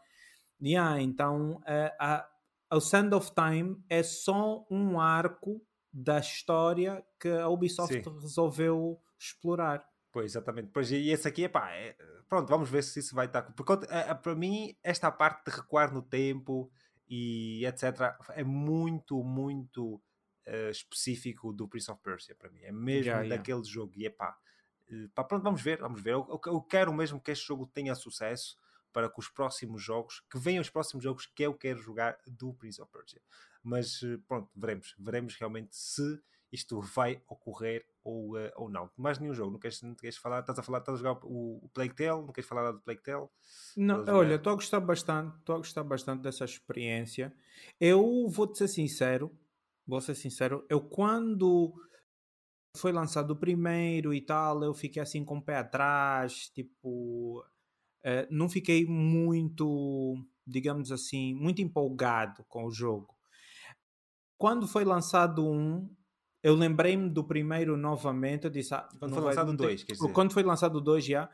Yeah, 0.62 1.02
então, 1.02 1.62
a, 1.66 2.28
a, 2.70 2.78
o 2.78 2.82
Sand 2.82 3.16
of 3.16 3.32
Time 3.34 3.82
é 3.90 4.04
só 4.04 4.66
um 4.70 5.00
arco 5.00 5.62
da 5.92 6.20
história 6.20 7.04
que 7.20 7.30
a 7.30 7.48
Ubisoft 7.48 7.94
sim. 7.94 8.20
resolveu 8.22 9.02
explorar. 9.18 9.84
Pois, 10.12 10.32
exatamente. 10.32 10.70
Pois, 10.72 10.92
e 10.92 11.10
esse 11.10 11.28
aqui, 11.28 11.44
epá, 11.44 11.72
é, 11.72 11.96
pronto, 12.28 12.48
vamos 12.48 12.70
ver 12.70 12.84
se 12.84 13.00
isso 13.00 13.16
vai 13.16 13.26
estar. 13.26 13.44
Porque 13.54 13.86
é, 13.90 14.14
para 14.14 14.36
mim, 14.36 14.76
esta 14.84 15.12
parte 15.12 15.50
de 15.50 15.58
recuar 15.58 15.94
no 15.94 16.02
tempo 16.02 16.72
e 17.08 17.66
etc. 17.66 18.16
é 18.30 18.44
muito, 18.44 19.24
muito 19.24 19.96
uh, 20.48 20.70
específico 20.70 21.52
do 21.54 21.68
Prince 21.68 21.92
of 21.92 22.02
Persia 22.02 22.36
para 22.36 22.50
mim. 22.50 22.62
É 22.62 22.72
mesmo 22.72 23.12
yeah, 23.12 23.28
daquele 23.28 23.60
yeah. 23.60 23.72
jogo. 23.72 23.94
E 23.96 24.06
epá, 24.06 24.38
uh, 24.92 25.10
pronto, 25.28 25.44
vamos 25.44 25.62
ver, 25.62 25.80
vamos 25.80 26.02
ver. 26.02 26.14
Eu, 26.14 26.42
eu, 26.46 26.62
quero 26.62 26.94
mesmo 26.94 27.20
que 27.20 27.32
este 27.32 27.48
jogo 27.48 27.68
tenha 27.68 27.96
sucesso 27.96 28.58
para 28.92 29.10
que 29.10 29.20
os 29.20 29.30
próximos 29.30 29.82
jogos, 29.84 30.22
que 30.30 30.40
venham 30.40 30.62
os 30.62 30.70
próximos 30.70 31.04
jogos 31.04 31.26
que 31.26 31.44
eu 31.44 31.54
quero 31.54 31.80
jogar 31.80 32.18
do 32.28 32.54
Prince 32.54 32.82
of 32.82 32.92
Persia. 32.92 33.22
Mas 33.64 34.02
pronto, 34.28 34.50
veremos. 34.56 34.96
Veremos 34.98 35.36
realmente 35.36 35.76
se 35.76 36.20
isto 36.52 36.80
vai 36.96 37.22
ocorrer 37.28 37.86
ou, 38.04 38.38
uh, 38.38 38.52
ou 38.56 38.70
não. 38.70 38.90
Mais 38.98 39.20
nenhum 39.20 39.34
jogo, 39.34 39.52
não 39.52 39.60
queres, 39.60 39.82
não 39.82 39.96
queres 39.96 40.18
falar? 40.18 40.40
Estás 40.40 40.58
a 40.58 40.64
falar, 40.64 40.80
estás 40.80 40.96
a 40.96 41.04
jogar 41.04 41.20
o, 41.24 41.60
o 41.64 41.70
Plague 41.74 41.96
Tale? 41.96 42.22
Não 42.22 42.34
queres 42.34 42.48
falar 42.48 42.64
nada 42.64 42.78
do 42.78 42.84
Plague 42.84 43.02
Tale? 43.02 43.28
Não, 43.78 44.04
olha, 44.08 44.36
estou 44.36 44.54
a 44.54 44.56
gostar 44.56 44.80
bastante, 44.80 45.38
estou 45.38 45.56
a 45.56 45.60
gostar 45.60 45.84
bastante 45.84 46.22
dessa 46.22 46.46
experiência. 46.46 47.34
Eu 47.80 48.28
vou-te 48.28 48.58
ser 48.58 48.68
sincero, 48.68 49.32
vou 49.86 50.02
ser 50.02 50.16
sincero, 50.16 50.66
eu 50.70 50.82
quando 50.82 51.74
foi 52.76 52.92
lançado 52.92 53.32
o 53.32 53.36
primeiro 53.36 54.14
e 54.14 54.22
tal, 54.22 54.64
eu 54.64 54.74
fiquei 54.74 55.02
assim 55.02 55.24
com 55.24 55.38
o 55.38 55.42
pé 55.42 55.58
atrás, 55.58 56.50
tipo, 56.54 57.44
uh, 58.06 58.28
não 58.30 58.48
fiquei 58.48 58.86
muito, 58.86 60.16
digamos 60.46 60.92
assim, 60.92 61.34
muito 61.34 61.62
empolgado 61.62 62.44
com 62.48 62.66
o 62.66 62.72
jogo. 62.72 63.16
Quando 64.38 64.68
foi 64.68 64.86
lançado 64.86 65.46
um, 65.46 65.90
eu 66.42 66.56
lembrei-me 66.56 67.10
do 67.10 67.24
primeiro 67.24 67.76
novamente. 67.76 68.46
Eu 68.46 68.50
disse, 68.50 68.74
ah, 68.74 68.88
quando 68.98 69.14
foi 69.14 69.24
lançado 69.24 69.50
o 69.50 69.58
2, 69.58 69.84
quer 69.84 69.94
dizer. 69.94 70.14
Quando 70.14 70.34
foi 70.34 70.44
lançado 70.44 70.76
o 70.78 70.82
2 70.82 71.04
já, 71.04 71.30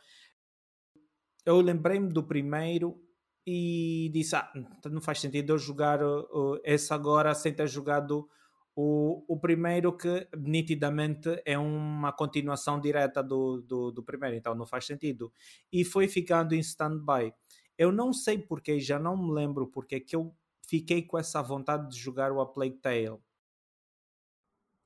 eu 1.45 1.61
lembrei-me 1.61 2.11
do 2.11 2.23
primeiro 2.23 2.99
e 3.45 4.09
disse: 4.11 4.35
Ah, 4.35 4.51
então 4.55 4.91
não 4.91 5.01
faz 5.01 5.19
sentido 5.19 5.53
eu 5.53 5.57
jogar 5.57 6.01
uh, 6.03 6.59
esse 6.63 6.91
agora 6.93 7.33
sem 7.35 7.53
ter 7.53 7.67
jogado 7.67 8.27
O, 8.75 9.23
o 9.27 9.39
primeiro 9.39 9.95
que 9.95 10.27
nitidamente 10.37 11.41
é 11.45 11.57
uma 11.57 12.11
continuação 12.11 12.79
direta 12.79 13.23
do, 13.23 13.61
do, 13.61 13.91
do 13.91 14.03
primeiro, 14.03 14.35
então 14.35 14.53
não 14.53 14.65
faz 14.65 14.85
sentido. 14.85 15.31
E 15.71 15.85
foi 15.85 16.07
ficando 16.07 16.53
em 16.53 16.59
stand-by. 16.59 17.33
Eu 17.77 17.91
não 17.91 18.11
sei 18.11 18.37
porque, 18.37 18.79
já 18.79 18.99
não 18.99 19.15
me 19.15 19.31
lembro 19.31 19.67
porque 19.67 19.99
que 19.99 20.15
eu 20.15 20.35
fiquei 20.67 21.01
com 21.03 21.17
essa 21.17 21.41
vontade 21.41 21.89
de 21.89 21.97
jogar 21.97 22.31
o 22.31 22.41
A 22.41 22.45
Plague 22.45 22.77
Tale. 22.77 23.17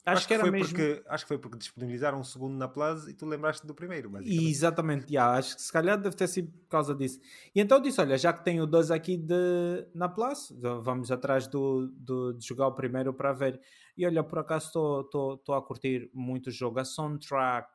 Acho, 0.09 0.17
acho 0.17 0.27
que, 0.27 0.33
era 0.33 0.43
foi 0.43 0.51
mesmo... 0.51 0.67
porque 0.67 1.03
Acho 1.07 1.23
que 1.23 1.27
foi 1.27 1.37
porque 1.37 1.57
disponibilizaram 1.57 2.19
um 2.19 2.23
segundo 2.23 2.57
na 2.57 2.67
Plus 2.67 3.07
e 3.07 3.13
tu 3.13 3.25
lembraste 3.25 3.65
do 3.65 3.73
primeiro. 3.73 4.11
Exatamente, 4.25 5.13
yeah, 5.13 5.37
acho 5.37 5.55
que 5.55 5.61
se 5.61 5.71
calhar 5.71 5.99
deve 5.99 6.15
ter 6.15 6.27
sido 6.27 6.51
por 6.51 6.67
causa 6.67 6.93
disso. 6.95 7.19
E 7.53 7.61
então 7.61 7.79
disse: 7.81 8.01
Olha, 8.01 8.17
já 8.17 8.33
que 8.33 8.43
tenho 8.43 8.65
dois 8.65 8.91
aqui 8.91 9.17
de, 9.17 9.87
na 9.93 10.09
Plus, 10.09 10.53
vamos 10.83 11.11
atrás 11.11 11.47
do, 11.47 11.87
do, 11.95 12.33
de 12.33 12.45
jogar 12.45 12.67
o 12.67 12.73
primeiro 12.73 13.13
para 13.13 13.33
ver. 13.33 13.59
E 13.97 14.05
olha, 14.05 14.23
por 14.23 14.39
acaso 14.39 14.67
estou 15.01 15.55
a 15.55 15.61
curtir 15.61 16.09
muito 16.13 16.47
o 16.47 16.51
jogo, 16.51 16.79
a 16.79 16.85
soundtrack, 16.85 17.69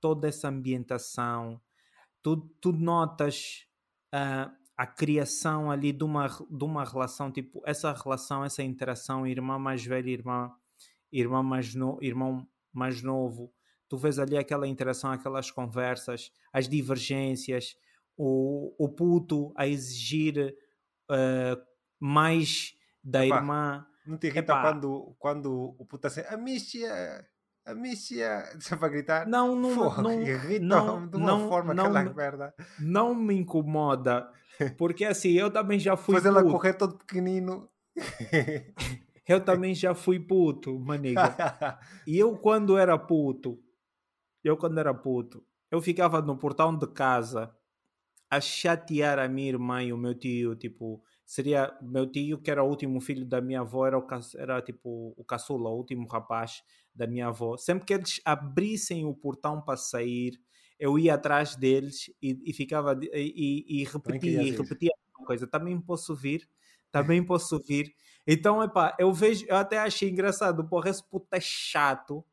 toda 0.00 0.28
essa 0.28 0.48
ambientação, 0.48 1.60
tu, 2.22 2.36
tu 2.60 2.72
notas. 2.72 3.66
Uh, 4.14 4.62
a 4.76 4.86
criação 4.86 5.70
ali 5.70 5.92
de 5.92 6.02
uma, 6.02 6.26
de 6.26 6.64
uma 6.64 6.84
relação, 6.84 7.30
tipo, 7.30 7.62
essa 7.64 7.92
relação, 7.92 8.44
essa 8.44 8.62
interação, 8.64 9.24
irmã 9.24 9.58
mais 9.58 9.84
velha, 9.84 10.10
irmã 10.10 10.50
irmão 11.12 11.42
mais, 11.42 11.74
no, 11.74 11.98
irmão 12.00 12.46
mais 12.72 13.02
novo, 13.02 13.52
tu 13.88 13.96
vês 13.98 14.18
ali 14.18 14.38
aquela 14.38 14.66
interação, 14.66 15.12
aquelas 15.12 15.50
conversas, 15.50 16.32
as 16.52 16.68
divergências, 16.68 17.76
o, 18.16 18.74
o 18.78 18.88
puto 18.88 19.52
a 19.56 19.66
exigir 19.66 20.56
uh, 21.10 21.62
mais 22.00 22.74
da 23.04 23.26
Epá, 23.26 23.36
irmã. 23.36 23.86
Não 24.06 24.16
te 24.16 24.28
irrita 24.28 24.60
quando, 24.60 25.14
quando 25.18 25.76
o 25.78 25.84
puto 25.84 26.06
assim, 26.06 26.22
a 26.22 26.36
Missia, 26.36 27.26
a 27.66 27.74
Missia, 27.74 28.48
deixa 28.52 28.76
para 28.78 28.88
gritar. 28.88 29.26
Não, 29.26 29.54
não, 29.54 29.74
Porra, 29.74 30.02
não, 30.02 30.22
irrita 30.22 30.64
não, 30.64 31.06
de 31.06 31.16
uma 31.16 31.26
não, 31.26 31.48
forma 31.48 31.74
não, 31.74 31.84
aquela 31.84 32.14
merda. 32.14 32.54
Não 32.80 33.14
me 33.14 33.34
incomoda, 33.34 34.28
porque 34.78 35.04
assim, 35.04 35.32
eu 35.32 35.50
também 35.50 35.78
já 35.78 35.96
fui. 35.98 36.14
Faz 36.14 36.24
ela 36.24 36.42
correr 36.42 36.74
todo 36.74 36.96
pequenino. 36.96 37.68
Eu 39.32 39.44
também 39.44 39.74
já 39.74 39.94
fui 39.94 40.20
puto, 40.20 40.78
maniga. 40.78 41.22
e 42.06 42.18
eu 42.18 42.36
quando 42.36 42.76
era 42.76 42.98
puto, 42.98 43.58
eu 44.44 44.56
quando 44.56 44.78
era 44.78 44.92
puto, 44.92 45.44
eu 45.70 45.80
ficava 45.80 46.20
no 46.20 46.36
portão 46.36 46.76
de 46.76 46.86
casa 46.86 47.54
a 48.30 48.40
chatear 48.40 49.18
a 49.18 49.28
minha 49.28 49.48
irmã 49.48 49.82
e 49.82 49.92
o 49.92 49.98
meu 49.98 50.14
tio, 50.14 50.56
tipo, 50.56 51.02
seria 51.24 51.76
meu 51.82 52.10
tio 52.10 52.38
que 52.40 52.50
era 52.50 52.62
o 52.62 52.68
último 52.68 53.00
filho 53.00 53.26
da 53.26 53.40
minha 53.40 53.60
avó, 53.60 53.86
era, 53.86 53.98
o, 53.98 54.06
era 54.36 54.60
tipo 54.62 55.14
o 55.16 55.24
caçula, 55.24 55.70
o 55.70 55.76
último 55.76 56.06
rapaz 56.06 56.62
da 56.94 57.06
minha 57.06 57.28
avó. 57.28 57.56
Sempre 57.56 57.86
que 57.86 57.94
eles 57.94 58.20
abrissem 58.24 59.04
o 59.04 59.14
portão 59.14 59.60
para 59.60 59.76
sair, 59.76 60.40
eu 60.78 60.98
ia 60.98 61.14
atrás 61.14 61.56
deles 61.56 62.10
e, 62.20 62.38
e 62.44 62.52
ficava 62.52 62.98
e, 63.02 63.64
e, 63.68 63.82
e 63.82 63.84
repetia, 63.84 64.42
e 64.42 64.50
repetia 64.50 64.90
a 65.20 65.24
coisa. 65.24 65.46
Também 65.46 65.80
posso 65.80 66.14
vir, 66.14 66.48
também 66.90 67.24
posso 67.24 67.58
vir. 67.66 67.94
Então, 68.26 68.62
epá, 68.62 68.96
eu 68.98 69.12
vejo, 69.12 69.44
eu 69.48 69.56
até 69.56 69.78
achei 69.78 70.08
engraçado, 70.08 70.66
porra, 70.68 70.90
esse 70.90 71.02
puto 71.02 71.26
é 71.32 71.40
chato, 71.40 72.24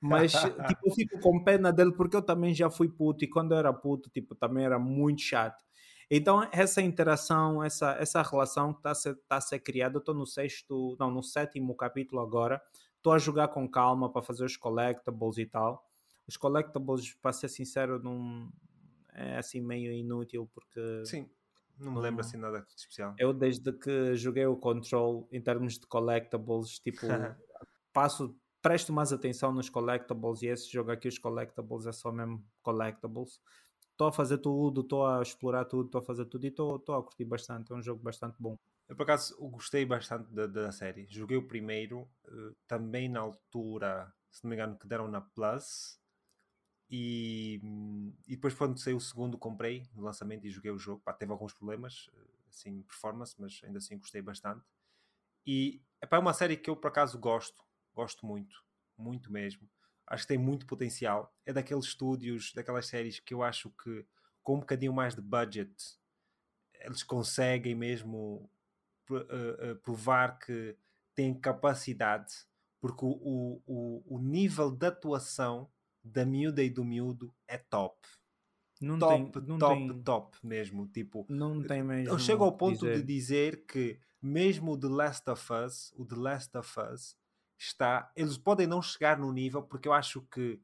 mas 0.00 0.32
tipo, 0.68 0.88
eu 0.88 0.92
fico 0.92 1.20
com 1.20 1.42
pena 1.42 1.72
dele 1.72 1.92
porque 1.92 2.16
eu 2.16 2.22
também 2.22 2.52
já 2.52 2.68
fui 2.68 2.88
puto 2.88 3.24
e 3.24 3.28
quando 3.28 3.52
eu 3.52 3.58
era 3.58 3.72
puto, 3.72 4.10
tipo, 4.10 4.34
também 4.34 4.64
era 4.64 4.78
muito 4.78 5.22
chato. 5.22 5.64
Então, 6.10 6.48
essa 6.52 6.80
interação, 6.80 7.62
essa, 7.62 7.92
essa 7.98 8.22
relação 8.22 8.72
que 8.72 8.80
está 8.80 8.90
a 8.90 8.94
ser, 8.94 9.16
tá 9.28 9.36
a 9.36 9.40
ser 9.40 9.58
criada, 9.58 9.96
eu 9.96 10.00
estou 10.00 10.14
no 10.14 10.26
sexto, 10.26 10.96
não, 10.98 11.10
no 11.10 11.22
sétimo 11.22 11.74
capítulo 11.76 12.20
agora, 12.20 12.62
estou 12.96 13.12
a 13.12 13.18
jogar 13.18 13.48
com 13.48 13.68
calma 13.68 14.10
para 14.10 14.22
fazer 14.22 14.44
os 14.44 14.56
collectibles 14.56 15.38
e 15.38 15.46
tal. 15.46 15.84
Os 16.26 16.36
collectibles, 16.36 17.14
para 17.14 17.32
ser 17.32 17.48
sincero, 17.48 18.00
não 18.00 18.48
é 19.14 19.38
assim 19.38 19.60
meio 19.60 19.92
inútil 19.92 20.48
porque. 20.52 21.04
Sim 21.04 21.28
não 21.78 21.92
me 21.92 22.00
lembro 22.00 22.20
assim 22.20 22.36
nada 22.36 22.60
de 22.60 22.72
especial. 22.74 23.14
Eu, 23.18 23.32
desde 23.32 23.72
que 23.72 24.14
joguei 24.16 24.46
o 24.46 24.56
Control, 24.56 25.28
em 25.30 25.40
termos 25.40 25.78
de 25.78 25.86
collectibles, 25.86 26.78
tipo, 26.78 27.06
passo, 27.92 28.36
presto 28.62 28.92
mais 28.92 29.12
atenção 29.12 29.52
nos 29.52 29.68
collectibles 29.68 30.42
e 30.42 30.46
esse 30.46 30.70
jogo 30.70 30.90
aqui, 30.90 31.08
os 31.08 31.18
collectibles, 31.18 31.86
é 31.86 31.92
só 31.92 32.10
mesmo 32.10 32.44
collectibles. 32.62 33.40
Estou 33.92 34.08
a 34.08 34.12
fazer 34.12 34.38
tudo, 34.38 34.82
estou 34.82 35.06
a 35.06 35.22
explorar 35.22 35.64
tudo, 35.64 35.86
estou 35.86 36.00
a 36.00 36.04
fazer 36.04 36.26
tudo 36.26 36.44
e 36.44 36.48
estou 36.48 36.74
a 36.76 37.02
curtir 37.02 37.24
bastante. 37.24 37.72
É 37.72 37.74
um 37.74 37.82
jogo 37.82 38.02
bastante 38.02 38.36
bom. 38.38 38.58
Eu, 38.88 38.94
por 38.94 39.02
acaso, 39.02 39.36
gostei 39.50 39.84
bastante 39.84 40.32
da, 40.32 40.46
da 40.46 40.70
série. 40.70 41.06
Joguei 41.08 41.36
o 41.36 41.46
primeiro, 41.46 42.02
uh, 42.26 42.54
também 42.68 43.08
na 43.08 43.20
altura, 43.20 44.12
se 44.30 44.44
não 44.44 44.50
me 44.50 44.56
engano, 44.56 44.78
que 44.78 44.86
deram 44.86 45.08
na 45.08 45.20
Plus. 45.20 45.98
E, 46.88 47.60
e 48.26 48.36
depois 48.36 48.54
quando 48.54 48.78
saiu 48.78 48.96
o 48.96 49.00
segundo 49.00 49.36
comprei 49.36 49.88
no 49.94 50.02
lançamento 50.02 50.46
e 50.46 50.50
joguei 50.50 50.70
o 50.70 50.78
jogo, 50.78 51.02
Pá, 51.02 51.12
teve 51.12 51.32
alguns 51.32 51.52
problemas 51.52 52.08
eh, 52.14 52.26
assim 52.48 52.82
performance, 52.82 53.34
mas 53.38 53.60
ainda 53.64 53.78
assim 53.78 53.98
gostei 53.98 54.22
bastante. 54.22 54.64
E 55.46 55.82
epá, 56.02 56.16
é 56.16 56.20
uma 56.20 56.34
série 56.34 56.56
que 56.56 56.70
eu 56.70 56.76
por 56.76 56.88
acaso 56.88 57.18
gosto, 57.18 57.64
gosto 57.94 58.24
muito 58.26 58.64
muito 58.96 59.30
mesmo, 59.30 59.68
acho 60.06 60.22
que 60.22 60.28
tem 60.28 60.38
muito 60.38 60.66
potencial. 60.66 61.34
É 61.44 61.52
daqueles 61.52 61.84
estúdios, 61.84 62.52
daquelas 62.54 62.86
séries 62.86 63.20
que 63.20 63.34
eu 63.34 63.42
acho 63.42 63.70
que 63.70 64.06
com 64.42 64.56
um 64.56 64.60
bocadinho 64.60 64.92
mais 64.92 65.14
de 65.14 65.20
budget 65.20 65.98
eles 66.80 67.02
conseguem 67.02 67.74
mesmo 67.74 68.48
uh, 69.10 69.72
uh, 69.72 69.76
provar 69.82 70.38
que 70.38 70.76
têm 71.14 71.34
capacidade 71.38 72.46
porque 72.80 73.04
o, 73.04 73.60
o, 73.66 74.16
o 74.16 74.18
nível 74.20 74.70
de 74.70 74.86
atuação 74.86 75.70
da 76.06 76.24
miúda 76.24 76.62
e 76.62 76.70
do 76.70 76.84
miúdo 76.84 77.34
é 77.46 77.58
top. 77.58 77.96
Não 78.80 78.98
top, 78.98 79.32
tem, 79.32 79.42
não 79.46 79.58
top, 79.58 79.74
tem, 79.74 80.02
top 80.02 80.38
mesmo. 80.42 80.86
Tipo, 80.88 81.26
não 81.28 81.62
tem 81.62 81.82
mesmo. 81.82 82.12
Eu 82.12 82.18
chego 82.18 82.44
ao 82.44 82.56
ponto 82.56 82.80
dizer. 82.80 82.96
de 82.96 83.02
dizer 83.02 83.66
que 83.66 83.98
mesmo 84.20 84.72
o 84.72 84.78
The 84.78 84.88
Last 84.88 85.30
of 85.30 85.52
Us, 85.52 85.92
o 85.96 86.04
The 86.04 86.16
Last 86.16 86.56
of 86.56 86.80
Us 86.92 87.16
está. 87.58 88.10
Eles 88.14 88.36
podem 88.36 88.66
não 88.66 88.82
chegar 88.82 89.18
no 89.18 89.32
nível, 89.32 89.62
porque 89.62 89.88
eu 89.88 89.92
acho 89.92 90.22
que 90.22 90.60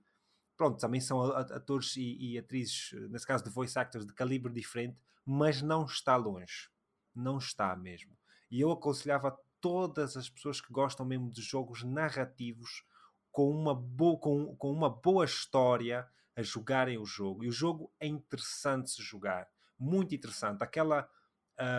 pronto, 0.57 0.78
também 0.78 1.01
são 1.01 1.20
atores 1.22 1.97
e, 1.97 2.16
e 2.20 2.38
atrizes, 2.38 2.93
nesse 3.11 3.26
caso 3.26 3.43
de 3.43 3.51
voice 3.51 3.76
actors, 3.78 4.07
de 4.07 4.12
calibre 4.12 4.53
diferente, 4.53 5.03
mas 5.24 5.61
não 5.62 5.84
está 5.84 6.14
longe. 6.14 6.68
Não 7.14 7.38
está 7.38 7.74
mesmo. 7.74 8.16
E 8.51 8.61
eu 8.61 8.70
aconselhava 8.70 9.36
todas 9.61 10.16
as 10.16 10.28
pessoas 10.28 10.61
que 10.61 10.72
gostam 10.72 11.07
mesmo 11.07 11.30
de 11.30 11.40
jogos 11.40 11.82
narrativos 11.82 12.84
com 13.33 13.51
uma, 13.51 13.74
boa, 13.74 14.18
com, 14.18 14.55
com 14.57 14.70
uma 14.70 14.91
boa 14.91 15.24
história 15.24 16.07
a 16.37 16.43
jogarem 16.43 16.99
o 16.99 17.05
jogo. 17.05 17.43
E 17.43 17.49
o 17.49 17.53
jogo 17.53 17.93
é 17.99 18.07
interessante 18.07 18.91
se 18.91 19.03
jogar. 19.03 19.49
Muito 19.78 20.14
interessante. 20.14 20.62
Aquela. 20.62 21.09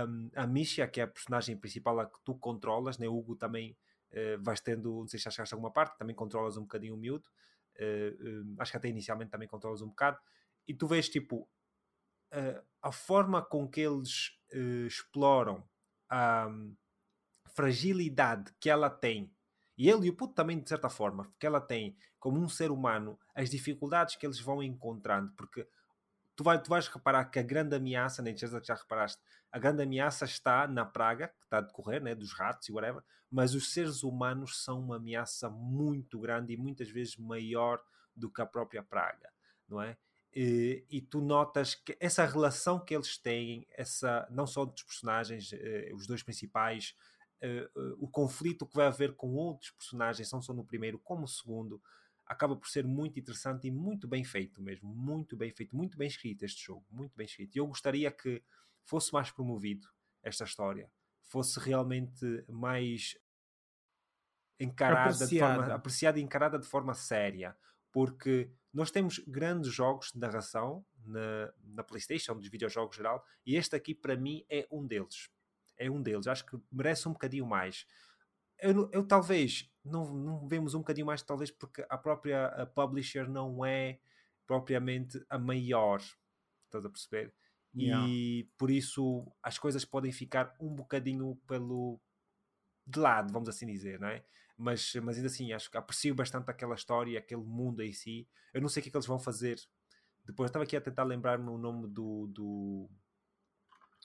Um, 0.08 0.30
a 0.36 0.46
Misha, 0.46 0.88
que 0.88 1.02
é 1.02 1.04
a 1.04 1.08
personagem 1.08 1.58
principal 1.58 2.00
a 2.00 2.06
que 2.06 2.20
tu 2.24 2.36
controlas, 2.36 3.00
né? 3.00 3.08
o 3.08 3.18
Hugo 3.18 3.36
também 3.36 3.76
uh, 4.12 4.42
vais 4.42 4.62
tendo, 4.62 5.00
não 5.02 5.08
sei 5.08 5.20
se 5.20 5.28
achaste 5.28 5.54
alguma 5.54 5.72
parte, 5.72 5.98
também 5.98 6.16
controlas 6.16 6.58
um 6.58 6.62
bocadinho 6.62 6.94
o 6.94 6.98
miúdo. 6.98 7.28
Uh, 7.80 8.52
uh, 8.52 8.56
acho 8.60 8.72
que 8.72 8.78
até 8.78 8.88
inicialmente 8.88 9.32
também 9.32 9.48
controlas 9.48 9.82
um 9.82 9.88
bocado. 9.88 10.20
E 10.68 10.74
tu 10.74 10.88
vês 10.88 11.10
tipo 11.10 11.50
a 12.82 12.92
forma 12.92 13.44
com 13.44 13.68
que 13.70 13.80
eles 13.80 14.32
exploram 14.88 15.64
a 16.10 16.48
um, 16.48 16.76
fragilidade 17.54 18.52
que 18.60 18.72
ela 18.72 18.90
tem 18.90 19.32
e 19.78 19.90
ele 19.90 20.08
e 20.08 20.10
o 20.10 20.16
puto 20.16 20.34
também, 20.34 20.60
de 20.60 20.70
certa 20.70 20.90
forma, 20.90 21.26
porque 21.26 21.46
ela 21.46 21.62
tem, 21.62 21.96
como 22.20 22.40
um 22.40 22.48
ser 22.48 22.72
humano, 22.72 23.20
as 23.34 23.50
dificuldades 23.50 24.16
que 24.16 24.26
eles 24.26 24.40
vão 24.40 24.62
encontrando, 24.62 25.32
porque 25.36 25.68
tu, 26.36 26.44
vai, 26.44 26.62
tu 26.62 26.70
vais 26.70 26.88
reparar 26.88 27.26
que 27.26 27.40
a 27.40 27.44
grande 27.44 27.76
ameaça, 27.76 28.22
nem 28.22 28.38
certeza 28.38 28.62
que 28.62 28.68
já 28.68 28.76
reparaste, 28.76 29.22
a 29.52 29.60
grande 29.60 29.84
ameaça 29.84 30.26
está 30.26 30.68
na 30.68 30.86
praga, 30.86 31.28
que 31.28 31.46
está 31.46 31.58
a 31.58 31.62
decorrer, 31.62 32.02
né, 32.02 32.16
dos 32.16 32.34
ratos 32.34 32.68
e 32.68 32.72
whatever, 32.72 33.04
mas 33.32 33.56
os 33.56 33.74
seres 33.74 34.04
humanos 34.04 34.64
são 34.64 34.80
uma 34.80 34.98
ameaça 34.98 35.50
muito 35.50 36.20
grande 36.20 36.54
e 36.54 36.58
muitas 36.58 36.90
vezes 36.90 37.18
maior 37.18 37.82
do 38.16 38.30
que 38.32 38.42
a 38.42 38.46
própria 38.46 38.84
praga, 38.84 39.30
não 39.68 39.82
é? 39.82 39.98
E, 40.36 40.84
e, 40.90 41.00
tu 41.00 41.22
notas 41.22 41.76
que 41.76 41.96
essa 42.00 42.26
relação 42.26 42.80
que 42.80 42.96
eles 42.96 43.20
têm, 43.20 43.68
essa 43.72 44.28
não 44.32 44.48
só 44.48 44.66
dos 44.66 44.82
personagens, 44.82 45.54
eh, 45.54 45.92
os 45.94 46.08
dois 46.08 46.24
principais, 46.24 46.96
uh, 47.44 47.96
o 48.00 48.08
conflito 48.08 48.66
que 48.66 48.76
vai 48.76 48.88
haver 48.88 49.16
com 49.16 49.34
outros 49.34 49.72
personagens, 49.72 50.32
não 50.32 50.42
só 50.42 50.54
no 50.54 50.66
primeiro 50.66 51.00
como 51.00 51.22
no 51.22 51.28
segundo, 51.28 51.82
acaba 52.26 52.56
por 52.56 52.68
ser 52.68 52.86
muito 52.86 53.20
interessante 53.20 53.68
e 53.68 53.72
muito 53.72 54.08
bem 54.08 54.24
feito 54.24 54.62
mesmo, 54.62 54.90
muito 54.90 55.36
bem 55.36 55.52
feito, 55.52 55.76
muito 55.76 55.98
bem 55.98 56.08
escrito 56.08 56.44
este 56.44 56.66
jogo, 56.66 56.86
muito 56.90 57.16
bem 57.16 57.26
escrito. 57.26 57.56
E 57.56 57.60
eu 57.60 57.68
gostaria 57.68 58.10
que 58.12 58.44
fosse 58.84 59.12
mais 59.12 59.32
promovido 59.32 59.88
esta 60.22 60.44
história, 60.44 60.90
fosse 61.22 61.60
realmente 61.60 62.46
mais 62.48 63.18
encarada 64.60 65.10
apreciada. 65.10 65.28
de 65.28 65.40
forma 65.40 65.76
apreciada 65.76 66.20
e 66.20 66.24
encarada 66.24 66.60
de 66.60 66.68
forma 66.68 66.94
séria, 66.94 67.58
porque 67.92 68.50
nós 68.74 68.90
temos 68.90 69.20
grandes 69.20 69.72
jogos 69.72 70.12
de 70.12 70.20
narração 70.20 70.86
na, 71.06 71.54
na 71.64 71.84
PlayStation, 71.84 72.36
dos 72.36 72.50
videojogos 72.50 72.96
geral, 72.96 73.24
e 73.46 73.56
este 73.56 73.76
aqui 73.76 73.94
para 73.94 74.16
mim 74.16 74.46
é 74.50 74.66
um 74.72 74.86
deles 74.86 75.30
é 75.78 75.90
um 75.90 76.02
deles. 76.02 76.28
Acho 76.28 76.46
que 76.46 76.58
merece 76.72 77.08
um 77.08 77.14
bocadinho 77.14 77.46
mais. 77.46 77.86
eu, 78.62 78.90
eu 78.92 79.06
talvez 79.06 79.70
não, 79.84 80.14
não 80.14 80.48
vemos 80.48 80.74
um 80.74 80.80
bocadinho 80.80 81.08
mais, 81.08 81.22
talvez 81.22 81.52
porque 81.52 81.86
a 81.90 81.98
própria 81.98 82.48
a 82.48 82.66
publisher 82.66 83.28
não 83.30 83.66
é 83.66 84.00
propriamente 84.48 85.24
a 85.30 85.38
maior. 85.38 86.02
Estás 86.66 86.86
a 86.86 86.90
perceber? 86.90 87.34
Yeah. 87.76 88.08
E 88.08 88.50
por 88.58 88.70
isso 88.70 89.32
as 89.42 89.58
coisas 89.58 89.84
podem 89.84 90.12
ficar 90.12 90.56
um 90.60 90.74
bocadinho 90.74 91.36
pelo 91.48 92.00
de 92.86 93.00
lado, 93.00 93.32
vamos 93.32 93.50
assim 93.50 93.66
dizer, 93.66 94.00
não 94.00 94.10
é? 94.10 94.24
Mas, 94.58 94.94
mas 94.96 95.16
ainda 95.16 95.28
assim, 95.28 95.52
acho 95.52 95.72
que 95.72 95.78
aprecio 95.78 96.14
bastante 96.14 96.50
aquela 96.50 96.76
história, 96.76 97.18
aquele 97.18 97.44
mundo 97.44 97.82
em 97.82 97.92
si. 97.92 98.28
Eu 98.54 98.62
não 98.62 98.70
sei 98.70 98.82
o 98.82 98.84
que 98.84 98.90
é 98.90 98.92
que 98.92 98.98
eles 98.98 99.08
vão 99.08 99.20
fazer. 99.20 99.60
Depois 100.26 100.50
estava 100.50 100.64
aqui 100.64 100.76
a 100.78 100.82
tentar 100.82 101.04
lembrar-me 101.04 101.50
o 101.50 101.58
nome 101.58 101.88
do, 101.88 102.28
do, 102.28 102.90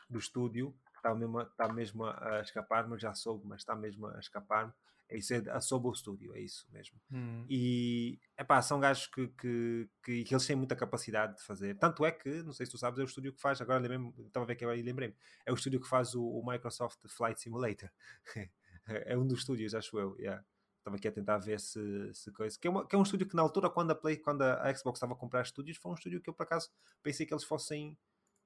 do 0.09 0.19
estúdio, 0.19 0.75
está 0.99 1.15
mesmo, 1.15 1.41
está 1.41 1.73
mesmo 1.73 2.05
a 2.05 2.41
escapar, 2.41 2.89
mas 2.89 3.01
já 3.01 3.15
soube, 3.15 3.47
mas 3.47 3.61
está 3.61 3.75
mesmo 3.75 4.07
a 4.07 4.19
escapar-me. 4.19 4.73
É 5.11 5.17
isso, 5.17 5.33
é 5.33 5.39
a 5.51 5.61
Sobo 5.61 5.95
Studio, 5.95 6.35
é 6.35 6.41
isso 6.41 6.67
mesmo. 6.71 7.01
Hum. 7.11 7.47
E 7.49 8.21
epá, 8.37 8.61
são 8.61 8.79
gajos 8.79 9.07
que, 9.07 9.27
que, 9.29 9.89
que, 10.03 10.25
que, 10.25 10.35
eles 10.35 10.47
têm 10.47 10.55
muita 10.55 10.77
capacidade 10.77 11.37
de 11.37 11.43
fazer. 11.43 11.79
Tanto 11.79 12.05
é 12.05 12.13
que, 12.13 12.43
não 12.43 12.53
sei 12.53 12.67
se 12.67 12.73
tu 12.73 12.79
sabes, 12.79 12.99
é 12.99 13.03
o 13.03 13.07
estúdio 13.07 13.33
que 13.33 13.41
faz, 13.41 13.59
agora 13.63 13.81
lembrei 13.81 14.27
estava 14.27 14.45
a 14.45 14.47
ver 14.47 14.57
que 14.57 14.65
agora 14.65 14.79
lembrei-me, 14.79 15.17
é 15.47 15.51
o 15.51 15.55
estúdio 15.55 15.81
que 15.81 15.89
faz 15.89 16.15
o, 16.15 16.23
o 16.23 16.45
Microsoft 16.47 16.99
Flight 17.09 17.41
Simulator. 17.41 17.91
é 18.87 19.17
um 19.17 19.27
dos 19.27 19.39
estúdios, 19.41 19.75
acho 19.75 19.99
eu. 19.99 20.15
Yeah. 20.19 20.45
Estava 20.79 20.97
aqui 20.97 21.09
a 21.09 21.13
tentar 21.13 21.39
ver 21.39 21.59
se, 21.59 22.15
se 22.15 22.31
coisa. 22.31 22.59
Que 22.59 22.67
é, 22.69 22.71
uma, 22.71 22.87
que 22.87 22.95
é 22.95 22.99
um 22.99 23.03
estúdio 23.03 23.27
que 23.27 23.35
na 23.37 23.43
altura, 23.43 23.71
quando 23.71 23.91
a, 23.91 23.95
Play, 23.95 24.19
quando 24.19 24.43
a 24.43 24.75
Xbox 24.75 24.99
estava 24.99 25.15
a 25.15 25.17
comprar 25.17 25.41
estúdios, 25.41 25.79
foi 25.79 25.91
um 25.91 25.95
estúdio 25.95 26.21
que 26.21 26.29
eu 26.29 26.35
por 26.35 26.43
acaso 26.43 26.71
pensei 27.03 27.25
que 27.25 27.33
eles 27.33 27.45
fossem, 27.45 27.97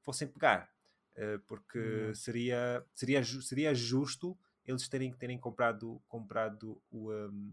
fossem 0.01 0.29
pegar. 0.29 0.71
Uh, 1.17 1.39
porque 1.47 2.15
seria, 2.15 2.85
seria, 2.95 3.23
seria 3.23 3.75
justo 3.75 4.39
eles 4.65 4.89
terem, 4.89 5.13
terem 5.13 5.39
comprado, 5.39 6.01
comprado 6.07 6.81
o, 6.91 7.13
um, 7.13 7.53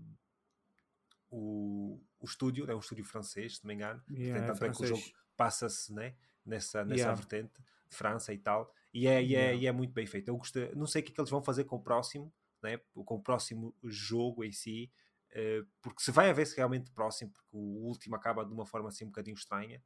o, 1.31 2.01
o 2.19 2.25
estúdio, 2.25 2.69
é 2.69 2.75
um 2.75 2.79
estúdio 2.79 3.03
francês, 3.03 3.57
se 3.57 3.63
não 3.63 3.69
me 3.69 3.75
engano. 3.75 4.01
Yeah, 4.09 4.47
Portanto, 4.47 4.63
é 4.63 4.75
que 4.75 4.83
o 4.83 4.87
jogo 4.87 5.03
passa-se 5.35 5.93
né, 5.93 6.15
nessa, 6.45 6.83
nessa 6.83 7.01
yeah. 7.01 7.15
vertente 7.15 7.61
de 7.89 7.95
França 7.95 8.33
e 8.33 8.37
tal. 8.37 8.73
E 8.93 9.07
é, 9.07 9.21
e, 9.21 9.35
é, 9.35 9.39
yeah. 9.39 9.53
e 9.53 9.67
é 9.67 9.71
muito 9.71 9.93
bem 9.93 10.05
feito. 10.05 10.27
Eu 10.27 10.37
gostei, 10.37 10.73
não 10.75 10.85
sei 10.85 11.01
o 11.01 11.05
que, 11.05 11.11
é 11.11 11.15
que 11.15 11.21
eles 11.21 11.29
vão 11.29 11.41
fazer 11.41 11.63
com 11.63 11.77
o 11.77 11.81
próximo, 11.81 12.33
né, 12.61 12.79
com 12.93 13.15
o 13.15 13.21
próximo 13.21 13.75
jogo 13.83 14.43
em 14.43 14.51
si, 14.51 14.91
uh, 15.31 15.67
porque 15.81 16.03
se 16.03 16.11
vai 16.11 16.29
haver 16.29 16.45
se 16.45 16.55
realmente 16.55 16.91
próximo, 16.91 17.31
porque 17.31 17.49
o 17.51 17.87
último 17.87 18.15
acaba 18.15 18.45
de 18.45 18.53
uma 18.53 18.65
forma 18.65 18.89
assim 18.89 19.05
um 19.05 19.09
bocadinho 19.09 19.35
estranha. 19.35 19.81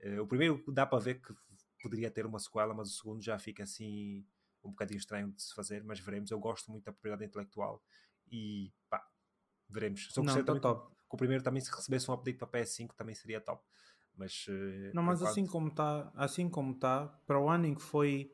Uh, 0.00 0.22
o 0.22 0.26
primeiro 0.26 0.62
dá 0.68 0.86
para 0.86 0.98
ver 0.98 1.20
que 1.20 1.34
poderia 1.80 2.10
ter 2.10 2.26
uma 2.26 2.38
sequela, 2.38 2.74
mas 2.74 2.90
o 2.90 2.94
segundo 2.94 3.22
já 3.22 3.38
fica 3.38 3.62
assim 3.62 4.24
um 4.64 4.70
bocadinho 4.70 4.98
estranho 4.98 5.32
de 5.32 5.42
se 5.42 5.54
fazer, 5.54 5.82
mas 5.84 6.00
veremos. 6.00 6.30
Eu 6.30 6.38
gosto 6.38 6.70
muito 6.70 6.84
da 6.84 6.92
propriedade 6.92 7.24
intelectual 7.24 7.82
e 8.30 8.72
pá, 8.88 9.04
veremos. 9.68 10.08
Só 10.10 10.22
gostei 10.22 10.42
também 10.42 10.60
top. 10.60 10.94
que 10.94 11.14
o 11.14 11.16
primeiro 11.16 11.42
também 11.42 11.60
se 11.60 11.70
recebesse 11.70 12.10
um 12.10 12.14
update 12.14 12.38
para 12.38 12.48
PS5 12.48 12.94
também 12.96 13.14
seria 13.14 13.40
top. 13.40 13.64
Mas, 14.14 14.46
uh, 14.48 14.94
não, 14.94 15.02
mas 15.02 15.20
enquanto... 15.20 15.30
assim 15.30 15.46
como 15.46 15.68
está, 15.68 16.12
assim 16.16 16.48
como 16.48 16.72
está, 16.72 17.06
para 17.24 17.40
o 17.40 17.48
ano 17.48 17.66
em 17.66 17.74
que 17.74 17.82
foi 17.82 18.32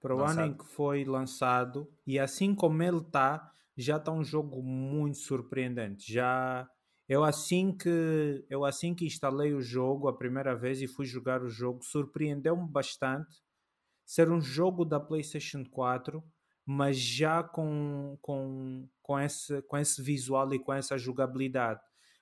para 0.00 0.14
o 0.14 0.22
ano 0.22 0.42
em 0.42 0.56
que 0.56 0.64
foi 0.64 1.04
lançado 1.04 1.90
e 2.06 2.18
assim 2.18 2.54
como 2.54 2.80
ele 2.82 2.98
está, 2.98 3.50
já 3.76 3.96
está 3.96 4.12
um 4.12 4.22
jogo 4.22 4.62
muito 4.62 5.18
surpreendente. 5.18 6.12
Já 6.12 6.68
eu 7.08 7.24
assim 7.24 7.76
que 7.76 8.44
eu 8.50 8.64
assim 8.64 8.94
que 8.94 9.06
instalei 9.06 9.54
o 9.54 9.60
jogo 9.60 10.08
a 10.08 10.16
primeira 10.16 10.54
vez 10.54 10.82
e 10.82 10.88
fui 10.88 11.06
jogar 11.06 11.42
o 11.42 11.48
jogo, 11.48 11.82
surpreendeu-me 11.84 12.68
bastante 12.68 13.36
ser 14.06 14.30
um 14.30 14.40
jogo 14.40 14.84
da 14.84 15.00
PlayStation 15.00 15.64
4, 15.64 16.22
mas 16.64 16.96
já 16.96 17.42
com, 17.42 18.16
com, 18.22 18.88
com, 19.02 19.18
esse, 19.18 19.60
com 19.62 19.76
esse 19.76 20.00
visual 20.00 20.54
e 20.54 20.58
com 20.60 20.72
essa 20.72 20.96
jogabilidade. 20.96 21.80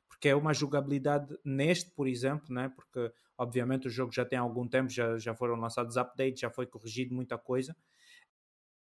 Porque 0.08 0.28
é 0.28 0.34
uma 0.34 0.54
jogabilidade 0.54 1.36
neste, 1.44 1.90
por 1.90 2.08
exemplo, 2.08 2.52
né? 2.52 2.70
porque 2.74 3.12
obviamente 3.36 3.86
o 3.86 3.90
jogo 3.90 4.12
já 4.12 4.24
tem 4.24 4.38
algum 4.38 4.66
tempo, 4.66 4.88
já, 4.88 5.18
já 5.18 5.34
foram 5.34 5.56
lançados 5.56 5.96
updates, 5.96 6.40
já 6.40 6.50
foi 6.50 6.66
corrigido 6.66 7.14
muita 7.14 7.36
coisa. 7.36 7.76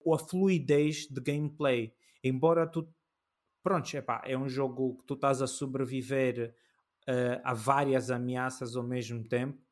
A 0.07 0.19
fluidez 0.19 1.07
de 1.07 1.21
gameplay, 1.21 1.95
embora 2.23 2.67
tu. 2.67 2.93
Pronto, 3.63 3.95
epá, 3.95 4.23
é 4.25 4.37
um 4.37 4.49
jogo 4.49 4.97
que 4.99 5.05
tu 5.05 5.15
estás 5.15 5.41
a 5.41 5.47
sobreviver 5.47 6.55
uh, 7.09 7.41
a 7.45 7.55
várias 7.55 8.11
ameaças 8.11 8.75
ao 8.77 8.83
mesmo 8.83 9.23
tempo, 9.29 9.63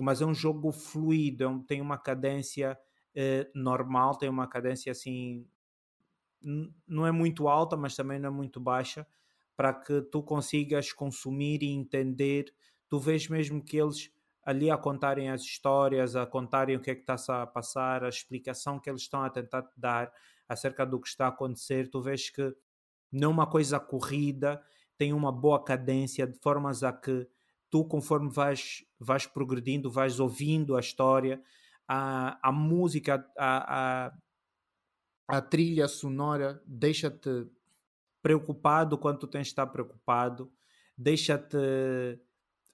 mas 0.00 0.20
é 0.22 0.26
um 0.26 0.34
jogo 0.34 0.72
fluido, 0.72 1.44
é 1.44 1.64
tem 1.66 1.80
uma 1.80 1.98
cadência 1.98 2.78
eh, 3.14 3.50
normal, 3.54 4.16
tem 4.16 4.28
uma 4.28 4.46
cadência 4.46 4.92
assim, 4.92 5.44
não 6.86 7.06
é 7.06 7.12
muito 7.12 7.48
alta, 7.48 7.76
mas 7.76 7.96
também 7.96 8.18
não 8.18 8.28
é 8.28 8.32
muito 8.32 8.60
baixa, 8.60 9.06
para 9.56 9.72
que 9.74 10.02
tu 10.02 10.22
consigas 10.22 10.92
consumir 10.92 11.62
e 11.62 11.70
entender. 11.70 12.54
Tu 12.88 12.98
vês 12.98 13.28
mesmo 13.28 13.62
que 13.62 13.76
eles 13.76 14.10
ali 14.42 14.70
a 14.70 14.78
contarem 14.78 15.30
as 15.30 15.42
histórias, 15.42 16.16
a 16.16 16.24
contarem 16.24 16.76
o 16.76 16.80
que 16.80 16.90
é 16.90 16.94
que 16.94 17.02
está 17.10 17.42
a 17.42 17.46
passar, 17.46 18.04
a 18.04 18.08
explicação 18.08 18.78
que 18.78 18.88
eles 18.88 19.02
estão 19.02 19.22
a 19.22 19.28
tentar 19.30 19.62
te 19.62 19.78
dar 19.78 20.12
acerca 20.48 20.86
do 20.86 21.00
que 21.00 21.08
está 21.08 21.26
a 21.26 21.28
acontecer, 21.28 21.90
tu 21.90 22.00
vês 22.00 22.30
que 22.30 22.54
não 23.12 23.30
é 23.30 23.32
uma 23.32 23.46
coisa 23.46 23.78
corrida, 23.78 24.62
tem 24.96 25.12
uma 25.12 25.30
boa 25.32 25.62
cadência, 25.62 26.26
de 26.26 26.38
formas 26.38 26.82
a 26.82 26.92
que 26.92 27.28
tu, 27.70 27.84
conforme 27.84 28.30
vais, 28.30 28.84
vais 28.98 29.26
progredindo, 29.26 29.90
vais 29.90 30.20
ouvindo 30.20 30.76
a 30.76 30.80
história, 30.80 31.42
a, 31.86 32.48
a 32.48 32.52
música, 32.52 33.24
a, 33.36 34.06
a, 34.06 34.12
a 35.28 35.40
trilha 35.42 35.86
sonora 35.86 36.62
deixa-te 36.66 37.46
preocupado 38.22 38.98
quando 38.98 39.20
tu 39.20 39.26
tens 39.26 39.46
de 39.46 39.52
estar 39.52 39.66
preocupado, 39.66 40.52
deixa-te 40.96 41.56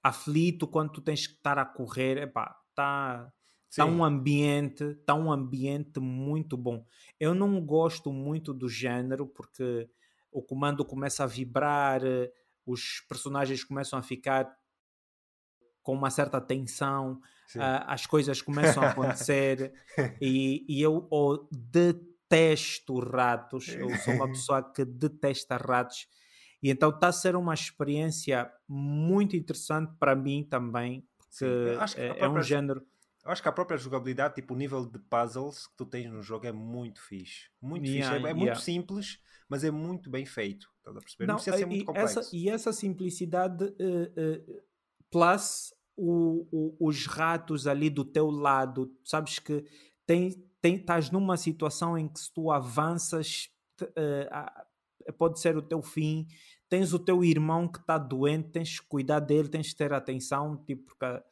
aflito 0.03 0.67
quando 0.67 0.93
tu 0.93 1.01
tens 1.01 1.27
que 1.27 1.35
estar 1.35 1.59
a 1.59 1.65
correr. 1.65 2.19
Epá, 2.19 2.57
tá, 2.75 3.33
tá 3.77 3.85
um 3.85 4.05
ambiente, 4.05 4.95
tá 5.07 5.15
um 5.15 5.33
ambiente 5.33 6.01
muito 6.01 6.57
bom. 6.57 6.85
Eu 7.19 7.35
não 7.35 7.61
gosto 7.65 8.13
muito 8.13 8.53
do 8.53 8.69
género 8.69 9.27
porque 9.27 9.89
o 10.31 10.43
comando 10.43 10.85
começa 10.85 11.25
a 11.25 11.27
vibrar, 11.27 12.01
os 12.67 13.01
personagens 13.09 13.63
começam 13.63 13.99
a 13.99 14.03
ficar 14.03 14.53
com 15.83 15.93
uma 15.93 16.11
certa 16.11 16.41
tensão, 16.41 17.21
uh, 17.55 17.85
as 17.87 18.07
coisas 18.07 18.41
começam 18.41 18.83
a 18.83 18.89
acontecer 18.89 19.73
e, 20.21 20.65
e, 20.67 20.81
eu 20.81 21.07
oh, 21.11 21.47
detesto 21.53 22.99
ratos. 22.99 23.69
Eu 23.69 23.95
sou 23.99 24.15
uma 24.15 24.27
pessoa 24.33 24.63
que 24.63 24.85
detesta 24.85 25.57
ratos. 25.57 26.09
E 26.63 26.71
então 26.71 26.89
está 26.89 27.09
a 27.09 27.13
ser 27.13 27.37
uma 27.37 27.53
experiência 27.53 28.51
muito 28.67 29.37
interessante 29.37 29.93
para 30.01 30.17
mim 30.17 30.43
também, 30.43 31.07
porque 31.19 31.45
é, 31.45 31.75
própria, 31.75 32.25
é, 32.25 32.29
um 32.29 32.43
género. 32.43 32.83
Eu 33.25 33.31
acho 33.31 33.43
que 33.43 33.49
a 33.49 33.53
própria 33.53 33.79
jogabilidade, 33.79 34.35
tipo 34.35 34.53
o 34.53 34.57
nível 34.57 34.85
de 34.85 34.99
puzzles 34.99 35.67
que 35.67 35.77
tu 35.77 35.87
tens 35.87 36.11
no 36.11 36.23
jogo 36.23 36.47
é 36.47 36.53
muito 36.53 37.01
fixe. 37.01 37.49
Muito 37.61 37.87
yeah, 37.87 38.15
fixe. 38.15 38.27
É, 38.27 38.31
é 38.31 38.35
muito 38.35 38.61
simples, 38.61 39.19
mas 39.49 39.65
é 39.65 39.71
muito 39.71 40.11
bem 40.11 40.27
feito. 40.27 40.69
Estás 40.79 40.97
a 40.97 41.01
perceber? 41.01 41.27
Não, 41.27 41.35
Não 41.35 41.37
precisa 41.37 41.57
ser 41.57 41.67
muito 41.67 41.85
complexo. 41.87 42.19
Essa, 42.19 42.37
e 42.37 42.49
essa 42.51 42.73
simplicidade 42.73 43.65
uh, 43.65 43.69
uh, 43.71 44.63
plus 45.11 45.73
o, 45.97 46.47
o, 46.53 46.89
os 46.89 47.07
ratos 47.07 47.67
ali 47.67 47.89
do 47.89 48.05
teu 48.05 48.31
lado, 48.31 48.93
sabes 49.03 49.39
que 49.39 49.65
tem, 50.07 50.33
tem, 50.61 50.77
estás 50.77 51.11
numa 51.11 51.37
situação 51.37 51.97
em 51.97 52.09
que 52.09 52.21
se 52.21 52.33
tu 52.33 52.51
avanças 52.51 53.49
uh, 53.81 55.13
pode 55.17 55.41
ser 55.41 55.57
o 55.57 55.63
teu 55.63 55.83
fim, 55.83 56.27
tens 56.69 56.93
o 56.93 56.99
teu 56.99 57.25
irmão 57.25 57.69
que 57.69 57.79
está 57.79 57.97
doente, 57.97 58.51
tens 58.51 58.81
que 58.81 58.87
cuidar 58.87 59.21
dele, 59.21 59.49
tens 59.49 59.69
que 59.71 59.77
ter 59.77 59.93
atenção, 59.93 60.57
tipo, 60.65 60.85
porque 60.85 61.23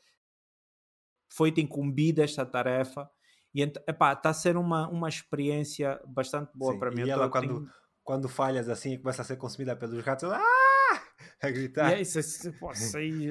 foi-te 1.37 1.61
incumbida 1.61 2.23
esta 2.25 2.45
tarefa 2.45 3.09
e 3.55 3.63
está 3.63 4.31
a 4.31 4.35
ser 4.35 4.57
uma, 4.57 4.89
uma 4.89 5.09
experiência 5.09 6.01
bastante 6.07 6.51
boa 6.55 6.79
para 6.79 6.91
mim. 6.91 7.05
E 7.05 7.11
ela, 7.11 7.29
quando, 7.29 7.61
tenho... 7.61 7.71
quando 8.03 8.29
falhas 8.29 8.69
assim, 8.69 8.99
começa 8.99 9.23
a 9.23 9.25
ser 9.25 9.37
consumida 9.37 9.77
pelos 9.77 10.03
ratos, 10.05 10.31
ah! 10.31 10.63
a 11.43 11.51
gritar. 11.51 11.93
É, 11.93 12.01
isso, 12.01 12.19
isso, 12.19 12.53
pô, 12.59 12.73
isso, 12.73 12.97
aí, 12.97 13.29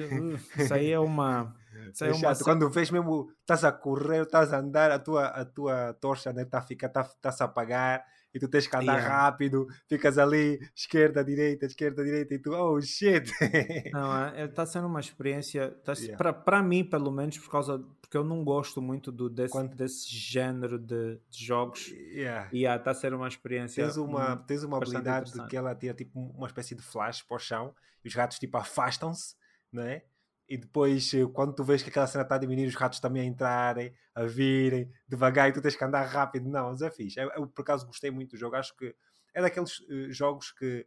isso 0.56 0.74
aí 0.74 0.90
é 0.90 0.98
uma. 0.98 1.54
Isso 1.92 2.04
é, 2.04 2.10
é 2.10 2.12
uma... 2.12 2.34
Quando 2.36 2.70
vês 2.70 2.90
mesmo, 2.90 3.32
estás 3.40 3.64
a 3.64 3.72
correr, 3.72 4.22
estás 4.22 4.52
a 4.52 4.58
andar, 4.58 4.90
a 4.90 4.98
tua, 4.98 5.26
a 5.26 5.44
tua 5.44 5.94
tocha 5.94 6.30
está 6.30 6.40
né, 6.40 6.44
tá, 6.44 6.62
fica, 6.62 6.88
tá, 6.88 7.04
tá 7.04 7.34
a 7.38 7.44
apagar 7.44 8.04
e 8.34 8.38
tu 8.38 8.48
tens 8.48 8.66
que 8.66 8.76
andar 8.76 8.98
yeah. 8.98 9.08
rápido, 9.08 9.66
ficas 9.88 10.18
ali, 10.18 10.58
esquerda, 10.74 11.24
direita, 11.24 11.66
esquerda, 11.66 12.02
direita, 12.02 12.34
e 12.34 12.38
tu, 12.38 12.52
oh 12.52 12.80
shit! 12.80 13.30
Não, 13.92 14.44
está 14.44 14.62
é, 14.62 14.66
sendo 14.66 14.86
uma 14.86 15.00
experiência, 15.00 15.70
tá, 15.84 15.92
yeah. 15.92 16.32
para 16.32 16.62
mim, 16.62 16.84
pelo 16.84 17.10
menos, 17.10 17.38
por 17.38 17.50
causa, 17.50 17.78
porque 18.00 18.16
eu 18.16 18.24
não 18.24 18.44
gosto 18.44 18.80
muito 18.80 19.10
do, 19.10 19.28
desse, 19.28 19.52
Quando... 19.52 19.74
desse 19.74 20.08
género 20.08 20.78
de, 20.78 21.18
de 21.30 21.44
jogos, 21.44 21.88
yeah. 21.88 22.48
e 22.52 22.58
yeah, 22.58 22.80
está 22.80 22.92
a 22.92 22.94
ser 22.94 23.14
uma 23.14 23.28
experiência. 23.28 23.84
Tens 23.84 23.96
uma, 23.96 24.36
tens 24.36 24.62
uma 24.64 24.78
habilidade 24.78 25.32
de 25.32 25.46
que 25.46 25.56
ela 25.56 25.74
tira 25.74 25.94
tipo 25.94 26.18
uma 26.18 26.46
espécie 26.46 26.74
de 26.74 26.82
flash 26.82 27.22
para 27.22 27.36
o 27.36 27.38
chão 27.38 27.74
e 28.04 28.08
os 28.08 28.14
ratos 28.14 28.38
tipo 28.38 28.56
afastam-se, 28.56 29.34
não 29.72 29.82
é? 29.82 30.02
E 30.48 30.56
depois 30.56 31.12
eh, 31.14 31.26
quando 31.32 31.54
tu 31.54 31.64
vês 31.64 31.82
que 31.82 31.88
aquela 31.88 32.06
cena 32.06 32.22
está 32.22 32.34
a 32.34 32.38
diminuir, 32.38 32.66
os 32.66 32.74
ratos 32.74 33.00
também 33.00 33.22
a 33.22 33.24
entrarem, 33.24 33.94
a 34.14 34.24
virem 34.24 34.90
devagar 35.08 35.48
e 35.48 35.52
tu 35.52 35.62
tens 35.62 35.76
que 35.76 35.84
andar 35.84 36.02
rápido. 36.04 36.48
Não, 36.48 36.70
mas 36.70 36.82
é 36.82 36.90
fixe. 36.90 37.18
Eu, 37.18 37.30
eu 37.30 37.46
por 37.46 37.62
acaso 37.62 37.86
gostei 37.86 38.10
muito 38.10 38.32
do 38.32 38.36
jogo. 38.36 38.56
Acho 38.56 38.76
que 38.76 38.94
é 39.34 39.40
daqueles 39.40 39.80
uh, 39.80 40.12
jogos 40.12 40.52
que 40.52 40.86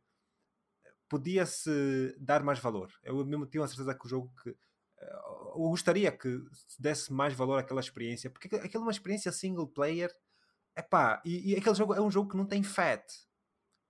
podia-se 1.09 2.15
dar 2.19 2.43
mais 2.43 2.59
valor. 2.59 2.91
Eu 3.03 3.25
mesmo 3.25 3.45
tinha 3.45 3.63
a 3.63 3.67
certeza 3.67 3.95
que 3.95 4.05
o 4.05 4.09
jogo 4.09 4.31
que 4.43 4.49
uh, 4.51 5.55
eu 5.55 5.69
gostaria 5.69 6.11
que 6.11 6.39
desse 6.77 7.11
mais 7.11 7.33
valor 7.33 7.57
àquela 7.57 7.81
experiência, 7.81 8.29
porque 8.29 8.55
aquela 8.55 8.83
é 8.83 8.85
uma 8.85 8.91
experiência 8.91 9.31
single 9.31 9.67
player. 9.67 10.13
Epá, 10.77 11.21
e, 11.25 11.53
e 11.53 11.55
aquele 11.55 11.75
jogo 11.75 11.93
é 11.93 12.01
um 12.01 12.11
jogo 12.11 12.29
que 12.29 12.37
não 12.37 12.45
tem 12.45 12.61
fat. 12.61 13.03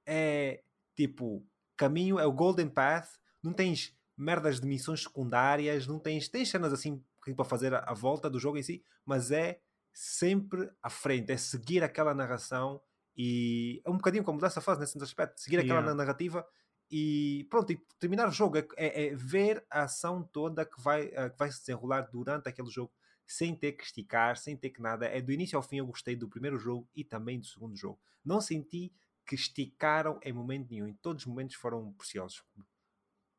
É 0.06 0.64
tipo, 0.96 1.46
caminho, 1.76 2.20
é 2.20 2.26
o 2.26 2.32
Golden 2.32 2.70
Path, 2.70 3.10
não 3.44 3.52
tens 3.52 3.96
merdas 4.18 4.60
de 4.60 4.68
missões 4.68 5.04
secundárias, 5.04 5.88
não 5.88 6.00
tens, 6.00 6.28
tens 6.28 6.50
cenas 6.50 6.72
assim 6.72 7.04
para 7.36 7.46
fazer 7.46 7.74
a, 7.74 7.80
a 7.80 7.94
volta 7.94 8.30
do 8.30 8.40
jogo 8.40 8.58
em 8.58 8.64
si, 8.64 8.84
mas 9.06 9.32
é 9.32 9.60
sempre 9.94 10.70
à 10.82 10.90
frente, 10.90 11.32
é 11.32 11.38
seguir 11.38 11.84
aquela 11.84 12.14
narração 12.14 12.82
e 13.18 13.82
é 13.86 13.90
um 13.90 13.96
bocadinho 13.96 14.24
como 14.24 14.40
dessa 14.40 14.62
fase 14.62 14.80
nesse 14.80 15.02
aspecto, 15.02 15.40
seguir 15.40 15.58
aquela 15.58 15.80
yeah. 15.80 15.96
narrativa 15.96 16.46
e 16.92 17.48
pronto, 17.50 17.72
e 17.72 17.82
terminar 18.00 18.28
o 18.28 18.32
jogo 18.32 18.58
é, 18.58 18.68
é, 18.78 19.08
é, 19.08 19.16
ver 19.16 19.66
a 19.70 19.84
ação 19.84 20.24
toda 20.24 20.66
que 20.66 20.80
vai, 20.82 21.08
uh, 21.08 21.30
que 21.32 21.38
vai 21.38 21.52
se 21.52 21.60
desenrolar 21.60 22.02
durante 22.12 22.48
aquele 22.48 22.70
jogo 22.70 22.92
sem 23.26 23.56
ter 23.56 23.72
que 23.72 23.84
esticar, 23.84 24.38
sem 24.38 24.56
ter 24.56 24.70
que 24.70 24.82
nada. 24.82 25.08
É 25.08 25.20
do 25.20 25.32
início 25.32 25.58
ao 25.58 25.64
fim 25.64 25.78
eu 25.78 25.88
gostei 25.88 26.16
do 26.16 26.30
primeiro 26.30 26.60
jogo 26.60 26.88
e 26.96 27.04
também 27.04 27.40
do 27.40 27.46
segundo 27.48 27.76
jogo. 27.76 28.00
Não 28.24 28.40
senti 28.40 28.94
que 29.26 29.34
esticaram 29.34 30.20
em 30.22 30.32
momento 30.32 30.70
nenhum. 30.70 30.88
Em 30.88 30.94
todos 30.94 31.24
os 31.24 31.28
momentos 31.28 31.56
foram 31.56 31.92
preciosos. 31.94 32.44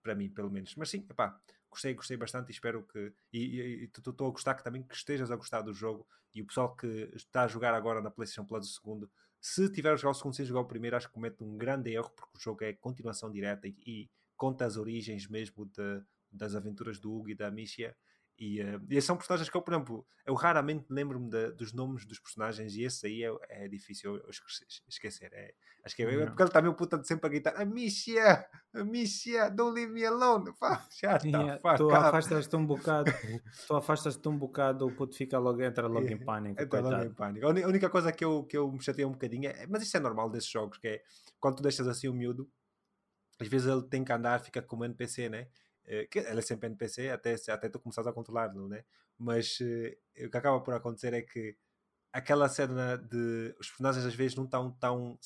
Para 0.06 0.14
mim, 0.14 0.30
pelo 0.30 0.48
menos. 0.48 0.72
Mas 0.76 0.88
sim, 0.88 1.04
epá, 1.10 1.36
gostei, 1.68 1.92
gostei 1.94 2.16
bastante 2.16 2.50
e 2.50 2.52
espero 2.52 2.86
que. 2.86 3.12
E 3.32 3.90
estou 3.92 4.28
a 4.28 4.30
gostar 4.30 4.54
que 4.54 4.62
também 4.62 4.84
que 4.84 4.94
estejas 4.94 5.32
a 5.32 5.36
gostar 5.36 5.62
do 5.62 5.74
jogo 5.74 6.06
e 6.32 6.42
o 6.42 6.46
pessoal 6.46 6.76
que 6.76 7.10
está 7.12 7.42
a 7.42 7.48
jogar 7.48 7.74
agora 7.74 8.00
na 8.00 8.08
PlayStation 8.08 8.46
Plus 8.46 8.70
o 8.70 8.72
segundo, 8.72 9.10
se 9.40 9.68
tiver 9.68 9.92
a 9.92 9.96
jogar 9.96 10.12
o 10.12 10.14
segundo 10.14 10.36
sem 10.36 10.46
jogar 10.46 10.60
o 10.60 10.64
primeiro, 10.64 10.96
acho 10.96 11.08
que 11.08 11.14
comete 11.14 11.42
um 11.42 11.56
grande 11.56 11.90
erro 11.92 12.08
porque 12.10 12.38
o 12.38 12.40
jogo 12.40 12.62
é 12.62 12.72
continuação 12.72 13.32
direta 13.32 13.66
e, 13.66 13.76
e 13.84 14.10
conta 14.36 14.64
as 14.64 14.76
origens 14.76 15.26
mesmo 15.26 15.66
de, 15.66 16.02
das 16.30 16.54
aventuras 16.54 17.00
do 17.00 17.12
Hugo 17.12 17.30
e 17.30 17.34
da 17.34 17.48
Amicia 17.48 17.96
e, 18.38 18.60
uh, 18.62 18.80
e 18.90 19.00
são 19.00 19.16
personagens 19.16 19.48
que 19.48 19.56
eu, 19.56 19.62
por 19.62 19.72
exemplo, 19.72 20.06
eu 20.26 20.34
raramente 20.34 20.84
lembro-me 20.90 21.30
dos 21.52 21.72
nomes 21.72 22.04
dos 22.04 22.18
personagens 22.18 22.74
e 22.74 22.82
esse 22.82 23.06
aí 23.06 23.24
é, 23.24 23.64
é 23.64 23.68
difícil 23.68 24.16
eu 24.16 24.30
esquecer. 24.86 25.32
É, 25.32 25.54
acho 25.82 25.96
que 25.96 26.02
é, 26.02 26.14
é 26.14 26.26
porque 26.26 26.42
ele 26.42 26.48
está 26.48 26.60
meio 26.60 26.74
puta 26.74 26.98
de 26.98 27.06
sempre 27.06 27.26
a 27.26 27.30
gritar 27.30 27.60
Amicia, 27.60 28.46
Amicia, 28.74 29.48
don't 29.48 29.74
leave 29.74 29.90
me 29.90 30.04
alone. 30.04 30.52
já 31.00 31.16
está, 31.16 31.26
yeah, 31.26 31.76
tu 31.76 31.90
afastas-te 31.90 32.56
um 32.56 32.66
bocado, 32.66 33.10
tu 33.66 33.74
afastas-te 33.74 34.28
um 34.28 34.36
bocado, 34.36 34.86
o 34.86 34.92
puto 34.94 35.16
fica 35.16 35.38
logo, 35.38 35.62
entra 35.62 35.86
logo 35.86 36.06
em 36.06 36.18
pânico. 36.18 36.60
Entra 36.60 36.80
logo 36.80 37.04
em 37.04 37.14
pânico. 37.14 37.46
A 37.46 37.50
única 37.50 37.88
coisa 37.88 38.12
que 38.12 38.24
eu, 38.24 38.44
que 38.44 38.58
eu 38.58 38.70
me 38.70 38.82
chatei 38.82 39.04
um 39.06 39.12
bocadinho 39.12 39.48
é, 39.48 39.66
mas 39.66 39.82
isso 39.82 39.96
é 39.96 40.00
normal 40.00 40.28
desses 40.28 40.50
jogos, 40.50 40.76
que 40.76 40.88
é 40.88 41.02
quando 41.40 41.56
tu 41.56 41.62
deixas 41.62 41.88
assim 41.88 42.06
o 42.08 42.12
miúdo, 42.12 42.46
às 43.40 43.48
vezes 43.48 43.66
ele 43.66 43.82
tem 43.82 44.04
que 44.04 44.12
andar, 44.12 44.40
fica 44.40 44.60
como 44.60 44.84
NPC, 44.84 45.28
né? 45.30 45.48
Eh, 45.86 46.06
que 46.06 46.18
ela 46.18 46.40
é 46.40 46.42
sempre 46.42 46.66
NPC 46.66 47.10
até, 47.10 47.34
até 47.48 47.68
tu 47.68 47.78
começares 47.78 48.08
a 48.08 48.12
controlar-lo, 48.12 48.68
né? 48.68 48.84
Mas 49.18 49.60
uh, 49.60 50.24
o 50.26 50.30
que 50.30 50.36
acaba 50.36 50.60
por 50.60 50.74
acontecer 50.74 51.14
é 51.14 51.22
que 51.22 51.56
aquela 52.12 52.48
cena 52.48 52.96
de 52.96 53.54
os 53.60 53.68
personagens 53.68 54.04
às 54.04 54.14
vezes 54.14 54.36
não 54.36 54.44
estão 54.44 54.72
tão 54.72 55.18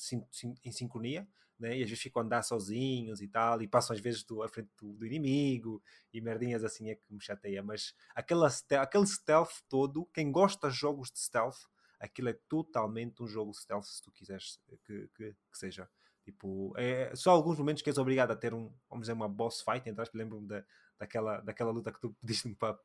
em 0.63 0.71
sincronia, 0.71 1.27
né? 1.59 1.77
e 1.77 1.83
às 1.83 1.89
vezes 1.89 2.03
ficam 2.03 2.21
a 2.21 2.25
andar 2.25 2.43
sozinhos 2.43 3.21
e 3.21 3.27
tal, 3.27 3.61
e 3.61 3.67
passam 3.67 3.95
às 3.95 4.01
vezes 4.01 4.23
do, 4.23 4.43
à 4.43 4.49
frente 4.49 4.69
do, 4.79 4.93
do, 4.93 5.05
inimigo 5.05 5.81
e 6.13 6.19
merdinhas 6.19 6.63
assim 6.63 6.89
é 6.89 6.95
que 6.95 7.13
me 7.13 7.21
chateia. 7.21 7.63
Mas 7.63 7.93
aquela, 8.15 8.49
aquele 8.79 9.05
stealth 9.05 9.61
todo, 9.69 10.05
quem 10.13 10.31
gosta 10.31 10.69
de 10.69 10.75
jogos 10.75 11.11
de 11.11 11.19
stealth, 11.19 11.59
aquilo 11.99 12.29
é 12.29 12.33
totalmente 12.49 13.21
um 13.21 13.27
jogo 13.27 13.53
stealth, 13.53 13.85
se 13.85 14.01
tu 14.01 14.11
quiseres 14.11 14.59
que, 14.85 15.07
que, 15.15 15.33
que 15.33 15.57
seja. 15.57 15.89
Tipo, 16.23 16.73
é 16.77 17.15
só 17.15 17.31
alguns 17.31 17.57
momentos 17.57 17.81
que 17.81 17.89
és 17.89 17.97
obrigado 17.97 18.31
a 18.31 18.35
ter 18.35 18.53
um, 18.53 18.71
vamos 18.89 19.03
dizer, 19.03 19.13
uma 19.13 19.27
boss 19.27 19.61
fight, 19.61 19.89
entre 19.89 20.01
aspas, 20.01 20.17
lembro-me 20.17 20.47
da, 20.47 20.63
daquela, 20.99 21.41
daquela 21.41 21.71
luta 21.71 21.91
que 21.91 21.99
tu 21.99 22.13
pediste-me 22.21 22.55
para 22.55 22.77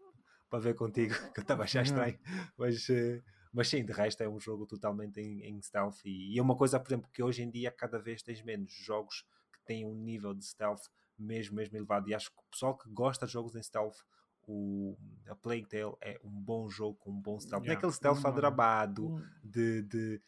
para 0.48 0.60
ver 0.60 0.74
contigo, 0.74 1.12
que 1.34 1.40
eu 1.40 1.42
estava 1.42 1.62
a 1.62 1.64
achar 1.64 1.82
estranho, 1.82 2.18
mas, 2.56 2.88
uh, 2.88 3.22
mas 3.52 3.68
sim, 3.68 3.84
de 3.84 3.92
resto 3.92 4.22
é 4.22 4.28
um 4.28 4.38
jogo 4.38 4.66
totalmente 4.66 5.20
em, 5.20 5.42
em 5.42 5.60
stealth 5.60 6.04
e, 6.04 6.34
e, 6.34 6.38
é 6.38 6.42
uma 6.42 6.56
coisa, 6.56 6.78
por 6.78 6.88
exemplo, 6.88 7.10
que 7.12 7.22
hoje 7.22 7.42
em 7.42 7.50
dia 7.50 7.70
cada 7.70 7.98
vez 7.98 8.22
tens 8.22 8.42
menos 8.42 8.72
jogos 8.72 9.24
que 9.52 9.60
têm 9.64 9.84
um 9.84 9.94
nível 9.94 10.34
de 10.34 10.44
stealth 10.44 10.82
mesmo, 11.18 11.56
mesmo 11.56 11.76
elevado 11.76 12.08
e 12.08 12.14
acho 12.14 12.30
que 12.30 12.38
o 12.38 12.50
pessoal 12.50 12.76
que 12.76 12.88
gosta 12.90 13.26
de 13.26 13.32
jogos 13.32 13.56
em 13.56 13.62
stealth 13.62 13.96
o, 14.48 14.96
a 15.28 15.34
Plague 15.34 15.66
Tale 15.66 15.96
é 16.00 16.20
um 16.22 16.30
bom 16.30 16.68
jogo 16.70 16.96
com 17.00 17.10
um 17.10 17.20
bom 17.20 17.40
stealth. 17.40 17.64
Yeah. 17.64 17.66
Não 17.66 17.74
é 17.74 17.76
aquele 17.76 17.92
stealth 17.92 18.24
hum, 18.24 18.28
adrabado 18.28 19.06
hum. 19.08 19.22
de, 19.42 19.82
de, 19.82 20.22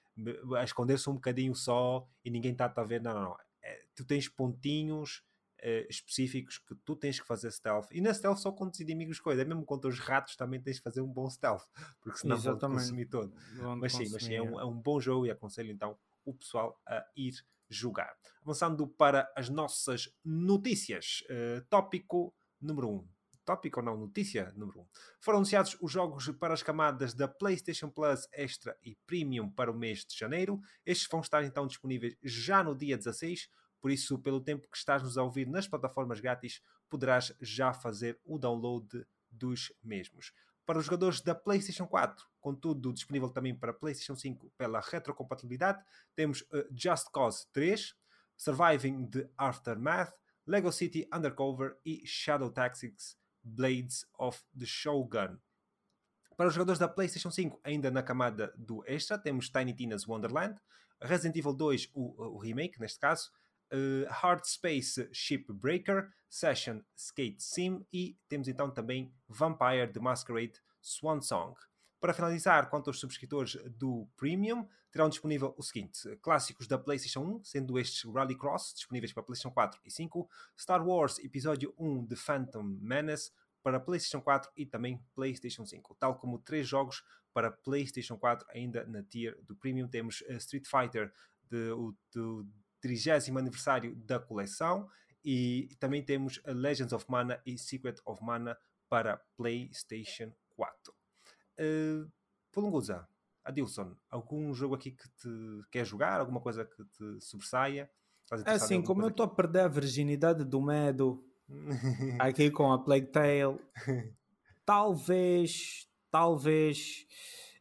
a 0.57 0.65
esconder-se 0.65 1.09
um 1.09 1.15
bocadinho 1.15 1.55
só 1.55 2.07
e 2.25 2.31
ninguém 2.31 2.53
está 2.53 2.73
a 2.75 2.85
ver. 2.85 3.01
Não, 3.01 3.15
não, 3.15 3.23
não. 3.23 3.37
É, 3.63 3.85
tu 3.95 4.05
tens 4.05 4.29
pontinhos 4.29 5.23
uh, 5.63 5.87
específicos 5.89 6.59
que 6.59 6.75
tu 6.85 6.97
tens 6.97 7.21
que 7.21 7.27
fazer 7.27 7.51
stealth. 7.51 7.89
E 7.91 8.01
na 8.01 8.13
stealth 8.13 8.39
só 8.39 8.53
contra 8.53 8.75
os 8.75 8.81
inimigos 8.81 9.21
coisa. 9.21 9.43
É 9.43 9.45
mesmo 9.45 9.65
contra 9.65 9.89
os 9.89 9.99
ratos 9.99 10.37
também 10.37 10.61
tens 10.61 10.79
que 10.79 10.85
fazer 10.85 11.01
um 11.01 11.13
bom 11.13 11.29
stealth. 11.29 11.65
Porque 12.01 12.19
senão 12.19 12.37
vão 12.37 12.59
consumir 12.59 13.07
todo. 13.07 13.33
mas 13.79 13.93
sim, 13.93 14.09
mas 14.11 14.25
sim, 14.25 14.35
é 14.35 14.43
um, 14.43 14.61
é 14.61 14.65
um 14.65 14.77
bom 14.77 15.01
jogo 15.01 15.27
e 15.27 15.31
aconselho 15.31 15.71
então 15.71 15.99
o 16.25 16.35
pessoal 16.35 16.81
a 16.87 17.05
ir 17.17 17.35
jogar. 17.69 18.15
Avançando 18.43 18.87
para 18.87 19.31
as 19.37 19.49
nossas 19.49 20.09
notícias. 20.25 21.23
Uh, 21.31 21.65
tópico 21.69 22.35
número 22.61 22.89
1. 22.89 22.95
Um 22.95 23.09
tópico 23.49 23.81
ou 23.81 23.87
não, 23.87 23.97
notícia 23.97 24.53
número 24.55 24.81
1. 24.81 24.83
Um. 24.83 24.87
Foram 25.21 25.39
anunciados 25.39 25.75
os 25.81 25.91
jogos 25.91 26.29
para 26.33 26.53
as 26.53 26.63
camadas 26.63 27.15
da 27.15 27.27
PlayStation 27.27 27.89
Plus 27.89 28.29
Extra 28.31 28.77
e 28.85 28.95
Premium 29.07 29.49
para 29.49 29.71
o 29.71 29.75
mês 29.75 30.05
de 30.05 30.15
janeiro. 30.15 30.61
Estes 30.85 31.09
vão 31.11 31.21
estar 31.21 31.43
então 31.43 31.67
disponíveis 31.67 32.15
já 32.23 32.63
no 32.63 32.77
dia 32.77 32.95
16, 32.95 33.49
por 33.81 33.91
isso, 33.91 34.19
pelo 34.19 34.39
tempo 34.39 34.69
que 34.71 34.77
estás-nos 34.77 35.17
a 35.17 35.23
ouvir 35.23 35.47
nas 35.47 35.67
plataformas 35.67 36.21
grátis, 36.21 36.61
poderás 36.91 37.35
já 37.41 37.73
fazer 37.73 38.21
o 38.23 38.39
download 38.39 39.07
dos 39.31 39.73
mesmos. 39.83 40.35
Para 40.67 40.79
os 40.79 40.85
jogadores 40.85 41.23
da 41.23 41.35
PlayStation 41.35 41.87
4, 41.87 42.27
contudo 42.43 42.93
disponível 42.93 43.31
também 43.31 43.55
para 43.55 43.73
PlayStation 43.73 44.15
5 44.15 44.53
pela 44.59 44.81
retrocompatibilidade, 44.81 45.83
temos 46.15 46.43
uh, 46.53 46.69
Just 46.71 47.11
Cause 47.13 47.47
3, 47.55 47.95
Surviving 48.37 49.07
the 49.07 49.31
Aftermath, 49.39 50.13
Lego 50.47 50.71
City 50.71 51.09
Undercover 51.11 51.79
e 51.83 52.03
Shadow 52.05 52.51
Tactics 52.51 53.17
Blades 53.49 54.07
of 54.19 54.43
the 54.59 54.67
Shogun. 54.67 55.39
Para 56.37 56.49
os 56.49 56.55
jogadores 56.55 56.79
da 56.79 56.89
PlayStation 56.89 57.31
5, 57.31 57.61
ainda 57.65 57.91
na 57.91 58.03
camada 58.03 58.55
do 58.57 58.85
Extra, 58.87 59.19
temos 59.19 59.49
Tiny 59.49 59.75
Tina's 59.75 60.07
Wonderland, 60.07 60.61
Resident 61.01 61.37
Evil 61.37 61.55
2, 61.55 61.91
o, 61.95 62.37
o 62.37 62.39
remake 62.39 62.81
neste 62.81 62.99
caso, 62.99 63.31
uh, 63.73 64.07
Hard 64.09 64.45
Space 64.45 65.09
Shipbreaker, 65.13 66.11
Session 66.29 66.81
Skate 66.95 67.43
Sim 67.43 67.87
e 67.93 68.17
temos 68.29 68.49
então 68.49 68.71
também 68.71 69.13
Vampire 69.29 69.93
the 69.93 70.01
Masquerade 70.01 70.61
Swan 70.81 71.21
Song. 71.21 71.55
Para 72.01 72.15
finalizar, 72.15 72.71
quanto 72.71 72.91
aos 72.91 73.01
subscritores 73.01 73.57
do 73.77 74.09
Premium, 74.17 74.69
terão 74.91 75.09
disponível 75.09 75.53
o 75.57 75.63
seguinte: 75.63 76.17
clássicos 76.23 76.69
da 76.69 76.79
PlayStation 76.79 77.21
1, 77.21 77.45
sendo 77.45 77.79
estes 77.79 78.05
Rallycross, 78.05 78.73
disponíveis 78.75 79.13
para 79.13 79.23
PlayStation 79.23 79.53
4 79.53 79.81
e 79.85 79.91
5, 79.91 80.31
Star 80.57 80.87
Wars 80.87 81.19
Episódio 81.19 81.75
1 81.77 82.07
de 82.07 82.15
Phantom 82.15 82.63
Menace 82.63 83.33
para 83.63 83.81
PlayStation 83.81 84.23
4 84.23 84.51
e 84.57 84.65
também 84.65 85.03
PlayStation 85.15 85.67
5, 85.67 85.97
tal 85.97 86.17
como 86.17 86.39
três 86.39 86.67
jogos 86.69 87.03
para 87.35 87.51
PlayStation 87.51 88.17
4 88.17 88.47
ainda 88.51 88.87
na 88.87 89.03
tier 89.03 89.37
do 89.43 89.57
Premium. 89.57 89.89
Temos 89.89 90.21
uh, 90.23 90.35
Street 90.35 90.67
Fighter 90.67 91.13
de, 91.51 91.73
o, 91.73 91.95
do 92.13 92.49
30 92.81 93.37
aniversário 93.37 93.97
da 93.97 94.21
coleção 94.21 94.89
e 95.25 95.69
também 95.81 96.03
temos 96.03 96.41
Legends 96.47 96.93
of 96.93 97.05
Mana 97.09 97.43
e 97.45 97.59
Secret 97.59 98.01
of 98.05 98.23
Mana 98.23 98.57
para 98.89 99.19
PlayStation 99.37 100.33
4. 100.51 100.98
Uh, 101.59 102.09
Adilson, 103.45 103.97
algum 104.11 104.53
jogo 104.53 104.75
aqui 104.75 104.91
que 104.91 105.09
te 105.09 105.63
quer 105.71 105.85
jogar? 105.85 106.21
Alguma 106.21 106.41
coisa 106.41 106.65
que 106.65 106.85
te 106.85 107.21
sobressaia? 107.21 107.91
É 108.45 108.53
assim, 108.53 108.83
como 108.83 109.03
eu 109.03 109.09
estou 109.09 109.25
a 109.25 109.29
perder 109.29 109.61
a 109.61 109.69
virginidade 109.69 110.45
do 110.45 110.61
medo 110.61 111.25
aqui 112.21 112.51
com 112.51 112.71
a 112.71 112.79
Plague 112.79 113.07
Tale, 113.07 113.59
talvez, 114.67 115.89
talvez 116.11 117.07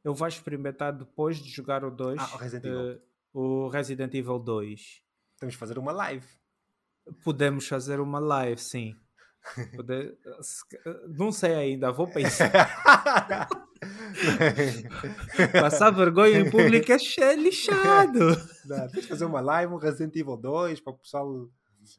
eu 0.03 0.13
vá 0.13 0.27
experimentar 0.27 0.91
depois 0.91 1.37
de 1.37 1.49
jogar 1.49 1.85
o 1.85 1.91
2, 1.91 2.19
ah, 2.19 2.35
o, 2.35 2.37
Resident 2.37 2.65
uh, 2.65 3.01
o 3.33 3.69
Resident 3.69 4.13
Evil 4.13 4.39
2. 4.39 5.03
Temos 5.39 5.55
que 5.55 5.59
fazer 5.59 5.77
uma 5.77 5.93
live. 5.93 6.27
Podemos 7.23 7.65
fazer 7.65 8.01
uma 8.01 8.19
live, 8.19 8.59
sim. 8.59 8.93
Poder... 9.75 10.17
Não 11.07 11.31
sei 11.31 11.53
ainda, 11.55 11.91
vou 11.91 12.07
pensar. 12.07 12.51
Passar 15.51 15.91
vergonha 15.91 16.39
em 16.39 16.49
público 16.49 16.91
é 16.91 17.35
lixado. 17.35 18.35
Dá, 18.65 18.87
tens 18.87 19.03
de 19.03 19.07
fazer 19.07 19.25
uma 19.25 19.41
live, 19.41 19.73
um 19.73 19.77
Resident 19.77 20.15
Evil 20.15 20.37
2 20.37 20.79
para 20.81 20.93
o 20.93 20.97
pessoal 20.97 21.49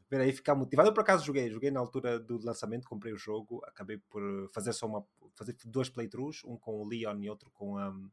ver 0.09 0.21
aí 0.21 0.31
ficar 0.31 0.55
motivado. 0.55 0.89
Eu 0.89 0.93
por 0.93 1.01
acaso 1.01 1.25
joguei, 1.25 1.49
joguei 1.49 1.71
na 1.71 1.79
altura 1.79 2.19
do 2.19 2.37
lançamento, 2.43 2.87
comprei 2.87 3.13
o 3.13 3.17
jogo, 3.17 3.61
acabei 3.65 3.97
por 3.97 4.49
fazer 4.53 4.73
só 4.73 4.85
uma 4.85 5.03
fazer 5.35 5.55
dois 5.65 5.89
playthroughs, 5.89 6.43
um 6.43 6.57
com 6.57 6.81
o 6.81 6.87
Leon 6.87 7.19
e 7.21 7.29
outro 7.29 7.49
com 7.51 7.77
a 7.77 7.89
um... 7.89 8.09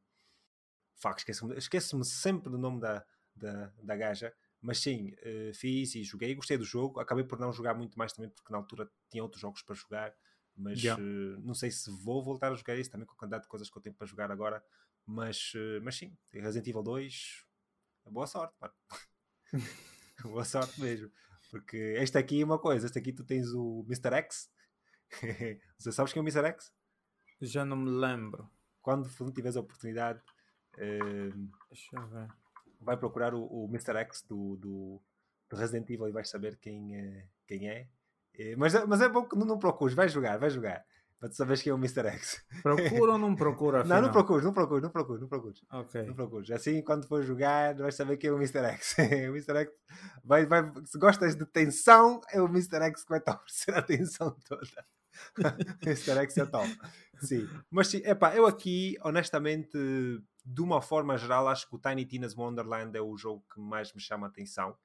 Fuck, 0.94 1.18
esqueço-me 1.18 1.56
esqueço 1.56 2.02
sempre 2.04 2.50
do 2.50 2.56
nome 2.56 2.80
da, 2.80 3.04
da, 3.34 3.72
da 3.82 3.96
gaja, 3.96 4.32
Mas 4.60 4.78
sim, 4.78 5.12
uh, 5.12 5.54
fiz 5.54 5.94
e 5.94 6.02
joguei, 6.02 6.34
gostei 6.34 6.56
do 6.56 6.64
jogo. 6.64 7.00
Acabei 7.00 7.24
por 7.24 7.38
não 7.38 7.52
jogar 7.52 7.74
muito 7.74 7.98
mais 7.98 8.12
também, 8.12 8.30
porque 8.30 8.50
na 8.50 8.58
altura 8.58 8.88
tinha 9.10 9.22
outros 9.22 9.40
jogos 9.40 9.62
para 9.62 9.74
jogar. 9.74 10.14
Mas 10.56 10.82
yeah. 10.82 11.02
uh, 11.02 11.40
não 11.40 11.54
sei 11.54 11.70
se 11.70 11.90
vou 12.02 12.22
voltar 12.22 12.50
a 12.50 12.54
jogar 12.54 12.76
isso 12.76 12.90
também 12.90 13.06
com 13.06 13.12
a 13.12 13.16
quantidade 13.16 13.42
de 13.42 13.48
coisas 13.48 13.68
que 13.68 13.76
eu 13.76 13.82
tenho 13.82 13.94
para 13.94 14.06
jogar 14.06 14.30
agora. 14.30 14.64
Mas, 15.04 15.52
uh, 15.54 15.80
mas 15.82 15.96
sim, 15.96 16.16
Resident 16.32 16.66
Evil 16.66 16.82
2, 16.82 17.44
boa 18.06 18.26
sorte, 18.26 18.54
mano. 18.60 18.74
boa 20.24 20.44
sorte 20.44 20.80
mesmo. 20.80 21.10
Porque 21.50 21.76
este 21.98 22.18
aqui 22.18 22.40
é 22.40 22.44
uma 22.44 22.58
coisa, 22.58 22.86
este 22.86 22.98
aqui 22.98 23.12
tu 23.12 23.24
tens 23.24 23.52
o 23.52 23.84
Mr. 23.86 24.14
X. 24.14 24.50
Você 25.78 25.92
sabes 25.92 26.12
quem 26.12 26.20
é 26.20 26.22
o 26.22 26.26
Mr. 26.26 26.46
X? 26.48 26.72
Já 27.40 27.64
não 27.64 27.76
me 27.76 27.90
lembro. 27.90 28.50
Quando 28.82 29.08
tiveres 29.32 29.56
a 29.56 29.60
oportunidade, 29.60 30.20
uh, 30.74 31.50
deixa 31.70 31.96
eu 31.96 32.06
ver. 32.08 32.28
Vai 32.80 32.96
procurar 32.96 33.34
o, 33.34 33.44
o 33.44 33.68
Mr. 33.68 33.96
X 33.98 34.22
do, 34.22 34.56
do, 34.56 35.02
do, 35.48 35.56
Resident 35.56 35.88
Evil 35.90 36.08
e 36.08 36.12
vais 36.12 36.28
saber 36.28 36.56
quem, 36.58 36.96
uh, 37.00 37.28
quem 37.46 37.68
é. 37.68 37.88
Uh, 38.38 38.58
mas, 38.58 38.86
mas 38.86 39.00
é 39.00 39.08
bom 39.08 39.24
que 39.24 39.36
não, 39.36 39.46
não 39.46 39.58
procures, 39.58 39.94
vai 39.94 40.08
jogar, 40.08 40.38
vai 40.38 40.50
jogar. 40.50 40.84
Para 41.18 41.30
tu 41.30 41.36
saberes 41.36 41.62
quem 41.62 41.70
é 41.70 41.74
o 41.74 41.78
Mr. 41.78 42.06
X. 42.08 42.44
Procura 42.62 43.12
ou 43.12 43.18
não 43.18 43.34
procura? 43.34 43.80
Afinal? 43.80 44.00
Não, 44.00 44.06
não 44.06 44.12
procures, 44.12 44.44
não 44.44 44.52
procures, 44.52 44.82
não 44.82 44.90
procures, 44.90 45.20
não 45.22 45.28
procures. 45.28 45.62
Ok. 45.72 46.02
Não 46.02 46.14
procures. 46.14 46.50
Assim, 46.50 46.82
quando 46.82 47.06
for 47.06 47.22
jogar, 47.22 47.74
vais 47.74 47.94
saber 47.94 48.18
quem 48.18 48.28
é 48.28 48.32
o 48.32 48.36
Mr. 48.36 48.58
X. 48.58 48.96
o 49.00 49.32
Mr. 49.32 49.56
X 49.56 49.72
vai, 50.22 50.44
vai, 50.44 50.70
se 50.84 50.98
gostas 50.98 51.34
de 51.34 51.46
tensão, 51.46 52.20
é 52.30 52.40
o 52.40 52.46
Mr. 52.46 52.82
X 52.82 53.02
que 53.02 53.08
vai 53.08 53.20
te 53.20 53.30
oferecer 53.30 53.74
a 53.74 53.82
tensão 53.82 54.36
toda. 54.46 54.84
Mr. 55.82 56.18
X 56.18 56.36
é 56.36 56.44
top. 56.44 56.78
Sim. 57.20 57.48
Mas 57.70 57.88
sim, 57.88 58.02
epá, 58.04 58.36
eu 58.36 58.46
aqui, 58.46 58.98
honestamente, 59.02 59.78
de 60.44 60.60
uma 60.60 60.82
forma 60.82 61.16
geral, 61.16 61.48
acho 61.48 61.66
que 61.66 61.74
o 61.74 61.78
Tiny 61.78 62.04
Tina's 62.04 62.36
Wonderland 62.36 62.94
é 62.94 63.00
o 63.00 63.16
jogo 63.16 63.42
que 63.54 63.58
mais 63.58 63.90
me 63.94 64.00
chama 64.02 64.26
a 64.26 64.30
atenção. 64.30 64.76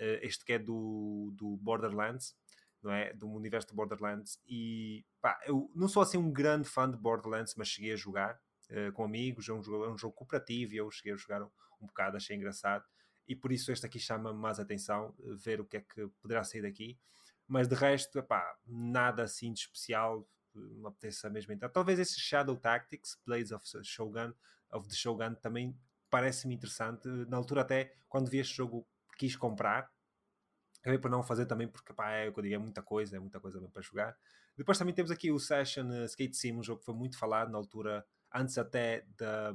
Uh, 0.00 0.18
este 0.22 0.44
que 0.44 0.54
é 0.54 0.58
do, 0.58 1.30
do 1.36 1.56
Borderlands 1.58 2.34
não 2.84 2.92
é? 2.92 3.12
Do 3.14 3.28
universo 3.28 3.68
de 3.68 3.74
Borderlands. 3.74 4.38
E 4.46 5.04
pá, 5.20 5.40
eu 5.46 5.70
não 5.74 5.88
sou 5.88 6.02
assim 6.02 6.18
um 6.18 6.30
grande 6.30 6.68
fã 6.68 6.88
de 6.88 6.96
Borderlands, 6.96 7.54
mas 7.56 7.68
cheguei 7.68 7.92
a 7.92 7.96
jogar 7.96 8.38
uh, 8.70 8.92
com 8.92 9.02
amigos. 9.02 9.48
É 9.48 9.52
um, 9.52 9.62
jogo, 9.62 9.84
é 9.84 9.90
um 9.90 9.96
jogo 9.96 10.14
cooperativo 10.14 10.74
e 10.74 10.76
eu 10.76 10.90
cheguei 10.90 11.14
a 11.14 11.16
jogar 11.16 11.42
um, 11.42 11.50
um 11.80 11.86
bocado, 11.86 12.16
achei 12.16 12.36
engraçado. 12.36 12.84
E 13.26 13.34
por 13.34 13.50
isso 13.50 13.72
este 13.72 13.86
aqui 13.86 13.98
chama 13.98 14.34
mais 14.34 14.60
atenção, 14.60 15.14
uh, 15.18 15.36
ver 15.36 15.60
o 15.60 15.64
que 15.64 15.78
é 15.78 15.80
que 15.80 16.06
poderá 16.20 16.44
sair 16.44 16.62
daqui. 16.62 16.98
Mas 17.48 17.66
de 17.66 17.74
resto, 17.74 18.18
epá, 18.18 18.54
nada 18.66 19.22
assim 19.22 19.52
de 19.52 19.60
especial. 19.60 20.28
Me 20.54 20.86
apetece 20.86 21.28
mesmo 21.30 21.52
entrar. 21.52 21.68
Talvez 21.68 21.98
esse 21.98 22.20
Shadow 22.20 22.56
Tactics, 22.56 23.18
Blades 23.26 23.50
of 23.50 23.64
Shogun, 23.82 24.32
of 24.70 24.88
the 24.88 24.94
Shogun, 24.94 25.34
também 25.34 25.76
parece-me 26.08 26.54
interessante. 26.54 27.08
Na 27.28 27.36
altura, 27.36 27.62
até 27.62 27.92
quando 28.08 28.30
vi 28.30 28.38
este 28.38 28.54
jogo, 28.54 28.86
quis 29.18 29.34
comprar 29.34 29.90
Acabei 30.84 30.98
por 30.98 31.10
não 31.10 31.22
fazer 31.22 31.46
também 31.46 31.66
porque 31.66 31.94
pá, 31.94 32.12
é, 32.12 32.28
eu 32.28 32.42
digo, 32.42 32.54
é 32.54 32.58
muita 32.58 32.82
coisa, 32.82 33.16
é 33.16 33.18
muita 33.18 33.40
coisa 33.40 33.58
para 33.72 33.80
jogar. 33.80 34.14
Depois 34.54 34.76
também 34.76 34.92
temos 34.92 35.10
aqui 35.10 35.32
o 35.32 35.38
Session 35.38 35.88
uh, 35.88 36.04
Skate 36.04 36.36
Sim, 36.36 36.58
um 36.58 36.62
jogo 36.62 36.80
que 36.80 36.84
foi 36.84 36.94
muito 36.94 37.16
falado 37.16 37.50
na 37.50 37.56
altura, 37.56 38.06
antes 38.34 38.58
até 38.58 39.06
da, 39.16 39.50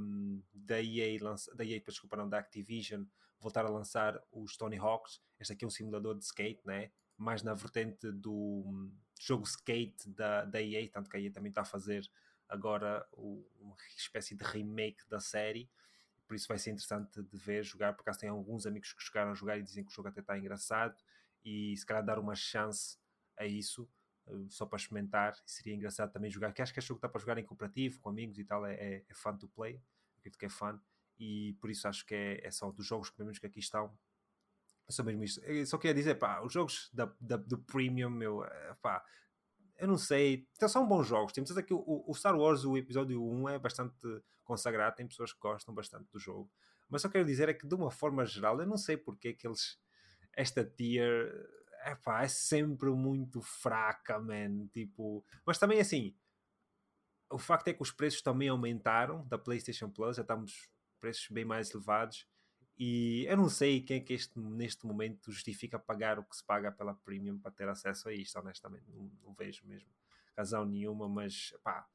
da 0.52 0.82
EA, 0.82 1.22
lança, 1.22 1.54
da 1.56 1.64
EA, 1.64 1.80
desculpa, 1.86 2.18
não, 2.18 2.28
da 2.28 2.40
Activision, 2.40 3.04
voltar 3.40 3.64
a 3.64 3.70
lançar 3.70 4.20
os 4.32 4.58
Tony 4.58 4.80
Hawks. 4.80 5.22
Este 5.40 5.54
aqui 5.54 5.64
é 5.64 5.68
um 5.68 5.70
simulador 5.70 6.18
de 6.18 6.26
skate, 6.26 6.66
né? 6.66 6.90
mais 7.16 7.44
na 7.44 7.54
vertente 7.54 8.12
do 8.12 8.34
um, 8.34 8.92
jogo 9.20 9.44
skate 9.44 10.10
da, 10.10 10.46
da 10.46 10.60
EA, 10.60 10.90
tanto 10.90 11.12
que 11.12 11.18
a 11.18 11.20
EA 11.20 11.32
também 11.32 11.50
está 11.50 11.62
a 11.62 11.66
fazer 11.66 12.10
agora 12.48 13.06
uma 13.14 13.76
espécie 13.96 14.34
de 14.34 14.44
remake 14.44 15.08
da 15.08 15.20
série 15.20 15.70
por 16.30 16.36
isso 16.36 16.48
vai 16.48 16.60
ser 16.60 16.70
interessante 16.70 17.24
de 17.24 17.38
ver 17.38 17.64
jogar, 17.64 17.94
porque 17.94 18.04
acaso 18.08 18.20
tem 18.20 18.30
alguns 18.30 18.68
amigos 18.68 18.94
que 18.94 19.02
chegaram 19.02 19.32
a 19.32 19.34
jogar 19.34 19.58
e 19.58 19.64
dizem 19.64 19.84
que 19.84 19.92
o 19.92 19.94
jogo 19.94 20.10
até 20.10 20.20
está 20.22 20.38
engraçado 20.38 20.96
e 21.44 21.76
se 21.78 21.86
calhar 21.86 22.04
dar 22.04 22.20
uma 22.20 22.36
chance 22.36 22.98
a 23.38 23.46
isso 23.46 23.90
uh, 24.28 24.50
só 24.50 24.66
para 24.66 24.78
experimentar. 24.78 25.36
Seria 25.46 25.74
engraçado 25.74 26.12
também 26.12 26.30
jogar 26.30 26.54
que 26.54 26.62
acho 26.62 26.74
que 26.74 26.80
este 26.80 26.88
jogo 26.88 26.98
está 26.98 27.10
para 27.10 27.20
jogar 27.20 27.38
em 27.38 27.44
cooperativo 27.44 28.00
com 28.00 28.10
amigos 28.10 28.38
e 28.38 28.44
tal 28.44 28.66
é, 28.66 28.74
é, 28.76 29.06
é 29.08 29.14
fun 29.14 29.38
to 29.38 29.48
play. 29.48 29.82
Acredito 30.18 30.38
que 30.38 30.46
é 30.46 30.50
fun. 30.50 30.80
E 31.18 31.54
por 31.60 31.70
isso 31.70 31.88
acho 31.88 32.06
que 32.06 32.16
é, 32.16 32.48
é 32.48 32.52
só 32.52 32.72
dos 32.72 32.86
jogos 32.86 33.10
pelo 33.10 33.26
menos 33.28 33.40
que 33.40 33.46
aqui 33.46 33.60
estão. 33.60 33.98
É 34.88 34.92
só 34.92 35.04
mesmo 35.04 35.24
isso 35.24 35.42
só 35.68 35.78
queria 35.78 35.94
dizer 35.94 36.16
pá 36.16 36.42
os 36.42 36.52
jogos 36.52 36.90
da, 36.92 37.14
da, 37.20 37.38
do 37.38 37.60
premium 37.60 38.10
meu 38.10 38.44
eh, 38.44 38.76
pá 38.82 39.06
eu 39.80 39.88
não 39.88 39.98
sei, 39.98 40.46
então, 40.56 40.68
são 40.68 40.86
bons 40.86 41.08
jogos. 41.08 41.32
Temos 41.32 41.56
aqui 41.58 41.74
o, 41.74 42.04
o, 42.06 42.14
Star 42.14 42.38
Wars, 42.38 42.66
o 42.66 42.78
episódio 42.78 43.24
1 43.24 43.50
é 43.50 43.60
bastante 43.60 43.96
consagrado, 44.44 44.98
tem 44.98 45.08
pessoas 45.08 45.32
que 45.32 45.40
gostam 45.40 45.74
bastante 45.74 46.12
do 46.12 46.20
jogo. 46.20 46.52
Mas 46.90 47.02
só 47.02 47.08
quero 47.10 47.26
dizer 47.26 47.48
é 47.48 47.54
que, 47.54 47.66
de 47.66 47.76
uma 47.76 47.90
forma 47.90 48.26
geral, 48.26 48.60
eu 48.60 48.68
não 48.68 48.78
sei 48.78 48.98
porque 48.98 49.30
é 49.30 49.34
que 49.34 49.48
eles 49.48 49.80
esta 50.40 50.64
tier 50.64 51.30
epá, 51.86 52.24
é 52.24 52.28
sempre 52.28 52.90
muito 52.92 53.42
fraca, 53.42 54.20
man. 54.20 54.68
Tipo, 54.68 55.26
mas 55.46 55.58
também 55.58 55.80
assim, 55.80 56.16
o 57.30 57.38
facto 57.38 57.68
é 57.68 57.74
que 57.74 57.82
os 57.82 57.92
preços 57.92 58.22
também 58.22 58.48
aumentaram 58.48 59.28
da 59.28 59.38
PlayStation 59.38 59.90
Plus, 59.90 60.16
já 60.16 60.22
estamos 60.22 60.70
preços 61.00 61.28
bem 61.30 61.44
mais 61.44 61.72
elevados. 61.72 62.26
E 62.78 63.26
eu 63.28 63.36
não 63.36 63.50
sei 63.50 63.82
quem 63.82 63.98
é 63.98 64.00
que 64.00 64.14
este, 64.14 64.40
neste 64.40 64.86
momento 64.86 65.30
justifica 65.30 65.78
pagar 65.78 66.18
o 66.18 66.24
que 66.24 66.36
se 66.38 66.44
paga 66.46 66.72
pela 66.72 66.94
Premium 66.94 67.38
para 67.38 67.52
ter 67.52 67.68
acesso 67.68 68.08
a 68.08 68.14
isto, 68.14 68.40
honestamente. 68.40 68.90
Não, 68.90 69.12
não 69.22 69.34
vejo 69.34 69.68
mesmo 69.68 69.90
razão 70.38 70.64
nenhuma, 70.64 71.10
mas 71.10 71.54
pá, 71.62 71.86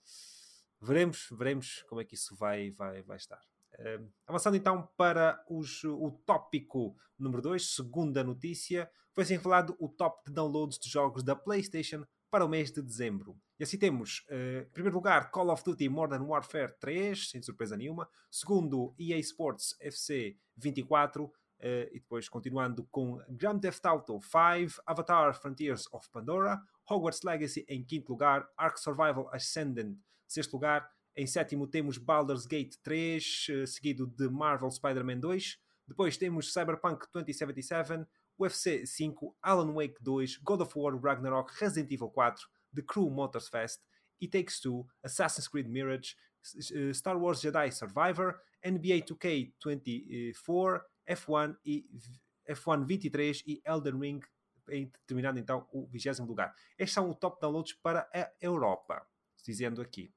veremos, 0.79 1.29
veremos 1.33 1.83
como 1.89 2.03
é 2.03 2.05
que 2.05 2.15
isso 2.15 2.37
vai, 2.37 2.71
vai, 2.71 3.03
vai 3.03 3.17
estar. 3.17 3.41
Uh, 3.79 4.09
avançando 4.27 4.57
então 4.57 4.89
para 4.97 5.43
os, 5.49 5.83
o 5.85 6.11
tópico 6.25 6.97
número 7.19 7.43
2, 7.43 7.75
segunda 7.75 8.23
notícia, 8.23 8.91
foi 9.13 9.25
assim 9.25 9.39
falado 9.39 9.77
o 9.79 9.89
top 9.89 10.25
de 10.27 10.33
downloads 10.33 10.79
de 10.79 10.89
jogos 10.89 11.23
da 11.23 11.37
PlayStation 11.37 12.05
para 12.31 12.45
o 12.45 12.49
mês 12.49 12.73
de 12.73 12.83
dezembro. 12.83 13.37
E 13.59 13.63
assim 13.63 13.79
temos, 13.79 14.25
uh, 14.29 14.63
em 14.63 14.73
primeiro 14.73 14.97
lugar, 14.97 15.31
Call 15.31 15.51
of 15.51 15.63
Duty 15.63 15.89
Modern 15.89 16.25
Warfare 16.25 16.75
3, 16.81 17.31
sem 17.31 17.43
surpresa 17.43 17.77
nenhuma. 17.77 18.09
Segundo, 18.31 18.95
EA 18.99 19.19
Sports 19.19 19.77
FC 19.81 20.37
24. 20.57 21.25
Uh, 21.25 21.89
e 21.93 22.01
depois 22.01 22.29
continuando 22.29 22.85
com 22.91 23.23
Grand 23.29 23.59
Theft 23.59 23.85
Auto 23.87 24.21
5, 24.21 24.83
Avatar 24.85 25.33
Frontiers 25.41 25.87
of 25.93 26.11
Pandora, 26.11 26.61
Hogwarts 26.91 27.23
Legacy 27.23 27.65
em 27.69 27.83
quinto 27.85 28.13
lugar, 28.13 28.47
Ark 28.57 28.79
Survival 28.79 29.31
Ascendant 29.33 29.97
sexto 30.35 30.55
lugar, 30.55 30.89
em 31.17 31.27
sétimo 31.27 31.67
temos 31.67 31.99
Baldur's 31.99 32.47
Gate 32.47 32.77
3, 32.83 33.47
eh, 33.51 33.67
seguido 33.67 34.07
de 34.07 34.29
Marvel 34.29 34.71
Spider-Man 34.71 35.21
2. 35.21 35.59
Depois 35.87 36.17
temos 36.17 36.53
Cyberpunk 36.53 37.07
2077, 37.13 38.07
UFC 38.39 38.85
5, 38.87 39.37
Alan 39.41 39.73
Wake 39.73 39.97
2, 40.01 40.39
God 40.39 40.63
of 40.63 40.79
War 40.79 40.97
Ragnarok, 41.01 41.53
Resident 41.61 41.93
Evil 41.93 42.11
4, 42.11 42.49
The 42.75 42.83
Crew 42.83 43.11
Motors 43.11 43.49
Fest, 43.49 43.83
It 44.21 44.33
Takes 44.33 44.61
Two, 44.61 44.87
Assassin's 45.05 45.47
Creed 45.47 45.69
Mirage, 45.69 46.15
eh, 46.75 46.93
Star 46.93 47.17
Wars 47.17 47.41
Jedi 47.41 47.71
Survivor, 47.71 48.41
NBA 48.65 49.03
2K24, 49.03 50.83
F1 51.07 51.57
e 51.65 51.87
F1 52.49 52.85
23 52.85 53.43
e 53.47 53.63
Elden 53.65 53.99
Ring, 53.99 54.21
terminando 55.07 55.39
então 55.39 55.67
o 55.73 55.87
20 55.87 56.21
lugar. 56.23 56.55
Estes 56.79 56.95
são 56.95 57.11
o 57.11 57.15
top 57.15 57.41
downloads 57.41 57.75
para 57.75 58.09
a 58.13 58.31
Europa, 58.41 59.07
dizendo 59.45 59.81
aqui. 59.81 60.13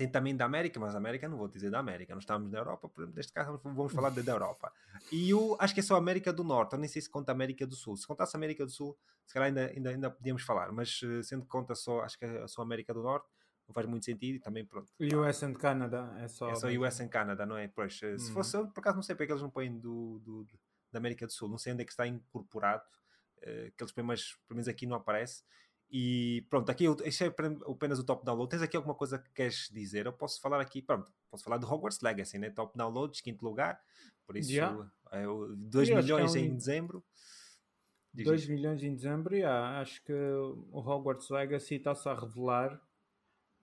Tem 0.00 0.08
também 0.08 0.34
da 0.34 0.46
América, 0.46 0.80
mas 0.80 0.94
América 0.94 1.28
não 1.28 1.36
vou 1.36 1.46
dizer 1.46 1.70
da 1.70 1.78
América, 1.78 2.14
nós 2.14 2.22
estamos 2.22 2.50
na 2.50 2.56
Europa, 2.56 2.90
neste 3.14 3.34
caso 3.34 3.60
vamos 3.62 3.92
falar 3.92 4.08
da 4.08 4.32
Europa. 4.32 4.72
E 5.12 5.34
o, 5.34 5.58
acho 5.60 5.74
que 5.74 5.80
é 5.80 5.82
só 5.82 5.94
América 5.94 6.32
do 6.32 6.42
Norte, 6.42 6.72
eu 6.72 6.78
nem 6.78 6.88
sei 6.88 7.02
se 7.02 7.10
conta 7.10 7.30
América 7.32 7.66
do 7.66 7.74
Sul. 7.74 7.98
Se 7.98 8.06
contasse 8.06 8.34
América 8.34 8.64
do 8.64 8.70
Sul, 8.70 8.96
se 9.26 9.34
calhar 9.34 9.48
ainda, 9.48 9.66
ainda, 9.66 9.90
ainda 9.90 10.10
podíamos 10.10 10.42
falar, 10.42 10.72
mas 10.72 11.02
eh, 11.04 11.22
sendo 11.22 11.42
que 11.42 11.48
conta 11.48 11.74
só, 11.74 12.00
acho 12.00 12.18
que 12.18 12.24
é 12.24 12.46
só 12.46 12.62
América 12.62 12.94
do 12.94 13.02
Norte, 13.02 13.28
não 13.68 13.74
faz 13.74 13.86
muito 13.86 14.06
sentido 14.06 14.36
e 14.36 14.40
também 14.40 14.64
pronto. 14.64 14.90
US 14.98 15.42
and 15.42 15.52
Canada 15.52 16.14
é 16.18 16.28
só. 16.28 16.48
É 16.48 16.54
só 16.54 16.68
US 16.68 17.00
and 17.02 17.08
Canada, 17.08 17.44
não 17.44 17.58
é? 17.58 17.68
Pois, 17.68 18.00
hum. 18.02 18.18
se 18.18 18.32
fosse, 18.32 18.56
por 18.56 18.80
acaso 18.80 18.96
não 18.96 19.02
sei 19.02 19.14
porque 19.14 19.30
eles 19.30 19.42
não 19.42 19.50
põem 19.50 19.78
do, 19.78 20.18
do, 20.20 20.46
da 20.90 20.98
América 20.98 21.26
do 21.26 21.32
Sul, 21.32 21.46
não 21.46 21.58
sei 21.58 21.74
onde 21.74 21.82
é 21.82 21.84
que 21.84 21.92
está 21.92 22.06
incorporado, 22.06 22.82
uh, 23.36 23.70
que 23.76 23.82
eles 23.82 23.92
pelo 23.92 24.06
menos 24.06 24.66
aqui 24.66 24.86
não 24.86 24.96
aparece. 24.96 25.44
E 25.92 26.46
pronto, 26.48 26.70
aqui 26.70 26.84
este 27.04 27.24
é 27.24 27.26
apenas 27.26 27.98
o 27.98 28.04
top 28.04 28.24
download. 28.24 28.48
Tens 28.48 28.62
aqui 28.62 28.76
alguma 28.76 28.94
coisa 28.94 29.18
que 29.18 29.30
queres 29.32 29.68
dizer? 29.72 30.06
Eu 30.06 30.12
posso 30.12 30.40
falar 30.40 30.60
aqui, 30.60 30.80
pronto, 30.80 31.12
posso 31.28 31.42
falar 31.42 31.58
do 31.58 31.66
Hogwarts 31.66 32.00
Legacy, 32.00 32.38
né? 32.38 32.50
Top 32.50 32.76
downloads, 32.78 33.20
quinto 33.20 33.44
lugar. 33.44 33.80
Por 34.24 34.36
isso, 34.36 34.52
yeah. 34.52 34.88
é, 35.10 35.24
2 35.56 35.90
milhões 35.90 36.36
é 36.36 36.38
um... 36.38 36.42
em 36.42 36.54
dezembro. 36.54 37.04
2 38.14 38.48
milhões 38.48 38.82
em 38.82 38.94
dezembro, 38.94 39.34
yeah. 39.34 39.80
acho 39.80 40.02
que 40.04 40.12
o 40.12 40.78
Hogwarts 40.78 41.28
Legacy 41.28 41.76
está-se 41.76 42.08
a 42.08 42.14
revelar 42.14 42.80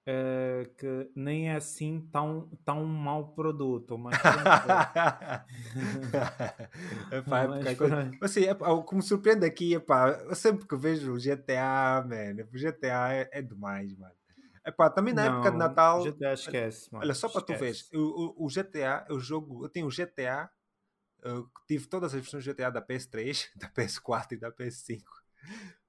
uh, 0.07 0.69
que 0.75 1.11
nem 1.15 1.49
é 1.49 1.55
assim 1.55 2.07
tão, 2.11 2.49
tão 2.63 2.85
mau 2.85 3.33
produto, 3.33 3.97
mas 3.97 4.15
epá, 7.11 7.43
é 7.43 7.47
mas, 7.47 7.77
coisa... 7.77 8.11
assim, 8.21 8.43
epá, 8.43 8.69
o 8.69 8.83
que 8.83 8.95
me 8.95 9.01
surpreende 9.01 9.45
aqui, 9.45 9.73
epá, 9.73 10.09
eu 10.09 10.35
sempre 10.35 10.65
que 10.65 10.75
vejo 10.75 11.13
o 11.13 11.17
GTA, 11.17 12.05
man, 12.07 12.43
o 12.53 12.57
GTA 12.57 13.13
é, 13.13 13.29
é 13.31 13.41
demais, 13.41 13.95
mano. 13.97 14.13
Epá, 14.65 14.89
também 14.89 15.13
na 15.13 15.25
não, 15.25 15.35
época 15.35 15.51
de 15.51 15.57
Natal. 15.57 16.03
GTA 16.03 16.33
esquece, 16.33 16.91
mano. 16.91 17.05
Olha, 17.05 17.13
só 17.13 17.29
para 17.29 17.41
tu 17.41 17.55
veres, 17.55 17.89
o, 17.93 18.41
o, 18.41 18.45
o, 18.45 18.47
GTA, 18.49 19.05
o 19.09 19.19
jogo, 19.19 19.63
eu 19.63 19.69
tenho 19.69 19.87
o 19.87 19.89
GTA 19.89 20.49
Eu 21.23 21.49
tive 21.65 21.87
todas 21.87 22.13
as 22.13 22.19
versões 22.19 22.43
do 22.43 22.53
GTA 22.53 22.69
da 22.69 22.81
PS3, 22.81 23.47
da 23.55 23.69
PS4 23.69 24.33
e 24.33 24.37
da 24.37 24.51
PS5. 24.51 25.03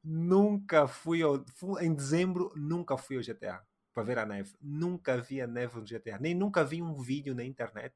Nunca 0.04 0.86
fui, 0.86 1.22
ao, 1.22 1.44
fui 1.56 1.84
em 1.84 1.92
dezembro, 1.92 2.52
nunca 2.54 2.96
fui 2.96 3.16
ao 3.16 3.22
GTA 3.22 3.60
para 3.92 4.02
ver 4.02 4.18
a 4.18 4.26
neve. 4.26 4.54
Nunca 4.60 5.16
vi 5.16 5.40
a 5.40 5.46
neve 5.46 5.76
no 5.76 5.84
GTA. 5.84 6.18
Nem 6.18 6.34
nunca 6.34 6.64
vi 6.64 6.82
um 6.82 6.94
vídeo 6.94 7.34
na 7.34 7.44
internet 7.44 7.94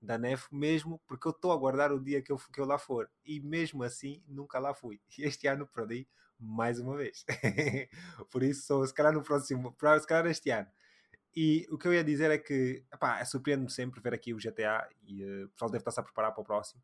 da 0.00 0.16
neve, 0.16 0.44
mesmo 0.50 0.98
porque 1.06 1.28
eu 1.28 1.30
estou 1.30 1.52
a 1.52 1.54
aguardar 1.54 1.92
o 1.92 2.00
dia 2.00 2.22
que 2.22 2.32
eu, 2.32 2.38
que 2.38 2.60
eu 2.60 2.64
lá 2.64 2.78
for. 2.78 3.10
E 3.24 3.40
mesmo 3.40 3.82
assim, 3.82 4.22
nunca 4.26 4.58
lá 4.58 4.74
fui. 4.74 5.00
E 5.18 5.24
este 5.24 5.46
ano 5.46 5.66
perdi 5.66 6.08
mais 6.38 6.80
uma 6.80 6.96
vez. 6.96 7.24
Por 8.30 8.42
isso, 8.42 8.86
se 8.86 8.94
calhar 8.94 9.12
no 9.12 9.22
próximo, 9.22 9.76
se 10.00 10.06
calhar 10.06 10.26
este 10.26 10.50
ano. 10.50 10.68
E 11.36 11.66
o 11.70 11.78
que 11.78 11.86
eu 11.86 11.94
ia 11.94 12.02
dizer 12.02 12.30
é 12.30 12.38
que 12.38 12.84
epá, 12.92 13.24
surpreende-me 13.24 13.70
sempre 13.70 14.00
ver 14.00 14.14
aqui 14.14 14.34
o 14.34 14.38
GTA 14.38 14.88
e 15.02 15.22
uh, 15.22 15.44
o 15.46 15.48
pessoal 15.50 15.70
deve 15.70 15.82
estar-se 15.82 16.00
a 16.00 16.02
preparar 16.02 16.32
para 16.32 16.40
o 16.40 16.44
próximo. 16.44 16.82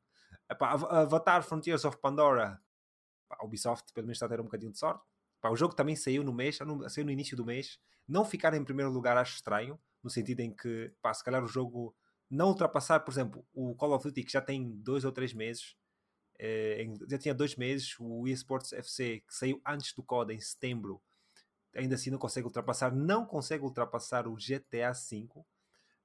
Epá, 0.48 0.72
Avatar 0.72 1.42
Frontiers 1.42 1.84
of 1.84 1.96
Pandora, 1.98 2.60
a 3.28 3.44
Ubisoft 3.44 3.92
pelo 3.92 4.06
menos 4.06 4.16
está 4.16 4.26
a 4.26 4.28
ter 4.28 4.40
um 4.40 4.44
bocadinho 4.44 4.70
de 4.70 4.78
sorte. 4.78 5.04
Epá, 5.46 5.50
o 5.50 5.56
jogo 5.56 5.74
também 5.74 5.94
saiu 5.94 6.24
no 6.24 6.32
mês, 6.32 6.58
saiu 6.88 7.04
no 7.04 7.10
início 7.10 7.36
do 7.36 7.44
mês. 7.44 7.78
Não 8.08 8.24
ficar 8.24 8.52
em 8.54 8.64
primeiro 8.64 8.90
lugar 8.90 9.16
acho 9.16 9.36
estranho, 9.36 9.78
no 10.02 10.10
sentido 10.10 10.40
em 10.40 10.54
que, 10.54 10.92
epá, 10.98 11.14
se 11.14 11.24
calhar 11.24 11.42
o 11.42 11.48
jogo 11.48 11.94
não 12.28 12.48
ultrapassar, 12.48 13.00
por 13.00 13.12
exemplo, 13.12 13.46
o 13.52 13.74
Call 13.76 13.92
of 13.92 14.04
Duty 14.04 14.24
que 14.24 14.32
já 14.32 14.40
tem 14.40 14.72
dois 14.78 15.04
ou 15.04 15.12
três 15.12 15.32
meses, 15.32 15.76
eh, 16.38 16.84
já 17.08 17.18
tinha 17.18 17.34
dois 17.34 17.56
meses, 17.56 17.94
o 17.98 18.26
eSports 18.26 18.72
FC 18.72 19.20
que 19.20 19.34
saiu 19.34 19.60
antes 19.64 19.94
do 19.94 20.02
COD 20.02 20.34
em 20.34 20.40
setembro 20.40 21.00
ainda 21.76 21.94
assim 21.94 22.10
não 22.10 22.18
consegue 22.18 22.46
ultrapassar, 22.46 22.94
não 22.94 23.24
consegue 23.26 23.62
ultrapassar 23.62 24.26
o 24.26 24.34
GTA 24.34 24.92
V. 24.92 25.28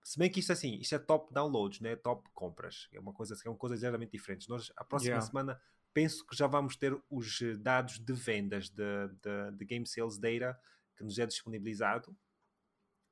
Se 0.04 0.18
bem 0.18 0.30
que 0.30 0.40
isto 0.40 0.52
assim, 0.52 0.76
isto 0.80 0.96
é 0.96 1.00
top 1.00 1.34
downloads, 1.34 1.80
né? 1.80 1.96
top 1.96 2.28
compras. 2.34 2.88
É 2.92 3.00
uma 3.00 3.14
coisa, 3.14 3.36
são 3.36 3.56
coisas 3.56 3.80
geralmente 3.80 4.12
diferentes. 4.12 4.48
Nós, 4.48 4.72
a 4.76 4.84
próxima 4.84 5.12
yeah. 5.12 5.26
semana, 5.26 5.62
penso 5.94 6.26
que 6.26 6.36
já 6.36 6.48
vamos 6.48 6.76
ter 6.76 6.98
os 7.10 7.40
dados 7.60 8.00
de 8.00 8.14
vendas 8.14 8.70
de, 8.70 9.08
de, 9.22 9.58
de 9.58 9.66
Game 9.66 9.86
Sales 9.86 10.18
Data 10.18 10.60
que 10.96 11.04
nos 11.04 11.18
é 11.18 11.26
disponibilizado. 11.26 12.16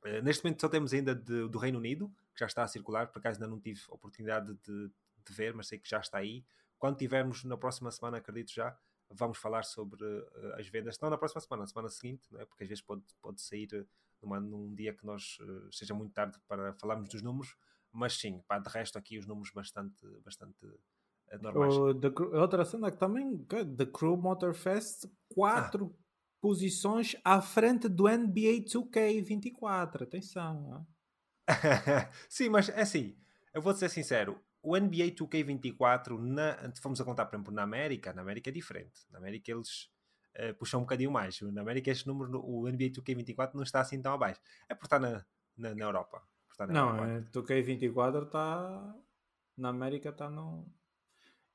Uh, 0.03 0.21
neste 0.23 0.43
momento 0.43 0.61
só 0.61 0.69
temos 0.69 0.93
ainda 0.93 1.13
de, 1.13 1.47
do 1.47 1.57
Reino 1.57 1.77
Unido, 1.77 2.07
que 2.33 2.39
já 2.39 2.45
está 2.45 2.63
a 2.63 2.67
circular, 2.67 3.07
por 3.07 3.19
acaso 3.19 3.37
ainda 3.37 3.47
não 3.47 3.59
tive 3.59 3.81
oportunidade 3.89 4.53
de, 4.65 4.91
de 5.25 5.33
ver, 5.33 5.53
mas 5.53 5.67
sei 5.67 5.79
que 5.79 5.89
já 5.89 5.99
está 5.99 6.19
aí. 6.19 6.45
Quando 6.77 6.97
tivermos 6.97 7.43
na 7.43 7.57
próxima 7.57 7.91
semana, 7.91 8.17
acredito 8.17 8.53
já, 8.53 8.77
vamos 9.09 9.37
falar 9.37 9.63
sobre 9.63 10.03
uh, 10.03 10.55
as 10.57 10.67
vendas, 10.67 10.99
não 10.99 11.09
na 11.09 11.17
próxima 11.17 11.41
semana, 11.41 11.63
na 11.63 11.67
semana 11.67 11.89
seguinte, 11.89 12.27
é? 12.37 12.45
porque 12.45 12.63
às 12.63 12.69
vezes 12.69 12.83
pode, 12.83 13.03
pode 13.21 13.41
sair 13.41 13.67
eh, 13.73 13.85
numa, 14.21 14.39
num 14.39 14.73
dia 14.73 14.93
que 14.93 15.05
nós 15.05 15.37
uh, 15.41 15.71
seja 15.73 15.93
muito 15.93 16.13
tarde 16.13 16.39
para 16.47 16.73
falarmos 16.73 17.09
dos 17.09 17.21
números, 17.21 17.55
mas 17.91 18.13
sim, 18.13 18.41
pá, 18.47 18.59
de 18.59 18.69
resto 18.69 18.97
aqui 18.97 19.17
os 19.17 19.25
números 19.25 19.51
bastante, 19.51 20.05
bastante 20.23 20.65
normais. 21.37 21.75
O, 21.75 21.93
the, 21.93 22.07
outra 22.33 22.65
cena 22.65 22.91
que 22.91 22.97
também, 22.97 23.37
The 23.45 23.85
Crew 23.85 24.17
Motorfest, 24.17 25.09
quatro 25.33 25.93
ah. 25.93 26.03
posições 26.41 27.15
à 27.23 27.41
frente 27.41 27.87
do 27.87 28.03
NBA 28.03 28.63
2K24, 28.65 30.03
atenção. 30.03 30.85
sim, 32.29 32.49
mas 32.49 32.69
é 32.69 32.81
assim, 32.81 33.15
eu 33.53 33.61
vou 33.61 33.73
ser 33.73 33.89
sincero, 33.89 34.39
o 34.61 34.77
NBA 34.77 35.11
2K24, 35.11 36.17
na, 36.17 36.71
fomos 36.81 36.99
a 36.99 37.05
contar, 37.05 37.25
por 37.25 37.35
exemplo, 37.35 37.53
na 37.53 37.63
América, 37.63 38.13
na 38.13 38.21
América 38.21 38.49
é 38.49 38.53
diferente. 38.53 39.05
Na 39.09 39.17
América 39.17 39.51
eles 39.51 39.89
uh, 40.37 40.53
puxam 40.55 40.81
um 40.81 40.83
bocadinho 40.83 41.11
mais. 41.11 41.39
Na 41.41 41.61
América 41.61 41.89
este 41.91 42.07
número, 42.07 42.43
o 42.43 42.69
NBA 42.69 42.89
2K24 42.89 43.53
não 43.53 43.63
está 43.63 43.79
assim 43.79 44.01
tão 44.01 44.13
abaixo. 44.13 44.41
É 44.67 44.75
por 44.75 44.85
estar 44.85 44.99
na, 44.99 45.25
na, 45.57 45.73
na 45.73 45.85
Europa. 45.85 46.21
Estar 46.51 46.67
na 46.67 46.73
não, 46.73 46.89
Europa. 46.89 47.07
É, 47.07 47.21
2K24 47.31 48.25
está... 48.25 48.95
Na 49.57 49.69
América 49.69 50.09
está 50.09 50.29
no... 50.29 50.65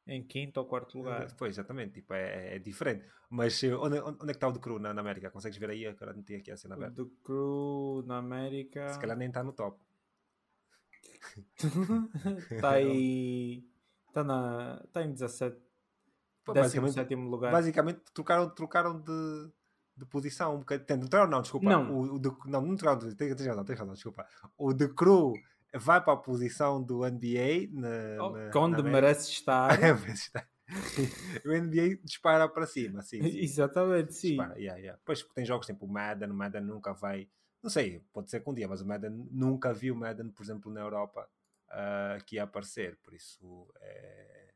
Em 0.06 0.22
quinto 0.22 0.60
ou 0.60 0.66
quarto 0.66 0.98
lugar. 0.98 1.26
Pois, 1.36 1.54
exatamente. 1.54 1.94
Tipo, 1.94 2.12
é, 2.14 2.56
é 2.56 2.58
diferente. 2.58 3.06
Mas 3.30 3.62
eh, 3.62 3.74
onde, 3.74 3.98
onde 4.00 4.22
é 4.24 4.26
que 4.26 4.32
está 4.32 4.48
o 4.48 4.52
The 4.52 4.60
Crew 4.60 4.78
na, 4.78 4.92
na 4.92 5.00
América? 5.00 5.30
Consegues 5.30 5.58
ver 5.58 5.70
aí? 5.70 5.86
Agora 5.86 6.12
não 6.12 6.22
tinha 6.22 6.38
aqui 6.38 6.50
a 6.50 6.56
cena 6.56 6.74
aberta. 6.74 7.02
O 7.02 7.06
The 7.06 7.12
Crew 7.24 8.04
na 8.06 8.18
América... 8.18 8.88
Se 8.90 8.98
calhar 8.98 9.16
nem 9.16 9.28
está 9.28 9.42
no 9.42 9.52
top. 9.52 9.78
Está 12.50 12.70
aí. 12.76 13.64
Está 14.08 14.22
na. 14.22 14.80
Está 14.84 15.02
em 15.02 15.12
17. 15.12 15.56
Pô, 16.44 16.52
17 16.52 17.14
lugar. 17.14 17.50
Basicamente 17.50 18.00
trocaram, 18.12 18.50
trocaram 18.50 19.00
de, 19.00 19.50
de 19.96 20.04
posição 20.06 20.56
um 20.56 20.58
bocadinho. 20.58 21.08
Não 21.10 21.26
não, 21.26 21.42
desculpa. 21.42 21.68
Não, 21.68 21.92
o, 21.92 22.14
o 22.14 22.18
de, 22.18 22.30
não, 22.46 22.60
não 22.60 22.76
trocaram. 22.76 23.00
Tens, 23.00 23.34
tens 23.34 23.46
razão, 23.46 23.64
tens 23.64 23.78
razão, 23.78 23.94
desculpa. 23.94 24.26
O 24.56 24.72
de 24.72 24.88
Crew 24.88 25.32
vai 25.74 26.02
para 26.02 26.12
a 26.12 26.16
posição 26.16 26.82
do 26.82 27.00
NBA. 27.00 27.68
Na, 27.72 28.24
oh, 28.24 28.30
na, 28.30 28.50
onde 28.54 28.82
na 28.82 28.90
merece 28.90 29.30
estar. 29.30 29.70
estar. 30.12 30.48
o 31.44 31.52
NBA 31.52 32.00
dispara 32.02 32.48
para 32.48 32.66
cima, 32.66 33.02
sim. 33.02 33.22
sim. 33.22 33.38
Exatamente, 33.38 34.14
sim. 34.14 34.28
Dispara, 34.28 34.58
yeah, 34.58 34.78
yeah. 34.78 34.98
Depois 34.98 35.22
tem 35.34 35.44
jogos 35.44 35.66
tipo 35.66 35.84
o 35.84 35.88
Madden, 35.88 36.30
o 36.30 36.34
Madden 36.34 36.62
nunca 36.62 36.92
vai 36.92 37.28
não 37.64 37.70
sei, 37.70 37.98
pode 38.12 38.30
ser 38.30 38.40
que 38.40 38.50
um 38.50 38.52
dia, 38.52 38.68
mas 38.68 38.82
o 38.82 38.86
Madden 38.86 39.26
nunca 39.30 39.72
vi 39.72 39.90
o 39.90 39.96
Madden, 39.96 40.28
por 40.28 40.42
exemplo, 40.42 40.70
na 40.70 40.82
Europa 40.82 41.26
uh, 41.70 42.22
que 42.26 42.36
ia 42.36 42.42
aparecer, 42.42 42.98
por 43.02 43.14
isso 43.14 43.66
é, 43.80 44.54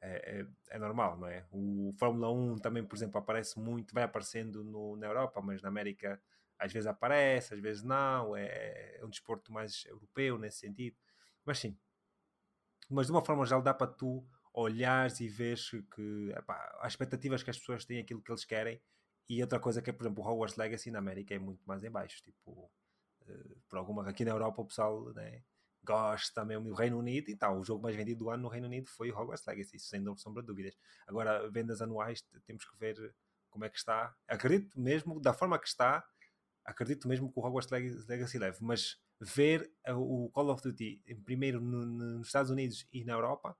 é, 0.00 0.40
é, 0.40 0.46
é, 0.70 0.78
normal, 0.78 1.18
não 1.18 1.26
é? 1.26 1.44
O 1.50 1.92
Fórmula 1.98 2.30
1 2.30 2.58
também, 2.58 2.84
por 2.84 2.94
exemplo, 2.94 3.18
aparece 3.18 3.58
muito, 3.58 3.92
vai 3.92 4.04
aparecendo 4.04 4.62
no, 4.62 4.94
na 4.96 5.08
Europa, 5.08 5.42
mas 5.42 5.60
na 5.60 5.68
América 5.68 6.22
às 6.58 6.72
vezes 6.72 6.86
aparece, 6.86 7.54
às 7.54 7.60
vezes 7.60 7.82
não, 7.82 8.36
é, 8.36 8.96
é 8.98 9.04
um 9.04 9.10
desporto 9.10 9.52
mais 9.52 9.84
europeu 9.86 10.38
nesse 10.38 10.58
sentido, 10.58 10.96
mas 11.44 11.58
sim. 11.58 11.78
Mas 12.88 13.06
de 13.06 13.12
uma 13.12 13.24
forma 13.24 13.44
geral 13.44 13.62
dá 13.62 13.74
para 13.74 13.90
tu 13.90 14.26
olhares 14.52 15.20
e 15.20 15.28
veres 15.28 15.70
que 15.70 16.32
epá, 16.36 16.78
as 16.80 16.92
expectativas 16.92 17.42
que 17.42 17.50
as 17.50 17.58
pessoas 17.58 17.84
têm 17.84 18.00
aquilo 18.00 18.22
que 18.22 18.30
eles 18.30 18.44
querem 18.44 18.80
e 19.28 19.40
outra 19.40 19.58
coisa 19.58 19.80
que 19.80 19.90
é, 19.90 19.92
por 19.92 20.04
exemplo, 20.04 20.22
o 20.22 20.26
Hogwarts 20.26 20.56
Legacy 20.56 20.90
na 20.90 20.98
América 20.98 21.34
é 21.34 21.38
muito 21.38 21.62
mais 21.66 21.82
em 21.82 21.90
baixo. 21.90 22.22
Tipo, 22.22 22.70
uh, 23.22 23.60
por 23.68 23.78
alguma. 23.78 24.08
Aqui 24.08 24.24
na 24.24 24.32
Europa 24.32 24.62
o 24.62 24.66
pessoal 24.66 25.12
né, 25.14 25.42
gosta 25.82 26.44
mesmo 26.44 26.68
do 26.68 26.74
Reino 26.74 26.98
Unido 26.98 27.30
e 27.30 27.36
tal. 27.36 27.58
O 27.58 27.64
jogo 27.64 27.82
mais 27.82 27.96
vendido 27.96 28.24
do 28.24 28.30
ano 28.30 28.42
no 28.42 28.48
Reino 28.48 28.66
Unido 28.66 28.86
foi 28.88 29.10
o 29.10 29.18
Hogwarts 29.18 29.46
Legacy, 29.46 29.78
sem 29.78 30.04
sombra 30.16 30.42
de 30.42 30.46
dúvidas. 30.46 30.76
Agora, 31.06 31.48
vendas 31.50 31.80
anuais, 31.80 32.22
temos 32.46 32.64
que 32.64 32.76
ver 32.78 33.14
como 33.48 33.64
é 33.64 33.70
que 33.70 33.78
está. 33.78 34.14
Acredito 34.28 34.78
mesmo, 34.78 35.20
da 35.20 35.32
forma 35.32 35.58
que 35.58 35.68
está, 35.68 36.04
acredito 36.64 37.08
mesmo 37.08 37.30
que 37.30 37.38
o 37.38 37.42
Hogwarts 37.44 37.70
Legacy 37.70 38.38
leve, 38.38 38.58
mas 38.60 38.98
ver 39.20 39.70
o 39.88 40.30
Call 40.30 40.50
of 40.50 40.62
Duty 40.62 41.02
em 41.06 41.20
primeiro 41.20 41.60
no, 41.60 41.84
nos 41.84 42.26
Estados 42.28 42.50
Unidos 42.50 42.86
e 42.92 43.04
na 43.04 43.12
Europa 43.12 43.56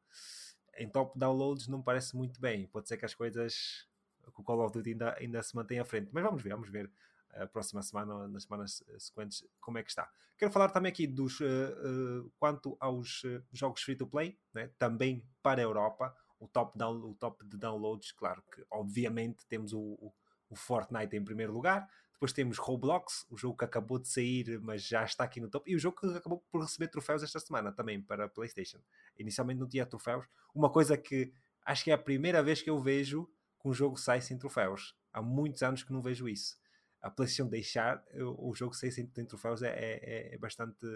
em 0.76 0.88
top 0.88 1.18
downloads 1.18 1.68
não 1.68 1.82
parece 1.82 2.16
muito 2.16 2.40
bem. 2.40 2.66
Pode 2.66 2.88
ser 2.88 2.96
que 2.96 3.04
as 3.04 3.14
coisas 3.14 3.86
que 4.34 4.40
o 4.40 4.44
Call 4.44 4.64
of 4.64 4.72
Duty 4.72 4.90
ainda, 4.90 5.16
ainda 5.18 5.42
se 5.42 5.54
mantém 5.54 5.78
à 5.78 5.84
frente. 5.84 6.10
Mas 6.12 6.24
vamos 6.24 6.42
ver, 6.42 6.50
vamos 6.50 6.70
ver 6.70 6.90
a 7.34 7.46
próxima 7.46 7.82
semana, 7.82 8.28
nas 8.28 8.44
semanas 8.44 8.82
sequentes, 8.98 9.44
como 9.60 9.78
é 9.78 9.82
que 9.82 9.90
está. 9.90 10.10
Quero 10.38 10.52
falar 10.52 10.70
também 10.70 10.90
aqui 10.90 11.06
dos 11.06 11.40
uh, 11.40 11.44
uh, 11.44 12.32
quanto 12.38 12.76
aos 12.80 13.22
uh, 13.24 13.42
jogos 13.52 13.82
free 13.82 13.96
to 13.96 14.06
play, 14.06 14.38
né? 14.52 14.70
também 14.78 15.24
para 15.42 15.60
a 15.60 15.64
Europa, 15.64 16.14
o 16.38 16.48
top, 16.48 16.76
down, 16.76 16.96
o 17.10 17.14
top 17.14 17.44
de 17.44 17.56
downloads, 17.56 18.12
claro 18.12 18.42
que 18.52 18.64
obviamente 18.70 19.46
temos 19.46 19.72
o, 19.72 19.80
o, 19.80 20.12
o, 20.50 20.56
Fortnite 20.56 21.16
em 21.16 21.24
primeiro 21.24 21.52
lugar, 21.52 21.88
depois 22.14 22.32
temos 22.32 22.58
Roblox, 22.58 23.26
o 23.28 23.36
jogo 23.36 23.58
que 23.58 23.64
acabou 23.64 23.98
de 23.98 24.08
sair, 24.08 24.58
mas 24.60 24.82
já 24.82 25.04
está 25.04 25.24
aqui 25.24 25.40
no 25.40 25.48
top, 25.48 25.70
e 25.70 25.76
o 25.76 25.78
jogo 25.78 26.00
que 26.00 26.06
acabou 26.16 26.42
por 26.50 26.62
receber 26.62 26.88
troféus 26.88 27.22
esta 27.22 27.40
semana 27.40 27.72
também 27.72 28.00
para 28.00 28.28
PlayStation. 28.28 28.78
Inicialmente 29.18 29.60
não 29.60 29.68
tinha 29.68 29.84
troféus, 29.84 30.24
uma 30.54 30.70
coisa 30.70 30.96
que 30.96 31.32
acho 31.66 31.84
que 31.84 31.90
é 31.90 31.94
a 31.94 31.98
primeira 31.98 32.42
vez 32.42 32.62
que 32.62 32.70
eu 32.70 32.78
vejo 32.78 33.28
que 33.60 33.68
um 33.68 33.74
jogo 33.74 33.96
sai 33.96 34.20
sem 34.20 34.38
troféus. 34.38 34.94
Há 35.12 35.20
muitos 35.20 35.62
anos 35.62 35.82
que 35.82 35.92
não 35.92 36.02
vejo 36.02 36.28
isso. 36.28 36.56
A 37.00 37.10
PlayStation 37.10 37.48
deixar 37.48 38.02
o 38.38 38.54
jogo 38.54 38.74
sair 38.74 38.92
sem, 38.92 39.06
troféus 39.06 39.62
é, 39.62 39.70
é, 39.70 40.34
é, 40.34 40.38
bastante. 40.38 40.86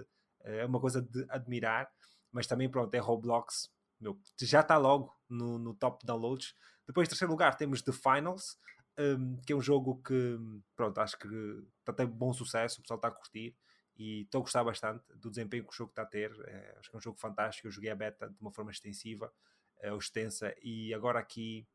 É 0.43 0.65
uma 0.65 0.81
coisa 0.81 1.03
de 1.03 1.27
admirar, 1.29 1.91
mas 2.31 2.47
também, 2.47 2.71
pronto, 2.71 2.95
é 2.95 2.99
Roblox. 2.99 3.71
Meu, 4.01 4.19
já 4.41 4.61
está 4.61 4.77
logo 4.77 5.15
no, 5.29 5.59
no 5.59 5.75
top 5.75 6.07
downloads. 6.07 6.55
Depois, 6.87 7.07
em 7.07 7.11
terceiro 7.11 7.31
lugar, 7.31 7.57
temos 7.57 7.83
The 7.83 7.93
Finals, 7.93 8.57
um, 8.99 9.37
que 9.37 9.53
é 9.53 9.57
um 9.57 9.61
jogo 9.61 10.03
que, 10.03 10.39
pronto, 10.75 10.99
acho 10.99 11.19
que 11.19 11.29
está 11.79 11.93
a 11.93 11.95
ter 11.95 12.07
bom 12.07 12.33
sucesso, 12.33 12.81
o 12.81 12.83
pessoal 12.83 12.99
está 12.99 13.09
a 13.09 13.13
curtir 13.13 13.57
e 13.97 14.23
estou 14.23 14.41
a 14.41 14.43
gostar 14.43 14.65
bastante 14.65 15.05
do 15.17 15.31
desempenho 15.31 15.65
que 15.65 15.71
o 15.71 15.77
jogo 15.77 15.91
está 15.91 16.03
a 16.03 16.07
ter. 16.07 16.31
É, 16.47 16.77
acho 16.79 16.91
que 16.91 16.97
é 16.97 16.99
um 16.99 17.03
jogo 17.03 17.19
fantástico. 17.19 17.67
Eu 17.67 17.73
joguei 17.73 17.91
a 17.91 17.97
beta 17.97 18.29
de 18.29 18.41
uma 18.41 18.53
forma 18.53 18.71
extensiva, 18.71 19.33
é, 19.81 19.95
extensa, 19.95 20.55
e 20.63 20.95
agora 20.95 21.19
aqui 21.19 21.67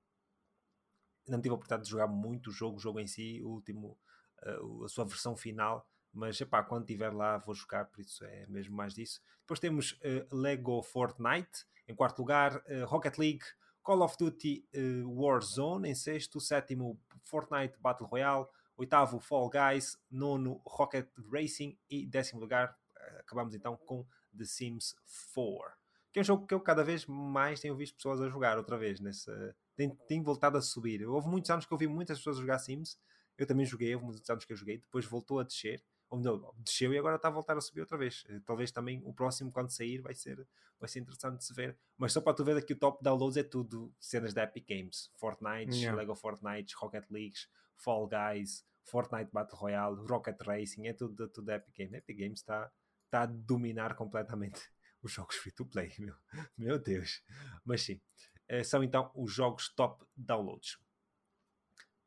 não 1.27 1.39
tive 1.39 1.51
a 1.51 1.55
oportunidade 1.55 1.83
de 1.83 1.89
jogar 1.89 2.07
muito 2.07 2.49
o 2.49 2.53
jogo, 2.53 2.77
o 2.77 2.79
jogo 2.79 2.99
em 2.99 3.07
si, 3.07 3.41
o 3.43 3.49
último, 3.49 3.97
uh, 4.45 4.83
a 4.83 4.89
sua 4.89 5.05
versão 5.05 5.35
final, 5.35 5.87
mas 6.11 6.39
epá, 6.39 6.61
quando 6.63 6.83
estiver 6.83 7.13
lá 7.13 7.37
vou 7.37 7.55
jogar, 7.55 7.85
por 7.85 8.01
isso 8.01 8.23
é 8.25 8.45
mesmo 8.47 8.75
mais 8.75 8.93
disso. 8.93 9.21
Depois 9.39 9.59
temos 9.59 9.93
uh, 9.93 10.35
Lego 10.35 10.81
Fortnite, 10.83 11.65
em 11.87 11.95
quarto 11.95 12.19
lugar, 12.19 12.57
uh, 12.57 12.85
Rocket 12.85 13.17
League, 13.17 13.45
Call 13.83 14.01
of 14.01 14.15
Duty 14.17 14.65
Warzone, 15.05 15.89
em 15.89 15.95
sexto, 15.95 16.39
sétimo 16.39 16.99
Fortnite 17.23 17.77
Battle 17.79 18.07
Royale, 18.07 18.45
oitavo 18.77 19.19
Fall 19.19 19.49
Guys, 19.49 19.97
nono 20.09 20.61
Rocket 20.65 21.07
Racing 21.31 21.77
e 21.89 22.05
décimo 22.05 22.39
lugar, 22.39 22.77
acabamos 23.19 23.53
então 23.53 23.77
com 23.77 24.05
The 24.35 24.45
Sims 24.45 24.95
4. 25.33 25.77
que 26.11 26.19
é 26.19 26.21
um 26.21 26.25
jogo 26.25 26.45
que 26.45 26.53
eu 26.53 26.61
cada 26.61 26.83
vez 26.83 27.05
mais 27.05 27.59
tenho 27.59 27.75
visto 27.75 27.95
pessoas 27.95 28.21
a 28.21 28.29
jogar 28.29 28.57
outra 28.57 28.77
vez. 28.77 28.99
Nesse, 28.99 29.31
tem, 29.75 29.89
tem 30.07 30.21
voltado 30.21 30.57
a 30.57 30.61
subir. 30.61 31.05
Houve 31.05 31.27
muitos 31.27 31.49
anos 31.49 31.65
que 31.65 31.73
eu 31.73 31.77
vi 31.77 31.87
muitas 31.87 32.19
pessoas 32.19 32.37
jogar 32.37 32.59
Sims. 32.59 32.97
Eu 33.37 33.47
também 33.47 33.65
joguei, 33.65 33.93
houve 33.95 34.05
muitos 34.05 34.29
anos 34.29 34.45
que 34.45 34.53
eu 34.53 34.57
joguei. 34.57 34.77
Depois 34.77 35.05
voltou 35.05 35.39
a 35.39 35.43
descer. 35.43 35.83
Ou 36.13 36.19
não, 36.19 36.53
desceu 36.59 36.93
e 36.93 36.97
agora 36.99 37.15
está 37.15 37.27
a 37.27 37.31
voltar 37.31 37.57
a 37.57 37.61
subir 37.61 37.79
outra 37.79 37.97
vez. 37.97 38.23
Eh, 38.29 38.39
talvez 38.45 38.71
também 38.71 39.01
o 39.03 39.11
próximo, 39.11 39.51
quando 39.51 39.71
sair, 39.71 39.99
vai 39.99 40.13
ser, 40.13 40.47
vai 40.79 40.87
ser 40.87 40.99
interessante 40.99 41.39
de 41.39 41.45
se 41.45 41.51
ver. 41.55 41.75
Mas 41.97 42.13
só 42.13 42.21
para 42.21 42.35
tu 42.35 42.45
ver 42.45 42.55
aqui 42.55 42.73
o 42.73 42.75
top 42.77 43.03
downloads 43.03 43.35
é 43.35 43.41
tudo 43.41 43.91
cenas 43.99 44.31
da 44.31 44.43
Epic 44.43 44.63
Games: 44.69 45.09
Fortnite, 45.15 45.75
yeah. 45.75 45.97
Lego 45.97 46.13
Fortnite, 46.13 46.75
Rocket 46.75 47.09
League, 47.09 47.33
Fall 47.75 48.07
Guys, 48.07 48.63
Fortnite 48.83 49.31
Battle 49.33 49.57
Royale, 49.57 50.05
Rocket 50.07 50.39
Racing, 50.43 50.85
é 50.85 50.93
tudo, 50.93 51.27
tudo 51.29 51.45
da 51.45 51.55
Epic 51.55 51.75
Games. 51.75 51.93
Epic 51.93 52.15
Games 52.15 52.39
está, 52.41 52.71
está 53.05 53.23
a 53.23 53.25
dominar 53.25 53.95
completamente 53.95 54.61
os 55.01 55.11
jogos 55.11 55.35
free 55.37 55.51
to 55.51 55.65
play, 55.65 55.91
meu, 55.97 56.15
meu 56.55 56.77
Deus. 56.77 57.23
Mas 57.65 57.81
sim, 57.81 57.99
eh, 58.47 58.63
são 58.63 58.83
então 58.83 59.09
os 59.15 59.33
jogos 59.33 59.69
top 59.69 60.05
downloads. 60.15 60.77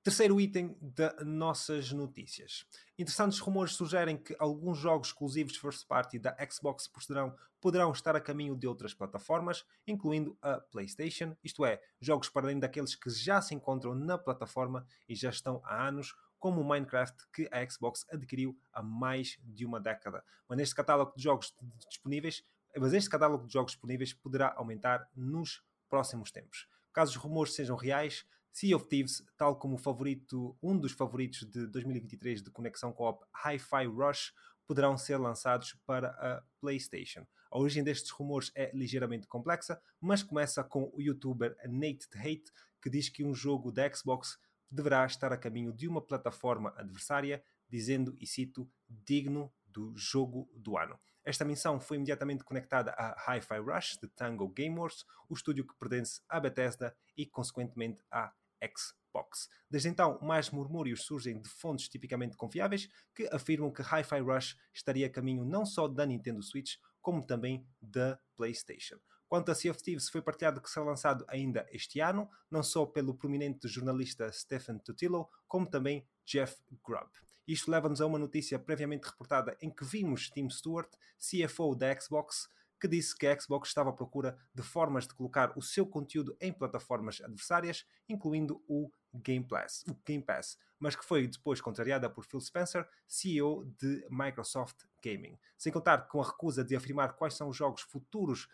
Terceiro 0.06 0.40
item 0.40 0.78
das 0.80 1.16
nossas 1.26 1.90
notícias. 1.90 2.64
Interessantes 2.96 3.40
rumores 3.40 3.72
sugerem 3.72 4.16
que 4.16 4.36
alguns 4.38 4.78
jogos 4.78 5.08
exclusivos 5.08 5.56
first 5.56 5.84
party 5.84 6.16
da 6.16 6.36
Xbox 6.48 6.86
poderão, 6.86 7.36
poderão 7.60 7.90
estar 7.90 8.14
a 8.14 8.20
caminho 8.20 8.54
de 8.56 8.68
outras 8.68 8.94
plataformas, 8.94 9.64
incluindo 9.84 10.38
a 10.40 10.60
PlayStation, 10.60 11.36
isto 11.42 11.66
é, 11.66 11.82
jogos 12.00 12.28
para 12.28 12.46
além 12.46 12.60
daqueles 12.60 12.94
que 12.94 13.10
já 13.10 13.42
se 13.42 13.52
encontram 13.52 13.96
na 13.96 14.16
plataforma 14.16 14.86
e 15.08 15.16
já 15.16 15.30
estão 15.30 15.60
há 15.64 15.88
anos, 15.88 16.14
como 16.38 16.60
o 16.60 16.64
Minecraft 16.64 17.26
que 17.32 17.48
a 17.50 17.68
Xbox 17.68 18.06
adquiriu 18.08 18.56
há 18.72 18.84
mais 18.84 19.36
de 19.42 19.66
uma 19.66 19.80
década. 19.80 20.22
Mas 20.48 20.56
neste 20.56 20.76
catálogo 20.76 21.14
de 21.16 21.22
jogos 21.24 21.52
disponíveis, 21.90 22.44
mas 22.78 22.92
este 22.92 23.10
catálogo 23.10 23.44
de 23.44 23.52
jogos 23.52 23.72
disponíveis 23.72 24.12
poderá 24.12 24.54
aumentar 24.56 25.10
nos 25.16 25.64
próximos 25.88 26.30
tempos. 26.30 26.68
Caso 26.92 27.10
os 27.10 27.16
rumores 27.16 27.54
sejam 27.54 27.76
reais, 27.76 28.24
Sea 28.58 28.74
of 28.74 28.88
Thieves, 28.88 29.22
tal 29.36 29.58
como 29.58 29.74
o 29.74 29.78
favorito, 29.78 30.56
um 30.62 30.78
dos 30.78 30.92
favoritos 30.92 31.40
de 31.40 31.66
2023 31.66 32.42
de 32.42 32.50
conexão 32.50 32.90
co-op 32.90 33.22
Hi-Fi 33.44 33.84
Rush, 33.84 34.32
poderão 34.66 34.96
ser 34.96 35.18
lançados 35.18 35.74
para 35.84 36.08
a 36.12 36.42
PlayStation. 36.58 37.26
A 37.50 37.58
origem 37.58 37.84
destes 37.84 38.10
rumores 38.10 38.50
é 38.54 38.70
ligeiramente 38.74 39.26
complexa, 39.26 39.78
mas 40.00 40.22
começa 40.22 40.64
com 40.64 40.90
o 40.94 41.02
youtuber 41.02 41.54
Nate 41.68 42.08
Hate, 42.14 42.50
que 42.80 42.88
diz 42.88 43.10
que 43.10 43.22
um 43.22 43.34
jogo 43.34 43.70
da 43.70 43.94
Xbox 43.94 44.38
deverá 44.70 45.04
estar 45.04 45.34
a 45.34 45.36
caminho 45.36 45.70
de 45.70 45.86
uma 45.86 46.00
plataforma 46.00 46.72
adversária, 46.78 47.44
dizendo, 47.68 48.16
e 48.18 48.26
cito, 48.26 48.66
digno 48.88 49.52
do 49.66 49.94
jogo 49.94 50.50
do 50.56 50.78
ano. 50.78 50.98
Esta 51.22 51.44
menção 51.44 51.78
foi 51.78 51.98
imediatamente 51.98 52.42
conectada 52.42 52.92
a 52.92 53.34
Hi-Fi 53.34 53.58
Rush 53.58 53.98
de 54.00 54.08
Tango 54.08 54.48
Gameworks, 54.48 55.04
o 55.28 55.34
estúdio 55.34 55.66
que 55.66 55.76
pertence 55.76 56.22
à 56.26 56.40
Bethesda 56.40 56.96
e, 57.14 57.26
consequentemente, 57.26 58.02
à 58.10 58.32
Xbox. 58.66 59.48
Desde 59.70 59.88
então, 59.88 60.18
mais 60.22 60.50
murmúrios 60.50 61.04
surgem 61.04 61.40
de 61.40 61.48
fontes 61.48 61.88
tipicamente 61.88 62.36
confiáveis 62.36 62.88
que 63.14 63.28
afirmam 63.32 63.72
que 63.72 63.82
Hi-Fi 63.82 64.20
Rush 64.20 64.56
estaria 64.74 65.06
a 65.06 65.10
caminho 65.10 65.44
não 65.44 65.64
só 65.64 65.88
da 65.88 66.06
Nintendo 66.06 66.42
Switch, 66.42 66.76
como 67.00 67.24
também 67.24 67.66
da 67.80 68.18
PlayStation. 68.36 68.98
Quanto 69.28 69.50
a 69.50 69.54
Sea 69.54 69.72
of 69.72 69.82
Thieves, 69.82 70.08
foi 70.08 70.22
partilhado 70.22 70.60
que 70.60 70.70
será 70.70 70.86
lançado 70.86 71.24
ainda 71.28 71.66
este 71.70 72.00
ano, 72.00 72.30
não 72.50 72.62
só 72.62 72.86
pelo 72.86 73.16
prominente 73.16 73.66
jornalista 73.66 74.30
Stephen 74.30 74.78
Tutillo, 74.78 75.28
como 75.48 75.68
também 75.68 76.06
Jeff 76.24 76.56
Grubb. 76.84 77.10
Isto 77.46 77.70
leva-nos 77.70 78.00
a 78.00 78.06
uma 78.06 78.18
notícia 78.18 78.58
previamente 78.58 79.04
reportada 79.04 79.56
em 79.60 79.70
que 79.70 79.84
vimos 79.84 80.30
Tim 80.30 80.48
Stewart, 80.50 80.90
CFO 81.18 81.74
da 81.74 81.98
Xbox, 82.00 82.48
que 82.80 82.88
disse 82.88 83.16
que 83.16 83.26
a 83.26 83.38
Xbox 83.38 83.68
estava 83.68 83.90
à 83.90 83.92
procura 83.92 84.36
de 84.54 84.62
formas 84.62 85.06
de 85.06 85.14
colocar 85.14 85.52
o 85.56 85.62
seu 85.62 85.86
conteúdo 85.86 86.36
em 86.40 86.52
plataformas 86.52 87.20
adversárias, 87.20 87.86
incluindo 88.08 88.62
o 88.68 88.90
Game 89.14 89.46
Pass, 89.46 89.84
o 89.88 89.94
Game 90.04 90.22
Pass 90.22 90.58
mas 90.78 90.94
que 90.94 91.04
foi 91.04 91.26
depois 91.26 91.60
contrariada 91.60 92.08
por 92.08 92.24
Phil 92.24 92.40
Spencer, 92.40 92.88
CEO 93.06 93.64
de 93.78 94.06
Microsoft 94.10 94.84
Gaming. 95.02 95.38
Sem 95.56 95.72
contar 95.72 96.08
com 96.08 96.20
a 96.20 96.26
recusa 96.26 96.62
de 96.64 96.76
afirmar 96.76 97.14
quais 97.14 97.34
são 97.34 97.48
os 97.48 97.56
jogos 97.56 97.82
futuros 97.82 98.48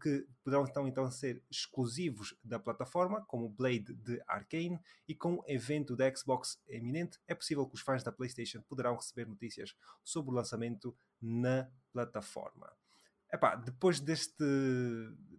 que 0.00 0.26
poderão 0.42 0.64
então, 0.66 0.88
então 0.88 1.10
ser 1.10 1.42
exclusivos 1.50 2.34
da 2.42 2.58
plataforma, 2.58 3.22
como 3.26 3.48
Blade 3.48 3.94
de 3.94 4.22
Arkane, 4.26 4.80
e 5.06 5.14
com 5.14 5.34
o 5.34 5.44
evento 5.46 5.94
da 5.94 6.14
Xbox 6.14 6.58
eminente, 6.66 7.18
é 7.26 7.34
possível 7.34 7.66
que 7.66 7.74
os 7.74 7.82
fãs 7.82 8.02
da 8.02 8.10
PlayStation 8.10 8.62
poderão 8.62 8.96
receber 8.96 9.26
notícias 9.26 9.76
sobre 10.02 10.30
o 10.30 10.34
lançamento 10.34 10.96
na 11.20 11.70
plataforma. 11.92 12.72
Epá, 13.36 13.54
depois 13.54 14.00
deste 14.00 14.42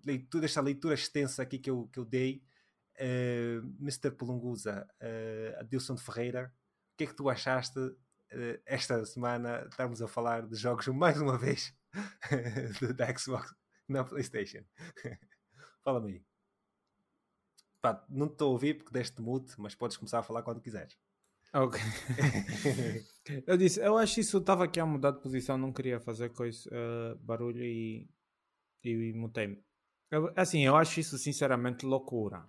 leitura, 0.05 0.41
desta 0.43 0.61
leitura 0.61 0.93
extensa 0.93 1.41
aqui 1.41 1.57
que 1.57 1.67
eu, 1.67 1.87
que 1.91 1.97
eu 1.97 2.05
dei, 2.05 2.35
uh, 2.35 2.99
eh, 2.99 3.57
Mr. 3.79 4.11
Polunguza, 4.11 4.87
uh, 5.01 5.59
Adilson 5.59 5.95
de 5.95 6.03
Ferreira, 6.03 6.53
o 6.93 6.97
que 6.97 7.05
é 7.05 7.07
que 7.07 7.15
tu 7.15 7.27
achaste 7.27 7.79
uh, 7.79 8.61
esta 8.67 9.03
semana? 9.03 9.65
Estamos 9.67 9.99
a 9.99 10.07
falar 10.07 10.45
de 10.47 10.55
jogos 10.55 10.85
mais 10.93 11.19
uma 11.19 11.39
vez 11.39 11.75
da 12.95 13.17
Xbox 13.17 13.55
na 13.87 14.03
PlayStation. 14.03 14.63
Fala-me 15.83 16.11
aí. 16.11 16.25
Pá, 17.81 18.05
não 18.07 18.27
estou 18.27 18.49
a 18.49 18.51
ouvir 18.51 18.75
porque 18.75 18.93
deste 18.93 19.19
mute, 19.23 19.55
mas 19.57 19.73
podes 19.73 19.97
começar 19.97 20.19
a 20.19 20.23
falar 20.23 20.43
quando 20.43 20.61
quiseres. 20.61 20.95
Ok. 21.53 21.79
eu 23.47 23.57
disse, 23.57 23.79
eu 23.79 23.97
acho 23.97 24.19
isso, 24.19 24.37
estava 24.37 24.65
aqui 24.65 24.79
a 24.79 24.85
mudar 24.85 25.11
de 25.11 25.21
posição, 25.21 25.57
não 25.57 25.71
queria 25.71 25.99
fazer 25.99 26.29
coisa, 26.29 26.69
uh, 26.69 27.15
barulho 27.17 27.63
e, 27.63 28.09
e, 28.83 28.89
e 28.89 29.13
mutei-me. 29.13 29.63
Assim, 30.35 30.65
eu 30.65 30.75
acho 30.75 30.99
isso 30.99 31.17
sinceramente 31.17 31.85
loucura. 31.85 32.45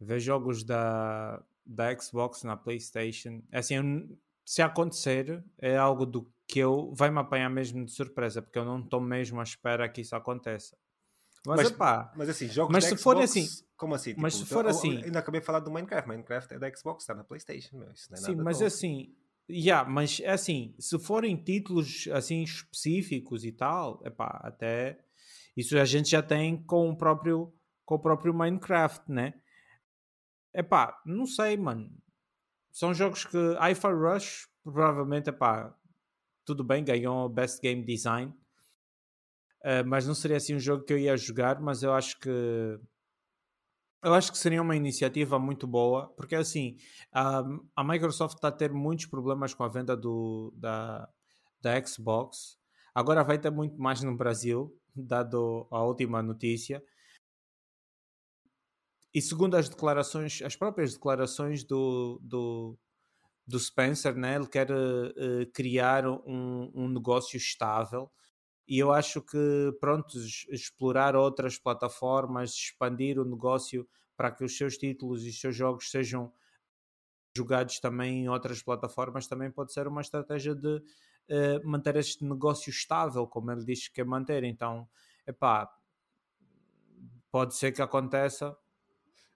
Ver 0.00 0.20
jogos 0.20 0.64
da, 0.64 1.42
da 1.64 1.96
Xbox 1.98 2.42
na 2.42 2.56
PlayStation, 2.56 3.42
assim, 3.52 3.74
eu, 3.74 4.18
se 4.44 4.62
acontecer, 4.62 5.44
é 5.58 5.76
algo 5.76 6.04
do 6.04 6.28
que 6.46 6.58
eu 6.58 6.92
vai 6.94 7.10
me 7.10 7.20
apanhar 7.20 7.48
mesmo 7.48 7.84
de 7.84 7.92
surpresa, 7.92 8.42
porque 8.42 8.58
eu 8.58 8.64
não 8.64 8.80
estou 8.80 9.00
mesmo 9.00 9.38
à 9.38 9.42
espera 9.44 9.88
que 9.88 10.00
isso 10.00 10.16
aconteça. 10.16 10.76
Mas, 11.46 11.56
mas, 11.56 11.70
epá, 11.70 12.12
mas 12.16 12.28
assim, 12.28 12.48
jogos 12.48 12.72
mas 12.72 12.84
se 12.84 12.90
Xbox, 12.90 13.02
for 13.02 13.18
assim, 13.18 13.46
como 13.76 13.94
assim? 13.94 14.14
Mas 14.18 14.34
tipo, 14.34 14.46
se 14.46 14.52
for 14.52 14.66
assim, 14.66 15.02
ainda 15.02 15.20
acabei 15.20 15.40
de 15.40 15.46
falar 15.46 15.60
do 15.60 15.70
Minecraft. 15.70 16.08
Minecraft 16.08 16.54
é 16.54 16.58
da 16.58 16.74
Xbox, 16.74 17.02
está 17.02 17.14
na 17.14 17.24
PlayStation. 17.24 17.78
Meu, 17.78 17.90
isso 17.92 18.10
não 18.10 18.18
é 18.18 18.20
sim, 18.20 18.30
nada 18.32 18.44
mas 18.44 18.60
assim, 18.60 19.16
yeah, 19.48 19.88
mas 19.88 20.20
é 20.20 20.30
assim, 20.30 20.74
se 20.78 20.98
forem 20.98 21.36
títulos 21.42 22.08
assim 22.12 22.42
específicos 22.42 23.44
e 23.44 23.52
tal, 23.52 24.02
epá, 24.04 24.40
até 24.44 24.98
isso 25.56 25.78
a 25.78 25.84
gente 25.84 26.10
já 26.10 26.22
tem 26.22 26.62
com 26.62 26.90
o 26.90 26.96
próprio 26.96 27.52
com 27.86 27.94
o 27.94 27.98
próprio 27.98 28.34
Minecraft, 28.34 29.10
né? 29.10 29.34
Epá, 30.54 31.00
não 31.06 31.26
sei, 31.26 31.56
mano. 31.56 31.90
São 32.70 32.92
jogos 32.94 33.24
que 33.24 33.36
Hi-Fi 33.58 33.92
Rush 33.92 34.48
provavelmente, 34.62 35.30
epá, 35.30 35.74
tudo 36.44 36.62
bem, 36.62 36.84
ganhou 36.84 37.28
Best 37.28 37.60
Game 37.60 37.82
Design 37.82 38.32
Uh, 39.62 39.86
mas 39.86 40.06
não 40.06 40.14
seria 40.14 40.38
assim 40.38 40.54
um 40.54 40.60
jogo 40.60 40.84
que 40.84 40.92
eu 40.92 40.98
ia 40.98 41.16
jogar, 41.16 41.60
mas 41.60 41.82
eu 41.82 41.92
acho 41.92 42.18
que 42.18 42.30
eu 44.02 44.14
acho 44.14 44.32
que 44.32 44.38
seria 44.38 44.62
uma 44.62 44.74
iniciativa 44.74 45.38
muito 45.38 45.66
boa, 45.66 46.08
porque 46.16 46.34
assim 46.34 46.78
a, 47.12 47.42
a 47.76 47.84
Microsoft 47.84 48.36
está 48.36 48.48
a 48.48 48.52
ter 48.52 48.72
muitos 48.72 49.06
problemas 49.06 49.52
com 49.52 49.62
a 49.62 49.68
venda 49.68 49.94
do, 49.94 50.52
da, 50.56 51.06
da 51.60 51.84
Xbox. 51.84 52.58
Agora 52.94 53.22
vai 53.22 53.38
ter 53.38 53.50
muito 53.50 53.78
mais 53.78 54.02
no 54.02 54.16
Brasil, 54.16 54.74
dado 54.96 55.68
a 55.70 55.82
última 55.82 56.22
notícia. 56.22 56.82
E 59.12 59.20
segundo 59.20 59.56
as 59.56 59.68
declarações, 59.68 60.40
as 60.42 60.56
próprias 60.56 60.94
declarações 60.94 61.64
do, 61.64 62.18
do, 62.22 62.78
do 63.46 63.58
Spencer, 63.58 64.14
né, 64.14 64.36
ele 64.36 64.46
quer 64.46 64.70
uh, 64.70 65.50
criar 65.52 66.06
um, 66.06 66.70
um 66.74 66.88
negócio 66.88 67.36
estável 67.36 68.10
e 68.70 68.78
eu 68.78 68.92
acho 68.92 69.20
que, 69.20 69.76
pronto, 69.80 70.16
explorar 70.48 71.16
outras 71.16 71.58
plataformas, 71.58 72.52
expandir 72.52 73.18
o 73.18 73.24
negócio 73.24 73.84
para 74.16 74.30
que 74.30 74.44
os 74.44 74.56
seus 74.56 74.78
títulos 74.78 75.26
e 75.26 75.30
os 75.30 75.40
seus 75.40 75.56
jogos 75.56 75.90
sejam 75.90 76.32
jogados 77.36 77.80
também 77.80 78.22
em 78.22 78.28
outras 78.28 78.62
plataformas 78.62 79.26
também 79.26 79.50
pode 79.50 79.72
ser 79.72 79.88
uma 79.88 80.00
estratégia 80.00 80.54
de 80.54 80.76
uh, 80.76 81.68
manter 81.68 81.96
este 81.96 82.24
negócio 82.24 82.70
estável, 82.70 83.26
como 83.26 83.50
ele 83.50 83.64
diz 83.64 83.88
que 83.88 83.94
quer 83.94 84.04
manter. 84.04 84.44
Então, 84.44 84.88
epá, 85.26 85.68
pode 87.28 87.56
ser 87.56 87.72
que 87.72 87.82
aconteça 87.82 88.56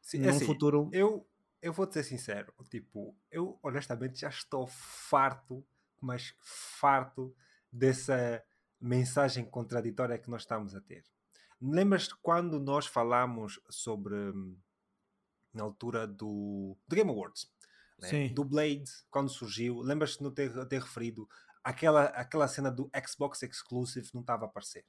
Sim, 0.01 0.19
num 0.21 0.29
assim, 0.29 0.47
futuro. 0.47 0.89
Eu, 0.93 1.29
eu 1.61 1.73
vou 1.73 1.89
te 1.89 1.95
ser 1.95 2.05
sincero, 2.05 2.55
tipo, 2.71 3.17
eu 3.33 3.59
honestamente 3.65 4.21
já 4.21 4.29
estou 4.29 4.65
farto, 4.69 5.67
mas 6.01 6.37
farto 6.39 7.35
dessa 7.73 8.41
mensagem 8.85 9.45
contraditória 9.45 10.19
que 10.19 10.29
nós 10.29 10.43
estamos 10.43 10.75
a 10.75 10.81
ter. 10.81 11.05
Lembras-te 11.61 12.15
quando 12.21 12.61
nós 12.61 12.87
falamos 12.87 13.59
sobre, 13.71 14.15
na 15.53 15.63
altura 15.63 16.07
do, 16.07 16.77
do 16.87 16.95
Game 16.95 17.11
Awards, 17.11 17.51
né? 17.99 18.29
do 18.29 18.45
Blade, 18.45 18.85
quando 19.11 19.31
surgiu, 19.31 19.81
lembras-te 19.81 20.23
de 20.23 20.31
ter, 20.33 20.67
ter 20.67 20.83
referido 20.83 21.27
aquela, 21.63 22.05
aquela 22.07 22.47
cena 22.47 22.71
do 22.71 22.91
Xbox 23.07 23.43
Exclusive 23.43 24.11
não 24.13 24.21
estava 24.21 24.45
a 24.45 24.49
aparecer. 24.49 24.85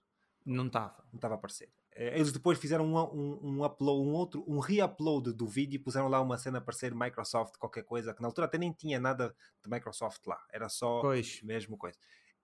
Não 0.45 0.67
estava. 0.67 1.03
Não 1.11 1.17
estava 1.17 1.35
a 1.35 1.37
aparecer. 1.37 1.71
Eh, 1.93 2.15
eles 2.15 2.33
depois 2.33 2.59
fizeram 2.59 2.85
um, 2.85 2.97
um, 2.97 3.39
um 3.41 3.63
upload, 3.63 4.07
um 4.07 4.13
outro, 4.13 4.43
um 4.45 4.59
re-upload 4.59 5.31
do 5.31 5.47
vídeo 5.47 5.77
e 5.77 5.79
puseram 5.79 6.09
lá 6.09 6.19
uma 6.19 6.37
cena 6.37 6.57
a 6.57 6.61
aparecer 6.61 6.93
Microsoft, 6.93 7.57
qualquer 7.57 7.83
coisa, 7.83 8.13
que 8.13 8.21
na 8.21 8.27
altura 8.27 8.45
até 8.45 8.57
nem 8.57 8.73
tinha 8.73 8.99
nada 8.99 9.33
de 9.63 9.69
Microsoft 9.69 10.25
lá. 10.27 10.37
Era 10.51 10.67
só 10.67 10.99
pois. 10.99 11.41
mesmo 11.41 11.77
coisa. 11.77 11.97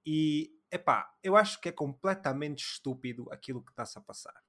E, 0.06 0.50
epá, 0.72 1.14
eu 1.22 1.36
acho 1.36 1.60
que 1.60 1.70
é 1.70 1.72
completamente 1.72 2.64
estúpido 2.64 3.32
aquilo 3.32 3.64
que 3.64 3.72
está-se 3.72 3.98
a 3.98 4.02
passar. 4.02 4.42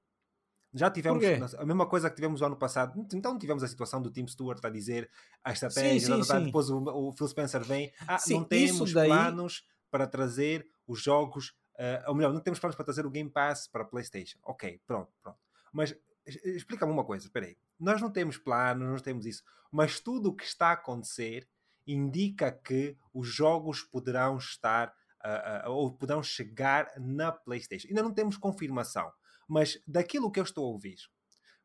Já 0.73 0.89
tivemos 0.89 1.23
a 1.53 1.65
mesma 1.65 1.85
coisa 1.85 2.09
que 2.09 2.15
tivemos 2.15 2.41
o 2.41 2.45
ano 2.45 2.57
passado. 2.57 3.05
Então 3.13 3.37
tivemos 3.37 3.63
a 3.63 3.67
situação 3.67 4.01
do 4.01 4.09
Tim 4.09 4.25
Stewart 4.25 4.63
a 4.65 4.69
dizer 4.69 5.09
a 5.43 5.51
estratégia, 5.51 5.99
sim, 5.99 6.23
sim, 6.23 6.23
sim. 6.23 6.45
depois 6.45 6.69
o, 6.69 6.79
o, 6.79 7.11
Phil 7.13 7.27
Spencer 7.27 7.63
vem. 7.63 7.93
Ah, 8.07 8.17
não 8.27 8.43
temos 8.43 8.91
daí... 8.91 9.07
planos 9.07 9.63
para 9.91 10.07
trazer 10.07 10.67
os 10.87 10.99
jogos, 10.99 11.49
uh, 11.75 12.07
ou 12.09 12.15
melhor, 12.15 12.33
não 12.33 12.41
temos 12.41 12.59
planos 12.59 12.75
para 12.75 12.85
trazer 12.85 13.05
o 13.05 13.11
Game 13.11 13.29
Pass 13.29 13.67
para 13.67 13.83
a 13.83 13.85
PlayStation. 13.85 14.39
Ok, 14.41 14.81
pronto, 14.87 15.11
pronto. 15.21 15.37
Mas 15.71 15.95
explica-me 16.25 16.91
uma 16.91 17.05
coisa, 17.05 17.27
espera 17.27 17.45
aí. 17.45 17.55
Nós 17.79 18.01
não 18.01 18.09
temos 18.09 18.37
planos, 18.37 18.87
não 18.87 18.97
temos 18.97 19.27
isso, 19.27 19.43
mas 19.71 19.99
tudo 19.99 20.29
o 20.29 20.35
que 20.35 20.43
está 20.43 20.69
a 20.69 20.73
acontecer 20.73 21.47
indica 21.85 22.51
que 22.51 22.97
os 23.13 23.27
jogos 23.27 23.83
poderão 23.83 24.37
estar 24.37 24.91
uh, 25.25 25.69
ou 25.69 25.91
poderão 25.91 26.21
chegar 26.21 26.91
na 26.99 27.31
PlayStation. 27.31 27.87
Ainda 27.87 28.03
não 28.03 28.13
temos 28.13 28.37
confirmação 28.37 29.11
mas 29.47 29.81
daquilo 29.87 30.31
que 30.31 30.39
eu 30.39 30.43
estou 30.43 30.65
a 30.65 30.69
ouvir, 30.69 30.97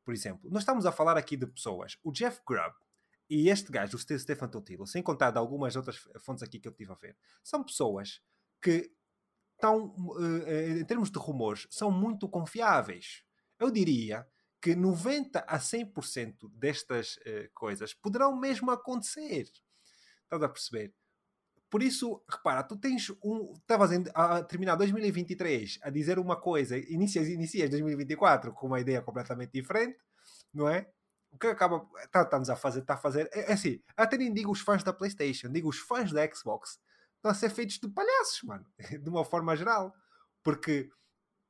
por 0.05 0.15
exemplo, 0.15 0.51
nós 0.51 0.63
estamos 0.63 0.87
a 0.87 0.93
falar 0.93 1.17
aqui 1.17 1.37
de 1.37 1.47
pessoas, 1.47 1.99
o 2.03 2.13
Jeff 2.13 2.41
Grubb 2.47 2.75
e 3.29 3.49
este 3.49 3.71
gajo, 3.71 3.97
o 3.97 4.01
Stefan 4.01 4.49
Totilo, 4.49 4.87
sem 4.87 5.03
contar 5.03 5.31
de 5.31 5.39
algumas 5.39 5.77
outras 5.77 5.99
fontes 6.21 6.43
aqui 6.43 6.59
que 6.59 6.67
eu 6.67 6.73
estive 6.73 6.93
a 6.93 6.97
ver, 6.97 7.17
são 7.45 7.63
pessoas 7.63 8.23
que 8.61 8.91
estão, 9.55 9.95
eh, 10.47 10.79
em 10.81 10.85
termos 10.85 11.11
de 11.11 11.19
rumores, 11.19 11.67
são 11.71 11.91
muito 11.91 12.29
confiáveis. 12.29 13.23
Eu 13.59 13.71
diria 13.71 14.27
que 14.63 14.75
90 14.75 15.41
a 15.41 15.59
100% 15.59 16.51
destas 16.53 17.17
uh, 17.19 17.49
coisas 17.55 17.95
poderão 17.95 18.37
mesmo 18.37 18.71
acontecer. 18.71 19.49
Estás 20.25 20.43
a 20.43 20.49
perceber? 20.49 20.95
Por 21.71 21.83
isso, 21.83 22.23
repara, 22.29 22.63
tu 22.63 22.77
tens 22.77 23.11
um. 23.23 23.53
Estavas 23.53 23.91
a 24.15 24.43
terminar 24.43 24.75
2023 24.77 25.79
a 25.83 25.91
dizer 25.91 26.19
uma 26.19 26.37
coisa, 26.37 26.79
inicias, 26.79 27.29
inicias 27.29 27.69
2024 27.69 28.53
com 28.53 28.69
uma 28.69 28.81
ideia 28.81 29.03
completamente 29.03 29.53
diferente, 29.53 29.99
não 30.53 30.69
é? 30.69 30.89
O 31.31 31.39
que 31.39 31.47
acaba. 31.47 31.87
Tá, 32.11 32.23
estamos 32.23 32.49
a 32.49 32.57
fazer, 32.57 32.81
está 32.81 32.95
a 32.95 32.97
fazer. 32.97 33.29
É, 33.33 33.51
é 33.51 33.53
assim, 33.53 33.83
até 33.97 34.17
nem 34.17 34.33
digo 34.33 34.51
os 34.51 34.61
fãs 34.61 34.83
da 34.83 34.95
PlayStation, 34.95 35.51
digo 35.51 35.69
os 35.69 35.79
fãs 35.79 36.11
da 36.11 36.27
Xbox 36.33 36.81
estão 37.17 37.31
a 37.31 37.35
ser 37.35 37.51
feitos 37.51 37.79
de 37.79 37.89
palhaços, 37.89 38.43
mano, 38.45 38.65
de 39.03 39.09
uma 39.11 39.25
forma 39.25 39.55
geral. 39.55 39.95
Porque, 40.43 40.89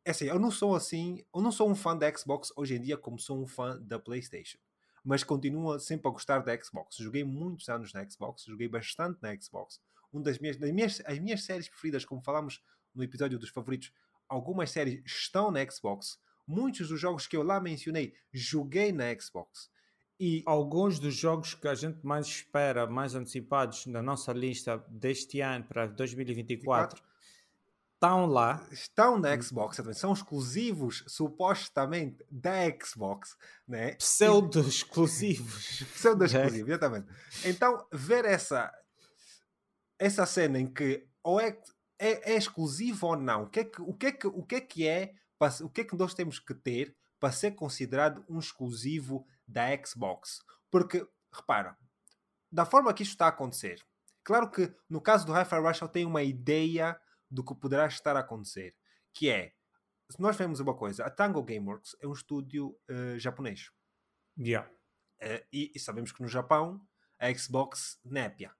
é 0.04 0.10
assim, 0.10 0.24
eu 0.26 0.38
não 0.40 0.50
sou 0.50 0.74
assim, 0.74 1.24
eu 1.32 1.40
não 1.40 1.52
sou 1.52 1.70
um 1.70 1.76
fã 1.76 1.96
da 1.96 2.12
Xbox 2.16 2.52
hoje 2.56 2.74
em 2.74 2.80
dia 2.80 2.96
como 2.96 3.20
sou 3.20 3.40
um 3.40 3.46
fã 3.46 3.78
da 3.80 3.98
PlayStation 4.00 4.58
mas 5.04 5.24
continuo 5.24 5.78
sempre 5.78 6.06
a 6.08 6.10
gostar 6.10 6.40
da 6.40 6.54
Xbox. 6.60 6.96
Joguei 6.96 7.24
muitos 7.24 7.66
anos 7.70 7.94
na 7.94 8.06
Xbox, 8.06 8.44
joguei 8.44 8.68
bastante 8.68 9.18
na 9.22 9.34
Xbox 9.40 9.80
um 10.12 10.22
das 10.22 10.38
minhas, 10.38 10.56
das 10.56 10.70
minhas, 10.70 11.02
as 11.04 11.18
minhas 11.18 11.44
séries 11.44 11.68
preferidas, 11.68 12.04
como 12.04 12.22
falámos 12.22 12.62
no 12.94 13.02
episódio 13.02 13.38
dos 13.38 13.50
favoritos, 13.50 13.92
algumas 14.28 14.70
séries 14.70 15.02
estão 15.04 15.50
na 15.50 15.64
Xbox. 15.70 16.18
Muitos 16.46 16.88
dos 16.88 17.00
jogos 17.00 17.26
que 17.26 17.36
eu 17.36 17.42
lá 17.42 17.60
mencionei, 17.60 18.14
joguei 18.32 18.92
na 18.92 19.04
Xbox. 19.18 19.70
E 20.18 20.42
alguns 20.46 20.98
dos 20.98 21.14
jogos 21.14 21.54
que 21.54 21.68
a 21.68 21.74
gente 21.74 22.04
mais 22.04 22.26
espera, 22.26 22.86
mais 22.86 23.14
antecipados 23.14 23.86
na 23.86 24.02
nossa 24.02 24.32
lista 24.32 24.84
deste 24.88 25.40
ano 25.40 25.64
para 25.64 25.86
2024, 25.86 26.96
24? 26.96 27.08
estão 27.98 28.26
lá. 28.26 28.64
Estão 28.70 29.18
na 29.18 29.40
Xbox, 29.40 29.80
são 29.94 30.12
exclusivos, 30.12 31.04
supostamente, 31.06 32.24
da 32.30 32.64
Xbox. 32.82 33.36
Né? 33.66 33.94
Pseudo-exclusivos. 33.96 35.82
Pseudo-exclusivos, 35.94 36.70
exatamente. 36.70 37.08
Então, 37.44 37.86
ver 37.92 38.24
essa 38.24 38.72
essa 39.98 40.24
cena 40.26 40.58
em 40.58 40.66
que 40.66 41.06
ou 41.22 41.40
é, 41.40 41.60
é, 41.98 42.32
é 42.32 42.36
exclusivo 42.36 43.06
ou 43.08 43.16
não, 43.16 43.44
o 43.44 43.50
que 43.50 43.60
é 43.60 43.64
que, 43.64 43.82
o 43.82 43.92
que, 43.92 44.06
é, 44.06 44.12
que, 44.12 44.26
o 44.26 44.42
que, 44.42 44.54
é, 44.54 44.60
que 44.60 44.86
é 44.86 45.14
o 45.62 45.68
que 45.68 45.80
é 45.82 45.84
que 45.84 45.96
nós 45.96 46.14
temos 46.14 46.38
que 46.38 46.54
ter 46.54 46.96
para 47.20 47.32
ser 47.32 47.52
considerado 47.52 48.24
um 48.28 48.38
exclusivo 48.38 49.26
da 49.46 49.66
Xbox? 49.84 50.40
Porque, 50.70 51.06
repara, 51.32 51.76
da 52.50 52.64
forma 52.64 52.92
que 52.94 53.02
isto 53.02 53.12
está 53.12 53.26
a 53.26 53.30
acontecer, 53.30 53.84
claro 54.24 54.50
que 54.50 54.72
no 54.88 55.00
caso 55.00 55.26
do 55.26 55.32
Hi-Fi 55.32 55.58
Rush 55.58 55.80
eu 55.80 55.88
tenho 55.88 56.08
uma 56.08 56.22
ideia 56.22 56.98
do 57.30 57.44
que 57.44 57.54
poderá 57.54 57.86
estar 57.86 58.16
a 58.16 58.20
acontecer, 58.20 58.74
que 59.12 59.28
é, 59.28 59.52
se 60.10 60.20
nós 60.20 60.36
vemos 60.36 60.60
uma 60.60 60.74
coisa, 60.74 61.04
a 61.04 61.10
Tango 61.10 61.42
Gameworks 61.42 61.94
é 62.00 62.06
um 62.06 62.12
estúdio 62.12 62.78
uh, 62.90 63.18
japonês. 63.18 63.70
Yeah. 64.38 64.68
Uh, 65.20 65.44
e, 65.52 65.72
e, 65.74 65.78
sabemos 65.78 66.12
que 66.12 66.22
no 66.22 66.28
Japão 66.28 66.80
a 67.18 67.32
Xbox 67.34 67.98
népia 68.04 68.54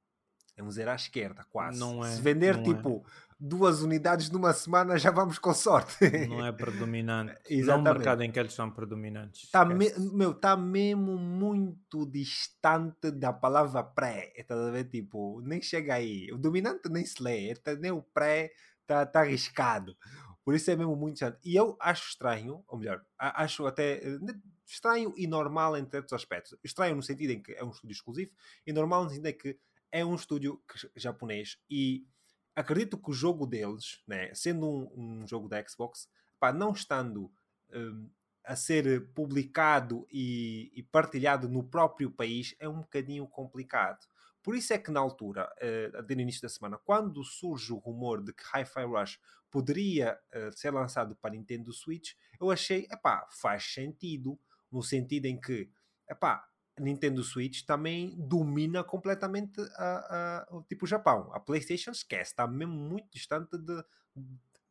é 0.58 0.62
um 0.62 0.70
zero 0.70 0.90
à 0.90 0.94
esquerda, 0.94 1.46
quase. 1.50 1.78
Não 1.78 2.04
é, 2.04 2.10
Se 2.10 2.20
vender 2.20 2.60
tipo 2.62 3.04
é. 3.06 3.10
duas 3.38 3.80
unidades 3.82 4.28
numa 4.30 4.52
semana, 4.52 4.98
já 4.98 5.10
vamos 5.10 5.38
com 5.38 5.54
sorte. 5.54 5.96
Não 6.28 6.44
é 6.44 6.50
predominante. 6.50 7.32
Exatamente. 7.48 7.66
Não 7.66 7.72
é 7.72 7.76
um 7.76 7.82
mercado 7.82 8.22
em 8.22 8.32
que 8.32 8.40
eles 8.40 8.52
são 8.52 8.70
predominantes. 8.70 9.44
Está 9.44 9.64
me, 9.64 9.92
meu, 10.12 10.34
tá 10.34 10.56
mesmo 10.56 11.16
muito 11.16 12.04
distante 12.06 13.10
da 13.12 13.32
palavra 13.32 13.82
pré. 13.84 14.32
Estás 14.36 14.60
a 14.60 14.70
ver? 14.70 14.84
Tipo, 14.84 15.40
nem 15.42 15.62
chega 15.62 15.94
aí. 15.94 16.30
O 16.32 16.38
dominante 16.38 16.88
nem 16.90 17.06
se 17.06 17.22
lê, 17.22 17.54
tá, 17.54 17.74
nem 17.76 17.92
o 17.92 18.02
pré 18.02 18.50
está 18.82 19.06
tá 19.06 19.20
arriscado. 19.20 19.96
Por 20.44 20.54
isso 20.54 20.70
é 20.70 20.76
mesmo 20.76 20.96
muito 20.96 21.14
distante. 21.14 21.38
E 21.44 21.54
eu 21.54 21.76
acho 21.78 22.08
estranho, 22.08 22.64
ou 22.66 22.78
melhor, 22.78 23.04
acho 23.18 23.66
até 23.66 23.98
eh, 23.98 24.18
estranho 24.66 25.12
e 25.16 25.26
normal 25.26 25.76
em 25.76 25.86
certos 25.88 26.12
aspectos. 26.12 26.56
Estranho 26.64 26.96
no 26.96 27.02
sentido 27.02 27.32
em 27.32 27.42
que 27.42 27.52
é 27.52 27.62
um 27.62 27.70
estúdio 27.70 27.92
exclusivo 27.92 28.32
e 28.66 28.72
normal 28.72 29.04
no 29.04 29.10
sentido 29.10 29.26
em 29.26 29.36
que 29.36 29.58
é 29.90 30.04
um 30.04 30.14
estúdio 30.14 30.62
japonês 30.96 31.58
e 31.70 32.06
acredito 32.54 32.98
que 32.98 33.10
o 33.10 33.14
jogo 33.14 33.46
deles, 33.46 34.02
né, 34.06 34.32
sendo 34.34 34.68
um, 34.68 35.20
um 35.22 35.26
jogo 35.26 35.48
da 35.48 35.64
Xbox, 35.66 36.08
pá, 36.38 36.52
não 36.52 36.72
estando 36.72 37.32
um, 37.72 38.10
a 38.44 38.56
ser 38.56 39.12
publicado 39.12 40.06
e, 40.10 40.72
e, 40.74 40.82
partilhado 40.82 41.48
no 41.48 41.62
próprio 41.62 42.10
país, 42.10 42.54
é 42.58 42.68
um 42.68 42.80
bocadinho 42.80 43.26
complicado. 43.26 43.98
Por 44.42 44.56
isso 44.56 44.72
é 44.72 44.78
que 44.78 44.90
na 44.90 45.00
altura, 45.00 45.48
uh, 45.60 46.14
no 46.14 46.20
início 46.20 46.40
da 46.40 46.48
semana, 46.48 46.78
quando 46.78 47.22
surge 47.22 47.72
o 47.72 47.76
rumor 47.76 48.22
de 48.22 48.32
que 48.32 48.42
Hi-Fi 48.42 48.84
Rush 48.84 49.20
poderia 49.50 50.18
uh, 50.34 50.50
ser 50.56 50.72
lançado 50.72 51.14
para 51.16 51.32
Nintendo 51.32 51.72
Switch, 51.72 52.14
eu 52.40 52.50
achei, 52.50 52.86
epá, 52.90 53.26
faz 53.30 53.64
sentido, 53.64 54.38
no 54.72 54.82
sentido 54.82 55.26
em 55.26 55.38
que, 55.38 55.70
epá, 56.08 56.48
Nintendo 56.78 57.22
Switch 57.22 57.62
também 57.62 58.14
domina 58.18 58.82
completamente 58.84 59.60
a, 59.76 60.46
a, 60.48 60.62
tipo 60.68 60.84
o 60.84 60.88
Japão. 60.88 61.30
A 61.32 61.40
PlayStation 61.40 61.90
esquece, 61.90 62.32
está 62.32 62.46
mesmo 62.46 62.74
muito 62.74 63.08
distante 63.10 63.56
de, 63.56 63.84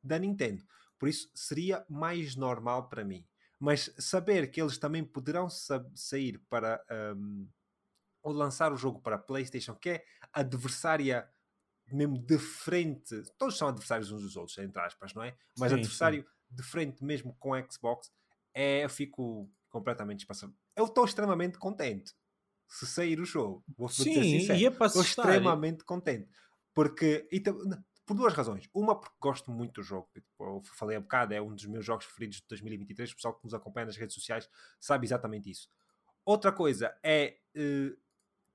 da 0.04 0.18
Nintendo. 0.18 0.64
Por 0.98 1.08
isso 1.10 1.30
seria 1.34 1.86
mais 1.90 2.36
normal 2.36 2.90
para 2.90 3.04
mim. 3.04 3.26
Mas 3.60 3.94
saber 3.98 4.52
que 4.52 4.62
eles 4.62 4.78
também 4.78 5.04
poderão 5.04 5.48
sair 5.50 6.40
para 6.50 6.84
um, 7.16 7.48
ou 8.22 8.32
lançar 8.32 8.72
o 8.72 8.78
jogo 8.78 9.02
para 9.02 9.16
a 9.16 9.20
PlayStation, 9.20 9.74
que 9.76 9.90
é 9.90 10.06
adversária 10.32 11.28
mesmo 11.92 12.20
de 12.20 12.38
frente, 12.38 13.24
todos 13.38 13.58
são 13.58 13.70
adversários 13.70 14.12
uns 14.12 14.22
dos 14.22 14.36
outros, 14.36 14.58
entre 14.58 14.82
aspas, 14.82 15.14
não 15.14 15.24
é? 15.24 15.36
Mas 15.58 15.72
sim, 15.72 15.78
adversário 15.78 16.22
sim. 16.22 16.56
de 16.56 16.64
frente 16.64 17.04
mesmo 17.04 17.34
com 17.40 17.54
a 17.54 17.64
Xbox, 17.70 18.12
é, 18.54 18.84
eu 18.84 18.90
fico 18.90 19.50
completamente 19.70 20.20
espaçado. 20.20 20.54
Eu 20.76 20.86
estou 20.86 21.06
extremamente 21.06 21.58
contente 21.58 22.14
se 22.68 22.86
sair 22.86 23.20
o 23.20 23.26
jogo. 23.26 23.64
Vou 23.78 23.88
Sim, 23.88 24.10
dizer 24.10 24.24
sincero. 24.24 24.60
É 24.60 24.86
estou 24.86 25.02
extremamente 25.02 25.84
contente. 25.84 26.30
Porque, 26.74 27.28
e, 27.32 27.42
por 28.06 28.16
duas 28.16 28.34
razões. 28.34 28.70
Uma, 28.74 29.00
porque 29.00 29.16
gosto 29.20 29.52
muito 29.52 29.82
do 29.82 29.84
jogo. 29.84 30.10
Tipo, 30.14 30.28
eu 30.40 30.62
falei 30.76 30.98
há 30.98 31.00
bocado, 31.00 31.34
é 31.34 31.42
um 31.42 31.54
dos 31.54 31.66
meus 31.66 31.86
jogos 31.86 32.06
preferidos 32.06 32.38
de 32.38 32.46
2023. 32.48 33.12
O 33.12 33.16
pessoal 33.16 33.34
que 33.36 33.44
nos 33.44 33.54
acompanha 33.54 33.86
nas 33.86 33.98
redes 33.98 34.16
sociais 34.16 34.50
sabe 34.80 35.06
exatamente 35.06 35.50
isso. 35.50 35.70
Outra 36.26 36.52
coisa 36.52 36.96
é 37.04 37.38
uh, 37.56 37.98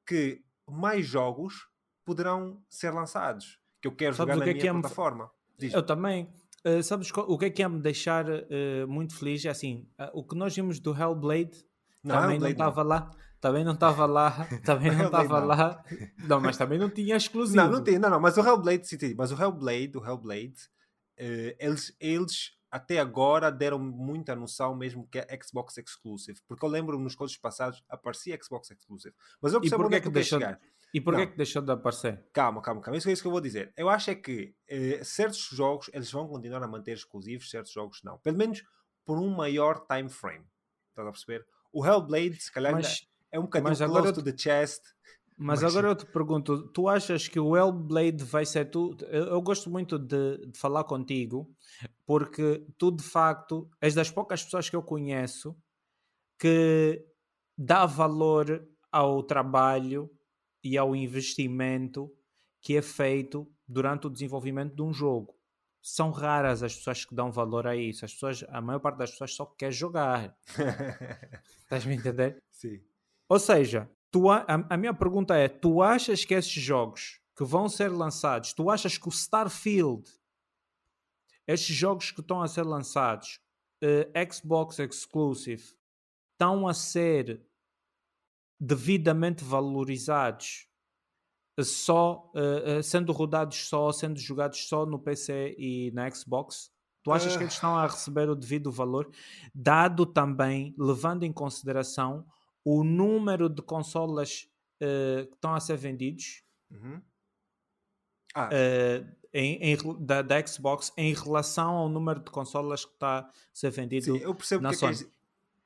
que 0.07 0.45
mais 0.67 1.07
jogos 1.07 1.69
poderão 2.05 2.63
ser 2.69 2.93
lançados. 2.93 3.61
Que 3.81 3.89
eu 3.89 3.97
quero 3.97 4.15
Sabes 4.15 4.35
jogar 4.35 4.47
na 4.47 4.51
é 4.51 4.55
minha 4.55 4.71
é 4.71 4.73
plataforma. 4.73 5.31
Eu 5.61 5.83
também. 5.85 6.33
Uh, 6.65 6.83
sabes 6.83 7.11
o 7.11 7.37
que 7.37 7.47
é 7.47 7.51
que 7.51 7.63
ia 7.63 7.69
me 7.69 7.81
deixar 7.81 8.25
uh, 8.29 8.87
muito 8.87 9.17
feliz? 9.17 9.45
É 9.45 9.51
assim, 9.51 9.89
uh, 10.01 10.11
o 10.13 10.25
que 10.25 10.37
nós 10.37 10.55
vimos 10.55 10.79
do 10.79 10.97
Hellblade 10.97 11.65
não, 12.05 12.15
também 12.15 12.35
Hellblade 12.37 12.59
não 12.59 12.69
estava 12.69 12.83
lá. 12.83 13.11
Também 13.41 13.65
não 13.65 13.73
estava 13.73 14.07
lá, 14.07 14.49
também 14.65 14.93
não 14.93 15.07
estava 15.07 15.41
lá. 15.41 15.85
Não, 16.29 16.41
mas 16.41 16.57
também 16.57 16.79
não 16.79 16.89
tinha 16.89 17.17
exclusivo. 17.17 17.57
Não, 17.57 17.69
não 17.69 17.83
tinha, 17.83 17.99
não, 17.99 18.11
não, 18.11 18.21
mas 18.21 18.37
o 18.37 18.41
Hellblade, 18.41 18.87
sim, 18.87 18.97
mas 19.17 19.33
o 19.33 19.43
Hellblade, 19.43 19.99
o 19.99 20.07
Hellblade, 20.07 20.71
eles, 21.59 21.97
eles 21.99 22.53
até 22.71 22.99
agora 23.01 23.51
deram 23.51 23.79
muita 23.79 24.35
noção 24.35 24.75
mesmo 24.75 25.07
que 25.07 25.19
é 25.19 25.39
Xbox 25.43 25.77
Exclusive, 25.77 26.41
porque 26.49 26.65
eu 26.65 26.71
lembro 26.71 26.99
nos 26.99 27.15
coisas 27.15 27.37
passados 27.37 27.83
aparecia 27.89 28.39
Xbox 28.43 28.71
Exclusive. 28.71 29.15
Mas 29.43 29.53
eu 29.53 29.61
percebo 29.61 29.85
onde 29.85 29.97
é 29.97 30.01
que, 30.01 30.07
que 30.07 30.13
deixou... 30.13 30.39
chegar. 30.39 30.59
E 30.93 31.01
porquê 31.01 31.27
que 31.27 31.37
deixou 31.37 31.63
de 31.63 31.73
aparecer? 31.73 32.23
Calma, 32.33 32.61
calma, 32.61 32.83
calma. 32.83 32.99
Isso 32.99 33.09
é 33.09 33.13
isso 33.13 33.23
que 33.23 33.29
eu 33.29 33.33
vou 33.33 33.41
dizer. 33.41 33.73
Eu 33.77 33.89
acho 33.89 34.11
é 34.11 34.15
que 34.15 34.55
eh, 34.69 35.03
certos 35.03 35.49
jogos 35.51 35.89
eles 35.93 36.13
vão 36.13 36.29
continuar 36.29 36.63
a 36.63 36.69
manter 36.69 36.93
exclusivos, 36.93 37.49
certos 37.49 37.73
jogos 37.73 38.03
não. 38.03 38.19
Pelo 38.19 38.37
menos 38.37 38.63
por 39.05 39.19
um 39.19 39.31
maior 39.31 39.87
time 39.87 40.11
frame. 40.11 40.45
Estás 40.91 41.09
a 41.09 41.11
perceber? 41.11 41.47
O 41.73 41.85
Hellblade, 41.85 42.41
se 42.41 42.53
calhar, 42.53 42.73
mas, 42.73 43.09
é 43.31 43.39
um 43.39 43.45
bocadinho 43.45 43.75
close 43.75 43.85
agora 43.85 44.13
to 44.13 44.23
the 44.23 44.37
chest. 44.37 44.83
Mas, 45.35 45.63
mas, 45.63 45.73
agora 45.75 45.89
eu 45.89 45.97
te 45.97 46.05
pergunto, 46.05 46.69
tu 46.69 46.87
achas 46.87 47.27
que 47.27 47.41
o 47.41 47.57
Hellblade 47.57 48.23
vai 48.23 48.45
ser 48.45 48.67
tu? 48.67 48.95
Eu, 49.09 49.41
gosto 49.41 49.71
muito 49.71 49.99
de, 49.99 50.47
de, 50.47 50.59
falar 50.59 50.85
contigo, 50.85 51.51
porque 52.05 52.65
tu 52.77 52.91
de 52.91 53.03
facto 53.03 53.69
és 53.81 53.95
das 53.95 54.11
poucas 54.11 54.45
pessoas 54.45 54.69
que 54.69 54.77
eu 54.77 54.83
conheço 54.83 55.57
que 56.39 57.03
dá 57.57 57.87
valor 57.87 58.69
ao 58.91 59.23
trabalho 59.23 60.11
e 60.63 60.79
ao 60.79 60.95
investimento 60.95 62.11
que 62.61 62.77
é 62.77 62.83
feito 62.83 63.51
durante 63.67 64.07
o 64.07 64.11
desenvolvimento 64.11 64.75
de 64.75 64.83
um 64.83 64.93
jogo. 64.93 65.37
São 65.83 66.11
raras 66.11 66.63
as 66.63 66.77
pessoas 66.77 67.05
que 67.05 67.15
dão 67.15 67.33
valor 67.33 67.67
a 67.67 67.75
isso. 67.75 68.05
As 68.05 68.13
pessoas, 68.13 68.45
a 68.49 68.61
maior 68.61 68.79
parte 68.79 68.99
das 68.99 69.11
pessoas 69.11 69.35
só 69.35 69.45
quer 69.45 69.73
jogar. 69.73 70.37
Estás-me 71.65 71.95
a 71.95 71.97
entender? 71.97 72.43
Sim. 72.51 72.81
Ou 73.29 73.39
seja, 73.41 73.91
tu, 74.11 74.31
a, 74.31 74.45
a 74.47 74.77
minha 74.77 74.95
pergunta 74.95 75.35
é: 75.35 75.49
tu 75.49 75.83
achas 75.83 76.25
que 76.25 76.35
esses 76.35 76.53
jogos 76.53 77.21
que 77.37 77.43
vão 77.45 77.69
ser 77.69 77.89
lançados, 77.89 78.53
tu 78.53 78.71
achas 78.71 78.97
que 78.97 79.09
o 79.09 79.11
Starfield, 79.11 80.09
estes 81.49 81.75
jogos 81.75 82.13
que 82.13 82.21
estão 82.21 82.43
a 82.43 82.47
ser 82.47 82.63
lançados, 82.63 83.41
uh, 83.83 84.33
Xbox 84.33 84.79
Exclusive, 84.79 85.65
estão 86.33 86.69
a 86.69 86.75
ser 86.75 87.45
devidamente 88.63 89.43
valorizados 89.43 90.69
só 91.61 92.31
uh, 92.35 92.79
uh, 92.79 92.83
sendo 92.83 93.13
rodados 93.13 93.69
só, 93.69 93.91
sendo 93.91 94.19
jogados 94.21 94.69
só 94.69 94.87
no 94.87 95.01
PC 95.01 95.57
e 95.59 95.91
na 95.93 96.09
Xbox? 96.09 96.71
Tu 97.03 97.11
achas 97.11 97.35
uh... 97.35 97.39
que 97.39 97.45
eles 97.45 97.55
estão 97.55 97.77
a 97.77 97.87
receber 97.87 98.31
o 98.31 98.37
devido 98.37 98.71
valor, 98.71 99.11
dado 99.53 100.07
também, 100.07 100.75
levando 100.79 101.25
em 101.25 101.33
consideração 101.33 102.25
o 102.65 102.85
número 102.85 103.49
de 103.49 103.61
consolas 103.61 104.49
que 104.79 105.35
estão 105.35 105.55
a 105.55 105.61
ser 105.61 105.77
vendidos 105.77 106.43
uhum. 106.71 107.01
ah. 108.35 108.49
em, 109.33 109.73
em, 109.73 109.77
da, 110.01 110.23
da, 110.23 110.45
Xbox 110.45 110.93
em 110.97 111.15
relação 111.15 111.75
ao 111.75 111.89
número 111.89 112.19
de 112.19 112.31
consolas 112.33 112.85
que 112.85 112.93
está 112.93 113.21
a 113.21 113.31
ser 113.53 113.71
vendido 113.71 114.07
Sim, 114.07 114.19
eu 114.19 114.35
percebo 114.35 114.63
na 114.63 114.71
que 114.71 114.77
Sony? 114.77 114.95
É 114.95 114.97
que 114.97 115.11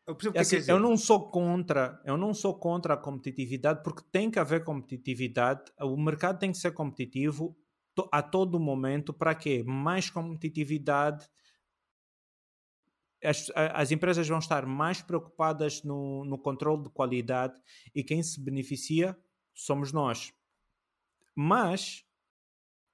eu, 0.07 0.17
é 0.35 0.41
assim, 0.41 0.59
eu 0.69 0.79
não 0.79 0.97
sou 0.97 1.31
contra, 1.31 2.01
eu 2.05 2.17
não 2.17 2.33
sou 2.33 2.57
contra 2.57 2.95
a 2.95 2.97
competitividade 2.97 3.83
porque 3.83 4.05
tem 4.13 4.31
que 4.31 4.39
haver 4.39 4.63
competitividade. 4.63 5.65
O 5.81 5.97
mercado 5.97 6.39
tem 6.39 6.53
que 6.53 6.59
ser 6.59 6.73
competitivo 6.73 7.57
a 8.13 8.23
todo 8.23 8.61
momento 8.61 9.13
para 9.13 9.35
quê? 9.35 9.65
Mais 9.67 10.09
competitividade. 10.09 11.29
As, 13.25 13.51
as 13.55 13.91
empresas 13.91 14.29
vão 14.29 14.39
estar 14.39 14.65
mais 14.65 15.03
preocupadas 15.03 15.83
no, 15.83 16.25
no 16.25 16.39
controle 16.39 16.85
de 16.85 16.91
qualidade 16.91 17.61
e 17.93 18.05
quem 18.05 18.23
se 18.23 18.41
beneficia 18.41 19.19
somos 19.53 19.93
nós. 19.93 20.33
Mas, 21.35 22.05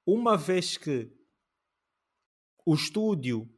uma 0.07 0.37
vez 0.37 0.79
que 0.79 1.13
o 2.65 2.75
estúdio 2.75 3.53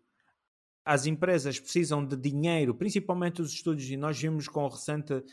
as 0.85 1.06
empresas 1.06 1.59
precisam 1.59 2.05
de 2.05 2.16
dinheiro, 2.16 2.74
principalmente 2.74 3.40
os 3.40 3.52
estúdios, 3.52 3.89
e 3.89 3.97
nós 3.97 4.19
vimos 4.20 4.48
com 4.48 4.65
o 4.65 4.69
recente 4.69 5.24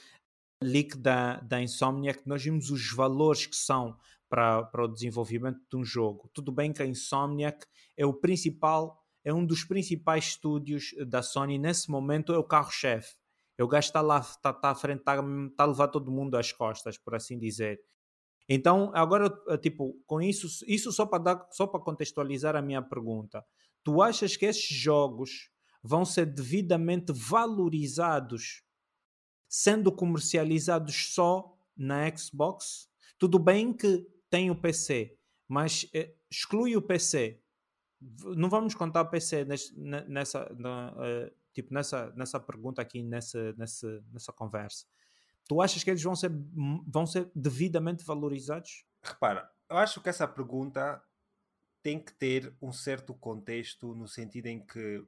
leak 0.64 0.98
da, 0.98 1.40
da 1.41 1.61
Insomniac, 1.61 2.22
nós 2.26 2.44
vimos 2.44 2.69
os 2.69 2.91
valores 2.94 3.45
que 3.45 3.56
são 3.56 3.98
para, 4.30 4.64
para 4.64 4.86
o 4.86 4.88
desenvolvimento 4.88 5.60
de 5.69 5.76
um 5.76 5.84
jogo. 5.84 6.30
Tudo 6.34 6.52
bem 6.52 6.72
que 6.72 6.82
a 6.82 6.86
Insomniac 6.86 7.65
é 7.98 8.06
o 8.06 8.14
principal, 8.14 9.03
é 9.26 9.34
um 9.34 9.45
dos 9.45 9.64
principais 9.64 10.26
estúdios 10.26 10.95
da 11.07 11.22
Sony, 11.22 11.57
nesse 11.57 11.91
momento 11.91 12.34
é 12.34 12.38
o 12.38 12.44
carro-chefe. 12.44 13.15
O 13.60 13.68
gajo 13.68 13.88
está 13.88 14.02
lá, 14.02 14.19
está, 14.19 14.49
está 14.52 14.69
à 14.72 14.76
frente, 14.76 14.99
está, 14.99 15.15
está 15.15 15.64
a 15.64 15.68
levar 15.68 15.88
todo 15.90 16.11
mundo 16.11 16.36
às 16.36 16.52
costas, 16.52 16.98
por 16.98 17.14
assim 17.14 17.38
dizer. 17.38 17.80
Então, 18.49 18.91
agora, 18.94 19.30
tipo, 19.61 19.95
com 20.06 20.22
isso, 20.22 20.48
isso 20.68 20.91
só 20.91 21.06
para 21.06 21.23
dar, 21.23 21.48
só 21.52 21.68
para 21.68 21.80
contextualizar 21.80 22.56
a 22.56 22.61
minha 22.61 22.82
pergunta. 22.82 23.45
Tu 23.84 24.02
achas 24.02 24.38
que 24.38 24.45
esses 24.45 24.76
jogos 24.76 25.49
vão 25.84 26.06
ser 26.06 26.26
devidamente 26.26 27.12
valorizados 27.12 28.64
sendo 29.49 29.91
comercializados 29.91 31.14
só 31.14 31.58
na 31.76 32.16
Xbox? 32.16 32.90
Tudo 33.18 33.40
bem 33.40 33.74
que 33.74 34.08
tem 34.30 34.49
o 34.49 34.56
PC, 34.56 35.18
mas 35.48 35.88
eh, 35.94 36.14
exclui 36.30 36.76
o 36.76 36.82
PC. 36.82 37.41
Não 38.36 38.49
vamos 38.49 38.74
contar 38.74 39.02
o 39.02 39.10
PC 39.10 39.45
nessa, 40.08 40.52
na, 40.58 40.91
uh, 40.94 41.32
tipo 41.53 41.74
nessa, 41.74 42.12
nessa 42.16 42.40
pergunta 42.40 42.82
aqui, 42.82 43.03
nessa, 43.03 43.53
nessa, 43.53 44.03
nessa 44.12 44.32
conversa. 44.32 44.86
Tu 45.48 45.62
achas 45.62 45.84
que 45.84 45.90
eles 45.90 46.02
vão 46.02 46.16
ser, 46.16 46.32
vão 46.88 47.06
ser 47.06 47.30
devidamente 47.36 48.03
valorizados? 48.06 48.86
Repara, 49.03 49.52
eu 49.70 49.78
acho 49.78 50.02
que 50.02 50.10
essa 50.10 50.28
pergunta 50.28 51.03
tem 51.82 51.99
que 51.99 52.14
ter 52.14 52.56
um 52.62 52.72
certo 52.72 53.14
contexto 53.14 53.94
no 53.95 54.08
sentido 54.08 54.48
em 54.48 54.66
que 54.66 55.03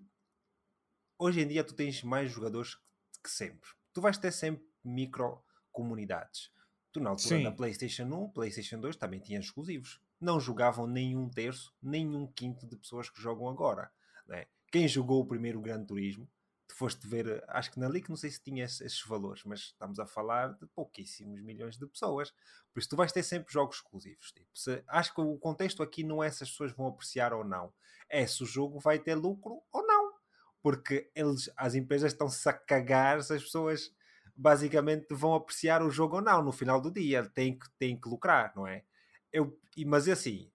hoje 1.17 1.41
em 1.41 1.47
dia 1.47 1.63
tu 1.63 1.73
tens 1.73 2.03
mais 2.03 2.31
jogadores 2.31 2.77
que 3.23 3.29
sempre. 3.29 3.69
Tu 3.93 4.01
vais 4.01 4.17
ter 4.17 4.31
sempre 4.31 4.65
micro 4.83 5.41
comunidades. 5.71 6.51
Tu 6.91 6.99
na 6.99 7.11
altura 7.11 7.37
Sim. 7.37 7.43
da 7.43 7.51
PlayStation 7.51 8.03
1, 8.03 8.29
PlayStation 8.29 8.79
2 8.79 8.95
também 8.95 9.19
tinhas 9.19 9.45
exclusivos. 9.45 10.01
Não 10.19 10.39
jogavam 10.39 10.87
nem 10.87 11.17
um 11.17 11.29
terço, 11.29 11.75
nem 11.81 12.15
um 12.15 12.27
quinto 12.27 12.67
de 12.67 12.75
pessoas 12.75 13.09
que 13.09 13.21
jogam 13.21 13.49
agora. 13.49 13.91
Né? 14.27 14.45
Quem 14.71 14.87
jogou 14.87 15.21
o 15.21 15.25
primeiro 15.25 15.61
Gran 15.61 15.83
Turismo 15.83 16.29
tu 16.73 16.77
foste 16.77 17.07
ver, 17.07 17.43
acho 17.47 17.71
que 17.71 17.79
na 17.79 17.87
League 17.87 18.09
não 18.09 18.17
sei 18.17 18.31
se 18.31 18.41
tinha 18.41 18.65
esses, 18.65 19.01
valores, 19.05 19.43
mas 19.45 19.59
estamos 19.59 19.99
a 19.99 20.07
falar 20.07 20.53
de 20.55 20.65
pouquíssimos 20.67 21.39
milhões 21.41 21.77
de 21.77 21.85
pessoas. 21.85 22.33
Por 22.73 22.79
isso 22.79 22.89
tu 22.89 22.95
vais 22.95 23.11
ter 23.11 23.21
sempre 23.21 23.53
jogos 23.53 23.77
exclusivos. 23.77 24.31
Tipo, 24.31 24.49
se, 24.53 24.83
acho 24.87 25.13
que 25.13 25.21
o 25.21 25.37
contexto 25.37 25.83
aqui 25.83 26.03
não 26.03 26.23
é 26.23 26.31
se 26.31 26.43
as 26.43 26.49
pessoas 26.49 26.71
vão 26.71 26.87
apreciar 26.87 27.31
ou 27.31 27.43
não, 27.43 27.71
é 28.09 28.25
se 28.25 28.41
o 28.41 28.45
jogo 28.45 28.79
vai 28.79 28.97
ter 28.97 29.13
lucro 29.13 29.61
ou 29.71 29.85
não. 29.85 30.13
Porque 30.61 31.11
eles, 31.13 31.51
as 31.55 31.75
empresas 31.75 32.11
estão-se 32.11 32.47
a 32.49 32.53
cagar 32.53 33.21
se 33.21 33.33
as 33.33 33.43
pessoas 33.43 33.93
basicamente 34.35 35.13
vão 35.13 35.35
apreciar 35.35 35.83
o 35.83 35.91
jogo 35.91 36.15
ou 36.15 36.21
não 36.21 36.41
no 36.41 36.51
final 36.51 36.81
do 36.81 36.91
dia. 36.91 37.29
Tem 37.29 37.57
que, 37.57 37.69
tem 37.77 37.99
que 37.99 38.09
lucrar, 38.09 38.51
não 38.55 38.65
é? 38.65 38.83
Eu, 39.31 39.59
mas 39.85 40.07
é 40.07 40.13
assim, 40.13 40.51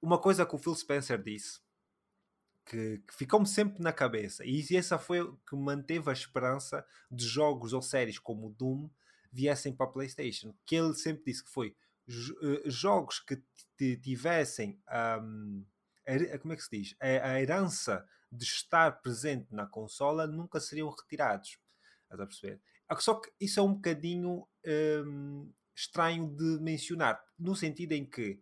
uma 0.00 0.20
coisa 0.20 0.46
que 0.46 0.54
o 0.54 0.58
Phil 0.58 0.74
Spencer 0.74 1.20
disse 1.20 1.60
que, 2.66 2.98
que 3.06 3.14
ficou-me 3.14 3.46
sempre 3.46 3.82
na 3.82 3.92
cabeça. 3.92 4.44
E 4.44 4.66
essa 4.76 4.98
foi 4.98 5.20
o 5.20 5.36
que 5.48 5.54
manteve 5.54 6.10
a 6.10 6.12
esperança 6.12 6.84
de 7.10 7.24
jogos 7.24 7.72
ou 7.72 7.80
séries 7.80 8.18
como 8.18 8.50
Doom 8.50 8.90
viessem 9.32 9.74
para 9.74 9.86
a 9.86 9.90
PlayStation. 9.90 10.54
Que 10.66 10.76
ele 10.76 10.94
sempre 10.94 11.24
disse 11.26 11.44
que 11.44 11.50
foi 11.50 11.76
uh, 12.08 12.70
jogos 12.70 13.20
que 13.20 13.96
tivessem 13.96 14.80
um, 15.22 15.64
a, 16.06 16.38
como 16.38 16.52
é 16.52 16.56
que 16.56 16.62
se 16.62 16.70
diz? 16.70 16.96
A, 17.00 17.30
a, 17.30 17.40
herança 17.40 18.06
de 18.30 18.44
estar 18.44 19.00
presente 19.00 19.54
na 19.54 19.66
consola 19.66 20.26
nunca 20.26 20.60
seriam 20.60 20.90
retirados. 20.90 21.58
Estás 22.02 22.20
a 22.20 22.26
perceber? 22.26 22.60
Só 22.98 23.14
que 23.14 23.30
isso 23.40 23.58
é 23.58 23.62
um 23.62 23.74
bocadinho 23.74 24.46
um, 25.04 25.52
estranho 25.74 26.28
de 26.28 26.58
mencionar, 26.60 27.22
no 27.38 27.54
sentido 27.54 27.92
em 27.92 28.04
que 28.04 28.40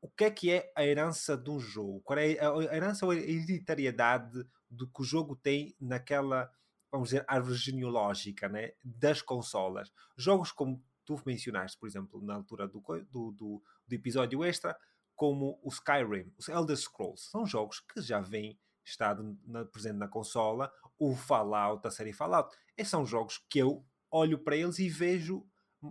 o 0.00 0.08
que 0.08 0.24
é 0.24 0.30
que 0.30 0.50
é 0.50 0.72
a 0.76 0.84
herança 0.84 1.36
de 1.36 1.50
um 1.50 1.58
jogo? 1.58 2.00
Qual 2.02 2.18
é 2.18 2.38
a 2.38 2.76
herança 2.76 3.04
ou 3.04 3.12
a 3.12 3.16
hereditariedade 3.16 4.44
do 4.70 4.86
que 4.86 5.02
o 5.02 5.04
jogo 5.04 5.34
tem 5.36 5.74
naquela, 5.80 6.50
vamos 6.90 7.10
dizer, 7.10 7.24
árvore 7.26 7.56
genealógica 7.56 8.48
né? 8.48 8.72
das 8.84 9.22
consolas? 9.22 9.92
Jogos 10.16 10.52
como 10.52 10.82
tu 11.04 11.20
mencionaste, 11.24 11.78
por 11.78 11.88
exemplo, 11.88 12.22
na 12.22 12.34
altura 12.34 12.68
do, 12.68 12.82
do, 13.10 13.32
do, 13.32 13.62
do 13.86 13.94
episódio 13.94 14.44
extra, 14.44 14.78
como 15.16 15.58
o 15.62 15.68
Skyrim, 15.68 16.32
os 16.38 16.48
Elder 16.48 16.76
Scrolls, 16.76 17.30
são 17.30 17.44
jogos 17.44 17.80
que 17.80 18.00
já 18.00 18.20
vêm 18.20 18.58
estado 18.84 19.36
na, 19.44 19.64
presente 19.64 19.96
na 19.96 20.06
consola, 20.06 20.72
o 20.98 21.14
Fallout, 21.14 21.86
a 21.86 21.90
série 21.90 22.12
Fallout. 22.12 22.54
Esses 22.76 22.90
são 22.90 23.04
jogos 23.04 23.38
que 23.48 23.58
eu 23.58 23.84
olho 24.10 24.38
para 24.38 24.56
eles 24.56 24.78
e 24.78 24.88
vejo 24.88 25.46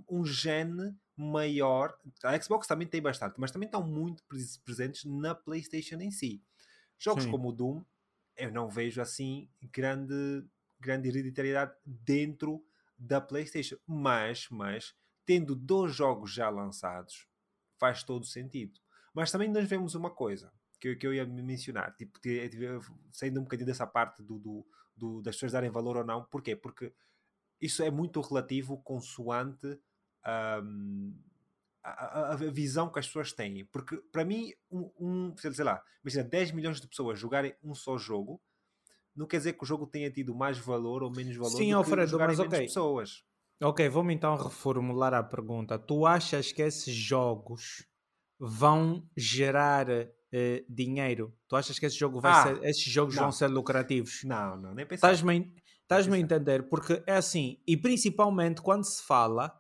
um 0.10 0.26
gene 0.26 0.96
maior. 1.18 1.98
A 2.24 2.40
Xbox 2.40 2.68
também 2.68 2.88
tem 2.88 3.02
bastante, 3.02 3.40
mas 3.40 3.52
também 3.52 3.66
estão 3.66 3.84
muito 3.84 4.24
presentes 4.64 5.04
na 5.04 5.34
PlayStation 5.34 5.96
em 5.96 6.12
si. 6.12 6.44
Jogos 6.98 7.24
Sim. 7.24 7.32
como 7.32 7.50
o 7.50 7.52
Doom, 7.52 7.84
eu 8.36 8.52
não 8.52 8.70
vejo 8.70 9.02
assim 9.02 9.50
grande, 9.62 10.46
grande 10.80 11.10
hereditariedade 11.10 11.74
dentro 11.84 12.64
da 12.98 13.20
PlayStation. 13.20 13.78
Mas, 13.86 14.48
mas, 14.50 14.96
tendo 15.26 15.56
dois 15.56 15.96
jogos 15.96 16.32
já 16.32 16.50
lançados, 16.50 17.28
faz 17.80 18.04
todo 18.04 18.26
sentido. 18.26 18.80
Mas 19.14 19.32
também 19.32 19.50
nós 19.50 19.68
vemos 19.68 19.96
uma 19.96 20.12
coisa 20.12 20.52
que, 20.80 20.90
eu, 20.90 20.98
que 20.98 21.08
eu 21.08 21.14
ia 21.14 21.26
mencionar, 21.26 21.96
tipo, 21.96 22.20
que, 22.20 22.50
saindo 23.12 23.40
um 23.40 23.44
bocadinho 23.44 23.68
dessa 23.68 23.88
parte 23.88 24.22
do, 24.22 24.38
do, 24.38 24.68
do, 24.96 25.22
das 25.22 25.36
pessoas 25.36 25.52
darem 25.52 25.72
valor 25.72 25.98
ou 25.98 26.04
não. 26.04 26.24
Porquê? 26.26 26.56
Porque 26.56 26.94
isso 27.60 27.82
é 27.82 27.90
muito 27.90 28.22
relativo 28.22 28.78
consoante 28.84 29.80
um, 30.26 31.14
a, 31.84 32.34
a, 32.34 32.36
visão 32.36 32.92
que 32.92 33.00
as 33.00 33.08
pessoas 33.08 33.32
têm. 33.32 33.66
Porque 33.66 33.98
para 34.12 34.26
mim, 34.26 34.52
um, 34.70 34.92
um, 35.00 35.36
sei 35.38 35.64
lá, 35.64 35.82
imagina 36.04 36.24
10 36.24 36.52
milhões 36.52 36.82
de 36.82 36.88
pessoas 36.88 37.20
jogarem 37.20 37.56
um 37.64 37.74
só 37.74 37.98
jogo, 37.98 38.42
não 39.16 39.26
quer 39.26 39.38
dizer 39.38 39.54
que 39.54 39.64
o 39.64 39.68
jogo 39.68 39.88
tenha 39.88 40.12
tido 40.12 40.36
mais 40.36 40.58
valor 40.58 41.04
ou 41.04 41.12
menos 41.12 41.36
valor 41.36 41.58
Sim, 41.58 41.72
do 41.72 41.78
Alfredo, 41.78 42.04
que 42.04 42.12
jogarem 42.12 42.38
mas 42.38 42.46
okay. 42.46 42.62
pessoas. 42.62 43.24
Ok, 43.62 43.90
vamos 43.90 44.14
então 44.14 44.36
reformular 44.36 45.14
a 45.14 45.24
pergunta. 45.24 45.80
Tu 45.80 46.06
achas 46.06 46.52
que 46.52 46.62
esses 46.62 46.94
jogos 46.94 47.88
vão 48.40 49.10
gerar 49.18 49.90
uh, 49.90 50.06
dinheiro? 50.70 51.36
Tu 51.48 51.56
achas 51.56 51.80
que 51.80 51.86
esse 51.88 51.98
jogo 51.98 52.22
vai 52.22 52.32
ah, 52.32 52.44
ser, 52.44 52.64
esses 52.64 52.84
jogos 52.84 53.16
não. 53.16 53.24
vão 53.24 53.32
ser 53.32 53.48
lucrativos? 53.48 54.24
Não, 54.24 54.56
não, 54.58 54.76
nem 54.76 54.86
pensar. 54.86 55.12
Estás-me 55.12 55.56
estás 55.82 56.08
a 56.08 56.18
entender? 56.20 56.70
Porque 56.70 57.02
é 57.08 57.16
assim, 57.16 57.60
e 57.66 57.76
principalmente 57.76 58.62
quando 58.62 58.84
se 58.84 59.02
fala 59.02 59.58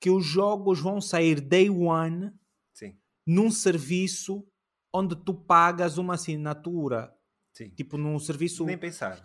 que 0.00 0.10
os 0.10 0.24
jogos 0.24 0.80
vão 0.80 1.00
sair 1.00 1.40
day 1.40 1.68
one 1.68 2.32
Sim. 2.72 2.96
num 3.26 3.50
serviço 3.50 4.46
onde 4.92 5.16
tu 5.16 5.34
pagas 5.34 5.98
uma 5.98 6.14
assinatura. 6.14 7.12
Sim. 7.52 7.70
Tipo 7.70 7.98
num 7.98 8.18
serviço. 8.18 8.64
Nem 8.64 8.78
pensar. 8.78 9.22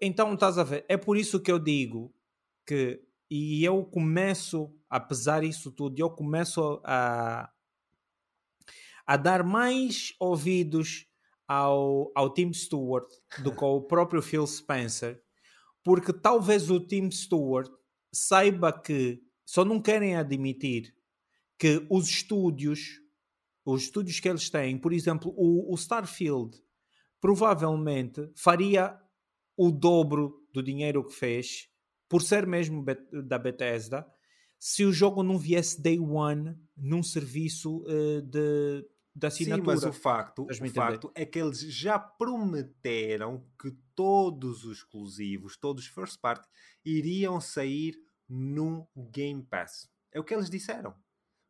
Então 0.00 0.34
estás 0.34 0.58
a 0.58 0.64
ver? 0.64 0.84
É 0.88 0.96
por 0.96 1.16
isso 1.16 1.40
que 1.40 1.50
eu 1.50 1.58
digo 1.58 2.14
que 2.66 3.02
e 3.34 3.64
eu 3.64 3.82
começo, 3.82 4.70
apesar 4.90 5.40
disso 5.40 5.72
tudo, 5.72 5.98
eu 5.98 6.10
começo 6.10 6.82
a, 6.84 7.50
a 9.06 9.16
dar 9.16 9.42
mais 9.42 10.14
ouvidos 10.20 11.06
ao, 11.48 12.12
ao 12.14 12.34
Tim 12.34 12.52
Stewart 12.52 13.08
do 13.42 13.50
que 13.50 13.64
ao 13.64 13.80
próprio 13.86 14.20
Phil 14.20 14.46
Spencer, 14.46 15.18
porque 15.82 16.12
talvez 16.12 16.70
o 16.70 16.78
Tim 16.78 17.10
Stewart 17.10 17.70
saiba 18.12 18.70
que 18.70 19.22
só 19.52 19.66
não 19.66 19.82
querem 19.82 20.16
admitir 20.16 20.96
que 21.58 21.86
os 21.90 22.08
estúdios, 22.08 23.02
os 23.66 23.82
estúdios 23.82 24.18
que 24.18 24.26
eles 24.26 24.48
têm, 24.48 24.78
por 24.78 24.94
exemplo, 24.94 25.30
o, 25.36 25.70
o 25.70 25.74
Starfield, 25.74 26.56
provavelmente 27.20 28.32
faria 28.34 28.98
o 29.54 29.70
dobro 29.70 30.42
do 30.54 30.62
dinheiro 30.62 31.04
que 31.04 31.12
fez 31.12 31.68
por 32.08 32.22
ser 32.22 32.46
mesmo 32.46 32.82
da 33.26 33.38
Bethesda, 33.38 34.06
se 34.58 34.86
o 34.86 34.92
jogo 34.92 35.22
não 35.22 35.36
viesse 35.36 35.82
day 35.82 36.00
one 36.00 36.58
num 36.74 37.02
serviço 37.02 37.82
uh, 37.82 38.22
de, 38.22 38.88
de 39.14 39.26
assinatura. 39.26 39.76
Sim, 39.76 39.84
mas 39.84 39.96
o 39.96 40.00
facto, 40.00 40.46
o 40.50 40.68
facto 40.70 41.12
é 41.14 41.26
que 41.26 41.38
eles 41.38 41.60
já 41.60 41.98
prometeram 41.98 43.46
que 43.60 43.70
todos 43.94 44.64
os 44.64 44.78
exclusivos, 44.78 45.58
todos 45.58 45.84
os 45.84 45.90
first 45.90 46.18
party, 46.22 46.48
iriam 46.82 47.38
sair 47.38 47.94
no 48.32 48.88
Game 48.96 49.42
Pass. 49.42 49.90
É 50.10 50.18
o 50.18 50.24
que 50.24 50.32
eles 50.32 50.48
disseram. 50.48 50.94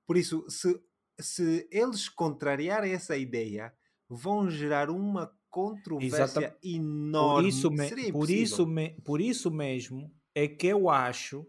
Por 0.04 0.16
isso, 0.16 0.44
se, 0.48 0.80
se 1.20 1.68
eles 1.70 2.08
contrariarem 2.08 2.92
essa 2.92 3.16
ideia, 3.16 3.72
vão 4.08 4.50
gerar 4.50 4.90
uma 4.90 5.32
controvérsia 5.48 6.56
enorme. 6.62 7.42
Por 7.42 7.48
isso, 7.48 7.70
me, 7.70 8.12
por, 8.12 8.30
isso 8.30 8.66
me, 8.66 9.00
por 9.02 9.20
isso 9.20 9.50
mesmo 9.50 10.12
é 10.34 10.48
que 10.48 10.66
eu 10.66 10.90
acho 10.90 11.46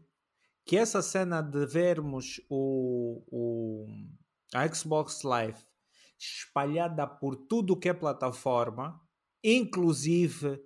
que 0.66 0.78
essa 0.78 1.02
cena 1.02 1.42
de 1.42 1.66
vermos 1.66 2.40
o, 2.48 3.24
o, 3.28 3.88
a 4.54 4.72
Xbox 4.72 5.24
Live 5.24 5.58
espalhada 6.20 7.08
por 7.08 7.36
tudo 7.36 7.78
que 7.78 7.90
é 7.90 7.94
plataforma, 7.94 9.02
inclusive 9.44 10.62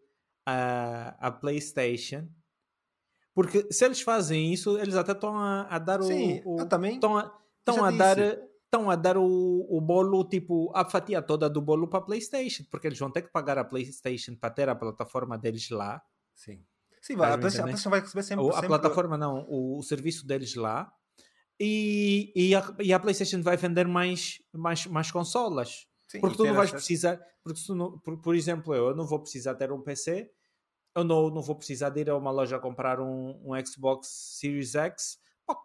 a, 0.45 1.27
a 1.27 1.31
PlayStation, 1.31 2.27
porque 3.38 3.72
se 3.72 3.85
eles 3.85 4.01
fazem 4.01 4.51
isso, 4.51 4.80
eles 4.80 4.95
até 4.95 5.11
estão 5.11 5.38
a, 5.38 5.68
a, 5.69 5.77
dar 5.77 6.01
Sim, 6.01 6.41
o. 6.43 6.65
também. 6.65 6.95
Estão 6.95 7.15
a, 7.15 7.39
estão 7.59 7.85
a 7.85 7.91
dar. 7.91 8.18
Estão 8.18 8.89
a 8.89 8.95
dar 8.95 9.15
o, 9.15 9.68
o 9.69 9.80
bolo, 9.80 10.27
tipo, 10.27 10.72
a 10.76 10.84
fatia 10.84 11.22
toda 11.22 11.47
do 11.47 11.61
bolo 11.61 11.88
para 11.88 11.99
a 11.99 12.01
PlayStation, 12.01 12.64
porque 12.72 12.88
eles 12.88 12.97
vão 12.97 13.11
ter 13.11 13.22
que 13.22 13.31
pagar 13.31 13.59
a 13.59 13.64
PlayStation 13.64 14.35
para 14.35 14.49
ter 14.49 14.68
a 14.68 14.76
plataforma 14.76 15.38
deles 15.38 15.69
lá. 15.69 16.01
Sim. 16.34 16.65
Sim, 16.99 17.15
vai, 17.15 17.31
a, 17.31 17.38
PlayStation, 17.38 17.91
vai 17.91 17.99
receber 17.99 18.23
sempre. 18.23 18.49
A 18.49 18.53
sempre... 18.53 18.68
plataforma 18.69 19.15
não, 19.19 19.45
o, 19.47 19.77
o, 19.77 19.84
serviço 19.84 20.26
deles 20.26 20.55
lá. 20.55 20.91
E, 21.59 22.34
e, 22.35 22.55
a, 22.55 22.76
e 22.80 22.91
a 22.91 22.99
PlayStation 22.99 23.43
vai 23.43 23.55
vender 23.55 23.88
mais, 23.88 24.39
mais, 24.51 24.88
mais 24.88 25.11
consolas. 25.11 25.85
Sim, 26.07 26.22
porque 26.22 26.38
tu 26.38 26.43
não 26.43 26.55
vais 26.55 26.72
precisar. 26.72 27.19
Porque 27.43 27.61
tu 27.64 27.76
não, 27.76 27.99
por, 27.99 28.19
por 28.19 28.35
exemplo, 28.35 28.73
eu, 28.73 28.88
eu 28.88 28.95
não 28.95 29.05
vou 29.05 29.19
precisar 29.19 29.53
ter 29.53 29.72
um 29.72 29.81
PC 29.81 30.31
eu 30.98 31.03
não, 31.03 31.30
não 31.30 31.44
vou 31.44 31.56
precisar 31.56 31.91
de 31.91 32.02
ir 32.02 32.10
a 32.10 32.18
uma 32.18 32.32
loja 32.32 32.57
comprar 32.57 32.99
um, 32.99 33.40
um 33.45 33.65
Xbox 33.65 34.07
Series 34.40 34.74
X 34.74 35.19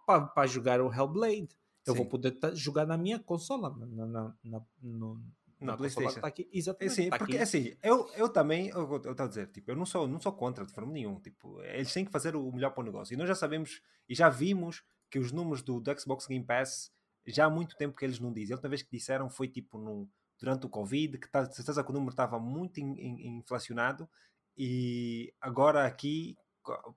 para 0.07 0.47
jogar 0.47 0.81
o 0.81 0.93
Hellblade. 0.93 1.49
Eu 1.87 1.95
Sim. 1.95 1.99
vou 2.01 2.07
poder 2.07 2.39
jogar 2.55 2.87
na 2.87 2.99
minha 2.99 3.19
consola, 3.19 3.75
na, 3.75 4.07
na, 4.07 4.35
na, 4.45 4.63
no, 4.83 5.15
na, 5.59 5.73
na 5.73 5.77
PlayStation. 5.77 6.21
Tá 6.21 6.29
aqui, 6.29 6.49
exatamente. 6.53 6.95
Sim, 6.95 7.09
tá 7.09 7.17
porque 7.17 7.37
aqui. 7.37 7.43
assim, 7.43 7.77
eu, 7.83 8.09
eu 8.15 8.29
também, 8.29 8.69
eu 8.69 8.97
estou 8.97 9.25
a 9.25 9.27
dizer, 9.27 9.47
tipo, 9.49 9.71
eu 9.71 9.75
não 9.75 9.87
sou, 9.87 10.07
não 10.07 10.21
sou 10.21 10.33
contra 10.33 10.67
de 10.67 10.73
forma 10.73 10.93
nenhuma. 10.93 11.19
Tipo, 11.21 11.63
eles 11.63 11.93
têm 11.93 12.05
que 12.05 12.13
fazer 12.13 12.37
o 12.37 12.53
melhor 12.53 12.71
para 12.71 12.83
o 12.83 12.85
negócio. 12.85 13.15
E 13.15 13.17
nós 13.17 13.27
já 13.27 13.35
sabemos 13.35 13.81
e 14.07 14.15
já 14.15 14.29
vimos 14.29 14.85
que 15.11 15.19
os 15.19 15.33
números 15.33 15.63
do, 15.63 15.81
do 15.81 16.01
Xbox 16.01 16.27
Game 16.27 16.45
Pass 16.45 16.93
já 17.27 17.47
há 17.47 17.51
muito 17.51 17.75
tempo 17.77 17.97
que 17.97 18.05
eles 18.05 18.21
não 18.21 18.33
dizem. 18.33 18.53
A 18.53 18.57
última 18.57 18.69
vez 18.69 18.83
que 18.83 18.91
disseram 18.91 19.31
foi 19.31 19.49
tipo 19.49 19.79
no, 19.79 20.09
durante 20.39 20.67
o 20.67 20.69
Covid, 20.69 21.19
que 21.19 21.31
tá, 21.31 21.51
certeza 21.51 21.83
que 21.83 21.91
o 21.91 21.93
número 21.93 22.11
estava 22.11 22.39
muito 22.39 22.79
in, 22.79 22.93
in, 22.99 23.39
inflacionado 23.39 24.09
e 24.57 25.33
agora 25.41 25.87
aqui, 25.87 26.37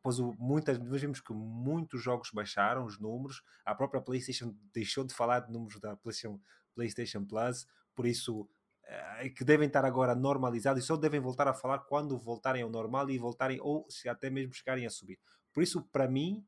pois 0.01 0.19
muitas, 0.37 0.77
nós 0.79 1.01
vimos 1.01 1.21
que 1.21 1.33
muitos 1.33 2.01
jogos 2.01 2.29
baixaram 2.31 2.85
os 2.85 2.99
números, 2.99 3.41
a 3.65 3.73
própria 3.73 4.01
PlayStation 4.01 4.55
deixou 4.73 5.03
de 5.03 5.13
falar 5.13 5.41
de 5.41 5.51
números 5.51 5.79
da 5.79 5.95
PlayStation, 5.95 6.39
PlayStation 6.73 7.25
Plus, 7.25 7.65
por 7.95 8.05
isso 8.05 8.47
é, 8.83 9.29
que 9.29 9.43
devem 9.43 9.67
estar 9.67 9.85
agora 9.85 10.13
normalizados 10.13 10.83
e 10.83 10.85
só 10.85 10.95
devem 10.95 11.19
voltar 11.19 11.47
a 11.47 11.53
falar 11.53 11.79
quando 11.79 12.17
voltarem 12.17 12.61
ao 12.61 12.69
normal 12.69 13.09
e 13.09 13.17
voltarem, 13.17 13.59
ou 13.61 13.85
se 13.89 14.07
até 14.07 14.29
mesmo 14.29 14.53
chegarem 14.53 14.85
a 14.85 14.89
subir. 14.89 15.19
Por 15.51 15.63
isso, 15.63 15.81
para 15.91 16.07
mim, 16.07 16.45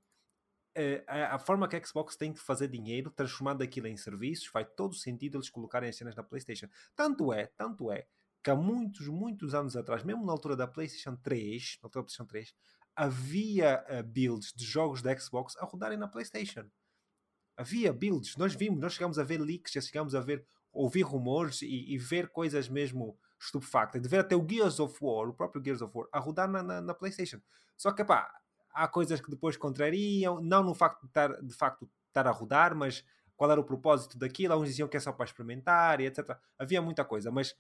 é, 0.76 1.04
a 1.08 1.40
forma 1.40 1.68
que 1.68 1.76
a 1.76 1.84
Xbox 1.84 2.16
tem 2.16 2.32
de 2.32 2.40
fazer 2.40 2.68
dinheiro, 2.68 3.10
transformando 3.10 3.64
aquilo 3.64 3.88
em 3.88 3.98
serviços, 3.98 4.46
faz 4.46 4.68
todo 4.76 4.94
sentido 4.94 5.38
eles 5.38 5.50
colocarem 5.50 5.90
as 5.90 5.96
cenas 5.96 6.16
na 6.16 6.22
PlayStation. 6.22 6.68
Tanto 6.96 7.34
é, 7.34 7.48
tanto 7.58 7.92
é, 7.92 8.06
que 8.48 8.52
há 8.52 8.56
muitos, 8.56 9.10
muitos 9.10 9.53
anos 9.53 9.76
atrás, 9.76 10.06
mesmo 10.06 10.26
na 10.26 10.32
altura 10.32 10.56
da 10.56 10.65
PlayStation 10.65 11.18
3, 11.18 11.80
na 11.82 11.88
altura 11.88 12.03
da 12.03 12.06
PlayStation 12.06 12.26
3, 12.26 12.53
havia 12.95 13.86
uh, 13.90 14.02
builds 14.02 14.53
de 14.56 14.64
jogos 14.64 15.02
da 15.02 15.14
Xbox 15.19 15.57
a 15.57 15.65
rodarem 15.65 15.98
na 15.98 16.07
PlayStation. 16.07 16.64
Havia 17.57 17.91
builds, 17.91 18.38
nós 18.38 18.56
vimos, 18.56 18.80
nós 18.80 18.94
chegámos 18.94 19.19
a 19.19 19.24
ver 19.26 19.41
leaks, 19.41 19.74
já 19.74 19.82
chegámos 19.82 20.15
a 20.15 20.22
ver, 20.22 20.45
ouvir 20.72 21.02
rumores 21.02 21.61
e, 21.61 21.94
e 21.94 21.98
ver 21.98 22.30
coisas 22.30 22.69
mesmo 22.69 23.19
estupefactas, 23.38 24.02
de 24.02 24.07
ver 24.07 24.19
até 24.19 24.34
o 24.34 24.48
Gears 24.49 24.80
of 24.80 24.98
War, 25.02 25.28
o 25.28 25.34
próprio 25.34 25.61
Gears 25.61 25.82
of 25.82 25.91
War, 25.94 26.07
a 26.14 26.18
rodar 26.18 26.49
na, 26.49 26.64
na, 26.64 26.80
na 26.80 26.94
PlayStation. 26.94 27.41
Só 27.76 27.91
que, 27.91 28.06
pá, 28.06 28.32
há 28.72 28.88
coisas 28.88 29.19
que 29.19 29.30
depois 29.30 29.57
contrariam, 29.57 30.40
não 30.40 30.64
no 30.64 30.74
facto 30.74 31.02
de 31.02 31.07
estar, 31.07 31.34
de 31.41 31.53
facto, 31.53 31.90
estar 32.07 32.26
a 32.26 32.32
rodar, 32.32 32.74
mas 32.74 33.03
qual 33.36 33.52
era 33.52 33.60
o 33.60 33.65
propósito 33.65 34.18
daquilo, 34.18 34.56
uns 34.56 34.69
diziam 34.69 34.88
que 34.88 34.95
é 34.95 35.02
só 35.02 35.11
para 35.11 35.26
experimentar 35.26 35.99
e 35.99 36.06
etc. 36.06 36.38
Havia 36.57 36.82
muita 36.82 37.03
coisa, 37.03 37.30
mas 37.30 37.53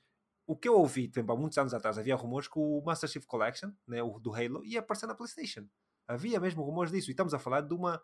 o 0.47 0.55
que 0.55 0.69
eu 0.69 0.75
ouvi, 0.75 1.09
exemplo, 1.11 1.35
há 1.35 1.37
muitos 1.37 1.57
anos 1.57 1.73
atrás, 1.73 1.97
havia 1.97 2.15
rumores 2.15 2.47
que 2.47 2.57
o 2.57 2.81
Master 2.85 3.09
Chief 3.09 3.25
Collection, 3.25 3.69
né, 3.85 4.01
o 4.01 4.17
do 4.17 4.33
Halo, 4.33 4.63
ia 4.63 4.79
aparecer 4.79 5.05
na 5.05 5.13
PlayStation. 5.13 5.67
Havia 6.07 6.39
mesmo 6.39 6.63
rumores 6.63 6.89
disso. 6.89 7.09
E 7.09 7.11
estamos 7.11 7.33
a 7.33 7.39
falar 7.39 7.61
de 7.61 7.73
uma, 7.73 8.01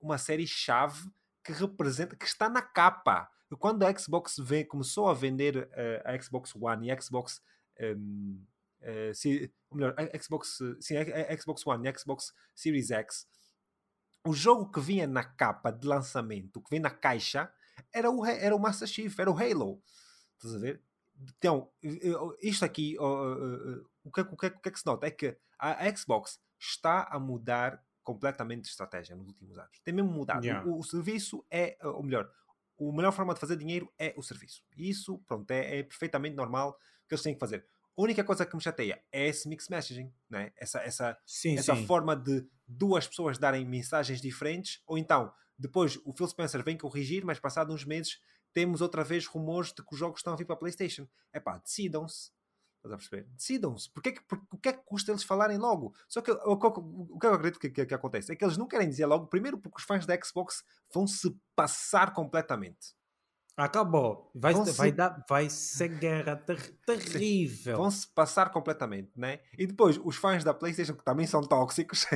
uma 0.00 0.18
série-chave 0.18 1.08
que 1.44 1.52
representa, 1.52 2.16
que 2.16 2.24
está 2.24 2.48
na 2.48 2.60
capa. 2.60 3.30
Quando 3.60 3.84
a 3.84 3.96
Xbox 3.96 4.36
vem, 4.38 4.66
começou 4.66 5.08
a 5.08 5.14
vender 5.14 5.56
uh, 5.58 6.08
a 6.08 6.20
Xbox 6.20 6.54
One 6.56 6.88
e 6.88 6.90
a 6.90 7.00
Xbox. 7.00 7.40
Um, 7.80 8.44
uh, 8.82 9.14
se, 9.14 9.54
ou 9.70 9.76
melhor, 9.76 9.94
a 9.96 10.20
Xbox, 10.20 10.58
sim, 10.80 10.96
Xbox 11.40 11.64
One 11.64 11.86
e 11.86 11.88
a 11.88 11.96
Xbox 11.96 12.34
Series 12.52 12.90
X, 12.90 13.28
o 14.26 14.32
jogo 14.32 14.70
que 14.72 14.80
vinha 14.80 15.06
na 15.06 15.22
capa 15.22 15.70
de 15.70 15.86
lançamento, 15.86 16.60
que 16.60 16.70
vem 16.70 16.80
na 16.80 16.90
caixa, 16.90 17.48
era 17.94 18.10
o, 18.10 18.26
era 18.26 18.54
o 18.56 18.58
Master 18.58 18.88
Chief, 18.88 19.16
era 19.20 19.30
o 19.30 19.38
Halo. 19.38 19.80
Estás 20.36 20.56
a 20.56 20.58
ver? 20.58 20.82
Então, 21.36 21.70
isto 22.40 22.64
aqui, 22.64 22.96
o 22.98 24.10
que, 24.12 24.20
o, 24.20 24.36
que, 24.36 24.46
o 24.46 24.60
que 24.60 24.68
é 24.68 24.72
que 24.72 24.78
se 24.78 24.86
nota? 24.86 25.06
É 25.06 25.10
que 25.10 25.36
a 25.58 25.94
Xbox 25.94 26.40
está 26.58 27.04
a 27.10 27.18
mudar 27.18 27.82
completamente 28.02 28.62
de 28.62 28.68
estratégia 28.68 29.14
nos 29.14 29.28
últimos 29.28 29.58
anos. 29.58 29.80
Tem 29.84 29.94
mesmo 29.94 30.10
mudado. 30.10 30.44
Yeah. 30.44 30.66
O, 30.68 30.78
o, 30.78 30.82
serviço 30.82 31.44
é, 31.50 31.76
ou 31.82 32.02
melhor, 32.02 32.30
a 32.80 32.92
melhor 32.92 33.12
forma 33.12 33.34
de 33.34 33.40
fazer 33.40 33.56
dinheiro 33.56 33.92
é 33.98 34.14
o 34.16 34.22
serviço. 34.22 34.64
Isso, 34.76 35.18
pronto, 35.26 35.50
é, 35.50 35.78
é, 35.78 35.82
perfeitamente 35.82 36.34
normal 36.34 36.78
que 37.08 37.14
eles 37.14 37.22
têm 37.22 37.34
que 37.34 37.40
fazer. 37.40 37.66
A 37.96 38.02
única 38.02 38.24
coisa 38.24 38.46
que 38.46 38.56
me 38.56 38.62
chateia 38.62 39.02
é 39.12 39.28
esse 39.28 39.48
mixed 39.48 39.70
messaging, 39.70 40.12
né? 40.28 40.52
essa, 40.56 40.80
essa, 40.80 41.18
sim, 41.26 41.58
essa 41.58 41.74
sim. 41.76 41.86
forma 41.86 42.16
de 42.16 42.46
duas 42.66 43.06
pessoas 43.06 43.36
darem 43.36 43.64
mensagens 43.66 44.20
diferentes, 44.20 44.82
ou 44.86 44.96
então, 44.96 45.32
depois 45.58 45.98
o 46.04 46.12
Phil 46.12 46.26
Spencer 46.28 46.64
vem 46.64 46.78
corrigir, 46.78 47.24
mas 47.24 47.38
passado 47.38 47.74
uns 47.74 47.84
meses 47.84 48.18
temos 48.52 48.80
outra 48.80 49.04
vez 49.04 49.26
rumores 49.26 49.72
de 49.72 49.82
que 49.82 49.92
os 49.92 49.98
jogos 49.98 50.20
estão 50.20 50.32
a 50.32 50.36
vir 50.36 50.44
para 50.44 50.54
a 50.54 50.58
PlayStation. 50.58 51.06
É 51.32 51.40
pá, 51.40 51.58
decidam-se. 51.58 52.30
Estás 52.76 52.92
a 52.92 52.96
perceber? 52.96 53.28
Decidam-se. 53.36 53.90
Porque 53.90 54.08
é 54.08 54.12
que, 54.12 54.22
porque, 54.22 54.46
o 54.50 54.58
que 54.58 54.68
é 54.70 54.72
que 54.72 54.84
custa 54.84 55.12
eles 55.12 55.22
falarem 55.22 55.58
logo? 55.58 55.94
Só 56.08 56.22
que 56.22 56.30
o, 56.30 56.36
o, 56.36 57.14
o 57.14 57.18
que 57.18 57.26
eu 57.26 57.34
acredito 57.34 57.60
que, 57.60 57.68
que, 57.68 57.84
que, 57.84 57.94
acontece 57.94 58.32
é 58.32 58.36
que 58.36 58.44
eles 58.44 58.56
não 58.56 58.66
querem 58.66 58.88
dizer 58.88 59.04
logo, 59.06 59.26
primeiro 59.26 59.58
porque 59.58 59.78
os 59.78 59.84
fãs 59.84 60.06
da 60.06 60.18
Xbox 60.20 60.64
vão 60.92 61.06
se 61.06 61.30
passar 61.54 62.14
completamente. 62.14 62.94
Acabou. 63.60 64.30
Vai, 64.34 64.54
vai, 64.54 64.64
se... 64.64 64.92
dar, 64.92 65.22
vai 65.28 65.50
ser 65.50 65.88
guerra 65.88 66.34
ter, 66.34 66.58
terrível. 66.86 67.76
Vão 67.76 67.90
se 67.90 68.08
passar 68.08 68.50
completamente, 68.50 69.10
né? 69.14 69.40
E 69.58 69.66
depois, 69.66 70.00
os 70.02 70.16
fãs 70.16 70.42
da 70.42 70.54
PlayStation, 70.54 70.94
que 70.94 71.04
também 71.04 71.26
são 71.26 71.42
tóxicos, 71.42 72.06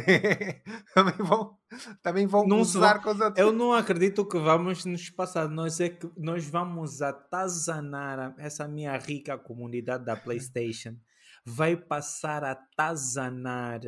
também 0.94 1.14
vão, 1.18 1.58
também 2.02 2.26
vão 2.26 2.46
não 2.46 2.60
usar 2.60 3.06
outros. 3.06 3.36
Eu 3.36 3.52
não 3.52 3.74
acredito 3.74 4.26
que 4.26 4.38
vamos 4.38 4.86
nos 4.86 5.10
passar. 5.10 5.46
Nós, 5.46 5.80
é 5.80 5.90
que, 5.90 6.10
nós 6.16 6.48
vamos 6.48 7.02
atazanar 7.02 8.34
essa 8.38 8.66
minha 8.66 8.96
rica 8.96 9.36
comunidade 9.36 10.02
da 10.02 10.16
PlayStation. 10.16 10.96
Vai 11.44 11.76
passar 11.76 12.42
a 12.42 12.52
atazanar 12.52 13.82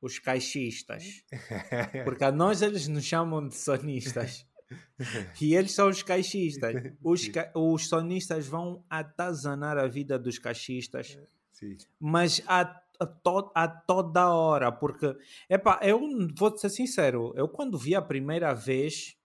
os 0.00 0.18
caixistas. 0.18 1.04
Porque 2.04 2.24
a 2.24 2.32
nós 2.32 2.62
eles 2.62 2.88
nos 2.88 3.04
chamam 3.04 3.46
de 3.46 3.54
sonistas. 3.54 4.46
e 5.40 5.54
eles 5.54 5.72
são 5.72 5.88
os 5.88 6.02
caixistas. 6.02 6.74
Os, 7.02 7.28
ca... 7.28 7.50
os 7.54 7.88
sonistas 7.88 8.46
vão 8.46 8.84
atazanar 8.88 9.78
a 9.78 9.86
vida 9.86 10.18
dos 10.18 10.38
caixistas, 10.38 11.18
Sim. 11.52 11.76
mas 11.98 12.42
a, 12.46 12.60
a, 12.98 13.06
to... 13.06 13.50
a 13.54 13.68
toda 13.68 14.28
hora, 14.28 14.70
porque, 14.70 15.16
epá, 15.48 15.80
eu 15.82 16.00
vou 16.36 16.56
ser 16.56 16.70
sincero, 16.70 17.32
eu 17.36 17.48
quando 17.48 17.78
vi 17.78 17.94
a 17.94 18.02
primeira 18.02 18.52
vez, 18.52 19.16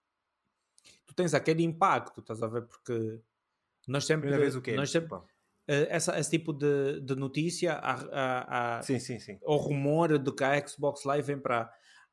tu 1.05 1.13
tens 1.13 1.33
aquele 1.33 1.63
impacto, 1.63 2.21
estás 2.21 2.41
a 2.41 2.47
ver? 2.47 2.63
Porque 2.63 3.19
nós 3.87 4.05
sempre. 4.05 4.21
Primeira 4.21 4.43
vez 4.43 4.55
o 4.55 4.61
quê? 4.61 4.73
Nós 4.73 4.89
sempre, 4.89 5.19
eh, 5.67 5.87
essa, 5.89 6.17
esse 6.19 6.31
tipo 6.31 6.53
de, 6.53 7.01
de 7.01 7.15
notícia, 7.15 7.73
a, 7.73 7.93
a, 7.93 8.77
a, 8.77 8.81
sim, 8.81 8.99
sim, 8.99 9.19
sim. 9.19 9.39
o 9.43 9.55
rumor 9.57 10.17
de 10.17 10.31
que 10.31 10.43
a 10.43 10.67
Xbox 10.67 11.03
Live 11.05 11.27
vem 11.27 11.39
para 11.39 11.71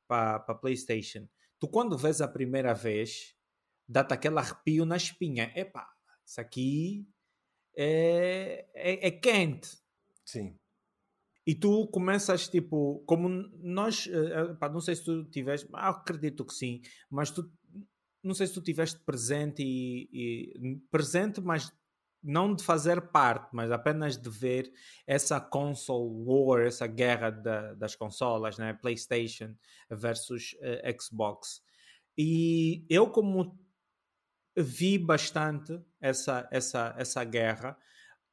a 0.08 0.54
PlayStation 0.54 1.26
tu 1.62 1.68
quando 1.68 1.96
vês 1.96 2.20
a 2.20 2.26
primeira 2.26 2.74
vez, 2.74 3.36
dá-te 3.86 4.12
aquele 4.12 4.36
arrepio 4.36 4.84
na 4.84 4.96
espinha. 4.96 5.52
Epá, 5.54 5.88
isso 6.26 6.40
aqui 6.40 7.08
é, 7.76 8.66
é, 8.74 9.06
é 9.06 9.10
quente. 9.12 9.68
Sim. 10.24 10.58
E 11.46 11.54
tu 11.54 11.86
começas, 11.86 12.48
tipo, 12.48 13.04
como 13.06 13.28
nós, 13.62 14.08
eh, 14.08 14.50
epá, 14.50 14.68
não 14.68 14.80
sei 14.80 14.96
se 14.96 15.04
tu 15.04 15.24
tiveste, 15.30 15.68
ah, 15.72 15.90
acredito 15.90 16.44
que 16.44 16.52
sim, 16.52 16.82
mas 17.08 17.30
tu, 17.30 17.48
não 18.24 18.34
sei 18.34 18.48
se 18.48 18.54
tu 18.54 18.60
tiveste 18.60 18.98
presente 18.98 19.62
e, 19.62 20.10
e 20.12 20.76
presente, 20.90 21.40
mas 21.40 21.72
não 22.22 22.54
de 22.54 22.62
fazer 22.62 23.00
parte, 23.10 23.48
mas 23.52 23.70
apenas 23.70 24.16
de 24.16 24.30
ver 24.30 24.72
essa 25.06 25.40
console 25.40 26.24
war, 26.24 26.62
essa 26.66 26.86
guerra 26.86 27.30
da, 27.30 27.74
das 27.74 27.96
consolas, 27.96 28.58
né? 28.58 28.72
PlayStation 28.74 29.54
versus 29.90 30.54
uh, 30.60 31.02
Xbox. 31.02 31.62
E 32.16 32.86
eu 32.88 33.10
como 33.10 33.58
vi 34.56 34.98
bastante 34.98 35.80
essa 36.00 36.48
essa 36.52 36.94
essa 36.96 37.24
guerra, 37.24 37.76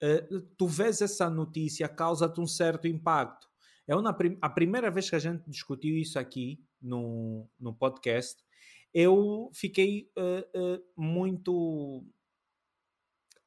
uh, 0.03 0.41
tu 0.57 0.67
vês 0.67 1.01
essa 1.01 1.29
notícia 1.29 1.87
causa-te 1.87 2.39
um 2.39 2.47
certo 2.47 2.87
impacto. 2.87 3.47
Na 3.87 4.13
prim 4.13 4.37
a 4.39 4.49
primeira 4.49 4.91
vez 4.91 5.09
que 5.09 5.15
a 5.15 5.19
gente 5.19 5.49
discutiu 5.49 5.97
isso 5.97 6.19
aqui 6.19 6.63
no, 6.79 7.49
no 7.59 7.73
podcast, 7.73 8.39
eu 8.93 9.49
fiquei 9.53 10.11
uh, 10.15 10.83
muito 10.95 12.05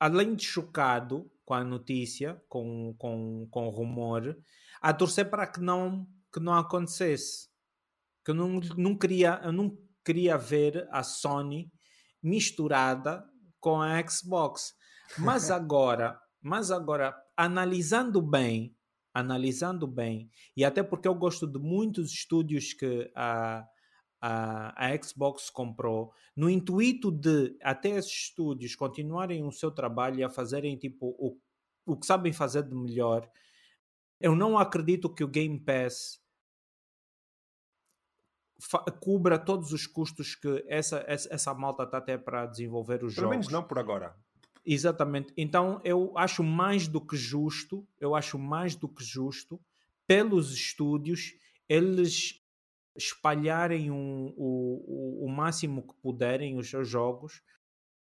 além 0.02 0.34
de 0.34 0.44
chocado 0.44 1.30
com 1.44 1.54
a 1.54 1.62
notícia, 1.62 2.42
com, 2.48 2.92
com, 2.98 3.46
com 3.48 3.68
o 3.68 3.70
rumor, 3.70 4.36
a 4.80 4.92
torcer 4.92 5.30
para 5.30 5.46
que 5.46 5.60
não, 5.60 6.04
que 6.34 6.40
não 6.40 6.54
acontecesse. 6.54 7.48
Que 8.24 8.32
eu 8.32 8.34
não, 8.34 8.58
não, 8.76 8.98
queria, 8.98 9.40
eu 9.44 9.52
não 9.52 9.78
queria 10.04 10.36
ver 10.36 10.88
a 10.90 11.04
Sony 11.04 11.70
misturada 12.20 13.24
com 13.60 13.80
a 13.80 14.04
Xbox. 14.04 14.74
Mas 15.18 15.52
agora, 15.52 16.20
mas 16.40 16.72
agora, 16.72 17.16
analisando 17.36 18.20
bem, 18.20 18.76
analisando 19.14 19.86
bem, 19.86 20.28
e 20.56 20.64
até 20.64 20.82
porque 20.82 21.06
eu 21.06 21.14
gosto 21.14 21.46
de 21.46 21.60
muitos 21.60 22.10
estúdios 22.10 22.72
que 22.72 23.08
a, 23.14 23.64
a, 24.22 24.86
a 24.86 25.02
Xbox 25.02 25.50
comprou, 25.50 26.14
no 26.36 26.48
intuito 26.48 27.10
de 27.10 27.58
até 27.60 27.90
esses 27.90 28.12
estúdios 28.12 28.76
continuarem 28.76 29.44
o 29.44 29.50
seu 29.50 29.68
trabalho 29.68 30.20
e 30.20 30.22
a 30.22 30.30
fazerem 30.30 30.78
tipo 30.78 31.08
o, 31.18 31.36
o 31.84 31.96
que 31.96 32.06
sabem 32.06 32.32
fazer 32.32 32.62
de 32.62 32.74
melhor, 32.74 33.28
eu 34.20 34.36
não 34.36 34.56
acredito 34.56 35.12
que 35.12 35.24
o 35.24 35.28
Game 35.28 35.58
Pass 35.58 36.22
cubra 39.00 39.36
todos 39.36 39.72
os 39.72 39.88
custos 39.88 40.36
que 40.36 40.64
essa, 40.68 41.04
essa, 41.08 41.34
essa 41.34 41.52
malta 41.52 41.82
está 41.82 41.98
até 41.98 42.16
para 42.16 42.46
desenvolver 42.46 43.02
os 43.02 43.16
Pelo 43.16 43.22
jogos. 43.22 43.22
Pelo 43.22 43.30
menos 43.30 43.48
não 43.48 43.64
por 43.64 43.80
agora. 43.80 44.14
Exatamente. 44.64 45.34
Então 45.36 45.80
eu 45.82 46.16
acho 46.16 46.44
mais 46.44 46.86
do 46.86 47.00
que 47.04 47.16
justo, 47.16 47.84
eu 47.98 48.14
acho 48.14 48.38
mais 48.38 48.76
do 48.76 48.88
que 48.88 49.02
justo 49.02 49.60
pelos 50.06 50.52
estúdios 50.52 51.34
eles 51.68 52.41
espalharem 52.96 53.90
um, 53.90 54.32
o, 54.36 55.26
o, 55.26 55.28
máximo 55.28 55.86
que 55.86 55.94
puderem 56.02 56.56
os 56.56 56.68
seus 56.68 56.88
jogos, 56.88 57.42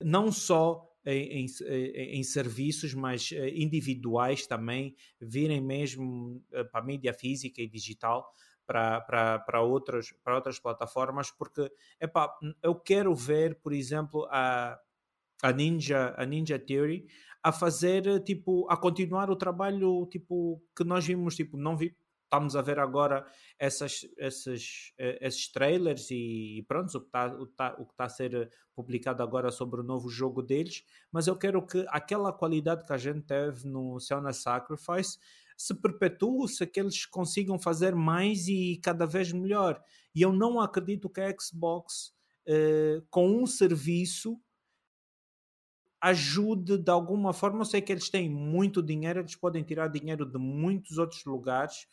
não 0.01 0.31
só 0.31 0.85
em, 1.05 1.45
em, 1.45 2.19
em, 2.19 2.23
serviços, 2.23 2.93
mas 2.93 3.31
eh, 3.31 3.49
individuais 3.55 4.45
também, 4.47 4.95
virem 5.21 5.61
mesmo 5.61 6.43
eh, 6.51 6.63
para 6.63 6.81
a 6.81 6.83
mídia 6.83 7.13
física 7.13 7.61
e 7.61 7.69
digital, 7.69 8.27
para, 8.65 9.01
para, 9.01 9.39
para, 9.39 9.61
outras, 9.61 10.11
para 10.23 10.35
outras 10.35 10.59
plataformas, 10.59 11.31
porque 11.31 11.71
epá, 12.01 12.33
eu 12.61 12.75
quero 12.75 13.13
ver, 13.13 13.59
por 13.61 13.71
exemplo, 13.71 14.27
a, 14.31 14.77
a, 15.43 15.51
Ninja, 15.51 16.13
a 16.17 16.25
Ninja 16.25 16.59
Theory 16.59 17.05
a 17.43 17.51
fazer, 17.51 18.23
tipo, 18.23 18.67
a 18.71 18.75
continuar 18.75 19.29
o 19.29 19.35
trabalho 19.35 20.07
tipo, 20.07 20.59
que 20.75 20.83
nós 20.83 21.05
vimos, 21.05 21.35
tipo, 21.35 21.55
não 21.57 21.77
vi, 21.77 21.95
estamos 22.25 22.55
a 22.55 22.61
ver 22.61 22.79
agora 22.79 23.25
essas, 23.57 24.05
esses, 24.17 24.93
eh, 24.97 25.17
esses 25.21 25.51
trailers 25.51 26.09
e, 26.11 26.65
pronto, 26.67 26.97
o 26.97 27.01
que 27.01 27.07
está 27.07 27.75
o 27.77 27.85
que 27.85 27.95
tá 27.95 28.05
a 28.05 28.09
ser 28.09 28.51
publicado 28.75 29.23
agora 29.23 29.51
sobre 29.51 29.79
o 29.79 29.83
novo 29.83 30.09
jogo 30.09 30.41
deles, 30.41 30.83
mas 31.11 31.27
eu 31.27 31.37
quero 31.37 31.65
que 31.65 31.85
aquela 31.89 32.33
qualidade 32.33 32.85
que 32.85 32.93
a 32.93 32.97
gente 32.97 33.21
teve 33.21 33.67
no 33.67 33.99
Sona 33.99 34.33
Sacrifice 34.33 35.17
se 35.57 35.73
perpetue, 35.73 36.49
se 36.49 36.67
que 36.67 36.79
eles 36.79 37.05
consigam 37.05 37.57
fazer 37.57 37.95
mais 37.95 38.47
e 38.47 38.79
cada 38.83 39.05
vez 39.05 39.31
melhor. 39.31 39.81
E 40.13 40.21
eu 40.21 40.33
não 40.33 40.59
acredito 40.59 41.09
que 41.09 41.21
a 41.21 41.33
Xbox, 41.39 42.13
eh, 42.45 43.01
com 43.09 43.41
um 43.41 43.45
serviço, 43.45 44.37
ajude 46.01 46.77
de 46.77 46.91
alguma 46.91 47.33
forma. 47.33 47.61
Eu 47.61 47.65
sei 47.65 47.81
que 47.81 47.91
eles 47.91 48.09
têm 48.09 48.29
muito 48.29 48.83
dinheiro, 48.83 49.21
eles 49.21 49.35
podem 49.35 49.63
tirar 49.63 49.87
dinheiro 49.87 50.25
de 50.25 50.37
muitos 50.37 50.97
outros 50.97 51.23
lugares, 51.25 51.87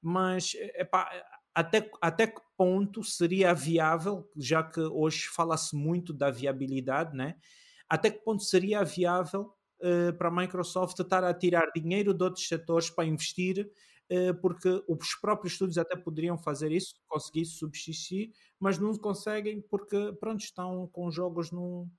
mas 0.00 0.54
epá, 0.54 1.10
até, 1.54 1.90
até 2.00 2.26
que 2.26 2.40
ponto 2.56 3.02
seria 3.02 3.52
viável, 3.54 4.30
já 4.36 4.62
que 4.62 4.80
hoje 4.80 5.28
fala-se 5.28 5.74
muito 5.74 6.12
da 6.12 6.30
viabilidade, 6.30 7.16
né? 7.16 7.36
até 7.88 8.10
que 8.10 8.22
ponto 8.22 8.42
seria 8.42 8.84
viável 8.84 9.54
uh, 9.80 10.12
para 10.16 10.28
a 10.28 10.30
Microsoft 10.30 10.98
estar 10.98 11.24
a 11.24 11.32
tirar 11.32 11.70
dinheiro 11.74 12.12
de 12.12 12.22
outros 12.22 12.46
setores 12.46 12.90
para 12.90 13.06
investir, 13.06 13.70
uh, 14.12 14.34
porque 14.40 14.68
os 14.86 15.14
próprios 15.14 15.54
estúdios 15.54 15.78
até 15.78 15.96
poderiam 15.96 16.36
fazer 16.36 16.70
isso, 16.70 16.94
conseguir 17.06 17.46
subsistir, 17.46 18.32
mas 18.60 18.78
não 18.78 18.94
conseguem 18.96 19.62
porque 19.62 20.12
pronto, 20.20 20.40
estão 20.40 20.86
com 20.88 21.10
jogos 21.10 21.50
num, 21.50 21.90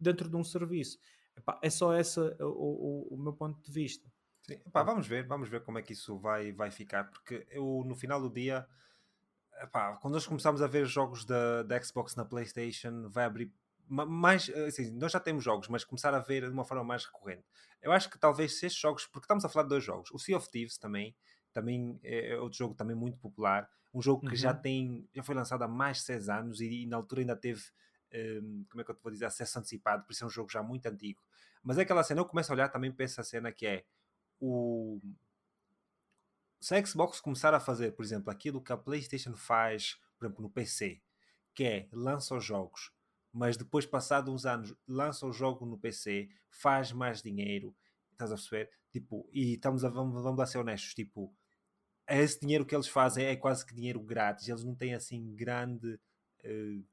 dentro 0.00 0.28
de 0.28 0.36
um 0.36 0.44
serviço. 0.44 0.98
Epá, 1.36 1.58
é 1.62 1.70
só 1.70 1.94
esse 1.94 2.20
o, 2.20 3.06
o, 3.10 3.14
o 3.14 3.16
meu 3.18 3.32
ponto 3.32 3.62
de 3.62 3.70
vista. 3.70 4.10
Sim. 4.56 4.70
Vamos 4.72 5.06
ver, 5.06 5.26
vamos 5.26 5.48
ver 5.48 5.62
como 5.62 5.78
é 5.78 5.82
que 5.82 5.92
isso 5.92 6.18
vai, 6.18 6.52
vai 6.52 6.70
ficar, 6.70 7.04
porque 7.04 7.46
eu 7.50 7.84
no 7.86 7.94
final 7.94 8.20
do 8.20 8.30
dia, 8.30 8.66
quando 10.00 10.14
nós 10.14 10.26
começamos 10.26 10.62
a 10.62 10.66
ver 10.66 10.86
jogos 10.86 11.24
da, 11.24 11.62
da 11.62 11.82
Xbox 11.82 12.16
na 12.16 12.24
PlayStation, 12.24 13.08
vai 13.08 13.24
abrir 13.24 13.52
mais. 13.88 14.48
Assim, 14.48 14.90
nós 14.92 15.12
já 15.12 15.20
temos 15.20 15.44
jogos, 15.44 15.68
mas 15.68 15.84
começar 15.84 16.14
a 16.14 16.18
ver 16.18 16.42
de 16.42 16.52
uma 16.52 16.64
forma 16.64 16.84
mais 16.84 17.04
recorrente. 17.04 17.44
Eu 17.80 17.92
acho 17.92 18.08
que 18.08 18.18
talvez 18.18 18.58
se 18.58 18.66
estes 18.66 18.80
jogos, 18.80 19.06
porque 19.06 19.24
estamos 19.24 19.44
a 19.44 19.48
falar 19.48 19.64
de 19.64 19.70
dois 19.70 19.84
jogos, 19.84 20.10
o 20.12 20.18
Sea 20.18 20.36
of 20.36 20.48
Thieves 20.50 20.78
também, 20.78 21.14
também 21.52 21.98
é, 22.02 22.32
é 22.32 22.38
outro 22.38 22.58
jogo 22.58 22.74
também 22.74 22.96
muito 22.96 23.18
popular, 23.18 23.68
um 23.92 24.00
jogo 24.00 24.22
que 24.22 24.30
uhum. 24.30 24.36
já 24.36 24.54
tem, 24.54 25.06
já 25.14 25.22
foi 25.22 25.34
lançado 25.34 25.62
há 25.62 25.68
mais 25.68 25.98
de 25.98 26.04
6 26.04 26.28
anos 26.28 26.60
e, 26.60 26.82
e 26.82 26.86
na 26.86 26.96
altura 26.96 27.20
ainda 27.20 27.36
teve, 27.36 27.62
um, 28.14 28.64
como 28.70 28.80
é 28.80 28.84
que 28.84 28.90
eu 28.90 28.94
te 28.94 29.02
vou 29.02 29.12
dizer, 29.12 29.26
acesso 29.26 29.58
antecipado, 29.58 30.04
por 30.04 30.12
isso 30.12 30.24
é 30.24 30.26
um 30.26 30.30
jogo 30.30 30.50
já 30.50 30.62
muito 30.62 30.86
antigo. 30.86 31.20
Mas 31.62 31.78
é 31.78 31.82
aquela 31.82 32.02
cena, 32.02 32.20
eu 32.20 32.24
começo 32.24 32.50
a 32.50 32.54
olhar 32.54 32.68
também 32.68 32.90
para 32.90 33.04
essa 33.04 33.22
cena 33.22 33.52
que 33.52 33.66
é 33.66 33.84
o 34.42 35.00
se 36.60 36.74
a 36.74 36.84
Xbox 36.84 37.20
começar 37.20 37.54
a 37.54 37.60
fazer, 37.60 37.92
por 37.92 38.04
exemplo, 38.04 38.30
aquilo 38.30 38.62
que 38.62 38.72
a 38.72 38.76
PlayStation 38.76 39.34
faz, 39.34 39.98
por 40.16 40.26
exemplo, 40.26 40.42
no 40.42 40.50
PC, 40.50 41.00
que 41.54 41.64
é 41.64 41.88
lança 41.92 42.36
os 42.36 42.44
jogos, 42.44 42.92
mas 43.32 43.56
depois, 43.56 43.86
passado 43.86 44.32
uns 44.32 44.46
anos, 44.46 44.74
lança 44.86 45.26
o 45.26 45.32
jogo 45.32 45.66
no 45.66 45.78
PC, 45.78 46.28
faz 46.50 46.92
mais 46.92 47.20
dinheiro, 47.20 47.74
estás 48.12 48.30
a 48.30 48.36
perceber? 48.36 48.70
Tipo, 48.92 49.28
e 49.32 49.54
estamos 49.54 49.84
a, 49.84 49.88
vamos, 49.88 50.22
vamos 50.22 50.38
lá 50.38 50.46
ser 50.46 50.58
honestos, 50.58 50.94
tipo, 50.94 51.34
esse 52.08 52.38
dinheiro 52.38 52.64
que 52.64 52.74
eles 52.74 52.88
fazem 52.88 53.24
é 53.26 53.34
quase 53.34 53.66
que 53.66 53.74
dinheiro 53.74 54.00
grátis, 54.00 54.48
eles 54.48 54.62
não 54.62 54.74
têm 54.74 54.94
assim 54.94 55.34
grande, 55.34 55.98
uh, 56.44 56.84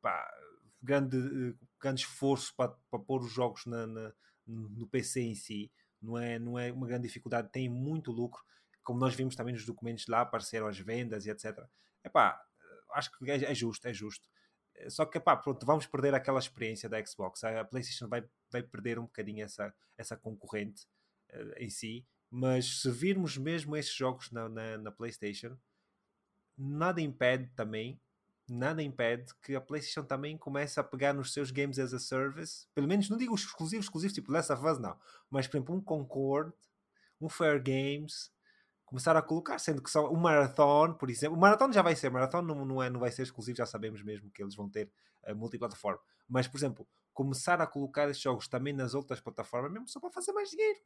pá, 0.00 0.32
grande, 0.80 1.16
uh, 1.16 1.58
grande 1.80 2.02
esforço 2.02 2.54
para, 2.54 2.76
para 2.90 3.00
pôr 3.00 3.22
os 3.22 3.32
jogos 3.32 3.66
na, 3.66 3.86
na, 3.88 4.12
no 4.46 4.86
PC 4.86 5.22
em 5.22 5.34
si, 5.34 5.70
não 6.06 6.18
é, 6.18 6.38
não 6.38 6.58
é 6.58 6.72
uma 6.72 6.86
grande 6.86 7.06
dificuldade, 7.06 7.50
tem 7.50 7.68
muito 7.68 8.12
lucro, 8.12 8.42
como 8.82 9.00
nós 9.00 9.14
vimos 9.14 9.34
também 9.34 9.52
nos 9.52 9.66
documentos 9.66 10.06
lá, 10.06 10.20
apareceram 10.20 10.68
as 10.68 10.78
vendas 10.78 11.26
e 11.26 11.30
etc. 11.30 11.58
Epá, 12.04 12.40
acho 12.94 13.10
que 13.10 13.30
é, 13.30 13.50
é 13.50 13.54
justo, 13.54 13.86
é 13.86 13.92
justo. 13.92 14.28
Só 14.88 15.04
que, 15.06 15.18
pá, 15.18 15.36
pronto, 15.36 15.64
vamos 15.64 15.86
perder 15.86 16.14
aquela 16.14 16.38
experiência 16.38 16.88
da 16.88 17.04
Xbox. 17.04 17.42
A 17.44 17.64
PlayStation 17.64 18.08
vai, 18.08 18.24
vai 18.50 18.62
perder 18.62 18.98
um 18.98 19.04
bocadinho 19.04 19.44
essa, 19.44 19.74
essa 19.96 20.16
concorrente 20.16 20.86
uh, 21.32 21.54
em 21.58 21.70
si. 21.70 22.06
Mas 22.30 22.80
se 22.82 22.90
virmos 22.90 23.36
mesmo 23.38 23.76
esses 23.76 23.94
jogos 23.94 24.30
na, 24.30 24.48
na, 24.48 24.78
na, 24.78 24.92
PlayStation, 24.92 25.56
nada 26.56 27.00
impede 27.00 27.50
também, 27.54 28.00
nada 28.48 28.82
impede 28.82 29.34
que 29.42 29.54
a 29.54 29.60
PlayStation 29.60 30.04
também 30.04 30.36
comece 30.38 30.78
a 30.78 30.84
pegar 30.84 31.12
nos 31.12 31.32
seus 31.32 31.50
games 31.50 31.78
as 31.78 31.92
a 31.92 31.98
service. 31.98 32.66
Pelo 32.74 32.86
menos, 32.86 33.08
não 33.08 33.16
digo 33.16 33.34
os 33.34 33.42
exclusivos, 33.42 33.86
exclusivos 33.86 34.14
tipo 34.14 34.32
Last 34.32 34.52
of 34.52 34.62
não. 34.80 34.96
Mas, 35.30 35.46
por 35.46 35.56
exemplo, 35.56 35.74
um 35.74 35.80
Concord, 35.80 36.52
um 37.20 37.28
Fair 37.28 37.62
Games, 37.62 38.30
começar 38.86 39.16
a 39.16 39.22
colocar, 39.22 39.58
sendo 39.58 39.82
que 39.82 39.90
só 39.90 40.08
o 40.08 40.16
Marathon, 40.16 40.94
por 40.94 41.10
exemplo, 41.10 41.36
o 41.36 41.40
Marathon 41.40 41.72
já 41.72 41.82
vai 41.82 41.96
ser, 41.96 42.08
Marathon 42.08 42.40
não, 42.40 42.64
não, 42.64 42.82
é, 42.82 42.88
não 42.88 43.00
vai 43.00 43.10
ser 43.10 43.22
exclusivo, 43.22 43.56
já 43.56 43.66
sabemos 43.66 44.02
mesmo 44.02 44.30
que 44.30 44.42
eles 44.42 44.54
vão 44.54 44.70
ter 44.70 44.90
uh, 45.26 45.34
multiplataforma, 45.34 46.00
mas 46.28 46.46
por 46.46 46.56
exemplo, 46.56 46.88
começar 47.12 47.60
a 47.60 47.66
colocar 47.66 48.08
esses 48.08 48.22
jogos 48.22 48.46
também 48.46 48.72
nas 48.72 48.94
outras 48.94 49.20
plataformas, 49.20 49.72
mesmo 49.72 49.88
só 49.88 49.98
para 49.98 50.10
fazer 50.10 50.32
mais 50.32 50.50
dinheiro, 50.50 50.78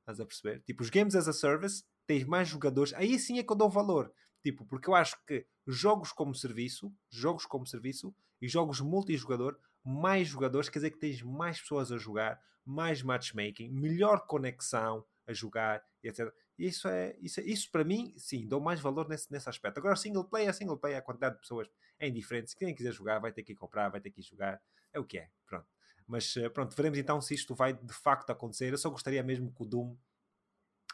estás 0.00 0.18
a 0.18 0.26
perceber? 0.26 0.62
Tipo, 0.62 0.82
os 0.82 0.90
Games 0.90 1.14
as 1.14 1.28
a 1.28 1.32
Service, 1.32 1.84
tens 2.06 2.24
mais 2.24 2.48
jogadores, 2.48 2.92
aí 2.94 3.18
sim 3.20 3.38
é 3.38 3.44
que 3.44 3.52
eu 3.52 3.56
dou 3.56 3.70
valor, 3.70 4.12
tipo, 4.44 4.64
porque 4.64 4.88
eu 4.88 4.94
acho 4.94 5.16
que 5.26 5.44
jogos 5.66 6.12
como 6.12 6.32
serviço, 6.34 6.94
jogos 7.10 7.46
como 7.46 7.66
serviço 7.66 8.14
e 8.40 8.46
jogos 8.46 8.80
multijogador, 8.80 9.58
mais 9.82 10.28
jogadores, 10.28 10.68
quer 10.68 10.78
dizer 10.78 10.90
que 10.92 11.00
tens 11.00 11.20
mais 11.22 11.60
pessoas 11.60 11.90
a 11.90 11.98
jogar, 11.98 12.40
mais 12.64 13.02
matchmaking, 13.02 13.70
melhor 13.70 14.26
conexão 14.26 15.04
a 15.26 15.32
jogar, 15.32 15.82
etc 16.02 16.32
isso 16.58 16.88
é 16.88 17.16
isso, 17.20 17.40
é, 17.40 17.44
isso 17.44 17.70
para 17.70 17.84
mim, 17.84 18.14
sim, 18.16 18.46
dou 18.46 18.60
mais 18.60 18.80
valor 18.80 19.08
nesse, 19.08 19.30
nesse 19.30 19.48
aspecto. 19.48 19.78
Agora, 19.78 19.96
single 19.96 20.24
player, 20.24 20.54
single 20.54 20.78
player, 20.78 20.98
a 20.98 21.02
quantidade 21.02 21.34
de 21.34 21.40
pessoas 21.40 21.68
é 21.98 22.08
indiferente. 22.08 22.50
Se 22.50 22.56
quem 22.56 22.74
quiser 22.74 22.92
jogar, 22.92 23.18
vai 23.18 23.32
ter 23.32 23.42
que 23.42 23.52
ir 23.52 23.56
comprar, 23.56 23.88
vai 23.88 24.00
ter 24.00 24.10
que 24.10 24.20
ir 24.20 24.24
jogar. 24.24 24.60
É 24.92 24.98
o 24.98 25.04
que 25.04 25.18
é, 25.18 25.30
pronto. 25.46 25.66
Mas 26.06 26.36
eh, 26.36 26.48
pronto, 26.48 26.74
veremos 26.76 26.98
então 26.98 27.20
se 27.20 27.34
isto 27.34 27.54
vai 27.54 27.72
de 27.72 27.92
facto 27.92 28.30
acontecer. 28.30 28.72
Eu 28.72 28.78
só 28.78 28.88
gostaria 28.88 29.22
mesmo 29.22 29.52
que 29.52 29.62
o 29.62 29.66
Doom 29.66 29.96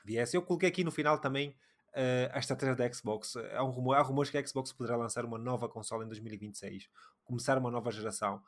viesse. 0.05 0.37
Eu 0.37 0.43
coloquei 0.43 0.69
aqui 0.69 0.83
no 0.83 0.91
final 0.91 1.19
também 1.19 1.55
uh, 1.95 2.31
a 2.33 2.39
estratégia 2.39 2.75
da 2.75 2.93
Xbox. 2.93 3.37
Há, 3.37 3.65
um 3.65 3.71
rumor, 3.71 3.97
há 3.97 4.03
rumores 4.03 4.31
que 4.31 4.39
a 4.39 4.47
Xbox 4.47 4.73
poderá 4.73 4.97
lançar 4.97 5.25
uma 5.25 5.39
nova 5.39 5.69
console 5.69 6.05
em 6.05 6.09
2026, 6.09 6.89
começar 7.25 7.59
uma 7.59 7.71
nova 7.71 7.91
geração. 7.91 8.43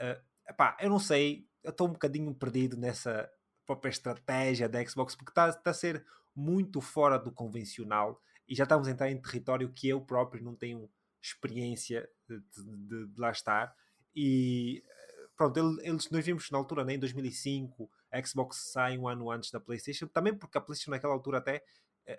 Uh, 0.00 0.20
epá, 0.48 0.76
eu 0.80 0.90
não 0.90 0.98
sei, 0.98 1.46
eu 1.62 1.70
estou 1.70 1.88
um 1.88 1.92
bocadinho 1.92 2.34
perdido 2.34 2.76
nessa 2.76 3.30
própria 3.66 3.90
estratégia 3.90 4.68
da 4.68 4.84
Xbox, 4.84 5.14
porque 5.14 5.30
está 5.30 5.52
tá 5.52 5.70
a 5.70 5.74
ser 5.74 6.04
muito 6.34 6.80
fora 6.80 7.18
do 7.18 7.32
convencional 7.32 8.20
e 8.48 8.54
já 8.54 8.64
estamos 8.64 8.88
a 8.88 8.90
entrar 8.90 9.10
em 9.10 9.20
território 9.20 9.72
que 9.72 9.88
eu 9.88 10.00
próprio 10.00 10.42
não 10.42 10.54
tenho 10.54 10.88
experiência 11.22 12.08
de, 12.26 12.40
de, 12.40 13.06
de 13.08 13.20
lá 13.20 13.30
estar. 13.30 13.74
E 14.14 14.82
pronto, 15.36 15.78
eles, 15.82 16.10
nós 16.10 16.24
vimos 16.24 16.50
na 16.50 16.58
altura, 16.58 16.84
né, 16.84 16.94
em 16.94 16.98
2005, 16.98 17.90
a 18.10 18.24
Xbox 18.24 18.70
sai 18.72 18.96
um 18.96 19.06
ano 19.06 19.30
antes 19.30 19.50
da 19.50 19.60
PlayStation, 19.60 20.06
também 20.06 20.34
porque 20.34 20.56
a 20.56 20.60
PlayStation 20.60 20.90
naquela 20.90 21.12
altura 21.12 21.38
até 21.38 21.56
eh, 21.56 21.62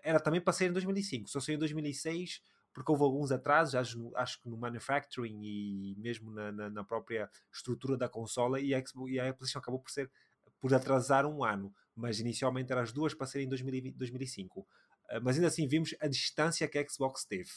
era 0.03 0.19
também 0.19 0.41
para 0.41 0.53
sair 0.53 0.69
em 0.69 0.73
2005, 0.73 1.29
só 1.29 1.39
saiu 1.39 1.55
em 1.55 1.59
2006 1.59 2.41
porque 2.71 2.91
houve 2.91 3.03
alguns 3.03 3.31
atrasos, 3.31 3.75
acho, 3.75 4.11
acho 4.15 4.39
que 4.41 4.47
no 4.47 4.55
manufacturing 4.55 5.41
e 5.41 5.95
mesmo 5.97 6.31
na, 6.31 6.51
na, 6.51 6.69
na 6.69 6.83
própria 6.83 7.29
estrutura 7.51 7.97
da 7.97 8.07
consola, 8.07 8.59
e 8.59 8.75
a, 8.75 8.83
e 9.07 9.19
a 9.19 9.33
PlayStation 9.33 9.59
acabou 9.59 9.79
por 9.79 9.89
ser 9.89 10.09
por 10.61 10.73
atrasar 10.73 11.25
um 11.25 11.43
ano 11.43 11.73
mas 11.99 12.19
inicialmente 12.19 12.71
eram 12.71 12.81
as 12.81 12.93
duas 12.93 13.13
para 13.13 13.27
serem 13.27 13.45
em 13.45 13.49
2020, 13.49 13.95
2005. 13.95 14.61
Uh, 14.61 14.65
mas 15.21 15.35
ainda 15.35 15.47
assim 15.47 15.67
vimos 15.67 15.93
a 15.99 16.07
distância 16.07 16.67
que 16.67 16.79
a 16.79 16.87
Xbox 16.87 17.25
teve 17.25 17.49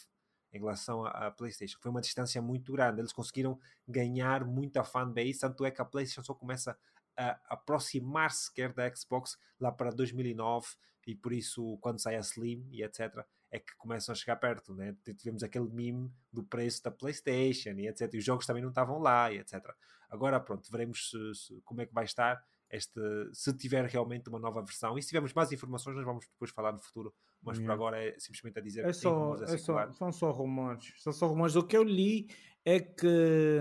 em 0.53 0.59
relação 0.59 1.05
à, 1.05 1.29
à, 1.29 1.31
PlayStation. 1.31 1.79
Foi 1.81 1.91
uma 1.91 2.01
distância 2.01 2.43
muito 2.43 2.73
grande. 2.73 3.01
Eles 3.01 3.13
conseguiram 3.13 3.59
ganhar 3.87 4.45
muita 4.45 4.83
fanbase, 4.83 5.39
tanto 5.39 5.65
é 5.65 5.71
que 5.71 5.81
a 5.81 5.85
PlayStation 5.85 6.25
só 6.25 6.35
começa 6.35 6.77
a 7.17 7.39
aproximar-se 7.51 8.47
sequer 8.47 8.73
da 8.73 8.93
Xbox 8.95 9.39
lá 9.61 9.71
para 9.71 9.91
2009 9.91 10.67
e 11.07 11.15
por 11.15 11.33
isso 11.33 11.79
quando 11.81 12.01
sai 12.01 12.17
a 12.17 12.21
Slim 12.21 12.67
e 12.71 12.83
etc 12.83 13.25
é 13.53 13.59
que 13.59 13.77
começam 13.77 14.15
a 14.15 14.17
chegar 14.17 14.37
perto, 14.37 14.75
né? 14.75 14.97
Tivemos 15.19 15.43
aquele 15.43 15.69
meme 15.69 16.11
do 16.33 16.43
preço 16.43 16.83
da 16.83 16.91
PlayStation 16.91 17.73
e 17.77 17.87
etc. 17.87 18.13
E 18.15 18.17
os 18.17 18.25
jogos 18.25 18.47
também 18.47 18.63
não 18.63 18.71
estavam 18.71 18.99
lá 18.99 19.31
e 19.31 19.39
etc. 19.39 19.63
Agora 20.09 20.41
pronto, 20.41 20.71
veremos 20.71 21.11
se, 21.11 21.35
se, 21.35 21.61
como 21.63 21.83
é 21.83 21.87
que 21.87 21.93
vai 21.93 22.05
estar 22.05 22.43
este, 22.71 23.01
se 23.35 23.53
tiver 23.53 23.85
realmente 23.85 24.31
uma 24.31 24.39
nova 24.39 24.63
versão. 24.63 24.97
E 24.97 25.03
se 25.03 25.09
tivermos 25.09 25.35
mais 25.35 25.53
informações, 25.53 25.95
nós 25.95 26.05
vamos 26.07 26.27
depois 26.27 26.51
falar 26.51 26.73
no 26.73 26.79
futuro. 26.79 27.15
Mas 27.43 27.59
por 27.59 27.71
agora 27.71 28.03
é 28.03 28.19
simplesmente 28.19 28.59
a 28.59 28.63
dizer 28.63 28.85
é 28.85 28.87
que 28.87 28.95
só, 28.95 29.35
é 29.35 29.59
só, 29.59 29.93
São 29.93 30.11
só 30.11 30.31
rumores. 30.31 30.95
São 30.97 31.13
só 31.13 31.27
rumores. 31.27 31.55
O 31.55 31.63
que 31.63 31.77
eu 31.77 31.83
li 31.83 32.29
é 32.65 32.81
que. 32.81 33.59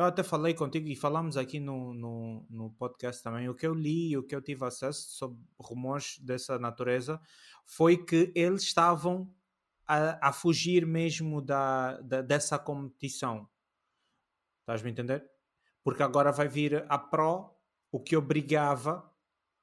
Eu 0.00 0.06
até 0.06 0.22
falei 0.22 0.54
contigo 0.54 0.88
e 0.88 0.96
falamos 0.96 1.36
aqui 1.36 1.60
no, 1.60 1.92
no, 1.92 2.46
no 2.48 2.70
podcast 2.70 3.22
também. 3.22 3.50
O 3.50 3.54
que 3.54 3.66
eu 3.66 3.74
li 3.74 4.12
e 4.12 4.16
o 4.16 4.22
que 4.22 4.34
eu 4.34 4.40
tive 4.40 4.64
acesso 4.64 5.10
sobre 5.10 5.38
rumores 5.58 6.18
dessa 6.20 6.58
natureza 6.58 7.20
foi 7.66 7.98
que 7.98 8.32
eles 8.34 8.62
estavam 8.62 9.30
a, 9.86 10.28
a 10.28 10.32
fugir 10.32 10.86
mesmo 10.86 11.42
da, 11.42 12.00
da, 12.00 12.22
dessa 12.22 12.58
competição. 12.58 13.46
Estás-me 14.60 14.88
a 14.88 14.92
entender? 14.92 15.30
Porque 15.84 16.02
agora 16.02 16.32
vai 16.32 16.48
vir 16.48 16.82
a 16.88 16.98
Pro 16.98 17.54
o 17.92 18.00
que 18.00 18.16
obrigava, 18.16 19.06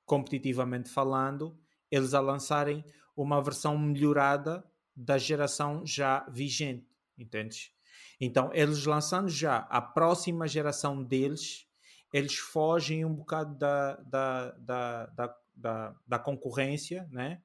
competitivamente 0.05 0.87
falando, 0.87 1.59
eles 1.89 2.13
a 2.13 2.19
lançarem 2.19 2.85
uma 3.15 3.41
versão 3.41 3.75
melhorada 3.75 4.63
da 4.95 5.17
geração 5.17 5.83
já 5.83 6.29
vigente, 6.29 6.95
entendes? 7.17 7.75
Então, 8.19 8.49
eles 8.53 8.85
lançando 8.85 9.29
já 9.29 9.57
a 9.69 9.81
próxima 9.81 10.47
geração 10.47 11.03
deles, 11.03 11.67
eles 12.11 12.35
fogem 12.37 13.05
um 13.05 13.13
bocado 13.13 13.55
da, 13.55 13.95
da, 13.97 14.51
da, 14.51 15.35
da, 15.55 15.95
da, 16.07 16.19
concorrência, 16.19 17.07
né? 17.11 17.41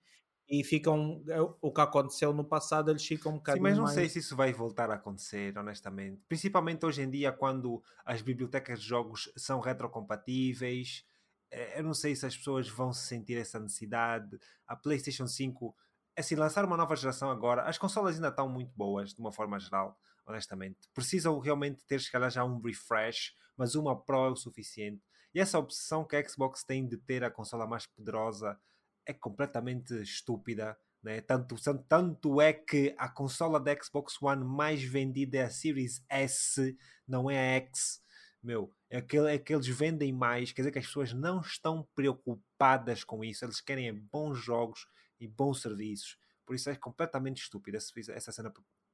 e 0.53 0.63
ficam 0.63 1.23
é, 1.29 1.41
o 1.41 1.73
que 1.73 1.81
aconteceu 1.81 2.33
no 2.35 2.45
passado 2.45 2.91
eles 2.91 3.07
ficam 3.07 3.33
um 3.33 3.37
bocadinho 3.37 3.65
Sim, 3.65 3.71
mas 3.71 3.77
não 3.79 3.85
mais... 3.85 3.95
sei 3.95 4.09
se 4.09 4.19
isso 4.19 4.37
vai 4.37 4.53
voltar 4.53 4.91
a 4.91 4.95
acontecer 4.97 5.57
honestamente. 5.57 6.21
Principalmente 6.29 6.85
hoje 6.85 7.01
em 7.01 7.11
dia 7.11 7.33
quando 7.33 7.83
as 8.05 8.21
bibliotecas 8.21 8.83
de 8.83 8.87
jogos 8.87 9.33
são 9.35 9.61
retrocompatíveis 9.61 11.07
eh, 11.51 11.79
eu 11.79 11.85
não 11.85 11.95
sei 11.95 12.15
se 12.15 12.27
as 12.27 12.37
pessoas 12.37 12.69
vão 12.69 12.93
sentir 12.93 13.39
essa 13.39 13.59
necessidade. 13.59 14.39
A 14.67 14.77
Playstation 14.77 15.27
5 15.27 15.75
assim, 16.15 16.35
lançar 16.35 16.67
uma 16.67 16.77
nova 16.77 16.95
geração 16.97 17.31
agora 17.31 17.63
as 17.63 17.79
consolas 17.79 18.17
ainda 18.17 18.29
estão 18.29 18.47
muito 18.47 18.73
boas 18.77 19.15
de 19.15 19.21
uma 19.21 19.33
forma 19.33 19.59
geral 19.59 19.99
honestamente 20.27 20.79
precisam 20.95 21.39
realmente 21.39 21.85
ter 21.87 22.01
se 22.01 22.11
calhar 22.11 22.31
já 22.31 22.45
um 22.45 22.61
refresh 22.61 23.35
mas 23.57 23.75
uma 23.75 24.01
Pro 24.01 24.27
é 24.27 24.31
o 24.31 24.37
suficiente 24.37 25.03
e 25.35 25.41
essa 25.41 25.59
obsessão 25.59 26.05
que 26.05 26.17
a 26.17 26.29
Xbox 26.29 26.63
tem 26.63 26.87
de 26.87 26.97
ter 26.99 27.25
a 27.25 27.31
consola 27.31 27.67
mais 27.67 27.87
poderosa 27.87 28.59
é 29.07 29.13
completamente 29.13 29.95
estúpida. 30.03 30.79
Né? 31.03 31.21
Tanto, 31.21 31.57
tanto 31.89 32.41
é 32.41 32.53
que 32.53 32.95
a 32.99 33.09
consola 33.09 33.59
da 33.59 33.75
Xbox 33.81 34.21
One 34.21 34.45
mais 34.45 34.83
vendida 34.83 35.39
é 35.39 35.43
a 35.43 35.51
Series 35.51 36.05
S, 36.09 36.77
não 37.07 37.31
é 37.31 37.39
a 37.39 37.57
X. 37.57 38.03
Meu, 38.43 38.73
é 38.91 39.01
que, 39.01 39.17
é 39.19 39.39
que 39.39 39.55
eles 39.55 39.69
vendem 39.69 40.13
mais, 40.13 40.53
quer 40.53 40.63
dizer 40.63 40.73
que 40.73 40.79
as 40.79 40.87
pessoas 40.87 41.13
não 41.13 41.41
estão 41.41 41.89
preocupadas 41.95 43.05
com 43.05 43.25
isso, 43.25 43.45
eles 43.45 43.61
querem 43.61 43.95
bons 43.95 44.35
jogos 44.37 44.87
e 45.21 45.29
bons 45.29 45.63
serviços. 45.63 46.19
Por 46.45 46.57
isso 46.57 46.69
é 46.69 46.75
completamente 46.75 47.41
estúpida 47.41 47.79
essa 47.79 48.33
cena 48.33 48.53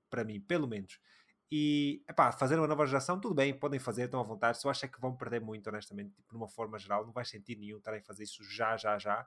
para 0.08 0.24
mim, 0.24 0.40
pelo 0.40 0.66
menos. 0.66 0.98
E, 1.50 2.02
epá, 2.08 2.30
fazer 2.30 2.58
uma 2.58 2.66
nova 2.66 2.86
geração, 2.86 3.18
tudo 3.18 3.34
bem, 3.34 3.58
podem 3.58 3.80
fazer, 3.80 4.04
estão 4.04 4.20
à 4.20 4.22
vontade. 4.22 4.58
Só 4.58 4.68
acho 4.70 4.84
é 4.84 4.88
que 4.88 5.00
vão 5.00 5.16
perder 5.16 5.40
muito, 5.40 5.66
honestamente, 5.68 6.12
tipo, 6.14 6.30
de 6.30 6.36
uma 6.36 6.48
forma 6.48 6.78
geral. 6.78 7.06
Não 7.06 7.12
vai 7.12 7.24
sentido 7.24 7.60
nenhum 7.60 7.78
estarem 7.78 8.00
a 8.00 8.04
fazer 8.04 8.24
isso 8.24 8.44
já, 8.44 8.76
já, 8.76 8.98
já. 8.98 9.26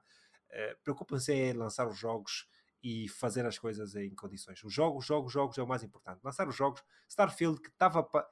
Eh, 0.49 0.77
preocupam-se 0.83 1.33
em 1.33 1.53
lançar 1.53 1.87
os 1.87 1.97
jogos 1.97 2.47
e 2.83 3.07
fazer 3.07 3.45
as 3.45 3.57
coisas 3.57 3.95
em 3.95 4.13
condições. 4.13 4.63
Os 4.63 4.73
jogos, 4.73 5.05
jogos, 5.05 5.31
jogos 5.31 5.57
é 5.57 5.63
o 5.63 5.67
mais 5.67 5.83
importante. 5.83 6.19
Lançar 6.23 6.47
os 6.47 6.55
jogos. 6.55 6.83
Starfield, 7.07 7.59
que 7.61 7.69
estava. 7.69 8.03
Pa... 8.03 8.27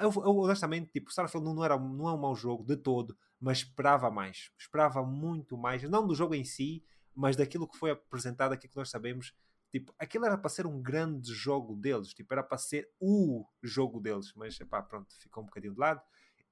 eu, 0.00 0.10
eu, 0.10 0.36
honestamente, 0.38 0.90
tipo, 0.90 1.10
Starfield 1.10 1.46
não, 1.46 1.64
era, 1.64 1.78
não 1.78 2.08
é 2.08 2.12
um 2.12 2.18
mau 2.18 2.34
jogo 2.34 2.64
de 2.64 2.76
todo, 2.76 3.16
mas 3.40 3.58
esperava 3.58 4.10
mais. 4.10 4.50
Esperava 4.58 5.02
muito 5.02 5.56
mais. 5.56 5.82
Não 5.82 6.06
do 6.06 6.14
jogo 6.14 6.34
em 6.34 6.44
si, 6.44 6.84
mas 7.14 7.36
daquilo 7.36 7.68
que 7.68 7.76
foi 7.76 7.90
apresentado, 7.90 8.52
aquilo 8.52 8.72
que 8.72 8.78
nós 8.78 8.90
sabemos. 8.90 9.34
Tipo, 9.74 9.92
aquilo 9.98 10.24
era 10.24 10.38
para 10.38 10.48
ser 10.48 10.68
um 10.68 10.80
grande 10.80 11.34
jogo 11.34 11.74
deles. 11.74 12.14
Tipo, 12.14 12.32
era 12.32 12.44
para 12.44 12.58
ser 12.58 12.88
o 13.00 13.44
jogo 13.60 13.98
deles. 13.98 14.32
Mas, 14.36 14.60
epá, 14.60 14.80
pronto, 14.80 15.12
ficou 15.18 15.42
um 15.42 15.46
bocadinho 15.46 15.74
de 15.74 15.80
lado. 15.80 16.00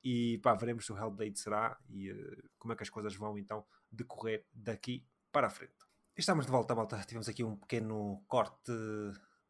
e 0.03 0.39
pá, 0.39 0.55
veremos 0.55 0.85
se 0.85 0.93
o 0.93 0.99
Hellblade 0.99 1.39
será 1.39 1.79
e 1.89 2.11
uh, 2.11 2.51
como 2.59 2.73
é 2.73 2.77
que 2.77 2.83
as 2.83 2.91
coisas 2.91 3.15
vão 3.15 3.39
então 3.39 3.65
decorrer 3.93 4.45
daqui 4.53 5.07
para 5.31 5.47
a 5.47 5.51
frente. 5.51 5.77
Estamos 6.17 6.47
de 6.47 6.51
volta, 6.51 6.75
malta. 6.75 6.99
Tivemos 7.07 7.29
aqui 7.29 7.45
um 7.45 7.55
pequeno 7.55 8.25
corte 8.27 8.73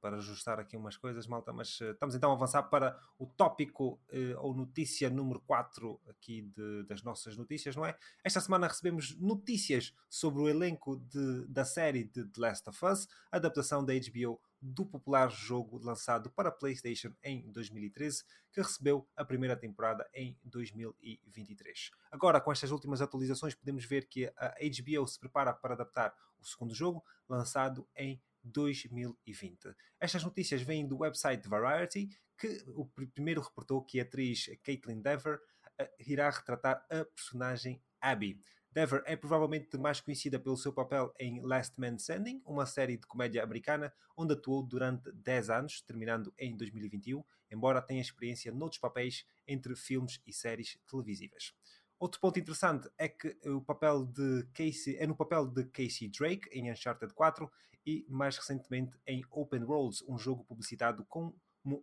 para 0.03 0.16
ajustar 0.16 0.59
aqui 0.59 0.77
umas 0.77 0.97
coisas, 0.97 1.29
malta, 1.29 1.53
mas 1.53 1.81
uh, 1.81 1.93
estamos 1.93 2.16
então 2.16 2.33
a 2.33 2.35
avançar 2.35 2.65
para 2.65 2.99
o 3.16 3.24
tópico 3.24 4.01
uh, 4.12 4.41
ou 4.41 4.53
notícia 4.53 5.09
número 5.09 5.41
4 5.43 5.99
aqui 6.11 6.43
de, 6.43 6.83
das 6.83 7.05
nossas 7.05 7.37
notícias, 7.37 7.77
não 7.77 7.87
é? 7.87 7.97
Esta 8.24 8.41
semana 8.41 8.66
recebemos 8.66 9.16
notícias 9.16 9.95
sobre 10.11 10.43
o 10.43 10.49
elenco 10.49 10.97
de, 10.97 11.47
da 11.47 11.65
série 11.65 12.03
de 12.03 12.24
The 12.24 12.41
Last 12.41 12.69
of 12.69 12.85
Us, 12.85 13.09
adaptação 13.31 13.85
da 13.85 13.95
HBO 13.95 14.41
do 14.61 14.85
popular 14.85 15.29
jogo 15.31 15.79
lançado 15.79 16.31
para 16.31 16.51
PlayStation 16.51 17.12
em 17.23 17.51
2013, 17.51 18.24
que 18.53 18.61
recebeu 18.61 19.09
a 19.16 19.24
primeira 19.24 19.57
temporada 19.57 20.09
em 20.12 20.39
2023. 20.45 21.91
Agora, 22.11 22.41
com 22.41 22.53
estas 22.53 22.70
últimas 22.70 23.01
atualizações, 23.01 23.55
podemos 23.55 23.85
ver 23.85 24.07
que 24.07 24.27
a 24.37 24.55
HBO 24.61 25.07
se 25.07 25.19
prepara 25.19 25.53
para 25.53 25.74
adaptar 25.74 26.15
o 26.41 26.45
segundo 26.45 26.74
jogo, 26.74 27.05
lançado 27.29 27.89
em 27.97 28.20
2020. 28.44 29.74
Estas 30.01 30.24
notícias 30.24 30.62
vêm 30.62 30.86
do 30.86 30.98
website 30.98 31.48
Variety, 31.48 32.09
que 32.39 32.62
o 32.69 32.86
primeiro 33.14 33.40
reportou 33.40 33.85
que 33.85 34.01
a 34.01 34.02
atriz 34.02 34.47
Caitlin 34.62 35.01
Dever 35.01 35.36
uh, 35.81 35.86
irá 36.06 36.28
retratar 36.31 36.85
a 36.90 37.05
personagem 37.05 37.82
Abby. 38.01 38.40
Dever 38.73 39.02
é 39.05 39.14
provavelmente 39.14 39.77
mais 39.77 40.01
conhecida 40.01 40.40
pelo 40.40 40.56
seu 40.56 40.73
papel 40.73 41.12
em 41.20 41.43
Last 41.43 41.78
Man 41.78 41.97
Standing, 41.97 42.43
uma 42.47 42.64
série 42.64 42.97
de 42.97 43.06
comédia 43.06 43.44
americana 43.44 43.93
onde 44.16 44.32
atuou 44.32 44.62
durante 44.62 45.12
10 45.12 45.51
anos, 45.51 45.82
terminando 45.82 46.32
em 46.39 46.56
2021, 46.56 47.23
embora 47.51 47.82
tenha 47.82 48.01
experiência 48.01 48.51
noutros 48.51 48.81
papéis 48.81 49.27
entre 49.47 49.77
filmes 49.77 50.23
e 50.27 50.32
séries 50.32 50.78
televisivas. 50.89 51.55
Outro 52.03 52.19
ponto 52.19 52.37
interessante 52.37 52.91
é 52.99 53.09
que 53.09 53.29
o 53.49 53.61
papel 53.61 54.05
de 54.05 54.45
Casey 54.53 54.97
é 54.99 55.07
no 55.07 55.15
papel 55.15 55.47
de 55.47 55.62
Casey 55.66 56.09
Drake 56.09 56.49
em 56.51 56.69
Uncharted 56.69 57.15
4 57.15 57.49
e 57.87 58.05
mais 58.09 58.37
recentemente 58.37 58.99
em 59.07 59.24
Open 59.31 59.62
Worlds, 59.62 60.03
um 60.09 60.19
jogo 60.19 60.43
publicitado 60.43 61.05
como 61.05 61.33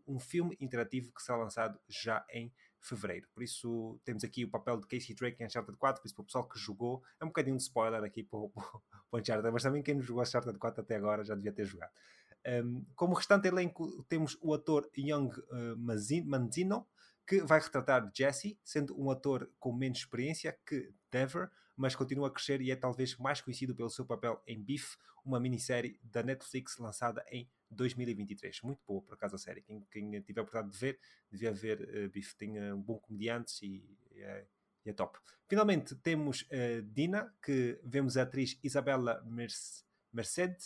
um 0.06 0.20
filme 0.20 0.58
interativo 0.60 1.14
que 1.14 1.24
será 1.24 1.38
lançado 1.38 1.80
já 1.88 2.26
em 2.34 2.52
fevereiro. 2.82 3.30
Por 3.34 3.44
isso 3.44 3.98
temos 4.04 4.26
aqui 4.26 4.44
o 4.44 4.50
papel 4.50 4.82
de 4.82 4.88
Casey 4.88 5.16
Drake 5.16 5.42
em 5.42 5.46
Uncharted 5.46 5.78
4, 5.78 6.02
por 6.02 6.06
isso 6.06 6.16
para 6.16 6.24
o 6.24 6.26
pessoal 6.26 6.50
que 6.50 6.60
jogou, 6.60 7.02
é 7.18 7.24
um 7.24 7.30
bocadinho 7.30 7.56
de 7.56 7.64
spoiler 7.64 8.04
aqui 8.04 8.22
para 8.22 8.40
o, 8.40 8.50
para 8.52 8.64
o 9.14 9.18
Uncharted, 9.18 9.54
mas 9.54 9.64
também 9.64 9.82
quem 9.82 9.96
não 9.96 10.02
jogou 10.02 10.22
Uncharted 10.22 10.60
4 10.60 10.82
até 10.82 10.98
agora 10.98 11.24
já 11.24 11.34
devia 11.34 11.54
ter 11.54 11.64
jogado. 11.64 11.94
Um, 12.46 12.86
como 12.94 13.14
restante 13.14 13.48
elenco 13.48 14.04
temos 14.10 14.38
o 14.42 14.54
ator 14.54 14.90
Young 14.98 15.30
uh, 15.30 15.78
Manzino, 15.78 16.86
que 17.30 17.44
vai 17.44 17.60
retratar 17.60 18.12
Jesse, 18.12 18.60
sendo 18.64 19.00
um 19.00 19.12
ator 19.12 19.48
com 19.60 19.72
menos 19.72 20.00
experiência 20.00 20.58
que 20.66 20.92
Dever, 21.12 21.52
mas 21.78 21.96
continua 21.96 22.28
a 22.28 22.32
crescer 22.32 22.60
e 22.60 22.72
é 22.72 22.76
talvez 22.76 23.16
mais 23.18 23.40
conhecido 23.40 23.76
pelo 23.76 23.90
seu 23.92 24.04
papel 24.04 24.42
em 24.48 24.60
Beef, 24.60 24.96
uma 25.24 25.40
minissérie 25.40 26.00
da 26.02 26.24
Netflix 26.24 26.80
lançada 26.80 27.24
em 27.30 27.48
2023. 27.70 28.64
Muito 28.64 28.82
boa, 28.84 29.04
por 29.04 29.14
acaso, 29.14 29.36
a 29.36 29.38
série. 29.38 29.62
Quem, 29.62 29.86
quem 29.92 30.22
tiver 30.22 30.40
a 30.40 30.44
oportunidade 30.44 30.74
de 30.74 30.80
ver, 30.80 31.00
devia 31.30 31.54
ver 31.54 31.82
uh, 31.82 32.10
Beef. 32.10 32.34
Tem 32.34 32.58
uh, 32.58 32.76
um 32.76 32.82
bom 32.82 32.98
comediante 32.98 33.64
e, 33.64 33.98
e, 34.12 34.24
é, 34.24 34.48
é, 34.86 34.94
top. 34.94 35.20
Finalmente, 35.48 35.94
temos 35.98 36.42
uh, 36.42 36.82
Dina, 36.82 37.32
que 37.44 37.80
vemos 37.84 38.18
a 38.18 38.24
atriz 38.24 38.58
Isabella 38.64 39.24
Merced, 40.12 40.58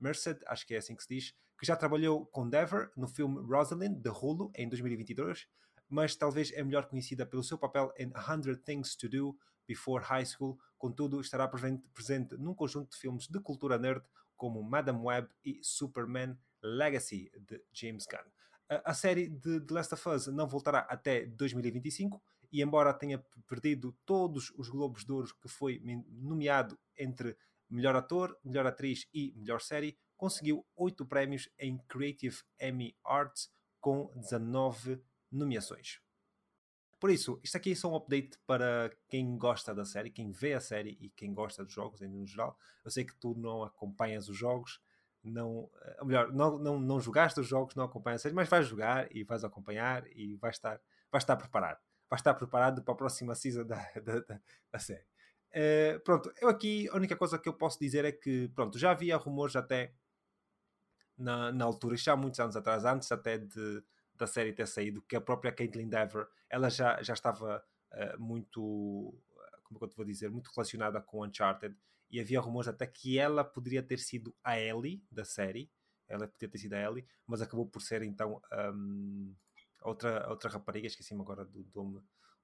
Merced, 0.00 0.40
acho 0.46 0.66
que 0.66 0.74
é 0.74 0.78
assim 0.78 0.96
que 0.96 1.02
se 1.02 1.14
diz, 1.14 1.34
que 1.58 1.66
já 1.66 1.76
trabalhou 1.76 2.24
com 2.24 2.48
Dever 2.48 2.90
no 2.96 3.06
filme 3.06 3.38
Rosalind, 3.46 4.00
de 4.00 4.08
Hulu, 4.08 4.50
em 4.54 4.66
2022, 4.66 5.46
mas 5.88 6.16
talvez 6.16 6.52
é 6.52 6.62
melhor 6.62 6.86
conhecida 6.86 7.24
pelo 7.24 7.42
seu 7.42 7.58
papel 7.58 7.92
em 7.96 8.10
A 8.14 8.32
Hundred 8.32 8.60
Things 8.62 8.96
to 8.96 9.08
Do, 9.08 9.36
Before 9.66 10.04
High 10.04 10.26
School, 10.26 10.58
contudo 10.78 11.20
estará 11.20 11.48
presente, 11.48 12.36
num 12.36 12.54
conjunto 12.54 12.90
de 12.90 12.98
filmes 12.98 13.26
de 13.26 13.40
cultura 13.40 13.78
nerd 13.78 14.04
como 14.36 14.62
Madame 14.62 15.00
Web 15.00 15.28
e 15.44 15.58
Superman 15.62 16.38
Legacy 16.62 17.30
de 17.38 17.62
James 17.72 18.06
Gunn. 18.06 18.30
A 18.68 18.94
série 18.94 19.28
de 19.28 19.60
The 19.60 19.74
Last 19.74 19.94
of 19.94 20.08
Us 20.08 20.26
não 20.26 20.48
voltará 20.48 20.80
até 20.80 21.26
2025 21.26 22.22
e 22.52 22.62
embora 22.62 22.92
tenha 22.92 23.24
perdido 23.46 23.96
todos 24.04 24.52
os 24.56 24.68
Globos 24.68 25.04
de 25.04 25.12
Ouro 25.12 25.34
que 25.40 25.48
foi 25.48 25.80
nomeado 26.08 26.78
entre 26.96 27.36
melhor 27.68 27.94
ator, 27.96 28.36
melhor 28.44 28.66
atriz 28.66 29.06
e 29.12 29.32
melhor 29.36 29.60
série, 29.60 29.98
conseguiu 30.16 30.66
oito 30.76 31.04
prémios 31.04 31.48
em 31.58 31.78
Creative 31.88 32.36
Emmy 32.60 32.96
Arts 33.04 33.50
com 33.80 34.10
19 34.16 35.00
nomeações. 35.30 36.00
Por 36.98 37.10
isso, 37.10 37.38
isto 37.42 37.56
aqui 37.56 37.72
é 37.72 37.74
só 37.74 37.92
um 37.92 37.96
update 37.96 38.38
para 38.46 38.90
quem 39.08 39.36
gosta 39.36 39.74
da 39.74 39.84
série, 39.84 40.10
quem 40.10 40.30
vê 40.30 40.54
a 40.54 40.60
série 40.60 40.96
e 41.00 41.10
quem 41.10 41.34
gosta 41.34 41.62
dos 41.62 41.74
jogos 41.74 42.00
em 42.00 42.26
geral. 42.26 42.58
Eu 42.84 42.90
sei 42.90 43.04
que 43.04 43.14
tu 43.16 43.34
não 43.34 43.62
acompanhas 43.62 44.28
os 44.28 44.36
jogos, 44.36 44.80
não, 45.22 45.70
eh, 45.82 45.96
ou 46.00 46.06
melhor, 46.06 46.32
não, 46.32 46.58
não, 46.58 46.80
não 46.80 47.00
jogaste 47.00 47.38
os 47.38 47.46
jogos, 47.46 47.74
não 47.74 47.84
acompanhas 47.84 48.20
a 48.20 48.22
série, 48.22 48.34
mas 48.34 48.48
vais 48.48 48.66
jogar 48.66 49.14
e 49.14 49.24
vais 49.24 49.44
acompanhar 49.44 50.06
e 50.16 50.36
vais 50.36 50.56
estar, 50.56 50.80
vais 51.12 51.22
estar 51.22 51.36
preparado. 51.36 51.78
Vais 52.08 52.20
estar 52.20 52.34
preparado 52.34 52.82
para 52.82 52.94
a 52.94 52.96
próxima 52.96 53.34
season 53.34 53.66
da, 53.66 53.76
da, 54.00 54.20
da, 54.20 54.40
da 54.72 54.78
série. 54.78 55.04
Uh, 55.52 56.00
pronto, 56.00 56.32
eu 56.40 56.48
aqui 56.48 56.88
a 56.88 56.96
única 56.96 57.16
coisa 57.16 57.38
que 57.38 57.48
eu 57.48 57.54
posso 57.54 57.78
dizer 57.78 58.04
é 58.04 58.12
que 58.12 58.48
pronto, 58.48 58.78
já 58.78 58.90
havia 58.90 59.16
rumores 59.16 59.56
até 59.56 59.94
na, 61.16 61.52
na 61.52 61.64
altura, 61.64 61.96
já 61.96 62.12
há 62.12 62.16
muitos 62.16 62.40
anos 62.40 62.56
atrás, 62.56 62.84
antes 62.84 63.10
até 63.10 63.38
de, 63.38 63.82
da 64.18 64.26
série 64.26 64.52
ter 64.52 64.66
saído, 64.66 65.02
que 65.02 65.16
a 65.16 65.20
própria 65.20 65.52
Caitlin 65.52 65.88
Dever 65.88 66.26
ela 66.48 66.68
já, 66.68 67.02
já 67.02 67.14
estava 67.14 67.64
uh, 67.92 68.20
muito, 68.20 68.60
como 69.64 69.76
é 69.76 69.78
que 69.78 69.84
eu 69.84 69.88
te 69.88 69.96
vou 69.96 70.04
dizer, 70.04 70.30
muito 70.30 70.50
relacionada 70.54 71.00
com 71.00 71.24
Uncharted. 71.24 71.76
E 72.10 72.20
havia 72.20 72.40
rumores 72.40 72.68
até 72.68 72.86
que 72.86 73.18
ela 73.18 73.44
poderia 73.44 73.82
ter 73.82 73.98
sido 73.98 74.34
a 74.44 74.58
Ellie 74.58 75.04
da 75.10 75.24
série, 75.24 75.70
ela 76.08 76.28
poderia 76.28 76.50
ter 76.50 76.58
sido 76.58 76.74
a 76.74 76.80
Ellie, 76.80 77.06
mas 77.26 77.42
acabou 77.42 77.66
por 77.66 77.82
ser 77.82 78.02
então 78.02 78.40
um, 78.72 79.34
outra, 79.82 80.28
outra 80.28 80.48
rapariga, 80.48 80.86
esqueci-me 80.86 81.20
agora 81.20 81.44
do, 81.44 81.64
do, 81.64 81.82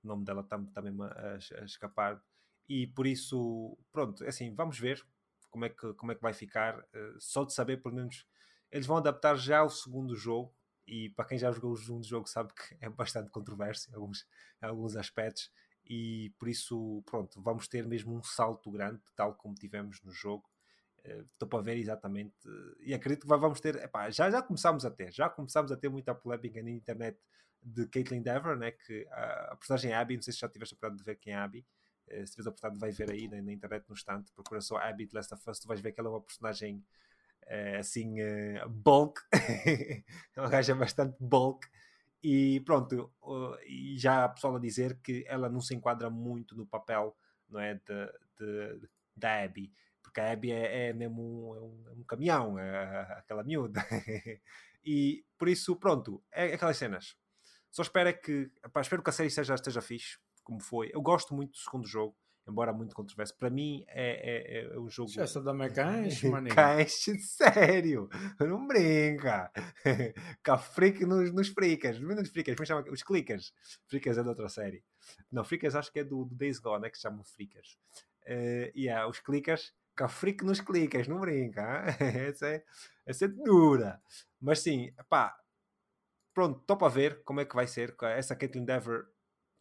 o 0.02 0.06
nome 0.06 0.24
dela 0.24 0.40
está 0.40 0.58
tá 0.74 0.82
mesmo 0.82 1.04
a, 1.04 1.34
a, 1.60 1.64
escapar, 1.64 2.20
e 2.68 2.88
por 2.88 3.06
isso, 3.06 3.78
pronto, 3.92 4.24
é 4.24 4.28
assim, 4.28 4.52
vamos 4.52 4.78
ver 4.78 5.04
como 5.50 5.64
é 5.64 5.68
que, 5.68 5.94
como 5.94 6.10
é 6.10 6.14
que 6.14 6.22
vai 6.22 6.32
ficar, 6.32 6.80
uh, 6.80 7.20
só 7.20 7.44
de 7.44 7.52
saber, 7.52 7.80
pelo 7.82 7.94
menos, 7.94 8.26
eles 8.70 8.86
vão 8.86 8.96
adaptar 8.96 9.36
já 9.36 9.62
o 9.62 9.70
segundo 9.70 10.16
jogo, 10.16 10.52
e 10.86 11.10
para 11.10 11.24
quem 11.24 11.38
já 11.38 11.50
jogou 11.52 11.76
segundo 11.76 12.04
jogo 12.04 12.28
sabe 12.28 12.52
que 12.54 12.76
é 12.80 12.88
bastante 12.88 13.30
controverso 13.30 13.90
em 13.90 13.94
alguns, 13.94 14.26
em 14.62 14.66
alguns 14.66 14.96
aspectos 14.96 15.50
e 15.84 16.30
por 16.38 16.48
isso, 16.48 17.02
pronto, 17.06 17.40
vamos 17.40 17.68
ter 17.68 17.86
mesmo 17.86 18.14
um 18.14 18.22
salto 18.22 18.70
grande, 18.70 19.00
tal 19.16 19.34
como 19.34 19.54
tivemos 19.54 20.00
no 20.02 20.12
jogo. 20.12 20.48
Estou 21.32 21.48
para 21.48 21.62
ver 21.62 21.76
exatamente 21.78 22.48
uh, 22.48 22.76
e 22.80 22.94
acredito 22.94 23.22
que 23.22 23.26
vamos 23.26 23.60
ter, 23.60 23.74
epá, 23.76 24.08
já, 24.08 24.30
já 24.30 24.40
começámos 24.40 24.84
a 24.84 24.90
ter, 24.90 25.12
já 25.12 25.28
começámos 25.28 25.72
a 25.72 25.76
ter 25.76 25.88
muita 25.88 26.14
polémica 26.14 26.62
na 26.62 26.70
internet 26.70 27.18
de 27.60 27.88
Caitlyn 27.88 28.22
Dever, 28.22 28.56
né, 28.56 28.70
que 28.70 29.04
a, 29.10 29.52
a 29.52 29.56
personagem 29.56 29.92
Abby, 29.92 30.14
não 30.14 30.22
sei 30.22 30.32
se 30.32 30.38
já 30.38 30.48
tiveste 30.48 30.74
a 30.74 30.76
oportunidade 30.76 30.98
de 30.98 31.04
ver 31.04 31.16
quem 31.16 31.32
é 31.32 31.36
Abby, 31.36 31.66
uh, 32.06 32.24
se 32.24 32.32
tiveres 32.32 32.46
a 32.46 32.50
oportunidade 32.50 32.78
vai 32.78 32.92
ver 32.92 33.10
aí 33.10 33.26
na, 33.26 33.42
na, 33.42 33.52
internet 33.52 33.84
no 33.88 33.94
instante, 33.96 34.30
procura 34.32 34.60
só 34.60 34.76
Abby 34.76 35.06
de 35.06 35.14
Last 35.16 35.34
of 35.34 35.50
Us, 35.50 35.58
tu 35.58 35.66
vais 35.66 35.80
ver 35.80 35.90
que 35.90 35.98
ela 35.98 36.08
é 36.08 36.12
uma 36.12 36.20
personagem 36.20 36.84
uh, 37.44 37.78
assim, 37.78 38.20
uh, 38.20 38.68
bulk, 38.68 39.20
é 39.32 40.02
gaja 40.50 40.74
bastante 40.74 41.16
bulk, 41.20 41.66
e 42.22 42.60
pronto, 42.60 43.12
uh, 43.22 43.56
e 43.66 43.98
já 43.98 44.24
a 44.24 44.28
pessoa 44.28 44.58
a 44.58 44.60
dizer 44.60 44.98
que 45.02 45.24
ela 45.26 45.48
não 45.48 45.60
se 45.60 45.74
enquadra 45.74 46.08
muito 46.08 46.56
no 46.56 46.66
papel 46.66 47.16
não 47.48 47.60
é, 47.60 47.74
de, 47.74 48.12
de 48.38 48.88
da 49.14 49.42
Abby, 49.42 49.72
porque 50.02 50.20
a 50.20 50.32
Abby 50.32 50.52
é, 50.52 50.88
é 50.88 50.92
mesmo 50.92 51.22
um, 51.22 51.56
é 51.56 51.60
um, 51.60 51.88
é 51.88 51.92
um 51.92 52.04
caminhão, 52.04 52.58
é, 52.58 53.02
aquela 53.18 53.44
miúda, 53.44 53.80
e 54.84 55.24
por 55.38 55.48
isso, 55.48 55.76
pronto, 55.76 56.22
é 56.32 56.54
aquelas 56.54 56.76
cenas. 56.76 57.16
Só 57.70 57.82
espero 57.82 58.12
que, 58.20 58.50
espero 58.80 59.02
que 59.02 59.10
a 59.10 59.12
série 59.12 59.30
seja, 59.30 59.54
esteja 59.54 59.80
fixe, 59.80 60.18
como 60.44 60.60
foi. 60.60 60.90
Eu 60.92 61.00
gosto 61.00 61.34
muito 61.34 61.52
do 61.52 61.56
segundo 61.56 61.86
jogo, 61.86 62.14
embora 62.52 62.72
muito 62.72 62.94
controverso. 62.94 63.36
Para 63.36 63.50
mim 63.50 63.84
é, 63.88 64.60
é, 64.60 64.74
é 64.74 64.78
um 64.78 64.88
jogo. 64.88 65.10
Essa 65.18 65.42
caixa, 65.74 66.28
maninho. 66.30 66.54
Caixa, 66.54 67.12
sério. 67.18 68.08
Não 68.38 68.66
brinca. 68.66 69.50
Cá 70.42 70.58
freak 70.58 71.04
nos, 71.04 71.32
nos 71.32 71.48
fricas. 71.48 71.98
Não 71.98 72.14
nos 72.14 72.28
fricas, 72.28 72.54
como 72.54 72.66
chama? 72.66 72.84
Os 72.90 73.02
clickers. 73.02 73.52
Fricas 73.88 74.18
é 74.18 74.22
de 74.22 74.28
outra 74.28 74.48
série. 74.48 74.84
Não, 75.30 75.42
fricas 75.42 75.74
acho 75.74 75.90
que 75.90 76.00
é 76.00 76.04
do, 76.04 76.24
do 76.24 76.34
Days 76.34 76.58
Gone, 76.58 76.86
é 76.86 76.90
que 76.90 76.96
se 76.96 77.02
chamam 77.02 77.24
fricas. 77.24 77.78
Uh, 78.24 78.70
e 78.74 78.84
yeah, 78.84 79.08
os 79.08 79.18
clickers. 79.18 79.74
Cá 79.94 80.08
freak 80.08 80.44
nos 80.44 80.60
clicas, 80.60 81.08
não 81.08 81.20
brinca. 81.20 81.84
essa, 82.00 82.46
é, 82.46 82.64
essa 83.04 83.24
é 83.24 83.28
dura. 83.28 84.00
Mas 84.40 84.60
sim, 84.60 84.92
pá. 85.08 85.36
Pronto, 86.32 86.60
estou 86.60 86.78
para 86.78 86.88
ver 86.88 87.22
como 87.24 87.40
é 87.40 87.44
que 87.44 87.54
vai 87.54 87.66
ser. 87.66 87.94
Essa 88.16 88.34
Caitlyn 88.34 88.64
Dever 88.64 89.11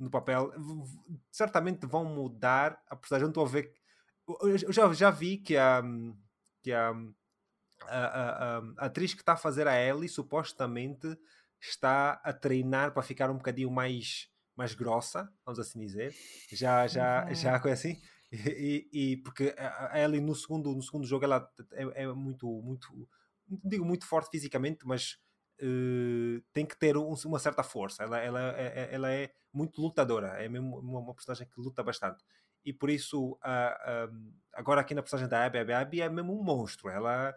no 0.01 0.09
papel, 0.09 0.51
certamente 1.31 1.85
vão 1.85 2.03
mudar 2.03 2.81
a 2.89 2.95
personagem. 2.95 3.25
Eu 3.25 3.29
estou 3.29 3.45
a 3.45 3.49
ver. 3.49 3.73
Eu 4.41 4.73
já, 4.73 4.91
já 4.93 5.11
vi 5.11 5.37
que 5.37 5.55
a, 5.55 5.81
que 6.61 6.71
a, 6.71 6.89
a, 7.87 7.97
a, 7.97 8.57
a 8.77 8.85
atriz 8.85 9.13
que 9.13 9.21
está 9.21 9.33
a 9.33 9.37
fazer 9.37 9.67
a 9.67 9.79
Ellie 9.79 10.09
supostamente 10.09 11.07
está 11.59 12.13
a 12.23 12.33
treinar 12.33 12.93
para 12.93 13.03
ficar 13.03 13.29
um 13.29 13.37
bocadinho 13.37 13.69
mais 13.69 14.29
mais 14.55 14.73
grossa, 14.73 15.31
vamos 15.45 15.59
assim 15.59 15.79
dizer. 15.79 16.13
Já, 16.51 16.85
já, 16.85 17.25
uhum. 17.25 17.35
já 17.35 17.59
coisa 17.59 17.73
assim. 17.73 18.01
E, 18.31 18.87
e, 18.93 19.17
porque 19.17 19.53
ela 19.91 20.19
no 20.21 20.33
segundo, 20.33 20.73
no 20.73 20.81
segundo 20.81 21.05
jogo 21.05 21.25
ela 21.25 21.51
é, 21.73 22.03
é 22.03 22.07
muito, 22.13 22.47
muito, 22.61 22.87
não 23.47 23.59
digo 23.63 23.83
muito 23.83 24.05
forte 24.05 24.29
fisicamente, 24.31 24.85
mas 24.85 25.17
uh, 25.61 26.41
tem 26.53 26.65
que 26.65 26.77
ter 26.77 26.97
um, 26.97 27.13
uma 27.25 27.39
certa 27.39 27.63
força. 27.63 28.03
Ela, 28.03 28.19
ela, 28.19 28.57
é, 28.57 28.65
é, 28.65 28.89
ela 28.95 29.11
é 29.11 29.31
muito 29.53 29.81
lutadora, 29.81 30.27
é 30.43 30.49
mesmo 30.49 30.79
uma, 30.79 30.99
uma 30.99 31.13
personagem 31.13 31.47
que 31.47 31.59
luta 31.59 31.83
bastante. 31.83 32.23
E 32.63 32.71
por 32.71 32.89
isso, 32.89 33.39
agora 34.53 34.81
aqui 34.81 34.93
na 34.93 35.01
personagem 35.01 35.27
da 35.27 35.43
Abby, 35.43 35.73
a 35.73 35.79
Abby 35.79 36.01
é 36.01 36.09
mesmo 36.09 36.39
um 36.39 36.43
monstro. 36.43 36.89
Ela 36.89 37.33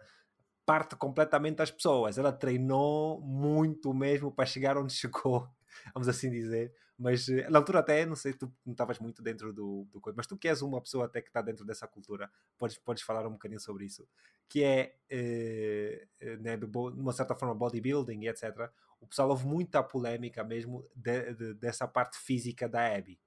parte 0.65 0.95
completamente 0.95 1.57
das 1.57 1.71
pessoas. 1.71 2.17
Ela 2.17 2.31
treinou 2.31 3.21
muito 3.21 3.93
mesmo 3.93 4.31
para 4.31 4.45
chegar 4.45 4.77
onde 4.77 4.93
chegou, 4.93 5.47
vamos 5.93 6.07
assim 6.07 6.29
dizer. 6.29 6.73
Mas 6.97 7.27
eh, 7.27 7.49
na 7.49 7.59
altura 7.59 7.79
até, 7.79 8.05
não 8.05 8.15
sei, 8.15 8.33
tu 8.33 8.51
não 8.65 8.71
estavas 8.71 8.99
muito 8.99 9.21
dentro 9.21 9.51
do, 9.51 9.85
do 9.91 9.99
coisa, 9.99 10.15
mas 10.15 10.27
tu 10.27 10.37
que 10.37 10.47
és 10.47 10.61
uma 10.61 10.81
pessoa 10.81 11.05
até 11.05 11.21
que 11.21 11.27
está 11.27 11.41
dentro 11.41 11.65
dessa 11.65 11.87
cultura, 11.87 12.31
podes, 12.57 12.77
podes 12.77 13.03
falar 13.03 13.27
um 13.27 13.33
bocadinho 13.33 13.59
sobre 13.59 13.85
isso. 13.85 14.07
Que 14.47 14.63
é, 14.63 14.95
eh, 15.09 16.07
eh, 16.19 16.37
né, 16.37 16.57
de, 16.57 16.65
uma 16.65 17.11
certa 17.11 17.35
forma, 17.35 17.53
bodybuilding 17.53 18.23
e 18.23 18.27
etc. 18.29 18.71
O 18.99 19.07
pessoal 19.07 19.29
houve 19.29 19.45
muita 19.45 19.83
polémica 19.83 20.43
mesmo 20.43 20.87
de, 20.95 21.33
de, 21.33 21.53
dessa 21.55 21.87
parte 21.87 22.17
física 22.17 22.67
da 22.69 22.95
Abby. 22.95 23.19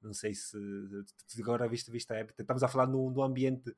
Não 0.00 0.12
sei 0.12 0.32
se, 0.32 0.56
agora 1.40 1.68
viste, 1.68 1.90
viste 1.90 2.12
a 2.12 2.20
Abby. 2.20 2.32
Estamos 2.38 2.62
a 2.62 2.68
falar 2.68 2.86
no, 2.86 3.20
ambiente, 3.20 3.74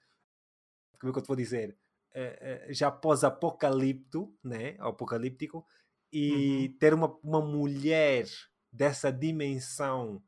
como 0.99 1.11
é 1.11 1.13
que 1.13 1.19
eu 1.19 1.23
te 1.23 1.29
vou 1.29 1.37
dizer? 1.37 1.77
Uh, 2.11 2.75
já 2.75 2.91
pós-apocalipto, 2.91 4.37
né? 4.45 4.77
apocalíptico, 4.81 5.65
e 6.13 6.67
uhum. 6.67 6.79
ter 6.79 6.95
uma, 6.95 7.17
uma 7.23 7.41
mulher 7.41 8.27
dessa 8.73 9.13
dimensão 9.13 10.23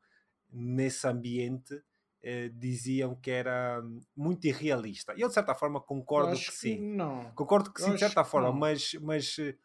nesse 0.51 1.07
ambiente 1.07 1.81
eh, 2.21 2.49
diziam 2.49 3.15
que 3.15 3.29
era 3.29 3.83
muito 4.15 4.45
irrealista. 4.45 5.13
E 5.15 5.21
eu, 5.21 5.27
de 5.27 5.33
certa 5.33 5.53
forma, 5.53 5.81
concordo 5.81 6.35
que 6.35 6.51
sim. 6.51 6.77
Que 6.77 6.81
não. 6.81 7.31
Concordo 7.31 7.73
que 7.73 7.81
eu 7.81 7.85
sim, 7.85 7.93
de 7.93 7.99
certa 7.99 8.23
forma, 8.23 8.51
mas, 8.51 8.93
mas, 9.01 9.37
eh, 9.39 9.57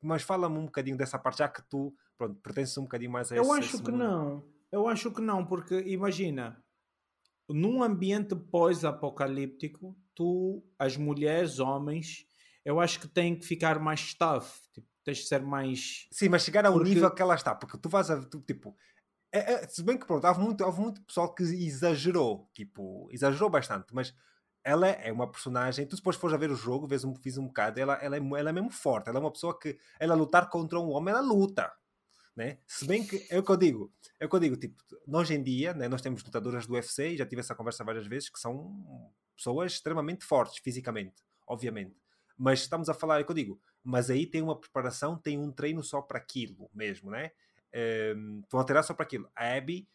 mas 0.00 0.22
fala-me 0.22 0.58
um 0.58 0.66
bocadinho 0.66 0.96
dessa 0.96 1.18
parte, 1.18 1.38
já 1.38 1.48
que 1.48 1.62
tu 1.68 1.94
pronto, 2.16 2.40
pertences 2.40 2.76
um 2.78 2.82
bocadinho 2.82 3.10
mais 3.10 3.32
a 3.32 3.36
Eu 3.36 3.42
esse, 3.42 3.52
acho 3.52 3.76
esse 3.76 3.82
que 3.82 3.90
mundo. 3.90 4.04
não. 4.04 4.44
Eu 4.70 4.86
acho 4.86 5.10
que 5.10 5.20
não, 5.20 5.46
porque 5.46 5.80
imagina, 5.80 6.62
num 7.48 7.82
ambiente 7.82 8.36
pós-apocalíptico, 8.36 9.96
tu, 10.14 10.62
as 10.78 10.96
mulheres, 10.96 11.58
homens, 11.58 12.26
eu 12.64 12.78
acho 12.78 13.00
que 13.00 13.08
têm 13.08 13.34
que 13.34 13.46
ficar 13.46 13.78
mais 13.78 14.12
tough. 14.12 14.44
Tipo, 14.74 14.86
tens 15.08 15.18
de 15.18 15.26
ser 15.26 15.42
mais. 15.42 16.06
Sim, 16.10 16.28
mas 16.28 16.42
chegar 16.42 16.66
ao 16.66 16.74
porque... 16.74 16.88
nível 16.90 17.10
que 17.10 17.22
ela 17.22 17.34
está, 17.34 17.54
porque 17.54 17.78
tu 17.78 17.88
vais 17.88 18.10
a. 18.10 18.22
Tu, 18.22 18.40
tipo, 18.42 18.76
é, 19.32 19.52
é, 19.52 19.68
se 19.68 19.82
bem 19.82 19.98
que 19.98 20.06
pronto, 20.06 20.26
houve 20.26 20.40
muito, 20.40 20.64
houve 20.64 20.80
muito 20.80 21.02
pessoal 21.02 21.34
que 21.34 21.42
exagerou, 21.42 22.48
tipo, 22.54 23.08
exagerou 23.10 23.48
bastante, 23.48 23.86
mas 23.92 24.14
ela 24.62 24.86
é 24.88 25.10
uma 25.10 25.30
personagem. 25.30 25.86
Tu 25.86 25.96
depois 25.96 26.16
fores 26.16 26.34
a 26.34 26.38
ver 26.38 26.50
o 26.50 26.56
jogo, 26.56 26.86
vês 26.86 27.04
um, 27.04 27.14
fiz 27.14 27.38
um 27.38 27.46
bocado, 27.46 27.80
ela, 27.80 27.94
ela, 27.94 28.16
é, 28.16 28.18
ela 28.18 28.50
é 28.50 28.52
mesmo 28.52 28.70
forte, 28.70 29.08
ela 29.08 29.18
é 29.18 29.20
uma 29.20 29.32
pessoa 29.32 29.58
que 29.58 29.78
ela 29.98 30.14
lutar 30.14 30.50
contra 30.50 30.78
um 30.78 30.90
homem, 30.90 31.12
ela 31.12 31.22
luta. 31.22 31.72
Né? 32.36 32.58
Se 32.66 32.86
bem 32.86 33.04
que 33.04 33.26
é 33.30 33.38
o 33.38 33.42
que 33.42 33.50
eu 33.50 33.56
digo, 33.56 33.92
é 34.20 34.26
o 34.26 34.28
que 34.28 34.36
eu 34.36 34.40
digo, 34.40 34.56
tipo, 34.56 34.76
hoje 35.08 35.34
em 35.34 35.42
dia, 35.42 35.74
né, 35.74 35.88
nós 35.88 36.00
temos 36.00 36.22
lutadoras 36.22 36.66
do 36.66 36.74
UFC, 36.74 37.08
e 37.08 37.16
já 37.16 37.26
tive 37.26 37.40
essa 37.40 37.52
conversa 37.52 37.82
várias 37.82 38.06
vezes, 38.06 38.28
que 38.28 38.38
são 38.38 39.12
pessoas 39.36 39.72
extremamente 39.72 40.24
fortes 40.24 40.60
fisicamente, 40.62 41.20
obviamente. 41.48 41.96
Mas 42.38 42.60
estamos 42.60 42.88
a 42.88 42.94
falar, 42.94 43.18
é 43.18 43.22
o 43.22 43.24
que 43.24 43.32
eu 43.32 43.34
digo, 43.34 43.60
mas 43.82 44.10
aí 44.10 44.26
tem 44.26 44.42
uma 44.42 44.58
preparação, 44.58 45.16
tem 45.16 45.38
um 45.38 45.50
treino 45.50 45.82
só 45.82 46.00
para 46.02 46.18
aquilo 46.18 46.70
mesmo, 46.74 47.10
né? 47.10 47.30
Um, 48.16 48.40
estão 48.40 48.60
a 48.60 48.64
treinar 48.64 48.84
só 48.84 48.94
para 48.94 49.04
aquilo. 49.04 49.28
A 49.34 49.56
Abby 49.56 49.88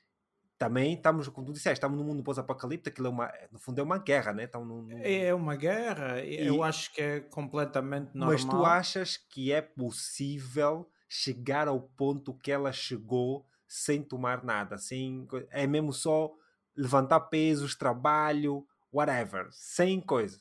também 0.58 0.94
estamos, 0.94 1.28
como 1.28 1.48
tu 1.48 1.54
disseste, 1.54 1.74
estamos 1.74 1.98
num 1.98 2.06
mundo 2.06 2.24
pós-apocalipse, 2.24 2.90
aquilo 2.90 3.08
é 3.08 3.10
uma, 3.10 3.34
no 3.52 3.60
fundo 3.60 3.80
é 3.80 3.84
uma 3.84 3.98
guerra, 3.98 4.32
né? 4.34 4.46
Estão 4.46 4.64
num, 4.64 4.84
num... 4.84 5.00
É 5.02 5.34
uma 5.34 5.56
guerra, 5.56 6.22
e, 6.22 6.48
eu 6.48 6.64
acho 6.64 6.94
que 6.94 7.02
é 7.02 7.20
completamente 7.20 8.12
normal. 8.14 8.34
Mas 8.34 8.46
tu 8.46 8.66
achas 8.66 9.18
que 9.18 9.52
é 9.52 9.62
possível 9.62 10.90
chegar 11.10 11.68
ao 11.68 11.82
ponto 11.82 12.34
que 12.34 12.52
ela 12.52 12.72
chegou 12.72 13.46
sem 13.68 14.02
tomar 14.02 14.44
nada, 14.44 14.78
sem, 14.78 15.28
é 15.50 15.68
mesmo 15.68 15.92
só 15.92 16.32
levantar 16.76 17.20
pesos, 17.22 17.76
trabalho, 17.76 18.66
whatever, 18.92 19.48
sem 19.52 20.00
coisa. 20.00 20.40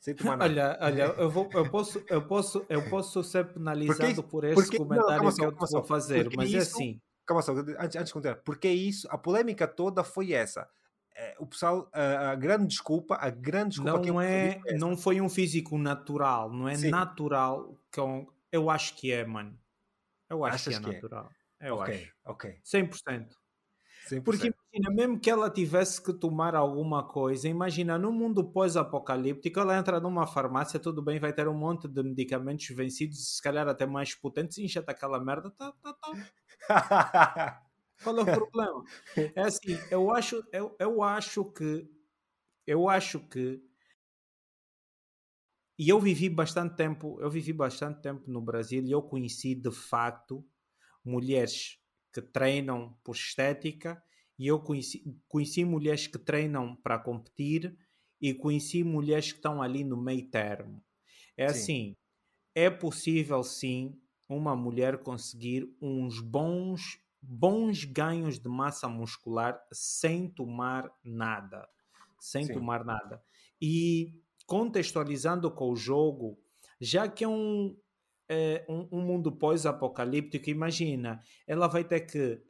Sem 0.00 0.14
tomar 0.14 0.36
nada. 0.38 0.50
Olha, 0.50 0.78
olha 0.80 1.02
eu, 1.18 1.30
vou, 1.30 1.48
eu, 1.52 1.70
posso, 1.70 2.02
eu, 2.08 2.26
posso, 2.26 2.66
eu 2.68 2.88
posso 2.88 3.22
ser 3.24 3.46
penalizado 3.52 4.22
por 4.22 4.44
esse 4.44 4.76
comentário 4.76 5.24
não, 5.24 5.32
que 5.32 5.44
eu 5.44 5.54
vou 5.70 5.84
fazer, 5.84 6.28
mas 6.36 6.52
é 6.54 6.58
isso, 6.58 6.76
é 6.76 6.82
assim. 6.82 7.00
Calma 7.26 7.42
só, 7.42 7.52
antes, 7.52 7.96
antes 7.96 8.06
de 8.06 8.12
continuar. 8.12 8.36
Porque 8.36 8.68
isso, 8.68 9.06
a 9.10 9.18
polêmica 9.18 9.68
toda 9.68 10.02
foi 10.02 10.32
essa. 10.32 10.68
É, 11.14 11.34
o 11.38 11.46
pessoal, 11.46 11.90
a, 11.92 12.30
a, 12.30 12.34
grande 12.36 12.68
desculpa, 12.68 13.16
a 13.16 13.28
grande 13.28 13.70
desculpa 13.70 14.00
não 14.06 14.20
é, 14.20 14.60
é 14.66 14.78
não 14.78 14.96
foi 14.96 15.20
um 15.20 15.28
físico 15.28 15.76
natural, 15.76 16.50
não 16.50 16.68
é 16.68 16.76
Sim. 16.76 16.90
natural. 16.90 17.76
Com, 17.92 18.26
eu 18.52 18.70
acho 18.70 18.94
que 18.94 19.12
é, 19.12 19.24
mano. 19.26 19.58
Eu 20.30 20.44
acho 20.44 20.54
Achas 20.54 20.78
que 20.78 20.84
é 20.84 20.88
que 20.88 20.94
natural. 20.94 21.30
É? 21.60 21.70
Eu 21.70 21.74
okay, 21.78 21.94
acho. 21.94 22.12
Ok. 22.24 22.60
100%. 22.64 23.26
100%. 24.08 24.24
Porque 24.24 24.46
imagina, 24.72 24.94
mesmo 24.94 25.20
que 25.20 25.30
ela 25.30 25.50
tivesse 25.50 26.02
que 26.02 26.12
tomar 26.12 26.54
alguma 26.54 27.02
coisa, 27.06 27.48
imagina, 27.48 27.98
no 27.98 28.12
mundo 28.12 28.44
pós-apocalíptico, 28.44 29.60
ela 29.60 29.76
entra 29.76 30.00
numa 30.00 30.26
farmácia, 30.26 30.80
tudo 30.80 31.02
bem, 31.02 31.18
vai 31.18 31.32
ter 31.32 31.48
um 31.48 31.54
monte 31.54 31.86
de 31.88 32.02
medicamentos 32.02 32.66
vencidos, 32.68 33.36
se 33.36 33.42
calhar 33.42 33.68
até 33.68 33.86
mais 33.86 34.14
potentes, 34.14 34.58
injeta 34.58 34.92
aquela 34.92 35.20
merda, 35.22 35.50
tá, 35.50 35.72
tá, 35.82 35.92
tá. 35.94 36.10
Qual 38.02 38.16
é 38.18 38.22
o 38.22 38.24
problema? 38.24 38.84
É 39.34 39.42
assim, 39.42 39.76
eu 39.90 40.10
acho, 40.14 40.42
eu, 40.52 40.74
eu 40.78 41.02
acho 41.02 41.44
que, 41.52 41.88
eu 42.66 42.88
acho 42.88 43.20
que, 43.28 43.60
e 45.78 45.88
eu 45.88 46.00
vivi 46.00 46.28
bastante 46.28 46.76
tempo, 46.76 47.18
eu 47.20 47.30
vivi 47.30 47.52
bastante 47.52 48.00
tempo 48.00 48.30
no 48.30 48.40
Brasil 48.40 48.84
e 48.84 48.90
eu 48.90 49.02
conheci 49.02 49.54
de 49.54 49.70
facto 49.70 50.44
mulheres 51.04 51.78
que 52.18 52.32
treinam 52.32 52.96
por 53.04 53.14
estética 53.14 54.02
e 54.36 54.46
eu 54.46 54.58
conheci, 54.58 55.04
conheci 55.28 55.64
mulheres 55.64 56.06
que 56.06 56.18
treinam 56.18 56.74
para 56.76 56.98
competir 56.98 57.76
e 58.20 58.34
conheci 58.34 58.82
mulheres 58.82 59.30
que 59.30 59.38
estão 59.38 59.62
ali 59.62 59.84
no 59.84 59.96
meio 59.96 60.28
termo. 60.28 60.82
É 61.36 61.48
sim. 61.48 61.54
assim, 61.54 61.96
é 62.54 62.68
possível 62.68 63.42
sim 63.44 63.96
uma 64.28 64.56
mulher 64.56 64.98
conseguir 64.98 65.72
uns 65.80 66.20
bons 66.20 67.00
bons 67.20 67.84
ganhos 67.84 68.38
de 68.38 68.48
massa 68.48 68.88
muscular 68.88 69.60
sem 69.72 70.28
tomar 70.28 70.88
nada, 71.02 71.68
sem 72.18 72.44
sim. 72.44 72.52
tomar 72.52 72.84
nada. 72.84 73.22
E 73.60 74.14
contextualizando 74.46 75.50
com 75.50 75.70
o 75.70 75.76
jogo, 75.76 76.38
já 76.80 77.08
que 77.08 77.24
é 77.24 77.28
um 77.28 77.76
um, 78.68 78.88
um 78.92 79.00
mundo 79.00 79.32
pós-apocalíptico, 79.32 80.50
imagina, 80.50 81.22
ela 81.46 81.66
vai 81.66 81.84
ter 81.84 82.00
que 82.00 82.40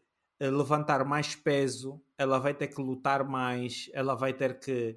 eh, 0.40 0.50
levantar 0.50 1.04
mais 1.04 1.34
peso, 1.34 2.02
ela 2.16 2.38
vai 2.38 2.54
ter 2.54 2.68
que 2.68 2.80
lutar 2.80 3.24
mais, 3.24 3.88
ela 3.92 4.14
vai 4.14 4.32
ter 4.32 4.58
que 4.58 4.96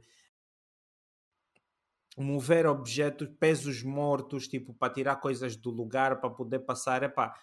mover 2.18 2.66
objetos, 2.66 3.30
pesos 3.40 3.84
mortos, 3.84 4.48
tipo, 4.48 4.74
para 4.74 4.94
tirar 4.94 5.16
coisas 5.18 5.56
do 5.56 5.70
lugar, 5.70 6.20
para 6.20 6.30
poder 6.30 6.60
passar, 6.60 7.03
epá, 7.03 7.34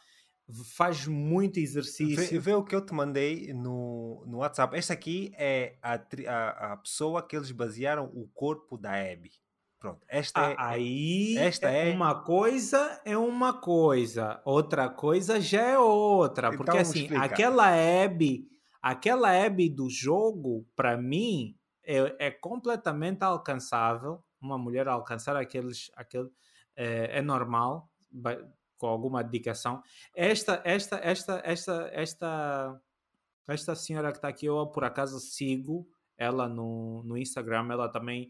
faz 0.77 1.07
muito 1.07 1.59
exercício. 1.59 2.17
Vê, 2.17 2.39
vê, 2.39 2.55
o 2.55 2.65
que 2.65 2.75
eu 2.75 2.85
te 2.85 2.93
mandei 2.95 3.53
no, 3.53 4.25
no 4.27 4.39
WhatsApp. 4.39 4.77
Esta 4.77 4.93
aqui 4.93 5.33
é 5.37 5.77
a, 5.83 5.95
a, 5.95 6.73
a 6.73 6.77
pessoa 6.77 7.27
que 7.27 7.37
eles 7.37 7.51
basearam 7.51 8.07
o 8.15 8.29
corpo 8.29 8.77
da 8.77 8.93
Abby. 8.93 9.31
Pronto, 9.79 10.05
esta 10.09 10.49
ah, 10.49 10.51
é, 10.51 10.57
aí 10.59 11.39
esta 11.39 11.71
é, 11.71 11.91
é, 11.91 11.95
uma 11.95 12.23
coisa 12.25 13.01
é 13.05 13.17
uma 13.17 13.53
coisa, 13.53 14.43
outra 14.45 14.89
coisa 14.89 15.41
já 15.41 15.63
é 15.63 15.79
outra, 15.79 16.51
porque 16.51 16.71
então, 16.71 16.81
assim, 16.81 17.03
explica. 17.03 17.25
aquela 17.25 17.69
Abby, 18.05 18.49
aquela 18.83 19.31
Abby 19.31 19.69
do 19.69 19.89
jogo, 19.89 20.67
para 20.75 20.97
mim, 20.97 21.57
é, 21.85 22.27
é, 22.27 22.31
completamente 22.31 23.23
alcançável, 23.23 24.21
uma 24.41 24.59
mulher 24.59 24.89
alcançar 24.89 25.37
aqueles, 25.37 25.93
aquele, 25.95 26.29
é, 26.75 27.19
é 27.19 27.23
normal, 27.23 27.89
com 28.77 28.87
alguma 28.89 29.23
dedicação. 29.23 29.81
Esta, 30.13 30.61
esta, 30.65 30.97
esta, 30.97 31.41
esta, 31.45 31.91
esta, 31.93 32.81
esta 33.47 33.75
senhora 33.77 34.11
que 34.11 34.19
está 34.19 34.29
aqui, 34.29 34.47
eu 34.47 34.67
por 34.67 34.83
acaso 34.83 35.21
sigo 35.21 35.89
ela 36.17 36.49
no, 36.49 37.03
no 37.05 37.17
Instagram, 37.17 37.69
ela 37.71 37.89
também 37.89 38.29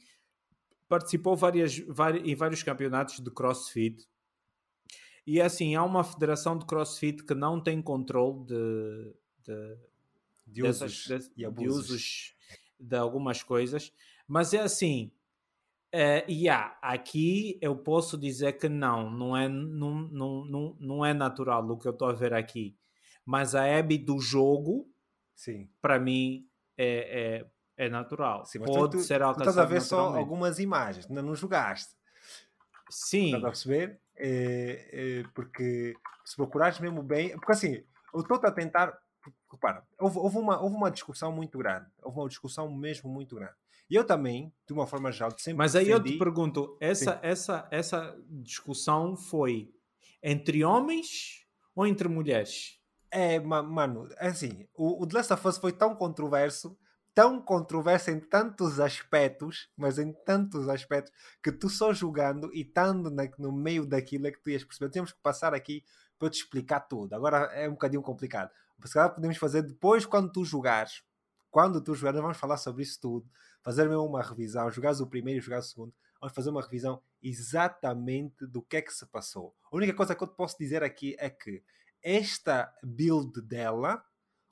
participou 0.88 1.36
várias, 1.36 1.78
várias, 1.78 2.26
em 2.26 2.34
vários 2.34 2.62
campeonatos 2.62 3.20
de 3.20 3.30
crossfit. 3.30 4.08
E 5.26 5.40
é 5.40 5.44
assim, 5.44 5.74
há 5.74 5.84
uma 5.84 6.02
federação 6.02 6.56
de 6.56 6.64
crossfit 6.64 7.22
que 7.22 7.34
não 7.34 7.60
tem 7.60 7.82
controle 7.82 8.46
de, 8.46 9.14
de, 9.44 9.76
de, 10.46 10.62
dessas, 10.62 11.06
usos, 11.06 11.28
de, 11.36 11.50
de 11.50 11.68
usos 11.68 12.34
de 12.80 12.96
algumas 12.96 13.42
coisas, 13.42 13.92
mas 14.26 14.54
é 14.54 14.60
assim. 14.60 15.12
Uh, 15.94 16.30
yeah, 16.30 16.78
aqui 16.82 17.58
eu 17.62 17.74
posso 17.74 18.18
dizer 18.18 18.58
que 18.58 18.68
não, 18.68 19.10
não 19.10 19.34
é, 19.34 19.48
não, 19.48 20.02
não, 20.02 20.44
não, 20.44 20.76
não 20.78 21.04
é 21.04 21.14
natural 21.14 21.66
o 21.70 21.78
que 21.78 21.88
eu 21.88 21.92
estou 21.92 22.08
a 22.08 22.12
ver 22.12 22.34
aqui. 22.34 22.76
Mas 23.24 23.54
a 23.54 23.78
Abby 23.78 23.96
do 23.96 24.18
jogo, 24.18 24.86
para 25.80 25.98
mim, 25.98 26.46
é, 26.76 27.40
é, 27.40 27.50
é 27.78 27.88
natural. 27.88 28.44
Sim, 28.44 28.58
Pode 28.58 28.98
tu, 28.98 29.02
ser 29.02 29.22
alcançado. 29.22 29.44
Tu 29.44 29.50
estás 29.50 29.58
a 29.58 29.64
ver 29.64 29.80
só 29.80 30.16
algumas 30.16 30.58
imagens, 30.58 31.06
ainda 31.08 31.22
não 31.22 31.34
jogaste. 31.34 31.94
Sim. 32.90 33.26
Estás 33.26 33.44
a 33.44 33.48
perceber? 33.48 34.00
É, 34.16 34.88
é, 34.92 35.28
porque 35.32 35.94
se 36.24 36.34
procurares 36.34 36.80
mesmo 36.80 37.02
bem. 37.02 37.30
Porque 37.30 37.52
assim, 37.52 37.84
eu 38.12 38.20
estou 38.20 38.36
a 38.42 38.50
tentar. 38.50 38.98
Repara, 39.50 39.84
houve, 39.98 40.18
houve, 40.18 40.38
uma, 40.38 40.60
houve 40.60 40.74
uma 40.74 40.90
discussão 40.90 41.30
muito 41.30 41.56
grande. 41.56 41.86
Houve 42.02 42.18
uma 42.18 42.28
discussão 42.28 42.70
mesmo 42.70 43.08
muito 43.08 43.36
grande. 43.36 43.54
E 43.88 43.94
eu 43.94 44.04
também, 44.04 44.52
de 44.66 44.72
uma 44.72 44.86
forma 44.86 45.10
geral, 45.12 45.30
sempre. 45.38 45.58
Mas 45.58 45.76
aí 45.76 45.86
defendi... 45.86 46.10
eu 46.10 46.12
te 46.14 46.18
pergunto: 46.18 46.76
essa, 46.80 47.20
essa, 47.22 47.68
essa 47.70 48.18
discussão 48.28 49.16
foi 49.16 49.72
entre 50.22 50.64
homens 50.64 51.46
ou 51.76 51.86
entre 51.86 52.08
mulheres? 52.08 52.78
É, 53.10 53.38
mano, 53.40 54.08
é 54.18 54.28
assim, 54.28 54.66
o, 54.74 55.02
o 55.02 55.06
The 55.06 55.16
Last 55.16 55.32
of 55.32 55.48
Us 55.48 55.58
foi 55.58 55.72
tão 55.72 55.94
controverso, 55.94 56.76
tão 57.18 57.42
controverso 57.42 58.12
em 58.12 58.20
tantos 58.20 58.78
aspectos, 58.78 59.68
mas 59.76 59.98
em 59.98 60.12
tantos 60.12 60.68
aspectos, 60.68 61.12
que 61.42 61.50
tu 61.50 61.68
só 61.68 61.92
jogando 61.92 62.48
e 62.54 62.60
estando 62.60 63.10
no 63.36 63.50
meio 63.50 63.84
daquilo 63.84 64.28
é 64.28 64.30
que 64.30 64.38
tu 64.40 64.50
ias 64.50 64.62
perceber. 64.62 64.92
Temos 64.92 65.10
que 65.10 65.18
passar 65.20 65.52
aqui 65.52 65.82
para 66.16 66.30
te 66.30 66.34
explicar 66.34 66.78
tudo. 66.78 67.12
Agora 67.14 67.38
é 67.46 67.68
um 67.68 67.72
bocadinho 67.72 68.02
complicado. 68.02 68.52
Se 68.84 68.94
calhar 68.94 69.12
podemos 69.12 69.36
fazer 69.36 69.62
depois, 69.62 70.06
quando 70.06 70.30
tu 70.30 70.44
jogares. 70.44 71.02
Quando 71.50 71.82
tu 71.82 71.92
jogares, 71.92 72.20
vamos 72.20 72.36
falar 72.36 72.56
sobre 72.56 72.84
isso 72.84 73.00
tudo. 73.00 73.28
Fazer 73.64 73.88
mesmo 73.88 74.04
uma 74.04 74.22
revisão. 74.22 74.70
Jogares 74.70 75.00
o 75.00 75.06
primeiro 75.08 75.40
e 75.40 75.42
jogares 75.42 75.66
o 75.66 75.70
segundo. 75.70 75.94
Vamos 76.20 76.36
fazer 76.36 76.50
uma 76.50 76.62
revisão 76.62 77.02
exatamente 77.20 78.46
do 78.46 78.62
que 78.62 78.76
é 78.76 78.80
que 78.82 78.94
se 78.94 79.04
passou. 79.06 79.56
A 79.72 79.76
única 79.76 79.92
coisa 79.92 80.14
que 80.14 80.22
eu 80.22 80.28
te 80.28 80.36
posso 80.36 80.56
dizer 80.56 80.84
aqui 80.84 81.16
é 81.18 81.28
que 81.28 81.64
esta 82.00 82.72
build 82.80 83.42
dela, 83.42 84.04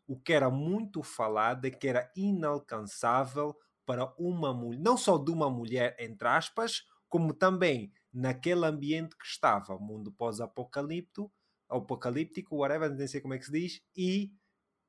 o 0.06 0.18
que 0.18 0.32
era 0.32 0.50
muito 0.50 1.02
falado 1.02 1.64
é 1.66 1.70
que 1.70 1.88
era 1.88 2.10
inalcançável 2.16 3.56
para 3.84 4.12
uma 4.18 4.52
mulher, 4.52 4.80
não 4.80 4.96
só 4.96 5.16
de 5.18 5.30
uma 5.30 5.48
mulher, 5.50 5.96
entre 5.98 6.26
aspas, 6.28 6.84
como 7.08 7.32
também 7.32 7.92
naquele 8.12 8.64
ambiente 8.66 9.16
que 9.16 9.26
estava, 9.26 9.78
mundo 9.78 10.12
pós-apocalíptico, 10.12 11.32
apocalíptico, 11.68 12.56
whatever, 12.56 12.90
não 12.90 13.06
sei 13.06 13.20
como 13.20 13.34
é 13.34 13.38
que 13.38 13.46
se 13.46 13.52
diz, 13.52 13.82
e 13.96 14.32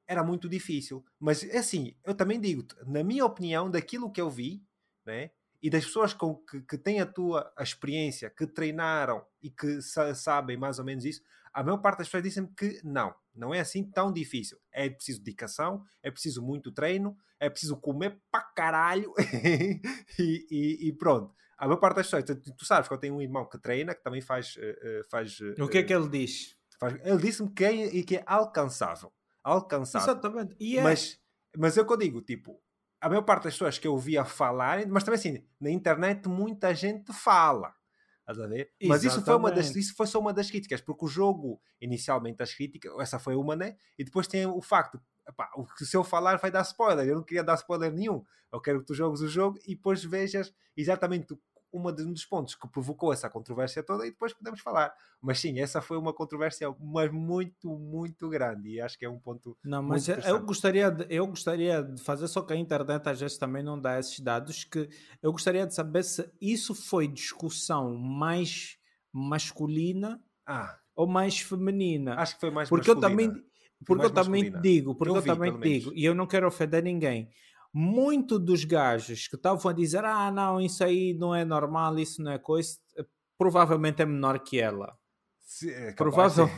era 0.08 0.24
muito 0.24 0.50
difícil. 0.50 1.04
Mas 1.20 1.44
assim, 1.56 1.96
eu 2.04 2.16
também 2.16 2.40
digo, 2.40 2.66
na 2.86 3.04
minha 3.04 3.26
opinião, 3.26 3.70
daquilo 3.70 4.12
que 4.12 4.22
eu 4.22 4.30
vi, 4.30 4.64
né, 5.06 5.32
e 5.62 5.70
das 5.70 5.86
pessoas 5.86 6.14
com 6.14 6.36
que, 6.36 6.62
que 6.62 6.78
têm 6.78 7.02
a 7.02 7.06
tua 7.06 7.52
a 7.58 7.64
experiência, 7.64 8.30
que 8.30 8.46
treinaram 8.46 9.26
e 9.42 9.50
que 9.50 9.82
sa 9.82 10.14
sabem 10.14 10.58
mais 10.58 10.80
ou 10.80 10.86
menos 10.86 11.06
isso, 11.06 11.22
a 11.54 11.64
maior 11.64 11.80
parte 11.80 12.00
das 12.00 12.08
pessoas 12.08 12.24
dizem 12.24 12.46
que 12.56 12.80
não, 12.84 13.14
não 13.34 13.54
é 13.54 13.60
assim 13.60 13.84
tão 13.84 14.14
difícil. 14.14 14.60
É 14.72 14.90
preciso 14.90 15.20
dedicação, 15.20 15.84
é 16.04 16.12
preciso 16.12 16.42
muito 16.42 16.72
treino, 16.72 17.18
é 17.40 17.50
preciso 17.50 17.78
comer 17.78 18.22
para 18.32 18.44
caralho 18.56 19.12
e, 20.20 20.48
e, 20.52 20.88
e, 20.88 20.94
pronto. 20.94 21.34
A 21.58 21.66
maior 21.66 21.80
parte 21.80 21.96
das 21.96 22.06
pessoas, 22.06 22.24
tu, 22.26 22.56
tu, 22.56 22.64
sabes 22.64 22.88
que 22.88 22.94
eu 22.94 23.00
tenho 23.00 23.16
um 23.16 23.22
irmão 23.22 23.50
que 23.50 23.58
treina, 23.58 23.96
que 23.96 24.04
também 24.04 24.22
faz. 24.22 24.56
Uh, 24.56 25.10
faz 25.10 25.40
uh, 25.40 25.64
o 25.64 25.68
que 25.68 25.80
é 25.80 25.84
que 25.84 25.94
ele 25.94 26.08
diz? 26.08 26.56
Faz, 26.80 26.94
ele 27.04 27.18
disse-me 27.18 27.52
que 27.52 27.66
é, 27.66 28.04
que 28.04 28.18
é 28.18 28.24
alcançável. 28.28 29.12
Alcançável. 29.44 30.12
Exatamente. 30.12 30.56
Yeah. 30.62 30.82
É 30.82 30.84
mas, 30.84 31.20
mas 31.58 31.76
é 31.76 31.82
o 31.82 31.88
que 31.88 31.94
eu 31.94 31.98
digo, 31.98 32.22
tipo, 32.22 32.62
a 33.08 33.10
maior 33.10 33.24
parte 33.24 33.46
das 33.46 33.54
pessoas 33.54 33.80
que 33.80 33.88
eu 33.88 33.94
ouvia 33.94 34.24
falar, 34.26 34.86
mas 34.88 35.04
também 35.04 35.18
assim, 35.18 35.44
na 35.60 35.72
internet 35.72 36.28
muita 36.28 36.76
gente 36.76 37.12
fala. 37.14 37.74
Estás 38.20 38.40
a 38.40 38.48
ver? 38.48 38.74
Mas 38.84 39.06
isso 39.06 39.22
foi, 39.22 39.36
uma 39.36 39.50
das, 39.50 39.74
isso 39.74 39.96
foi 39.96 40.06
só 40.06 40.20
uma 40.20 40.34
das 40.34 40.52
críticas, 40.52 40.82
porque 40.82 41.06
o 41.06 41.08
jogo, 41.08 41.62
inicialmente, 41.80 42.44
as 42.44 42.54
críticas, 42.54 42.92
essa 43.00 43.18
foi 43.18 43.36
uma, 43.36 43.56
né? 43.56 43.78
E 43.98 44.04
depois 44.04 44.28
tem 44.28 44.46
o 44.46 44.62
facto, 44.62 45.00
epá, 45.26 45.50
o 45.56 45.66
que 45.66 45.86
se 45.86 45.96
eu 45.96 46.04
falar 46.04 46.38
vai 46.38 46.52
dar 46.52 46.62
spoiler. 46.64 47.08
Eu 47.08 47.16
não 47.16 47.24
queria 47.24 47.44
dar 47.44 47.56
spoiler 47.56 47.94
nenhum. 47.94 48.22
Eu 48.52 48.60
quero 48.60 48.82
que 48.82 48.86
tu 48.86 48.94
jogues 48.94 49.22
o 49.22 49.30
jogo 49.30 49.58
e 49.66 49.76
depois 49.76 50.04
vejas 50.04 50.54
exatamente 50.76 51.38
uma 51.72 51.92
um 51.92 52.14
dos 52.14 52.26
pontos 52.26 52.56
que 52.56 52.68
provocou 52.68 53.12
essa 53.12 53.30
controvérsia 53.30 53.84
toda 53.84 54.06
e 54.06 54.12
depois 54.12 54.34
podemos 54.34 54.60
falar. 54.62 54.94
Mas 55.22 55.40
sim, 55.40 55.60
essa 55.60 55.82
foi 55.82 55.98
uma 55.98 56.14
controvérsia 56.14 56.74
mas 56.80 57.12
muito, 57.12 57.78
muito 57.78 58.30
grande 58.30 58.70
e 58.70 58.82
acho 58.82 58.98
que 58.98 59.06
é 59.06 59.10
um 59.10 59.20
ponto. 59.20 59.58
Não, 59.64 59.82
mas 59.82 60.08
eu 60.08 60.40
gostaria, 60.42 60.90
de, 60.90 61.06
eu 61.10 61.28
gostaria 61.28 61.84
de 61.84 62.02
fazer, 62.02 62.28
só 62.28 62.42
que 62.42 62.54
a 62.54 62.56
internet 62.56 63.08
às 63.08 63.20
vezes 63.20 63.38
também 63.38 63.64
não 63.64 63.80
dá 63.80 64.00
esses 64.00 64.20
dados, 64.20 64.64
que 64.64 64.90
eu 65.22 65.32
gostaria 65.32 65.66
de 65.66 65.74
saber 65.74 66.04
se 66.04 66.30
isso 66.42 66.74
foi 66.74 67.08
discussão 67.08 67.96
mais 67.96 68.78
masculina 69.12 70.22
ah. 70.46 70.78
ou 70.96 71.08
mais 71.08 71.40
feminina. 71.40 72.16
Acho 72.16 72.36
que 72.36 72.42
foi 72.42 72.52
mais 72.52 72.70
porque 72.70 72.90
masculina. 72.90 73.08
Eu 73.08 73.30
também, 73.32 73.46
porque 73.86 74.06
eu 74.06 74.10
também 74.10 74.62
digo, 74.62 74.96
porque 74.96 75.12
eu, 75.12 75.16
eu 75.18 75.22
vi, 75.22 75.28
também 75.28 75.60
digo, 75.60 75.92
e 75.94 76.06
eu 76.06 76.16
não 76.16 76.26
quero 76.26 76.48
ofender 76.48 76.84
ninguém 76.84 77.30
muito 77.78 78.40
dos 78.40 78.64
gajos 78.64 79.28
que 79.28 79.36
estavam 79.36 79.70
a 79.70 79.74
dizer 79.74 80.04
ah 80.04 80.32
não, 80.32 80.60
isso 80.60 80.84
aí 80.84 81.14
não 81.14 81.36
é 81.36 81.46
normal, 81.46 82.00
isso 82.00 82.24
não 82.24 82.32
é 82.32 82.40
coisa, 82.40 82.76
eh, 82.98 83.06
provavelmente 83.38 84.02
é 84.02 84.06
menor 84.06 84.40
que 84.40 84.60
ela. 84.60 84.98
Sim, 85.40 85.70
é 85.70 85.94
Provável... 85.94 86.50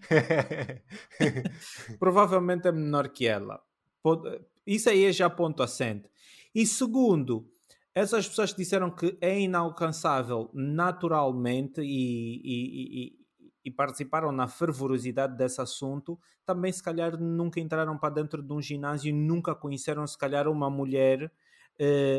provavelmente 2.00 2.68
é 2.68 2.72
menor 2.72 3.10
que 3.10 3.26
ela. 3.26 3.60
Isso 4.66 4.88
aí 4.88 5.04
é 5.04 5.12
já 5.12 5.28
ponto 5.28 5.62
assente. 5.62 6.08
E 6.54 6.66
segundo, 6.66 7.46
essas 7.94 8.26
pessoas 8.26 8.54
disseram 8.54 8.90
que 8.90 9.18
é 9.20 9.38
inalcançável 9.38 10.50
naturalmente 10.54 11.82
e, 11.82 12.40
e, 12.42 13.21
e, 13.64 13.70
participaram 13.70 14.32
na 14.32 14.48
fervorosidade 14.48 15.36
desse 15.36 15.60
assunto, 15.60 16.18
também 16.44 16.72
se 16.72 16.82
calhar 16.82 17.16
nunca 17.18 17.60
entraram 17.60 17.98
para 17.98 18.14
dentro 18.14 18.42
de 18.42 18.52
um 18.52 18.60
ginásio 18.60 19.10
e 19.10 19.12
nunca 19.12 19.54
conheceram 19.54 20.06
se 20.06 20.16
calhar 20.16 20.48
uma 20.48 20.70
mulher 20.70 21.30
uh, 21.80 22.18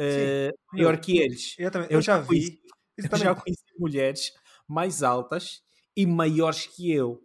uh, 0.00 0.52
maior 0.72 0.98
que 0.98 1.18
eles. 1.18 1.54
Eu, 1.58 1.70
também, 1.70 1.88
eu, 1.90 1.98
eu 1.98 2.02
já, 2.02 2.18
vi. 2.18 2.26
Conheci, 2.26 2.62
eu 3.10 3.18
já 3.18 3.34
conheci 3.34 3.64
mulheres 3.78 4.32
mais 4.66 5.02
altas 5.02 5.62
e 5.96 6.06
maiores 6.06 6.66
que 6.66 6.92
eu. 6.92 7.22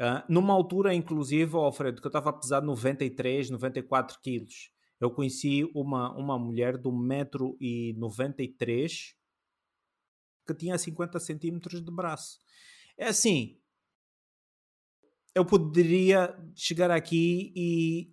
Uh, 0.00 0.22
numa 0.28 0.52
altura, 0.52 0.94
inclusive, 0.94 1.56
Alfredo, 1.56 2.00
que 2.00 2.06
eu 2.06 2.10
estava 2.10 2.30
a 2.30 2.34
pesar 2.34 2.62
93, 2.62 3.50
94 3.50 4.18
quilos. 4.22 4.70
Eu 5.00 5.10
conheci 5.10 5.68
uma, 5.74 6.16
uma 6.16 6.38
mulher 6.38 6.78
de 6.78 6.88
1,93m 6.88 9.15
que 10.46 10.54
tinha 10.54 10.78
50 10.78 11.18
centímetros 11.20 11.82
de 11.82 11.90
braço. 11.90 12.38
É 12.96 13.08
assim, 13.08 13.58
eu 15.36 15.44
poderia 15.44 16.34
chegar 16.54 16.90
aqui 16.90 17.52
e, 17.54 18.10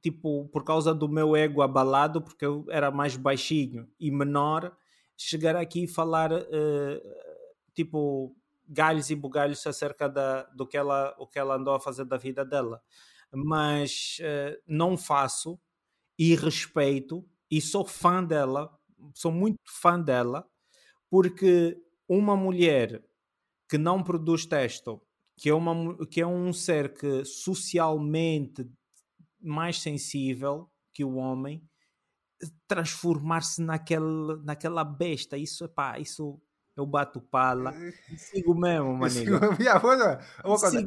tipo, 0.00 0.48
por 0.48 0.64
causa 0.64 0.94
do 0.94 1.06
meu 1.06 1.36
ego 1.36 1.60
abalado, 1.60 2.22
porque 2.22 2.46
eu 2.46 2.64
era 2.70 2.90
mais 2.90 3.14
baixinho 3.14 3.86
e 4.00 4.10
menor, 4.10 4.74
chegar 5.14 5.54
aqui 5.54 5.84
e 5.84 5.86
falar, 5.86 6.32
uh, 6.32 7.00
tipo, 7.74 8.34
galhos 8.66 9.10
e 9.10 9.14
bugalhos 9.14 9.66
acerca 9.66 10.08
da, 10.08 10.44
do 10.44 10.66
que 10.66 10.78
ela, 10.78 11.14
o 11.18 11.26
que 11.26 11.38
ela 11.38 11.56
andou 11.56 11.74
a 11.74 11.80
fazer 11.80 12.06
da 12.06 12.16
vida 12.16 12.42
dela. 12.42 12.82
Mas 13.30 14.18
uh, 14.20 14.58
não 14.66 14.96
faço 14.96 15.60
e 16.18 16.34
respeito 16.34 17.22
e 17.50 17.60
sou 17.60 17.84
fã 17.84 18.24
dela, 18.24 18.74
sou 19.12 19.30
muito 19.30 19.58
fã 19.62 20.00
dela, 20.00 20.48
porque 21.10 21.80
uma 22.08 22.36
mulher 22.36 23.02
que 23.68 23.78
não 23.78 24.02
produz 24.02 24.46
texto, 24.46 25.00
que 25.36 25.48
é, 25.48 25.54
uma, 25.54 26.06
que 26.06 26.20
é 26.20 26.26
um 26.26 26.52
ser 26.52 26.94
que 26.94 27.24
socialmente 27.24 28.68
mais 29.40 29.80
sensível 29.80 30.70
que 30.92 31.04
o 31.04 31.16
homem, 31.16 31.62
transformar-se 32.66 33.62
naquele, 33.62 34.36
naquela 34.44 34.84
besta, 34.84 35.36
isso, 35.36 35.68
pá, 35.68 35.98
isso 35.98 36.40
eu 36.76 36.84
bato 36.84 37.20
pala 37.20 37.74
e 38.12 38.18
sigo 38.18 38.54
mesmo, 38.54 38.94
maninho. 38.94 39.40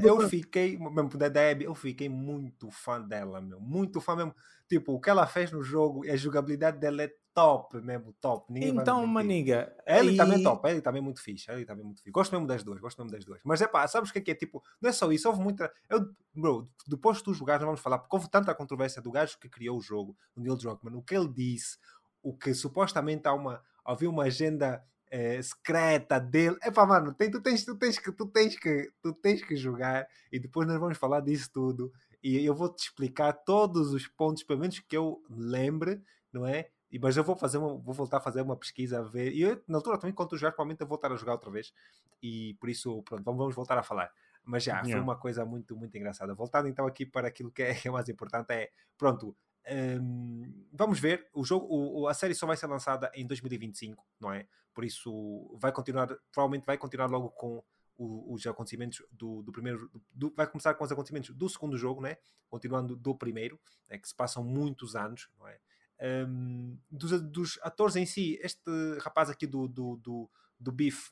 eu 0.07 0.29
fiquei, 0.29 0.77
mesmo 0.77 1.09
da 1.17 1.27
Debbie, 1.27 1.65
eu 1.65 1.73
fiquei 1.73 2.07
muito 2.07 2.69
fã 2.69 3.01
dela, 3.01 3.41
meu. 3.41 3.59
Muito 3.59 3.99
fã 3.99 4.15
mesmo. 4.15 4.35
Tipo, 4.67 4.93
o 4.93 5.01
que 5.01 5.09
ela 5.09 5.25
fez 5.25 5.51
no 5.51 5.63
jogo, 5.63 6.07
a 6.07 6.15
jogabilidade 6.15 6.77
dela 6.77 7.01
é 7.01 7.11
top 7.33 7.81
mesmo, 7.81 8.13
top. 8.21 8.53
Ninguém 8.53 8.69
então, 8.69 9.05
maniga. 9.07 9.75
Ele 9.87 10.15
também 10.15 10.41
é 10.41 10.43
top, 10.43 10.69
ele 10.69 10.81
também 10.81 10.99
é 10.99 11.03
muito 11.03 11.21
fixe. 11.21 11.49
Ele 11.51 11.65
também 11.65 11.81
é 11.81 11.85
muito 11.85 12.01
fixe. 12.01 12.11
Gosto 12.11 12.31
mesmo 12.33 12.45
das 12.45 12.63
duas, 12.63 12.79
gosto 12.79 12.97
mesmo 12.99 13.11
das 13.11 13.25
duas. 13.25 13.41
Mas 13.43 13.61
é 13.61 13.67
pá, 13.67 13.87
sabes 13.87 14.11
o 14.11 14.13
que 14.13 14.19
é 14.19 14.21
que 14.21 14.31
é? 14.31 14.35
Tipo, 14.35 14.61
não 14.79 14.89
é 14.89 14.93
só 14.93 15.11
isso, 15.11 15.27
houve 15.27 15.41
muita. 15.41 15.71
Eu, 15.89 16.07
bro, 16.35 16.69
depois 16.87 17.17
de 17.17 17.23
tu 17.23 17.33
jogares, 17.33 17.65
vamos 17.65 17.79
falar, 17.79 17.97
porque 17.97 18.15
houve 18.15 18.29
tanta 18.29 18.53
controvérsia 18.53 19.01
do 19.01 19.09
gajo 19.09 19.39
que 19.39 19.49
criou 19.49 19.77
o 19.77 19.81
jogo, 19.81 20.15
o 20.35 20.41
Neil 20.41 20.55
Druckmann, 20.55 20.95
o 20.95 21.01
que 21.01 21.15
ele 21.15 21.29
disse, 21.29 21.77
o 22.21 22.35
que 22.35 22.53
supostamente 22.53 23.27
há 23.27 23.33
uma. 23.33 23.63
Havia 23.83 24.09
uma 24.09 24.23
agenda 24.25 24.83
é, 25.09 25.41
secreta 25.41 26.19
dele. 26.19 26.57
É 26.61 26.71
pá, 26.71 26.85
mano, 26.85 27.13
tem, 27.13 27.29
tu, 27.29 27.41
tens, 27.41 27.65
tu, 27.65 27.75
tens 27.77 27.97
que, 27.97 28.11
tu, 28.11 28.25
tens 28.27 28.57
que, 28.57 28.91
tu 29.01 29.13
tens 29.13 29.43
que 29.43 29.55
jogar 29.55 30.07
e 30.31 30.39
depois 30.39 30.67
nós 30.67 30.79
vamos 30.79 30.97
falar 30.97 31.21
disso 31.21 31.49
tudo. 31.51 31.91
E 32.21 32.45
eu 32.45 32.53
vou 32.53 32.69
te 32.69 32.83
explicar 32.83 33.31
todos 33.31 33.93
os 33.93 34.07
pontos, 34.07 34.43
pelo 34.43 34.59
menos 34.59 34.79
que 34.79 34.97
eu 34.97 35.23
lembre, 35.29 36.01
não 36.33 36.45
é? 36.45 36.69
E, 36.91 36.99
mas 36.99 37.15
eu 37.15 37.23
vou 37.23 37.35
fazer 37.35 37.57
uma, 37.57 37.77
vou 37.77 37.93
voltar 37.93 38.17
a 38.17 38.21
fazer 38.21 38.41
uma 38.41 38.55
pesquisa 38.55 38.99
a 38.99 39.01
ver. 39.03 39.31
E 39.33 39.41
eu, 39.41 39.61
na 39.67 39.77
altura 39.77 39.97
também, 39.97 40.13
quando 40.13 40.29
tu 40.29 40.37
jogar, 40.37 40.51
provavelmente 40.51 40.81
eu 40.81 40.87
vou 40.87 40.97
voltar 40.97 41.13
a 41.13 41.17
jogar 41.17 41.33
outra 41.33 41.51
vez. 41.51 41.73
E 42.21 42.55
por 42.59 42.69
isso, 42.69 43.01
pronto, 43.03 43.23
vamos, 43.23 43.39
vamos 43.39 43.55
voltar 43.55 43.77
a 43.77 43.83
falar. 43.83 44.11
Mas 44.43 44.63
já, 44.63 44.73
yeah. 44.73 44.91
foi 44.91 44.99
uma 44.99 45.15
coisa 45.15 45.45
muito, 45.45 45.75
muito 45.75 45.95
engraçada. 45.97 46.33
Voltando 46.33 46.67
então 46.67 46.87
aqui 46.87 47.05
para 47.05 47.27
aquilo 47.27 47.51
que 47.51 47.61
é, 47.61 47.73
que 47.75 47.87
é 47.87 47.91
mais 47.91 48.09
importante, 48.09 48.51
é 48.51 48.69
pronto. 48.97 49.35
Um, 49.67 50.65
vamos 50.71 50.99
ver, 50.99 51.27
o 51.33 51.43
jogo, 51.43 51.67
o, 51.69 52.07
a 52.07 52.13
série 52.13 52.33
só 52.33 52.47
vai 52.47 52.57
ser 52.57 52.67
lançada 52.67 53.11
em 53.13 53.25
2025, 53.25 54.05
não 54.19 54.31
é? 54.31 54.47
Por 54.73 54.83
isso 54.83 55.57
vai 55.59 55.71
continuar, 55.71 56.07
provavelmente 56.31 56.65
vai 56.65 56.77
continuar 56.77 57.07
logo 57.07 57.29
com 57.31 57.63
o, 57.97 58.33
os 58.33 58.47
acontecimentos 58.47 59.03
do, 59.11 59.43
do 59.43 59.51
primeiro, 59.51 59.91
do, 60.11 60.33
vai 60.35 60.47
começar 60.47 60.73
com 60.73 60.83
os 60.83 60.91
acontecimentos 60.91 61.35
do 61.35 61.49
segundo 61.49 61.77
jogo, 61.77 62.01
né? 62.01 62.17
Continuando 62.49 62.95
do 62.95 63.13
primeiro, 63.13 63.59
né? 63.89 63.97
que 63.97 64.07
se 64.07 64.15
passam 64.15 64.43
muitos 64.43 64.95
anos, 64.95 65.29
não 65.37 65.47
é? 65.47 65.59
Um, 66.01 66.77
dos, 66.89 67.21
dos, 67.21 67.59
atores 67.61 67.97
em 67.97 68.05
si, 68.05 68.39
este 68.41 68.71
rapaz 69.01 69.29
aqui 69.29 69.45
do, 69.45 69.67
do, 69.67 69.97
do, 69.97 70.29
do 70.57 70.71
Beef, 70.71 71.09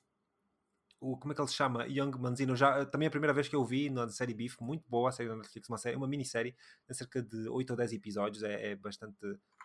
o, 1.00 1.18
como 1.18 1.32
é 1.32 1.36
que 1.36 1.42
ele 1.42 1.48
se 1.48 1.56
chama? 1.56 1.86
Young 1.86 2.18
Manzino, 2.18 2.56
já, 2.56 2.86
também 2.86 3.06
é 3.06 3.10
a 3.10 3.12
primeira 3.12 3.34
vez 3.34 3.48
que 3.48 3.56
eu 3.56 3.64
vi 3.64 3.90
na 3.90 4.10
série 4.10 4.34
Beef, 4.34 4.60
muito 4.60 4.88
boa 4.90 5.10
a 5.10 5.12
série 5.12 5.30
da 5.30 5.36
Netflix, 5.36 5.70
uma, 5.70 5.78
série, 5.78 5.96
uma 5.96 6.08
minissérie, 6.08 6.56
tem 6.86 6.96
cerca 6.96 7.22
de 7.22 7.48
8 7.50 7.70
ou 7.72 7.78
10 7.78 7.94
episódios, 7.94 8.44
é, 8.44 8.72
é 8.72 8.76
bastante, 8.76 9.18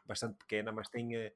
bastante 0.04 0.36
pequena, 0.36 0.72
mas 0.72 0.88
tem. 0.88 1.16
Uh, 1.16 1.30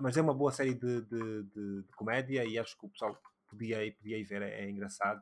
mas 0.00 0.16
é 0.16 0.22
uma 0.22 0.34
boa 0.34 0.52
série 0.52 0.74
de, 0.74 1.00
de, 1.02 1.42
de, 1.42 1.82
de, 1.82 1.92
comédia 1.96 2.44
e 2.44 2.56
acho 2.56 2.78
que 2.78 2.86
o 2.86 2.88
pessoal 2.88 3.20
podia, 3.48 3.78
podia 3.96 4.16
ir 4.16 4.24
ver, 4.24 4.42
é, 4.42 4.64
é 4.64 4.70
engraçado. 4.70 5.20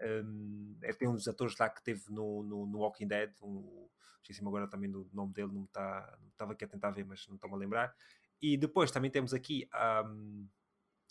Um, 0.00 0.78
é, 0.82 0.92
tem 0.92 1.08
um 1.08 1.14
dos 1.14 1.26
atores 1.26 1.56
lá 1.58 1.68
que 1.68 1.82
teve 1.82 2.02
no, 2.08 2.42
no, 2.44 2.66
no 2.66 2.78
Walking 2.78 3.08
Dead, 3.08 3.32
um, 3.42 3.88
esqueci-me 4.22 4.46
agora 4.46 4.68
também 4.68 4.90
do 4.90 5.08
nome 5.12 5.32
dele, 5.32 5.52
não 5.52 5.64
estava 5.64 6.52
aqui 6.52 6.64
a 6.64 6.68
tentar 6.68 6.92
ver, 6.92 7.04
mas 7.04 7.26
não 7.26 7.34
estou-me 7.34 7.56
a 7.56 7.58
lembrar. 7.58 7.94
E 8.40 8.56
depois 8.56 8.90
também 8.90 9.10
temos 9.10 9.34
aqui 9.34 9.68
um, 10.06 10.48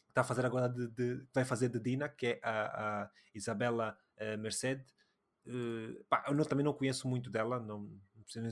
está 0.09 0.21
a 0.21 0.23
fazer 0.23 0.45
agora 0.45 0.67
de, 0.67 0.87
de, 0.89 1.25
vai 1.33 1.45
fazer 1.45 1.69
de 1.69 1.79
Dina, 1.79 2.09
que 2.09 2.27
é 2.27 2.39
a, 2.43 3.03
a 3.03 3.11
Isabela 3.33 3.97
uh, 4.17 4.37
Merced. 4.37 4.83
Uh, 5.45 6.03
pá, 6.09 6.25
eu 6.27 6.35
não, 6.35 6.43
também 6.43 6.65
não 6.65 6.73
conheço 6.73 7.07
muito 7.07 7.29
dela, 7.29 7.59
não, 7.59 7.89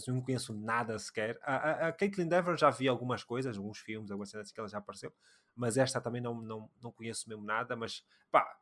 não 0.07 0.21
conheço 0.21 0.53
nada 0.53 0.97
sequer. 0.97 1.37
A, 1.41 1.55
a, 1.55 1.87
a 1.89 1.93
Caitlin 1.93 2.27
Dever 2.27 2.57
já 2.57 2.69
vi 2.69 2.87
algumas 2.87 3.23
coisas, 3.23 3.57
alguns 3.57 3.79
filmes, 3.79 4.09
algumas 4.09 4.29
cenas 4.29 4.47
assim 4.47 4.53
que 4.53 4.59
ela 4.59 4.69
já 4.69 4.77
apareceu, 4.77 5.13
mas 5.55 5.77
esta 5.77 5.99
também 6.01 6.21
não, 6.21 6.41
não, 6.41 6.69
não 6.81 6.91
conheço 6.91 7.27
mesmo 7.29 7.43
nada. 7.43 7.75
Mas 7.75 8.03
pá, 8.31 8.57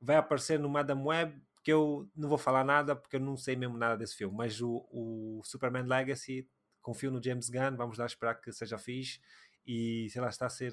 vai 0.00 0.16
aparecer 0.16 0.58
no 0.58 0.68
Madame 0.68 1.02
Web, 1.02 1.42
que 1.62 1.72
eu 1.72 2.08
não 2.14 2.28
vou 2.28 2.38
falar 2.38 2.64
nada 2.64 2.94
porque 2.94 3.16
eu 3.16 3.20
não 3.20 3.36
sei 3.36 3.56
mesmo 3.56 3.76
nada 3.76 3.96
desse 3.96 4.16
filme. 4.16 4.36
Mas 4.36 4.60
o, 4.60 4.86
o 4.90 5.40
Superman 5.44 5.86
Legacy, 5.86 6.48
confio 6.80 7.10
no 7.10 7.22
James 7.22 7.50
Gunn, 7.50 7.76
vamos 7.76 7.98
lá 7.98 8.06
esperar 8.06 8.40
que 8.40 8.52
seja 8.52 8.78
fixe. 8.78 9.20
E 9.66 10.08
sei 10.10 10.22
lá, 10.22 10.28
está 10.28 10.46
a 10.46 10.50
ser 10.50 10.72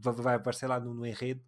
vai 0.00 0.36
aparecer 0.36 0.66
lá 0.66 0.80
no, 0.80 0.94
no 0.94 1.06
enredo. 1.06 1.44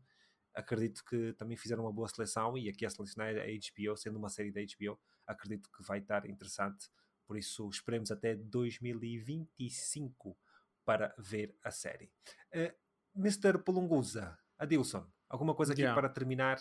Acredito 0.55 1.03
que 1.05 1.33
também 1.35 1.57
fizeram 1.57 1.85
uma 1.85 1.93
boa 1.93 2.09
seleção 2.09 2.59
e 2.59 2.69
aqui 2.69 2.85
a 2.85 2.91
selecionar 2.91 3.37
a 3.37 3.47
HBO, 3.47 3.97
sendo 3.97 4.19
uma 4.19 4.29
série 4.29 4.51
da 4.51 4.61
HBO, 4.61 4.99
acredito 5.27 5.71
que 5.71 5.85
vai 5.85 5.99
estar 5.99 6.29
interessante. 6.29 6.89
Por 7.27 7.37
isso, 7.37 7.69
esperemos 7.69 8.11
até 8.11 8.35
2025 8.35 10.37
para 10.85 11.15
ver 11.19 11.57
a 11.63 11.71
série. 11.71 12.07
Uh, 12.07 12.11
eh, 12.55 12.75
Mr. 13.15 13.59
Polunguza, 13.59 14.37
Adilson, 14.59 15.07
alguma 15.29 15.55
coisa 15.55 15.75
aqui 15.75 15.83
yeah. 15.83 16.01
para 16.01 16.09
terminar 16.09 16.59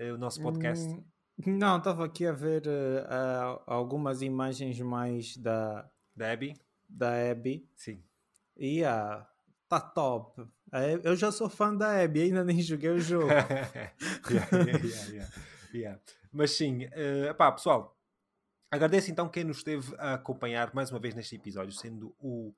uh, 0.00 0.14
o 0.14 0.18
nosso 0.18 0.42
podcast? 0.42 0.88
Hum, 0.88 1.04
não, 1.46 1.76
estava 1.76 2.06
aqui 2.06 2.26
a 2.26 2.32
ver 2.32 2.66
uh, 2.66 3.62
algumas 3.66 4.22
imagens 4.22 4.80
mais 4.80 5.36
da... 5.36 5.86
Da 6.14 6.32
Abby? 6.32 6.54
Da 6.88 7.30
Abby. 7.30 7.68
Sim. 7.76 8.02
E 8.56 8.78
yeah, 8.78 9.30
tá 9.68 9.78
top. 9.78 10.48
Eu 11.02 11.14
já 11.14 11.30
sou 11.30 11.48
fã 11.48 11.74
da 11.74 12.02
Abby, 12.02 12.22
ainda 12.22 12.44
nem 12.44 12.60
joguei 12.60 12.90
o 12.90 12.98
jogo. 12.98 13.28
yeah, 14.28 14.50
yeah, 15.08 15.32
yeah, 15.72 16.00
Mas 16.32 16.50
sim, 16.52 16.86
uh, 16.86 17.34
pá, 17.36 17.52
pessoal, 17.52 17.96
agradeço 18.70 19.10
então 19.10 19.28
quem 19.28 19.44
nos 19.44 19.58
esteve 19.58 19.94
a 19.96 20.14
acompanhar 20.14 20.74
mais 20.74 20.90
uma 20.90 20.98
vez 20.98 21.14
neste 21.14 21.36
episódio, 21.36 21.72
sendo 21.72 22.14
o. 22.18 22.52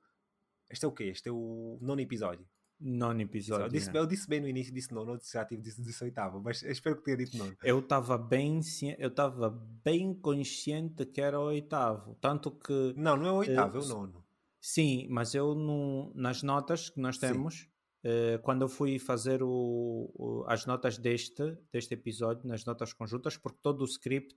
Este 0.69 0.85
é 0.85 0.87
o 0.87 0.91
quê? 0.91 1.05
Este 1.05 1.29
é 1.29 1.31
o 1.31 1.77
nono 1.81 2.01
episódio. 2.01 2.47
Nono 2.79 3.21
episódio. 3.21 3.65
Eu 3.65 3.69
disse, 3.69 3.91
eu 3.93 4.05
disse 4.05 4.27
bem 4.27 4.39
no 4.39 4.47
início, 4.47 4.73
disse 4.73 4.93
nono, 4.93 5.19
já 5.21 5.43
tive 5.43 5.61
disse, 5.61 5.81
disse 5.81 6.03
oitavo, 6.03 6.41
mas 6.41 6.63
espero 6.63 6.95
que 6.95 7.03
tenha 7.03 7.17
dito 7.17 7.37
nono. 7.37 7.55
Eu 7.61 7.79
estava 7.79 8.17
bem, 8.17 8.61
eu 8.97 9.09
estava 9.09 9.49
bem 9.83 10.13
consciente 10.13 11.05
que 11.05 11.21
era 11.21 11.39
o 11.39 11.43
oitavo, 11.43 12.15
tanto 12.21 12.51
que. 12.51 12.93
Não, 12.95 13.17
não 13.17 13.25
é 13.25 13.31
o 13.31 13.35
oitavo, 13.35 13.77
uh, 13.77 13.81
é 13.81 13.85
o 13.85 13.87
nono. 13.87 14.25
Sim, 14.61 15.07
mas 15.09 15.35
eu 15.35 15.53
no, 15.55 16.11
nas 16.15 16.41
notas 16.41 16.89
que 16.89 16.99
nós 16.99 17.17
temos, 17.17 17.69
quando 18.43 18.61
eu 18.61 18.69
fui 18.69 18.97
fazer 18.97 19.43
o, 19.43 20.11
o, 20.15 20.45
as 20.47 20.65
notas 20.65 20.97
deste, 20.97 21.57
deste 21.71 21.93
episódio, 21.93 22.47
nas 22.47 22.63
notas 22.63 22.93
conjuntas, 22.93 23.35
porque 23.37 23.59
todo 23.61 23.81
o 23.81 23.85
script 23.85 24.35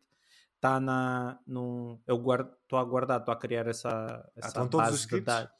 está 0.62 0.78
na. 0.78 1.38
No, 1.46 2.00
eu 2.06 2.16
estou 2.16 2.78
a 2.78 2.84
guardar, 2.84 3.18
estou 3.20 3.32
a 3.32 3.36
criar 3.36 3.66
essa, 3.66 3.90
ah, 3.90 4.30
essa 4.36 4.62
ah, 4.62 4.64
base 4.66 4.94
os 4.94 5.06
de 5.06 5.20
dados. 5.20 5.52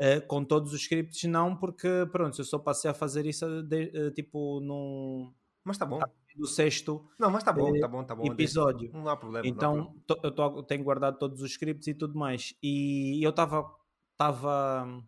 Uh, 0.00 0.24
com 0.28 0.44
todos 0.44 0.72
os 0.72 0.82
scripts, 0.82 1.24
não, 1.24 1.56
porque 1.56 1.88
pronto, 2.12 2.40
eu 2.40 2.44
só 2.44 2.56
passei 2.56 2.88
a 2.88 2.94
fazer 2.94 3.26
isso 3.26 3.62
de, 3.64 3.90
uh, 3.98 4.10
tipo 4.12 4.60
num. 4.60 5.34
Mas 5.64 5.74
está 5.74 5.84
bom. 5.84 5.98
Do 6.36 6.46
sexto 6.46 7.04
não, 7.18 7.32
mas 7.32 7.42
tá 7.42 7.52
bom, 7.52 7.76
tá 7.80 7.88
bom, 7.88 8.04
tá 8.04 8.14
bom. 8.14 8.24
episódio. 8.24 8.92
Não 8.92 9.08
há 9.08 9.16
problema. 9.16 9.44
Então, 9.44 9.72
há 9.72 10.14
problema. 10.14 10.20
eu 10.22 10.30
tô, 10.30 10.62
tenho 10.62 10.84
guardado 10.84 11.18
todos 11.18 11.42
os 11.42 11.50
scripts 11.50 11.88
e 11.88 11.94
tudo 11.94 12.16
mais. 12.16 12.54
E 12.62 13.20
eu 13.20 13.30
estava 13.30 13.68
estava 14.12 15.02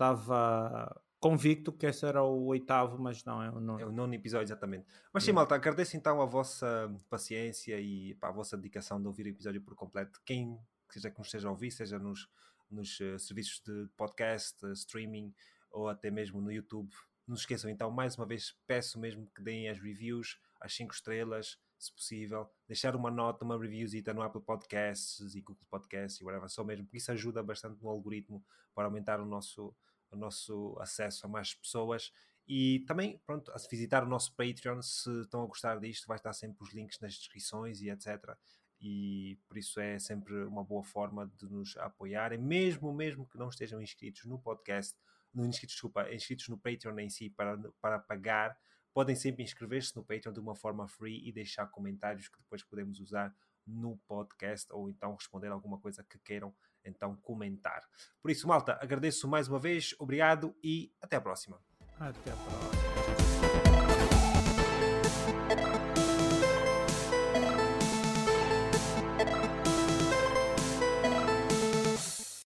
estava 0.00 1.02
convicto 1.20 1.70
que 1.70 1.84
esse 1.84 2.06
era 2.06 2.22
o 2.22 2.46
oitavo, 2.46 2.98
mas 2.98 3.22
não, 3.24 3.42
é 3.42 3.50
o 3.50 3.60
nono. 3.60 3.80
É 3.80 3.84
o 3.84 3.92
nono 3.92 4.14
episódio, 4.14 4.46
exatamente. 4.46 4.86
Mas 5.12 5.22
sim, 5.22 5.32
malta, 5.32 5.54
agradeço 5.54 5.96
então 5.96 6.22
a 6.22 6.24
vossa 6.24 6.90
paciência 7.10 7.78
e 7.78 8.14
pá, 8.14 8.28
a 8.28 8.32
vossa 8.32 8.56
dedicação 8.56 9.00
de 9.00 9.06
ouvir 9.06 9.26
o 9.26 9.28
episódio 9.28 9.60
por 9.60 9.74
completo. 9.74 10.18
Quem 10.24 10.58
seja 10.88 11.10
que 11.10 11.18
nos 11.18 11.26
esteja 11.26 11.48
a 11.48 11.50
ouvir, 11.50 11.70
seja 11.70 11.98
nos, 11.98 12.28
nos 12.70 12.98
uh, 13.00 13.18
serviços 13.18 13.60
de 13.60 13.88
podcast, 13.96 14.64
uh, 14.64 14.72
streaming 14.72 15.34
ou 15.70 15.88
até 15.88 16.10
mesmo 16.10 16.40
no 16.40 16.50
YouTube, 16.50 16.90
não 17.28 17.36
se 17.36 17.42
esqueçam 17.42 17.70
então, 17.70 17.90
mais 17.90 18.16
uma 18.16 18.26
vez, 18.26 18.56
peço 18.66 18.98
mesmo 18.98 19.30
que 19.34 19.42
deem 19.42 19.68
as 19.68 19.78
reviews, 19.78 20.40
as 20.60 20.74
5 20.74 20.92
estrelas, 20.92 21.58
se 21.78 21.92
possível, 21.94 22.50
deixar 22.66 22.96
uma 22.96 23.10
nota, 23.10 23.44
uma 23.44 23.58
reviewzita 23.58 24.12
no 24.12 24.20
Apple 24.20 24.42
Podcasts 24.42 25.34
e 25.34 25.40
Google 25.40 25.64
Podcasts 25.70 26.20
e 26.20 26.24
whatever, 26.24 26.48
só 26.48 26.64
mesmo, 26.64 26.84
porque 26.84 26.98
isso 26.98 27.12
ajuda 27.12 27.42
bastante 27.42 27.80
no 27.82 27.88
algoritmo 27.88 28.44
para 28.74 28.84
aumentar 28.86 29.20
o 29.20 29.24
nosso, 29.24 29.74
o 30.14 30.18
nosso 30.18 30.76
acesso 30.80 31.26
a 31.26 31.28
mais 31.28 31.54
pessoas. 31.54 32.12
E 32.46 32.80
também, 32.80 33.18
pronto, 33.26 33.50
a 33.52 33.56
visitar 33.70 34.02
o 34.02 34.08
nosso 34.08 34.34
Patreon, 34.34 34.82
se 34.82 35.10
estão 35.20 35.42
a 35.42 35.46
gostar 35.46 35.78
disto, 35.78 36.06
vai 36.06 36.16
estar 36.16 36.32
sempre 36.32 36.62
os 36.62 36.72
links 36.72 36.98
nas 37.00 37.14
descrições 37.14 37.80
e 37.80 37.90
etc. 37.90 38.36
E 38.80 39.38
por 39.46 39.58
isso 39.58 39.78
é 39.78 39.98
sempre 39.98 40.34
uma 40.44 40.64
boa 40.64 40.82
forma 40.82 41.30
de 41.36 41.46
nos 41.46 41.76
apoiarem, 41.76 42.38
mesmo, 42.38 42.92
mesmo 42.92 43.26
que 43.26 43.38
não 43.38 43.48
estejam 43.48 43.80
inscritos 43.80 44.24
no 44.24 44.38
podcast, 44.38 44.96
no 45.32 45.46
inscritos, 45.46 45.74
desculpa, 45.74 46.12
inscritos 46.12 46.48
no 46.48 46.58
Patreon 46.58 46.98
em 46.98 47.08
si 47.08 47.30
para, 47.30 47.56
para 47.80 47.98
pagar 47.98 48.58
Podem 48.92 49.14
sempre 49.14 49.44
inscrever-se 49.44 49.94
no 49.94 50.04
Patreon 50.04 50.32
de 50.32 50.40
uma 50.40 50.54
forma 50.54 50.88
free 50.88 51.26
e 51.26 51.30
deixar 51.30 51.66
comentários 51.68 52.28
que 52.28 52.38
depois 52.38 52.62
podemos 52.64 52.98
usar 52.98 53.34
no 53.64 53.96
podcast 53.98 54.66
ou 54.72 54.90
então 54.90 55.14
responder 55.14 55.48
alguma 55.48 55.78
coisa 55.78 56.02
que 56.02 56.18
queiram 56.18 56.52
então 56.84 57.16
comentar. 57.16 57.82
Por 58.22 58.30
isso, 58.30 58.46
malta, 58.46 58.78
agradeço 58.80 59.28
mais 59.28 59.48
uma 59.48 59.58
vez, 59.58 59.94
obrigado 59.98 60.54
e 60.62 60.92
até 61.00 61.16
a 61.16 61.20
próxima. 61.20 61.60
Até 61.98 62.32
próxima. 62.32 63.39